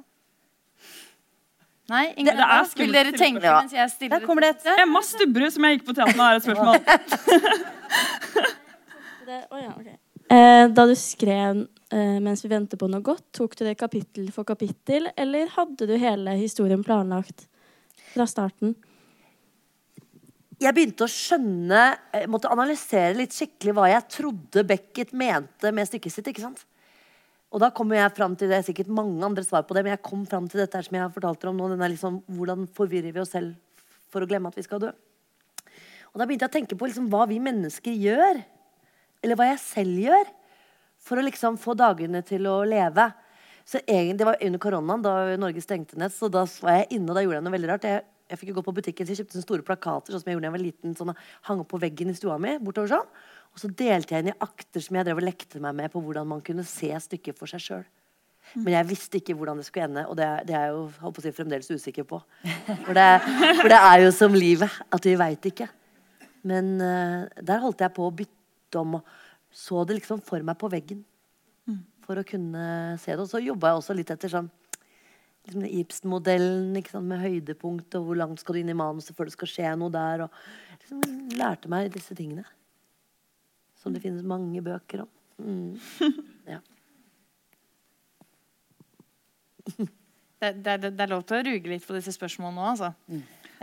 Nei, 1.91 2.13
ingen 2.15 2.37
Det 2.39 2.45
er 2.47 2.69
Vil 2.79 2.93
dere 2.95 3.11
tenke 3.11 3.43
ja. 3.43 3.57
mens 3.59 3.73
jeg 3.75 3.89
stiller 3.91 4.19
Der 4.19 4.25
kommer 4.25 4.41
det 4.45 4.49
et. 4.55 4.79
Emma 4.79 5.01
Stubberud, 5.03 5.51
som 5.51 5.65
jeg 5.67 5.77
gikk 5.77 5.85
på 5.89 5.95
teater 5.97 6.15
med, 6.15 6.25
er 6.25 6.35
et 6.39 6.43
spørsmål. 6.47 6.77
Det, 9.27 9.39
oh 9.51 9.59
ja, 9.59 9.73
okay. 9.75 9.97
eh, 10.31 10.67
da 10.71 10.85
du 10.87 10.95
skrev 10.95 11.65
'Mens 11.93 12.41
vi 12.41 12.49
venter 12.49 12.79
på 12.79 12.87
noe 12.89 13.03
godt', 13.05 13.27
tok 13.37 13.55
du 13.59 13.65
det 13.67 13.77
kapittel 13.77 14.31
for 14.33 14.43
kapittel, 14.43 15.11
eller 15.15 15.51
hadde 15.53 15.85
du 15.85 15.93
hele 16.01 16.33
historien 16.39 16.81
planlagt 16.83 17.45
fra 18.15 18.25
starten? 18.25 18.73
jeg 20.63 20.75
begynte 20.75 21.05
å 21.05 21.11
skjønne 21.11 21.81
Jeg 22.13 22.29
måtte 22.31 22.51
analysere 22.51 23.15
litt 23.17 23.35
skikkelig 23.35 23.75
hva 23.77 23.89
jeg 23.91 24.09
trodde 24.11 24.65
Beckett 24.67 25.13
mente 25.17 25.71
med 25.75 25.89
stykket 25.89 26.13
sitt. 26.13 26.29
ikke 26.29 26.43
sant? 26.43 26.63
Og 27.53 27.61
da 27.61 27.69
kommer 27.75 27.99
jeg 27.99 28.13
fram 28.17 28.35
til 28.37 28.49
det 28.49 28.59
er 28.59 28.65
sikkert 28.65 28.89
mange 28.89 29.21
andre 29.25 29.43
svar 29.45 29.65
på 29.67 29.75
det, 29.77 29.83
men 29.85 29.93
jeg 29.93 30.05
kom 30.05 30.23
fram 30.29 30.47
til 30.49 30.63
dette 30.63 30.79
som 30.85 30.95
jeg 30.95 31.03
har 31.03 31.11
fortalt 31.13 31.41
dere 31.41 31.51
om 31.51 31.59
nå. 31.59 31.67
Den 31.69 31.83
er 31.85 31.91
liksom, 31.93 32.21
hvordan 32.33 32.65
forvirrer 32.73 33.13
vi 33.13 33.21
oss 33.21 33.33
selv 33.35 33.53
for 34.13 34.25
å 34.25 34.29
glemme 34.29 34.49
at 34.49 34.57
vi 34.57 34.65
skal 34.65 34.81
dø? 34.81 34.89
Og 36.13 36.21
da 36.21 36.25
begynte 36.25 36.47
jeg 36.47 36.53
å 36.53 36.55
tenke 36.57 36.77
på 36.77 36.89
liksom 36.89 37.11
hva 37.13 37.27
vi 37.29 37.37
mennesker 37.43 37.93
gjør, 37.93 38.41
eller 39.23 39.37
hva 39.37 39.51
jeg 39.51 39.61
selv 39.61 40.01
gjør, 40.01 40.33
for 41.03 41.19
å 41.19 41.25
liksom 41.25 41.59
få 41.61 41.75
dagene 41.77 42.23
til 42.25 42.47
å 42.49 42.61
leve. 42.67 43.09
Så 43.65 43.79
egentlig, 43.87 44.17
Det 44.17 44.25
var 44.25 44.41
under 44.41 44.59
koronaen, 44.59 45.03
da 45.03 45.13
Norge 45.39 45.61
stengte 45.61 45.97
ned. 45.97 46.11
Så 46.11 46.29
da 46.31 46.45
var 46.61 46.81
jeg 46.81 46.97
inne, 46.97 47.09
og 47.09 47.15
da 47.15 47.23
gjorde 47.23 47.39
jeg 47.39 47.45
noe 47.45 47.55
veldig 47.55 47.71
rart. 47.71 47.87
Jeg, 47.87 48.03
jeg 48.29 48.39
fikk 48.39 48.49
jo 48.51 48.57
gå 48.59 48.65
på 48.65 48.75
butikken, 48.79 49.05
så 49.05 49.13
jeg 49.13 49.21
kjøpte 49.21 49.37
sånne 49.37 49.47
store 49.47 49.67
plakater 49.67 50.13
sånn 50.13 50.23
som 50.23 50.29
jeg 50.29 50.37
gjorde 50.37 50.47
da 50.47 50.51
jeg 50.51 50.57
var 50.57 50.65
liten, 50.65 50.95
sånn, 50.97 51.13
og 51.13 51.49
hang 51.49 51.63
opp 51.63 51.71
på 51.71 51.79
veggen 51.83 52.11
i 52.11 52.17
stua 52.17 52.37
mi. 52.41 52.57
bortover 52.59 52.95
sånn. 52.95 53.09
Og 53.53 53.61
så 53.61 53.69
delte 53.69 54.15
jeg 54.15 54.25
inn 54.25 54.31
i 54.33 54.39
akter 54.41 54.83
som 54.83 54.97
jeg 54.97 55.07
drev 55.07 55.19
og 55.21 55.27
lekte 55.27 55.61
meg 55.61 55.75
med 55.77 55.93
på 55.93 56.01
hvordan 56.01 56.27
man 56.27 56.41
kunne 56.45 56.65
se 56.67 56.89
stykket 57.07 57.37
for 57.37 57.51
seg 57.51 57.63
sjøl. 57.63 57.85
Men 58.59 58.73
jeg 58.75 58.89
visste 58.89 59.19
ikke 59.19 59.35
hvordan 59.37 59.61
det 59.61 59.65
skulle 59.67 59.87
ende, 59.87 60.03
og 60.09 60.17
det, 60.19 60.27
det 60.49 60.55
er 60.57 60.67
jeg 60.67 60.73
jo 60.75 61.11
si, 61.23 61.31
fremdeles 61.31 61.69
usikker 61.71 62.07
på. 62.07 62.19
For 62.85 62.91
det, 62.97 63.07
for 63.61 63.71
det 63.71 63.79
er 63.79 64.03
jo 64.03 64.09
som 64.15 64.35
livet, 64.35 64.81
at 64.93 65.07
vi 65.07 65.13
veit 65.19 65.47
ikke. 65.47 65.69
Men 66.43 66.73
uh, 66.81 67.23
der 67.39 67.63
holdt 67.63 67.85
jeg 67.85 67.95
på 67.95 68.09
å 68.09 68.13
bytte 68.13 68.81
om 68.81 68.97
og 68.99 69.13
så 69.53 69.83
det 69.85 69.99
liksom 69.99 70.21
for 70.25 70.43
meg 70.45 70.57
på 70.59 70.69
veggen. 70.73 71.03
For 72.03 72.19
å 72.19 72.25
kunne 72.27 72.65
se 72.99 73.13
det. 73.13 73.21
Og 73.23 73.29
så 73.31 73.39
jobba 73.39 73.71
jeg 73.71 73.79
også 73.79 73.95
litt 73.95 74.11
etter 74.11 74.31
sånn 74.31 74.49
liksom 75.43 75.63
Ibsen-modellen 75.67 76.75
med 77.03 77.19
høydepunkt, 77.19 77.95
og 77.99 78.07
hvor 78.07 78.19
langt 78.19 78.39
skal 78.39 78.55
du 78.55 78.61
inn 78.61 78.71
i 78.71 78.77
manuset 78.79 79.15
før 79.15 79.27
det 79.27 79.35
skal 79.35 79.51
skje 79.51 79.73
noe 79.79 79.93
der. 79.93 80.25
Og 80.25 80.83
liksom 80.83 81.37
lærte 81.39 81.71
meg 81.71 81.91
disse 81.93 82.15
tingene. 82.17 82.45
Som 83.79 83.95
det 83.95 84.03
finnes 84.03 84.23
mange 84.27 84.63
bøker 84.63 85.05
om. 85.05 85.11
Mm. 85.43 85.75
Ja. 86.53 86.59
Det, 90.43 90.49
det, 90.59 90.73
det, 90.83 90.99
er 90.99 91.07
lov 91.07 91.21
til 91.23 91.37
å 91.37 91.43
ruge 91.47 91.69
litt 91.71 91.85
på 91.87 91.95
disse 91.95 92.11
spørsmålene 92.11 92.59
nå, 92.59 92.71
altså. 92.73 92.89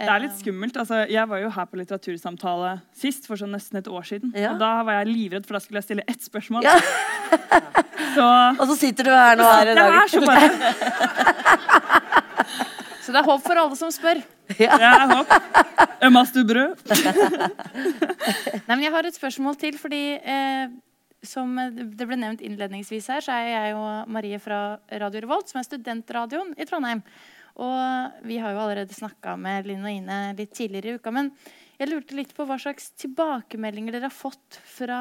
Det 0.01 0.09
er 0.15 0.23
litt 0.25 0.37
skummelt. 0.39 0.77
altså 0.81 1.03
Jeg 1.11 1.29
var 1.29 1.39
jo 1.43 1.51
her 1.53 1.67
på 1.69 1.77
litteratursamtale 1.81 2.71
sist 2.97 3.27
for 3.29 3.37
sånn 3.41 3.53
nesten 3.55 3.81
et 3.81 3.89
år 3.91 4.07
siden. 4.09 4.33
Ja. 4.35 4.55
Og 4.55 4.61
da 4.63 4.71
var 4.87 5.01
jeg 5.01 5.11
livredd, 5.13 5.45
for 5.49 5.59
da 5.59 5.61
skulle 5.65 5.83
jeg 5.83 5.89
stille 5.91 6.05
ett 6.09 6.25
spørsmål. 6.25 6.65
Ja. 6.65 6.77
Så 8.17 8.27
Og 8.59 8.65
så 8.73 8.77
sitter 8.81 9.07
du 9.07 9.11
her 9.15 9.37
nå. 9.39 9.45
det 9.69 9.77
er 9.79 10.09
så 10.11 10.21
bare 10.25 10.49
Så 13.01 13.13
det 13.15 13.21
er 13.21 13.27
håp 13.27 13.43
for 13.45 13.59
alle 13.59 13.77
som 13.79 13.91
spør. 13.95 14.21
Det 14.57 14.67
er 14.69 15.07
håp. 15.11 15.31
Ømmast 16.07 16.35
du 16.37 16.43
brød? 16.47 16.79
Nei, 18.69 18.75
men 18.77 18.85
Jeg 18.85 18.93
har 18.95 19.09
et 19.09 19.17
spørsmål 19.17 19.57
til, 19.61 19.79
fordi 19.81 20.03
eh, 20.19 20.71
som 21.27 21.53
det 21.71 22.07
ble 22.09 22.17
nevnt 22.21 22.43
innledningsvis 22.45 23.09
her, 23.13 23.25
så 23.25 23.35
er 23.37 23.49
jeg 23.51 23.75
og 23.79 24.09
Marie 24.15 24.39
fra 24.43 24.61
Radio 25.03 25.25
Revolt, 25.27 25.51
som 25.51 25.61
er 25.61 25.67
studentradioen 25.69 26.55
i 26.61 26.67
Trondheim. 26.69 27.03
Og 27.59 28.27
vi 28.27 28.39
har 28.41 28.55
jo 28.55 28.63
allerede 28.63 28.97
snakka 28.97 29.35
med 29.41 29.69
Linn 29.69 29.85
og 29.85 29.93
Ine 29.93 30.21
litt 30.39 30.53
tidligere 30.57 30.95
i 30.95 31.01
uka. 31.01 31.13
Men 31.15 31.33
jeg 31.81 31.91
lurte 31.91 32.17
litt 32.19 32.35
på 32.37 32.47
hva 32.49 32.59
slags 32.61 32.91
tilbakemeldinger 33.01 33.97
dere 33.97 34.11
har 34.11 34.15
fått 34.15 34.61
fra 34.69 35.01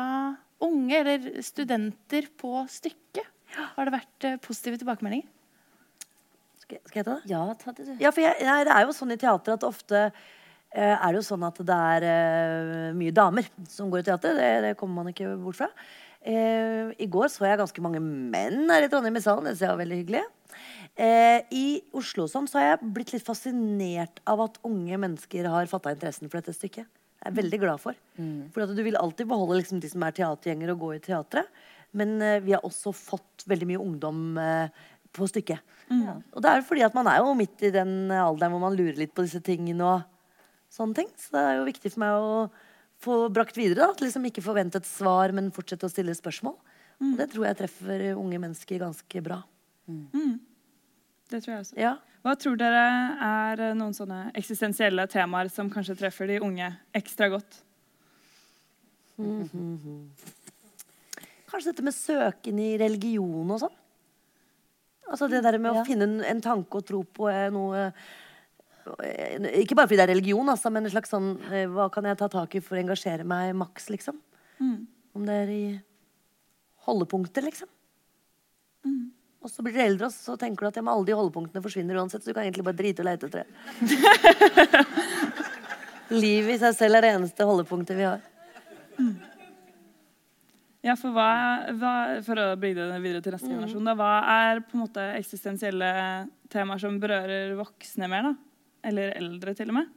unge 0.63 0.95
eller 0.99 1.29
studenter 1.45 2.29
på 2.39 2.63
stykket. 2.71 3.27
Har 3.75 3.87
det 3.87 3.95
vært 3.95 4.27
eh, 4.27 4.41
positive 4.43 4.79
tilbakemeldinger? 4.81 5.27
Skal, 6.61 6.81
skal 6.85 7.01
jeg 7.01 7.07
ta 7.07 7.15
det? 7.15 7.31
Ja, 7.31 7.45
ta 7.59 7.73
det, 7.73 7.87
du. 7.87 7.95
Ja, 8.03 8.11
for 8.13 8.23
jeg, 8.23 8.35
nei, 8.45 8.59
det 8.67 8.75
er 8.75 8.85
jo 8.85 8.95
sånn 8.95 9.15
i 9.15 9.19
teater 9.19 9.55
at 9.55 9.65
ofte 9.65 10.03
eh, 10.05 10.93
er 10.93 11.07
det 11.07 11.21
jo 11.21 11.25
sånn 11.31 11.47
at 11.47 11.63
det 11.65 11.79
er 11.95 12.07
eh, 12.11 12.91
mye 12.97 13.15
damer 13.15 13.49
som 13.71 13.89
går 13.89 14.03
i 14.03 14.07
teater. 14.11 14.37
Det, 14.37 14.51
det 14.67 14.75
kommer 14.79 15.01
man 15.01 15.13
ikke 15.13 15.33
bort 15.41 15.59
fra. 15.61 15.71
Eh, 16.28 16.91
I 16.99 17.07
går 17.11 17.30
så 17.32 17.47
jeg 17.47 17.61
ganske 17.61 17.84
mange 17.84 18.01
menn 18.03 18.65
her 18.70 18.86
i 18.86 18.89
Trondheim 18.91 19.17
i 19.20 19.24
salen. 19.24 19.47
Det 19.47 19.53
synes 19.55 19.65
jeg 19.65 19.74
var 19.74 19.82
veldig 19.84 19.99
hyggelig. 20.01 20.24
Eh, 20.99 21.39
I 21.55 21.65
Oslo 21.95 22.26
sånn, 22.28 22.47
så 22.49 22.59
har 22.59 22.65
jeg 22.74 22.91
blitt 22.97 23.13
litt 23.15 23.24
fascinert 23.26 24.20
av 24.28 24.41
at 24.49 24.59
unge 24.67 24.97
mennesker 24.99 25.47
har 25.47 25.70
fatta 25.72 25.93
interessen 25.95 26.28
for 26.28 26.41
dette 26.41 26.57
stykket. 26.57 26.89
Jeg 27.20 27.32
er 27.32 27.36
veldig 27.36 27.59
glad 27.61 27.82
for. 27.84 27.95
For 28.55 28.63
at 28.63 28.76
du 28.76 28.84
vil 28.84 28.99
alltid 28.99 29.28
beholde 29.28 29.59
liksom, 29.61 29.80
de 29.84 29.89
som 29.91 30.03
er 30.07 30.15
teatergjengere 30.15 30.76
og 30.76 30.84
gå 30.86 30.93
i 30.97 31.01
teatret. 31.03 31.47
Men 31.95 32.17
eh, 32.22 32.39
vi 32.43 32.55
har 32.55 32.65
også 32.67 32.91
fått 32.95 33.47
veldig 33.49 33.67
mye 33.72 33.82
ungdom 33.82 34.38
eh, 34.39 34.88
på 35.15 35.28
stykket. 35.28 35.63
Og 36.36 36.43
det 36.43 36.51
er 36.51 36.61
fordi 36.67 36.84
at 36.86 36.93
man 36.93 37.07
er 37.09 37.24
jo 37.24 37.32
midt 37.34 37.63
i 37.65 37.72
den 37.74 38.11
alderen 38.13 38.53
hvor 38.53 38.61
man 38.61 38.76
lurer 38.78 38.99
litt 38.99 39.15
på 39.15 39.24
disse 39.26 39.39
tingene 39.41 39.82
og 39.88 40.03
sånne 40.70 40.99
ting. 40.99 41.07
Så 41.17 41.34
det 41.34 41.41
er 41.47 41.55
jo 41.57 41.70
viktig 41.72 41.91
for 41.95 42.03
meg 42.03 42.17
å 42.20 42.34
få 42.99 43.29
brakt 43.31 43.55
videre. 43.57 43.85
da, 43.85 43.91
At 43.95 44.01
liksom 44.03 44.25
ikke 44.27 44.43
forvente 44.43 44.77
et 44.81 44.85
svar, 44.89 45.31
men 45.35 45.51
fortsette 45.55 45.87
å 45.87 45.91
stille 45.91 46.15
spørsmål. 46.17 46.55
Og 46.99 47.15
det 47.17 47.29
tror 47.31 47.45
jeg 47.47 47.57
treffer 47.61 48.01
unge 48.19 48.39
mennesker 48.43 48.81
ganske 48.81 49.21
bra. 49.23 49.37
Det 49.87 51.39
tror 51.43 51.53
jeg 51.53 51.61
også. 51.63 51.77
Ja. 51.79 51.93
Hva 52.25 52.33
tror 52.35 52.57
dere 52.59 52.81
er 53.23 53.61
eh, 53.69 53.75
noen 53.79 53.93
sånne 53.95 54.25
eksistensielle 54.35 55.05
temaer 55.07 55.47
som 55.53 55.69
kanskje 55.71 55.95
treffer 56.01 56.27
de 56.27 56.41
unge 56.43 56.67
ekstra 56.97 57.29
godt? 57.31 57.61
Kanskje 61.49 61.71
dette 61.71 61.85
med 61.85 61.95
søken 61.95 62.59
i 62.61 62.73
religion 62.81 63.49
og 63.55 63.61
sånn. 63.63 63.75
Altså 65.09 65.29
det 65.31 65.41
der 65.41 65.57
med 65.57 65.73
Ja. 65.73 65.81
å 65.81 65.85
finne 65.87 66.03
en, 66.05 66.19
en 66.23 66.41
tanke 66.41 66.75
og 66.77 66.85
tro 66.85 66.99
på 67.03 67.29
er 67.31 67.49
noe 67.55 67.87
eh, 67.87 67.91
Ikke 69.59 69.75
bare 69.77 69.87
fordi 69.87 69.99
det 69.99 70.05
er 70.07 70.13
religion, 70.13 70.49
altså, 70.49 70.71
men 70.73 70.85
en 70.87 70.93
slags 70.93 71.11
sånn 71.13 71.31
eh, 71.51 71.67
Hva 71.69 71.89
kan 71.93 72.07
jeg 72.09 72.17
ta 72.19 72.29
tak 72.31 72.55
i 72.57 72.61
for 72.63 72.77
å 72.77 72.81
engasjere 72.81 73.27
meg 73.27 73.53
maks, 73.57 73.89
liksom? 73.93 74.17
Om 75.15 75.27
det 75.27 75.37
er 75.43 75.53
i 75.53 75.63
holdepunkter, 76.87 77.45
liksom. 77.49 77.69
Og 79.39 79.51
så 79.51 79.63
blir 79.63 79.75
du 79.75 79.79
eldre, 79.83 80.09
og 80.09 80.15
så 80.15 80.35
tenker 80.39 80.65
du 80.65 80.69
at 80.69 80.77
ja, 80.79 80.83
alle 80.83 81.07
de 81.07 81.15
holdepunktene 81.15 81.63
forsvinner 81.63 81.99
uansett, 82.01 82.23
så 82.23 82.31
du 82.31 82.35
kan 82.35 82.43
egentlig 82.43 82.65
bare 82.67 82.79
drite 82.79 83.03
og 83.03 83.07
leite 83.07 83.29
etter 83.29 83.45
det. 83.45 84.85
Livet 86.23 86.57
i 86.57 86.59
seg 86.59 86.75
selv 86.75 86.99
er 86.99 87.05
det 87.05 87.13
eneste 87.15 87.47
holdepunktet 87.47 87.95
vi 87.95 88.07
har. 88.07 88.25
Ja, 90.83 90.95
for, 90.99 91.11
hva, 91.15 91.29
hva, 91.75 91.93
for 92.23 92.39
å 92.39 92.49
bringe 92.59 92.87
det 92.87 92.99
videre 93.03 93.23
til 93.23 93.35
neste 93.35 93.51
generasjon, 93.51 93.87
da, 93.87 93.95
hva 93.99 94.11
er 94.33 94.61
på 94.63 94.77
en 94.77 94.83
måte 94.85 95.07
eksistensielle 95.17 95.89
temaer 96.51 96.83
som 96.83 96.99
berører 96.99 97.55
voksne 97.59 98.07
mer? 98.11 98.29
da? 98.31 98.48
Eller 98.89 99.13
eldre, 99.19 99.53
til 99.57 99.71
og 99.71 99.79
med? 99.79 99.93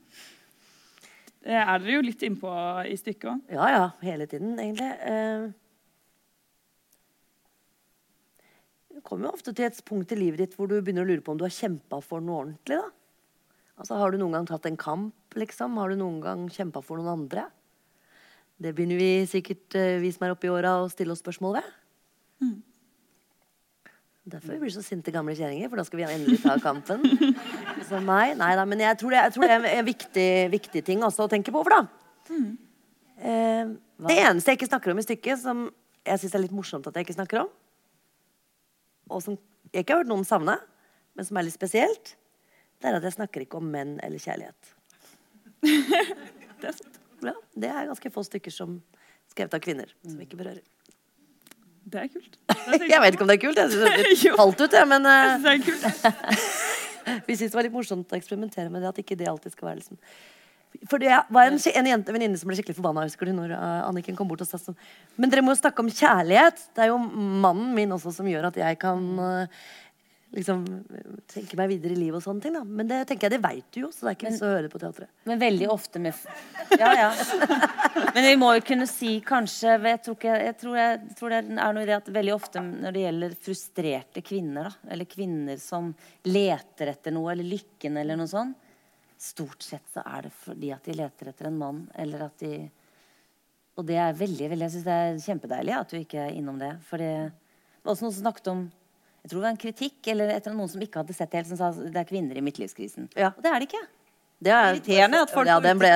Det 1.43 1.57
er 1.59 1.73
dere 1.83 1.97
jo 1.97 2.05
litt 2.07 2.23
innpå 2.23 2.53
i 2.87 2.95
stykket 3.01 3.29
òg. 3.33 3.41
Ja, 3.57 3.69
ja. 3.73 3.85
Hele 4.05 4.29
tiden, 4.31 4.55
egentlig. 4.63 4.93
Eh, 5.09 5.51
Du 8.93 9.01
kommer 9.01 9.27
jo 9.27 9.33
ofte 9.33 9.55
til 9.57 9.65
et 9.65 9.79
punkt 9.89 10.13
i 10.13 10.17
livet 10.19 10.39
ditt 10.43 10.53
hvor 10.55 10.69
du 10.69 10.77
begynner 10.77 11.07
å 11.07 11.09
lure 11.09 11.23
på 11.25 11.33
om 11.33 11.39
du 11.41 11.47
har 11.47 11.55
kjempa 11.55 11.99
for 12.05 12.21
noe 12.23 12.43
ordentlig. 12.45 12.77
da. 12.77 12.91
Altså, 13.81 13.97
Har 13.99 14.13
du 14.13 14.19
noen 14.21 14.37
gang 14.37 14.47
tatt 14.47 14.69
en 14.69 14.77
kamp, 14.77 15.15
liksom? 15.35 15.79
Har 15.81 15.91
du 15.91 15.97
noen 15.97 16.21
gang 16.23 16.45
kjempa 16.53 16.83
for 16.85 17.01
noen 17.01 17.25
andre? 17.25 17.47
Det 18.63 18.75
begynner 18.77 19.01
vi 19.01 19.25
sikkert, 19.27 19.75
eh, 19.75 19.99
vi 19.99 20.13
som 20.13 20.27
er 20.29 20.35
oppe 20.37 20.47
i 20.47 20.53
åra, 20.53 20.77
å 20.85 20.91
stille 20.93 21.11
oss 21.17 21.23
spørsmål 21.25 21.57
ved. 21.59 21.73
Derfor 24.23 24.55
blir 24.55 24.69
vi 24.69 24.75
så 24.77 24.85
sinte 24.87 25.11
gamle 25.11 25.35
kjerringer, 25.35 25.67
for 25.67 25.81
da 25.81 25.85
skal 25.87 25.99
vi 25.99 26.05
endelig 26.07 26.39
ta 26.45 26.55
kampen. 26.63 27.03
Så 27.89 27.99
nei, 28.05 28.37
nei 28.39 28.53
da, 28.55 28.65
men 28.71 28.83
jeg 28.85 28.99
tror 29.01 29.11
det, 29.11 29.23
jeg 29.27 29.35
tror 29.35 29.49
det 29.49 29.57
er 29.57 29.67
en 29.81 29.89
viktig, 29.89 30.29
viktig 30.53 30.83
ting 30.87 31.03
også 31.03 31.27
å 31.27 31.31
tenke 31.33 31.51
på 31.55 31.59
over, 31.59 31.75
da. 31.75 32.37
Eh, 33.19 33.73
det 34.07 34.19
eneste 34.23 34.53
jeg 34.53 34.61
ikke 34.61 34.71
snakker 34.71 34.95
om 34.95 35.03
i 35.03 35.05
stykket, 35.07 35.43
som 35.43 35.65
jeg 36.07 36.23
syns 36.23 36.37
er 36.39 36.45
litt 36.45 36.55
morsomt 36.55 36.87
at 36.87 36.95
jeg 36.99 37.09
ikke 37.09 37.19
snakker 37.19 37.43
om, 37.43 37.51
og 39.11 39.25
som 39.27 39.39
jeg 39.73 39.83
ikke 39.83 39.97
har 39.97 40.05
hørt 40.05 40.13
noen 40.13 40.27
savne, 40.29 40.55
men 41.19 41.27
som 41.27 41.39
er 41.39 41.49
litt 41.49 41.59
spesielt, 41.59 42.15
det 42.79 42.91
er 42.91 42.99
at 42.99 43.07
jeg 43.07 43.19
snakker 43.19 43.45
ikke 43.45 43.59
om 43.59 43.67
menn 43.75 43.97
eller 44.07 44.23
kjærlighet. 44.23 44.73
Det 46.63 46.71
er 46.71 46.75
sant. 46.79 46.99
Ja, 47.23 47.33
det 47.59 47.69
er 47.71 47.89
ganske 47.89 48.11
få 48.15 48.23
stykker 48.27 48.55
som 48.55 48.77
skrevet 49.31 49.55
av 49.55 49.63
kvinner, 49.63 49.91
som 50.07 50.21
ikke 50.23 50.39
berører. 50.39 50.63
Det 51.93 52.01
er 52.01 52.11
kult. 52.13 52.37
Jeg 52.93 53.01
vet 53.05 53.17
ikke 53.17 53.25
om 53.25 53.31
det 53.31 53.39
er 53.39 53.43
kult, 53.43 53.59
jeg 53.61 53.73
synes 53.73 54.13
det 54.25 54.35
falt 54.41 54.63
ut, 54.63 54.77
jeg, 54.79 54.89
men 54.89 55.09
eh, 55.09 55.33
Det 55.43 55.51
er 55.53 55.65
kult. 55.67 55.83
vi 57.29 57.35
syntes 57.37 57.51
det 57.53 57.59
var 57.59 57.67
litt 57.67 57.75
morsomt 57.75 58.15
å 58.15 58.19
eksperimentere 58.19 58.73
med 58.73 58.85
det, 58.85 58.93
at 58.93 59.03
ikke 59.03 59.19
det 59.19 59.29
alltid 59.29 59.55
skal 59.57 59.69
være 59.69 59.81
liksom 59.83 59.99
For 60.89 61.03
det 61.03 61.13
var 61.35 61.51
en, 61.51 61.59
en 61.59 61.91
jente, 61.91 62.15
venninne 62.15 62.41
som 62.41 62.49
ble 62.49 62.57
skikkelig 62.57 62.79
forbanna 62.79 63.05
husker 63.09 63.29
du, 63.29 63.35
når 63.37 63.53
eh, 63.59 63.85
Anniken 63.91 64.17
kom 64.19 64.31
bort 64.31 64.45
og 64.45 64.49
sa 64.49 64.61
sånn 64.63 64.79
Men 65.21 65.33
dere 65.33 65.45
må 65.45 65.53
jo 65.53 65.61
snakke 65.61 65.85
om 65.85 65.93
kjærlighet. 65.93 66.65
Det 66.73 66.87
er 66.87 66.93
jo 66.95 66.99
mannen 67.03 67.75
min 67.77 67.93
også 67.99 68.15
som 68.17 68.31
gjør 68.31 68.49
at 68.53 68.61
jeg 68.63 68.81
kan 68.81 69.05
eh, 69.27 69.63
liksom 70.33 70.65
tenke 71.29 71.57
meg 71.59 71.69
videre 71.75 71.95
i 71.95 71.99
livet 71.99 72.19
og 72.19 72.25
sånne 72.25 72.45
ting. 72.45 72.55
da 72.57 72.63
Men 72.65 72.89
det 72.89 73.03
tenker 73.09 73.29
jeg, 73.29 73.35
det 73.37 73.45
veit 73.45 73.67
du 73.75 73.83
jo, 73.83 73.91
så 73.93 74.07
det 74.07 74.13
er 74.13 74.17
ikke 74.17 74.31
vits 74.31 74.45
å 74.45 74.51
høre 74.53 74.65
det 74.67 74.73
på 74.73 74.81
teatret. 74.83 75.11
Men 75.29 75.43
veldig 75.43 75.69
ofte 75.73 76.03
med 76.03 76.79
Ja, 76.81 76.93
ja. 76.97 77.11
Men 78.15 78.27
vi 78.27 78.35
må 78.41 78.53
jo 78.57 78.65
kunne 78.65 78.87
si 78.89 79.19
kanskje 79.25 79.77
Jeg 79.77 80.01
tror, 80.05 80.17
ikke, 80.17 80.37
jeg 80.47 80.57
tror, 80.61 80.79
jeg, 80.81 81.01
tror 81.19 81.35
det 81.35 81.41
er 81.43 81.77
noe 81.77 81.85
i 81.85 81.91
det 81.91 81.99
at 81.99 82.11
veldig 82.17 82.35
ofte 82.35 82.65
når 82.65 82.97
det 82.97 83.05
gjelder 83.07 83.39
frustrerte 83.47 84.25
kvinner, 84.25 84.71
da, 84.71 84.93
eller 84.95 85.11
kvinner 85.11 85.61
som 85.61 85.93
leter 86.29 86.95
etter 86.95 87.15
noe, 87.15 87.33
eller 87.35 87.49
lykken 87.49 88.01
eller 88.01 88.21
noe 88.21 88.31
sånt, 88.31 88.71
stort 89.23 89.63
sett 89.63 89.87
så 89.93 90.03
er 90.03 90.27
det 90.27 90.35
fordi 90.35 90.73
at 90.75 90.89
de 90.89 90.97
leter 90.99 91.31
etter 91.31 91.49
en 91.49 91.59
mann, 91.61 91.85
eller 91.95 92.27
at 92.27 92.41
de 92.43 92.55
Og 93.77 93.87
det 93.89 93.97
er 93.97 94.17
veldig, 94.17 94.49
veldig 94.51 94.67
Jeg 94.67 94.73
syns 94.75 94.89
det 94.89 94.97
er 95.03 95.25
kjempedeilig 95.27 95.75
at 95.77 95.93
du 95.93 95.99
ikke 96.01 96.25
er 96.27 96.35
innom 96.37 96.59
det. 96.61 96.75
For 96.89 97.01
det 97.01 97.13
var 97.83 97.95
også 97.95 98.05
noen 98.05 98.15
som 98.17 98.25
snakket 98.25 98.51
om 98.53 98.71
jeg 99.23 99.31
tror 99.31 99.39
det 99.39 99.45
var 99.47 99.51
en 99.55 99.57
kritikk 99.63 100.09
eller 100.13 100.31
etter 100.35 100.51
noen 100.55 100.69
som 100.69 100.81
ikke 100.83 100.99
hadde 101.03 101.15
sett 101.15 101.31
det 101.31 101.39
helt, 101.43 101.49
som 101.53 101.57
sa 101.61 101.71
det 101.79 101.97
er 102.01 102.05
kvinner 102.09 102.37
i 102.37 102.43
midtlivskrisen. 102.43 103.09
Ja. 103.17 103.29
Og 103.37 103.43
det 103.45 103.51
er 103.53 103.59
det 103.63 103.69
ikke. 103.71 103.83
Det 104.43 104.51
er 104.51 104.73
Irriterende 104.75 105.21
at 105.23 105.31
folk 105.31 105.47
ja, 105.47 105.61
den 105.63 105.79
ble, 105.79 105.91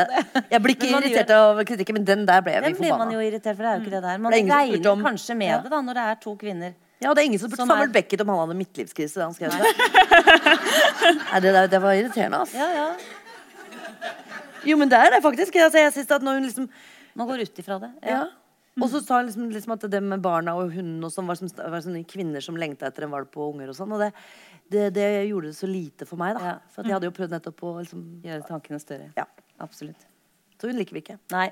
Jeg 0.53 0.63
blir 0.63 0.75
ikke 0.77 0.87
irritert 0.95 1.31
av 1.35 1.59
kritikken, 1.67 1.97
men 1.99 2.05
den 2.07 2.21
der 2.29 2.41
ble 2.47 2.53
Den 2.63 2.77
vi 2.77 2.85
blir 2.85 2.95
man 3.01 3.11
jo 3.11 3.19
irritert 3.19 3.57
for. 3.59 3.65
Det 3.67 3.71
er 3.73 3.81
jo 3.81 3.83
ikke 3.83 3.95
det 3.97 4.03
der. 4.05 4.19
Man 4.23 4.31
Det 4.33 4.39
er 4.45 4.53
regner 4.53 4.91
om- 4.93 5.03
kanskje 5.03 5.35
med 5.37 5.49
Ja. 5.51 5.59
det 5.65 5.71
da, 5.73 5.81
når 5.83 5.95
det 5.99 6.05
er 6.13 6.15
to 6.23 6.37
kvinner. 6.37 6.75
Ja, 7.03 7.11
og 7.11 7.17
det 7.17 7.23
er 7.25 7.27
ingen 7.27 7.39
som 7.43 7.51
spurte 7.51 7.67
Som 7.67 7.71
er- 7.75 7.89
Beckett 7.93 8.21
om 8.23 8.29
han 8.29 8.39
hadde 8.39 8.55
midtlivskrise 8.57 9.15
da 9.19 9.25
han 9.27 9.35
skrev 9.35 9.51
det. 9.51 9.59
Nei, 11.33 11.41
det, 11.41 11.53
der, 11.53 11.67
det 11.75 11.83
var 11.83 11.93
irriterende, 11.99 12.39
altså. 12.39 12.57
Ja, 12.57 12.69
ja. 12.71 12.95
Jo, 14.67 14.77
men 14.77 14.89
det 14.91 14.99
er 14.99 15.11
det 15.17 15.23
faktisk. 15.27 15.55
Altså, 15.57 15.79
jeg 15.83 15.93
synes 15.93 16.11
at 16.11 16.23
når 16.23 16.39
hun 16.39 16.47
liksom 16.47 16.69
Man 17.17 17.27
går 17.27 17.43
ut 17.43 17.59
ifra 17.59 17.79
det. 17.81 17.91
Ja. 18.05 18.27
Og 18.77 18.91
så 18.93 19.01
sa 19.01 19.21
hun 19.21 19.29
liksom, 19.31 19.47
liksom 19.55 19.73
at 19.73 19.87
det 19.89 20.03
med 20.05 20.21
barna 20.25 20.53
og 20.59 20.75
hunden 20.75 21.05
og 21.07 21.13
sånn 21.13 21.29
var, 21.29 21.39
som, 21.41 21.49
var 21.57 21.81
sånne 21.85 22.03
kvinner 22.09 22.45
som 22.45 22.59
lengta 22.61 22.91
etter 22.91 23.07
en 23.07 23.15
valp 23.15 23.39
og 23.41 23.55
unger 23.55 23.73
og 23.73 23.79
sånn. 23.79 23.95
Og 23.97 24.03
det, 24.05 24.11
det, 24.73 24.91
det 24.99 25.07
gjorde 25.31 25.49
det 25.49 25.57
så 25.57 25.71
lite 25.71 26.09
for 26.09 26.21
meg, 26.21 26.37
da. 26.37 26.51
Ja. 26.51 26.57
For 26.75 26.83
at 26.83 26.91
jeg 26.91 26.97
hadde 26.99 27.09
jo 27.09 27.15
prøvd 27.17 27.37
nettopp 27.39 27.65
å 27.65 27.73
liksom 27.79 28.05
Gjøre 28.27 28.49
tankene 28.51 28.83
større. 28.83 29.09
Ja. 29.17 29.25
Absolutt. 29.65 30.05
Så 30.61 30.69
hun 30.69 30.77
liker 30.77 30.97
vi 30.97 31.05
ikke. 31.05 31.17
Nei. 31.33 31.49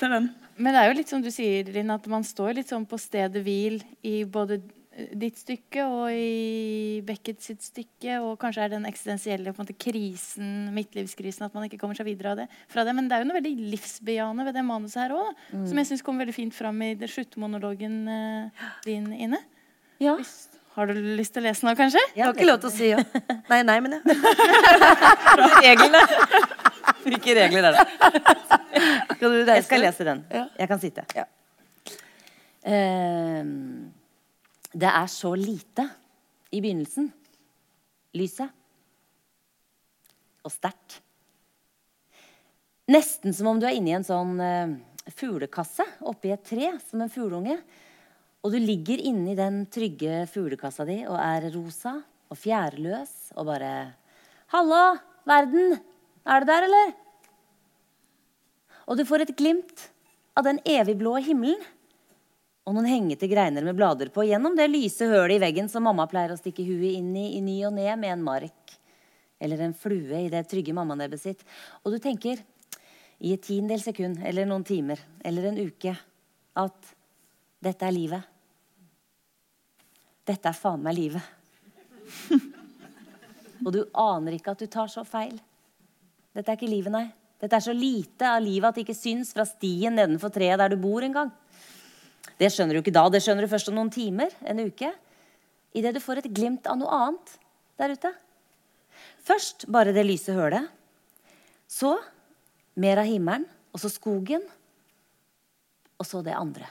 Se 0.00 0.10
den. 0.16 0.32
Men 0.56 0.74
det 0.74 0.80
er 0.80 0.90
jo 0.90 0.98
litt 0.98 1.12
som 1.12 1.22
du 1.22 1.30
sier, 1.34 1.68
Linn, 1.70 1.92
at 1.94 2.06
man 2.10 2.24
står 2.26 2.58
litt 2.58 2.70
sånn 2.72 2.86
på 2.88 2.98
stedet 2.98 3.42
hvil 3.44 3.78
i 4.06 4.18
både 4.24 4.58
ditt 5.20 5.36
stykke 5.36 5.84
og 5.84 6.06
i 6.16 7.00
Beckett 7.04 7.42
sitt 7.44 7.60
stykke, 7.66 8.14
og 8.24 8.38
kanskje 8.40 8.62
er 8.64 8.70
den 8.72 8.86
eksistensielle 8.88 9.52
på 9.52 9.60
en 9.60 9.66
måte, 9.66 9.76
krisen, 9.76 10.52
midtlivskrisen, 10.76 11.44
at 11.44 11.54
man 11.56 11.66
ikke 11.68 11.76
kommer 11.82 11.98
seg 11.98 12.08
videre 12.08 12.32
av 12.32 12.40
det, 12.40 12.46
fra 12.72 12.84
det. 12.88 12.94
Men 12.96 13.10
det 13.10 13.18
er 13.18 13.24
jo 13.24 13.28
noe 13.28 13.36
veldig 13.40 13.54
livsbejaende 13.74 14.46
ved 14.48 14.56
det 14.56 14.64
manuset 14.64 15.02
her 15.04 15.12
òg, 15.18 15.32
som 15.52 15.76
jeg 15.82 15.90
syns 15.90 16.04
kom 16.06 16.16
veldig 16.22 16.34
fint 16.36 16.56
fram 16.56 16.80
i 16.86 16.94
det 16.96 17.10
sluttmonologen 17.12 17.98
eh, 18.08 18.66
din 18.88 19.10
inne. 19.12 19.42
Ja. 20.00 20.16
Hvis- 20.20 20.48
Har 20.76 20.90
du 20.90 20.92
lyst 21.16 21.32
til 21.32 21.40
å 21.40 21.46
lese 21.48 21.64
nå, 21.64 21.72
kanskje? 21.76 22.00
Jeg 22.16 22.24
har 22.26 22.34
ikke 22.34 22.44
lov 22.50 22.58
til 22.60 22.68
å 22.68 22.72
si 22.74 22.90
ja. 22.90 22.98
Nei, 23.52 23.62
nei, 23.64 23.76
men 23.80 23.94
ja. 23.96 24.00
Reglene. 25.64 26.02
Hvilke 27.06 27.32
regler 27.38 27.68
er 27.70 27.78
det? 27.78 27.84
Skal 29.14 29.30
du 29.32 29.38
Jeg 29.54 29.64
skal 29.64 29.80
lese 29.80 30.04
den. 30.04 30.20
Ja. 30.32 30.42
Jeg 30.60 30.68
kan 30.68 30.80
sitte. 30.82 31.04
Ja. 31.16 31.24
Ehm, 32.66 33.92
det 34.76 34.90
er 34.90 35.08
så 35.08 35.32
lite 35.38 35.86
i 36.52 36.60
begynnelsen. 36.60 37.08
Lyset. 38.16 38.52
Og 40.44 40.52
sterkt. 40.52 41.00
Nesten 42.86 43.34
som 43.34 43.48
om 43.50 43.60
du 43.60 43.66
er 43.66 43.74
inni 43.74 43.96
en 43.96 44.06
sånn 44.06 44.36
eh, 44.38 44.76
fuglekasse 45.16 45.84
oppi 46.06 46.30
et 46.34 46.44
tre, 46.46 46.70
som 46.86 47.02
en 47.02 47.10
fugleunge. 47.10 47.56
Og 48.44 48.52
du 48.52 48.60
ligger 48.62 49.00
inni 49.02 49.34
den 49.38 49.64
trygge 49.72 50.22
fuglekassa 50.30 50.86
di 50.86 51.00
og 51.08 51.16
er 51.18 51.48
rosa 51.56 51.96
og 52.30 52.38
fjærløs 52.38 53.32
og 53.34 53.48
bare 53.48 53.72
Hallo, 54.52 55.00
verden! 55.26 55.80
Er 56.26 56.42
du 56.42 56.46
der, 56.46 56.66
eller? 56.68 56.92
Og 58.86 58.98
du 58.98 59.02
får 59.06 59.24
et 59.24 59.34
glimt 59.38 59.88
av 60.38 60.46
den 60.46 60.60
evigblå 60.62 61.16
himmelen. 61.26 61.58
Og 62.66 62.74
noen 62.74 62.88
hengete 62.90 63.28
greiner 63.30 63.62
med 63.62 63.76
blader 63.78 64.10
på 64.10 64.24
gjennom 64.26 64.56
det 64.58 64.66
lyse 64.72 65.06
hølet 65.06 65.36
i 65.36 65.42
veggen 65.44 65.68
som 65.70 65.84
mamma 65.86 66.08
pleier 66.10 66.34
å 66.34 66.38
stikke 66.40 66.64
huet 66.66 66.96
inn 66.98 67.12
i 67.14 67.36
i 67.36 67.42
ny 67.44 67.60
og 67.68 67.76
ne 67.76 67.92
med 67.94 68.16
en 68.16 68.24
mark. 68.26 68.74
Eller 69.38 69.62
en 69.62 69.74
flue 69.76 70.24
i 70.24 70.30
det 70.32 70.42
trygge 70.50 70.74
mammanebbet 70.74 71.22
sitt. 71.22 71.44
Og 71.84 71.94
du 71.94 72.00
tenker 72.02 72.42
i 73.22 73.32
et 73.36 73.44
tiendedels 73.44 73.86
sekund 73.86 74.18
eller 74.26 74.48
noen 74.48 74.66
timer 74.66 75.00
eller 75.24 75.46
en 75.48 75.60
uke 75.62 75.94
at 76.56 76.90
dette 77.62 77.86
er 77.86 77.94
livet. 77.94 78.32
Dette 80.26 80.50
er 80.50 80.58
faen 80.58 80.82
meg 80.82 80.98
livet. 80.98 81.22
og 83.64 83.70
du 83.76 83.84
aner 83.94 84.36
ikke 84.36 84.56
at 84.56 84.64
du 84.64 84.66
tar 84.66 84.90
så 84.90 85.06
feil. 85.06 85.38
Dette 86.34 86.50
er 86.50 86.58
ikke 86.58 86.70
livet, 86.70 86.92
nei. 86.92 87.06
Dette 87.40 87.60
er 87.60 87.64
så 87.64 87.72
lite 87.76 88.26
av 88.26 88.42
livet 88.42 88.68
at 88.68 88.78
det 88.78 88.86
ikke 88.88 88.96
syns 88.96 89.30
fra 89.36 89.46
stien 89.46 89.94
nedenfor 89.94 90.32
treet 90.34 90.58
der 90.58 90.74
du 90.74 90.80
bor 90.80 91.04
engang. 91.04 91.30
Det 92.36 92.50
skjønner 92.52 92.76
du 92.76 92.82
ikke 92.82 92.94
da. 92.94 93.06
Det 93.12 93.22
skjønner 93.24 93.46
du 93.46 93.52
først 93.52 93.70
om 93.70 93.78
noen 93.78 93.92
timer, 93.94 94.34
en 94.44 94.62
uke. 94.66 94.90
Idet 95.76 95.94
du 95.96 96.00
får 96.02 96.22
et 96.22 96.32
glimt 96.32 96.66
av 96.68 96.78
noe 96.80 96.92
annet 96.92 97.36
der 97.80 97.94
ute. 97.96 98.12
Først 99.26 99.66
bare 99.72 99.94
det 99.96 100.06
lyse 100.06 100.34
hølet. 100.34 100.68
Så 101.68 101.96
mer 102.80 103.02
av 103.02 103.08
himmelen, 103.08 103.46
og 103.74 103.82
så 103.82 103.90
skogen. 103.92 104.44
Og 105.96 106.08
så 106.08 106.22
det 106.24 106.36
andre. 106.36 106.68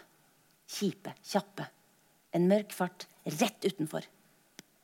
Kjipe, 0.70 1.14
kjappe. 1.26 1.68
En 2.36 2.48
mørk 2.50 2.74
fart 2.76 3.08
rett 3.26 3.66
utenfor. 3.66 4.06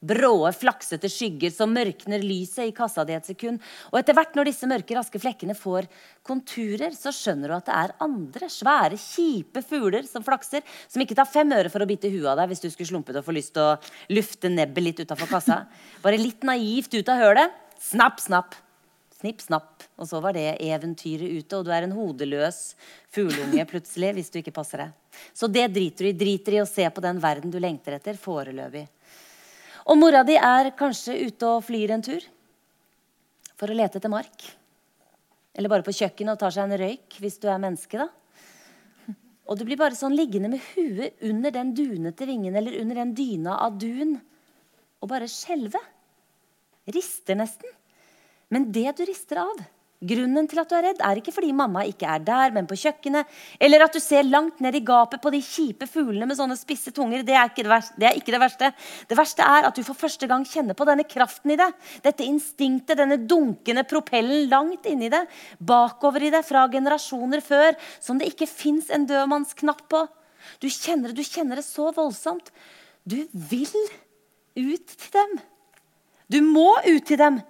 Bråe, 0.01 0.49
flaksete 0.57 1.05
skygger 1.13 1.51
som 1.53 1.69
mørkner 1.75 2.23
lyset 2.25 2.65
i 2.65 2.73
kassa 2.73 3.03
di 3.05 3.13
et 3.13 3.27
sekund. 3.29 3.61
Og 3.91 3.99
etter 3.99 4.15
hvert 4.17 4.33
når 4.33 4.49
disse 4.49 4.69
mørke, 4.69 4.95
raske 4.97 5.19
flekkene 5.21 5.53
får 5.53 5.85
konturer, 6.25 6.95
så 6.97 7.13
skjønner 7.13 7.51
du 7.51 7.55
at 7.59 7.67
det 7.67 7.75
er 7.77 7.93
andre 8.01 8.49
svære, 8.49 8.97
kjipe 8.97 9.61
fugler 9.61 10.07
som 10.09 10.25
flakser, 10.25 10.65
som 10.89 11.03
ikke 11.05 11.17
tar 11.19 11.29
fem 11.29 11.53
øre 11.53 11.69
for 11.69 11.85
å 11.85 11.89
bite 11.89 12.09
huet 12.09 12.31
av 12.31 12.41
deg 12.41 12.49
hvis 12.49 12.63
du 12.65 12.71
skulle 12.71 12.89
slumpet 12.89 13.19
og 13.21 13.27
få 13.27 13.35
lyst 13.37 13.53
til 13.53 13.67
å 13.67 14.15
lufte 14.17 14.49
nebbet 14.49 14.87
litt 14.87 15.03
utafor 15.03 15.29
kassa. 15.29 15.59
Bare 16.03 16.17
litt 16.17 16.41
naivt 16.49 16.97
ut 16.97 17.13
av 17.13 17.21
hølet. 17.21 17.61
Snapp, 17.81 18.17
snapp. 18.25 18.57
Snipp, 19.21 19.43
snapp. 19.45 19.85
Og 20.01 20.09
så 20.09 20.17
var 20.23 20.33
det 20.33 20.55
eventyret 20.65 21.29
ute, 21.29 21.59
og 21.59 21.67
du 21.67 21.69
er 21.75 21.85
en 21.85 21.93
hodeløs 21.93 22.73
fugleunge 23.13 23.67
plutselig 23.69 24.15
hvis 24.17 24.33
du 24.33 24.39
ikke 24.41 24.55
passer 24.55 24.81
deg. 24.87 24.97
Så 25.29 25.45
det 25.45 25.67
driter 25.75 26.07
du 26.07 26.09
i. 26.09 26.15
Driter 26.17 26.57
i 26.57 26.63
å 26.63 26.65
se 26.69 26.87
på 26.89 27.05
den 27.05 27.21
verden 27.21 27.53
du 27.53 27.59
lengter 27.61 27.99
etter, 27.99 28.17
foreløpig. 28.17 28.87
Og 29.89 29.97
mora 29.97 30.21
di 30.27 30.37
er 30.37 30.73
kanskje 30.77 31.17
ute 31.25 31.47
og 31.47 31.63
flyr 31.65 31.95
en 31.95 32.03
tur 32.05 32.25
for 33.57 33.69
å 33.69 33.77
lete 33.77 33.97
etter 33.99 34.11
mark. 34.11 34.45
Eller 35.57 35.71
bare 35.71 35.85
på 35.85 35.93
kjøkkenet 35.95 36.35
og 36.35 36.41
tar 36.41 36.53
seg 36.55 36.67
en 36.67 36.79
røyk 36.81 37.17
hvis 37.21 37.39
du 37.41 37.47
er 37.51 37.61
menneske, 37.61 37.99
da. 37.99 38.07
Og 39.49 39.57
du 39.59 39.65
blir 39.67 39.79
bare 39.79 39.97
sånn 39.97 40.15
liggende 40.15 40.51
med 40.53 40.63
huet 40.75 41.17
under 41.27 41.51
den 41.51 41.73
dunete 41.75 42.27
vingen 42.29 42.55
eller 42.55 42.77
under 42.79 43.01
den 43.01 43.11
dyna 43.17 43.57
av 43.65 43.75
dun 43.81 44.15
og 45.01 45.09
bare 45.11 45.27
skjelve. 45.27 45.81
Rister 46.93 47.35
nesten. 47.37 47.67
Men 48.53 48.69
det 48.71 48.93
du 48.97 49.03
rister 49.07 49.41
av, 49.41 49.59
Grunnen 50.01 50.47
til 50.49 50.57
at 50.57 50.65
du 50.65 50.73
er 50.73 50.85
redd, 50.87 51.01
er 51.05 51.19
ikke 51.19 51.33
fordi 51.35 51.51
mamma 51.53 51.83
ikke 51.85 52.07
er 52.09 52.23
der, 52.25 52.49
men 52.55 52.65
på 52.65 52.73
kjøkkenet. 52.81 53.27
Eller 53.61 53.83
at 53.85 53.93
du 53.93 53.99
ser 54.01 54.25
langt 54.25 54.57
ned 54.63 54.73
i 54.73 54.81
gapet 54.81 55.21
på 55.21 55.29
de 55.29 55.41
kjipe 55.45 55.85
fuglene 55.85 56.25
med 56.25 56.39
sånne 56.39 56.57
spisse 56.57 56.89
tunger. 56.95 57.21
Det 57.27 57.35
er, 57.37 57.51
det, 57.53 57.77
det 58.01 58.07
er, 58.09 58.17
ikke 58.17 58.33
det 58.33 58.39
verste. 58.41 58.71
Det 59.11 59.19
verste 59.19 59.45
er 59.45 59.69
at 59.69 59.77
du 59.77 59.85
for 59.85 59.99
første 60.01 60.25
gang 60.31 60.41
kjenner 60.49 60.77
på 60.77 60.89
denne 60.89 61.05
kraften 61.05 61.53
i 61.53 61.59
det. 61.61 61.69
Dette 62.01 62.25
instinktet, 62.25 62.97
denne 62.97 63.19
dunkende 63.29 63.85
propellen 63.85 64.49
langt 64.49 64.89
inni 64.89 65.11
det. 65.13 65.21
Bakover 65.61 66.25
i 66.25 66.33
det 66.33 66.41
fra 66.49 66.65
generasjoner 66.73 67.45
før, 67.45 67.77
som 68.01 68.17
det 68.17 68.33
ikke 68.33 68.49
fins 68.49 68.89
en 68.89 69.05
dødmannsknapp 69.05 69.85
på. 69.85 70.05
Du 70.57 70.65
kjenner, 70.65 71.13
du 71.13 71.21
kjenner 71.21 71.61
det 71.61 71.69
så 71.69 71.91
voldsomt. 71.93 72.49
Du 73.05 73.19
vil 73.29 73.69
ut 74.57 74.95
til 74.97 75.13
dem. 75.13 75.41
Du 76.25 76.41
må 76.41 76.71
ut 76.89 77.05
til 77.05 77.21
dem. 77.21 77.43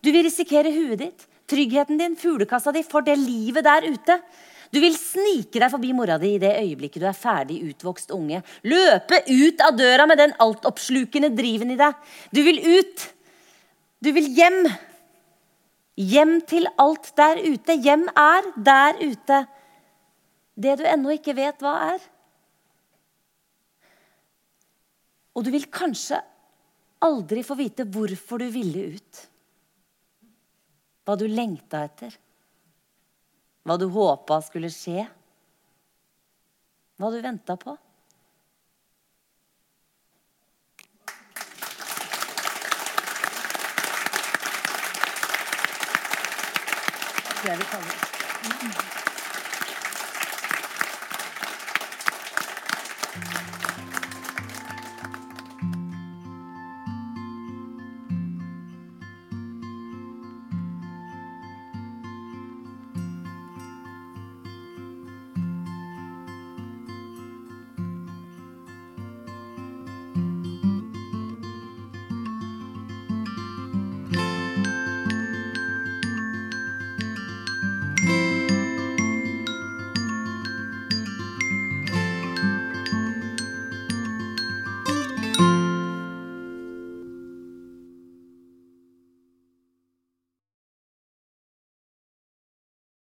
Du 0.00 0.08
vil 0.14 0.24
risikere 0.24 0.72
huet 0.72 1.02
ditt 1.04 1.26
tryggheten 1.50 1.98
din, 2.00 2.16
fuglekassa 2.18 2.72
di, 2.74 2.84
for 2.86 3.04
det 3.06 3.18
livet 3.18 3.66
der 3.66 3.88
ute. 3.90 4.16
Du 4.70 4.78
vil 4.78 4.94
snike 4.94 5.58
deg 5.58 5.70
forbi 5.72 5.90
mora 5.96 6.16
di 6.22 6.36
i 6.36 6.42
det 6.42 6.52
øyeblikket 6.60 7.02
du 7.02 7.08
er 7.10 7.16
ferdig 7.16 7.58
utvokst 7.72 8.12
unge. 8.14 8.42
Løpe 8.62 9.18
ut 9.26 9.64
av 9.66 9.74
døra 9.78 10.06
med 10.06 10.20
den 10.20 10.34
altoppslukende 10.38 11.32
driven 11.34 11.74
i 11.74 11.78
deg. 11.80 11.96
Du 12.30 12.42
vil 12.46 12.62
ut. 12.78 13.08
Du 13.98 14.12
vil 14.14 14.30
hjem. 14.36 14.62
Hjem 15.98 16.36
til 16.48 16.70
alt 16.78 17.10
der 17.18 17.42
ute. 17.42 17.76
Hjem 17.82 18.06
er 18.14 18.46
der 18.70 19.02
ute. 19.02 19.42
Det 20.54 20.78
du 20.78 20.86
ennå 20.86 21.16
ikke 21.16 21.34
vet 21.34 21.58
hva 21.64 21.74
er. 21.90 22.06
Og 25.34 25.46
du 25.46 25.50
vil 25.50 25.66
kanskje 25.72 26.20
aldri 27.02 27.42
få 27.42 27.56
vite 27.58 27.88
hvorfor 27.90 28.38
du 28.38 28.50
ville 28.54 28.86
ut 28.94 29.26
hva 31.10 31.16
du 31.18 31.24
lengta 31.26 31.80
etter. 31.82 32.12
Hva 33.66 33.74
du 33.82 33.88
håpa 33.90 34.36
skulle 34.46 34.68
skje. 34.70 35.02
Hva 37.02 37.10
du 37.10 37.18
venta 37.24 37.56
på. 37.58 37.74
Det 47.42 47.56
vi. 47.58 48.10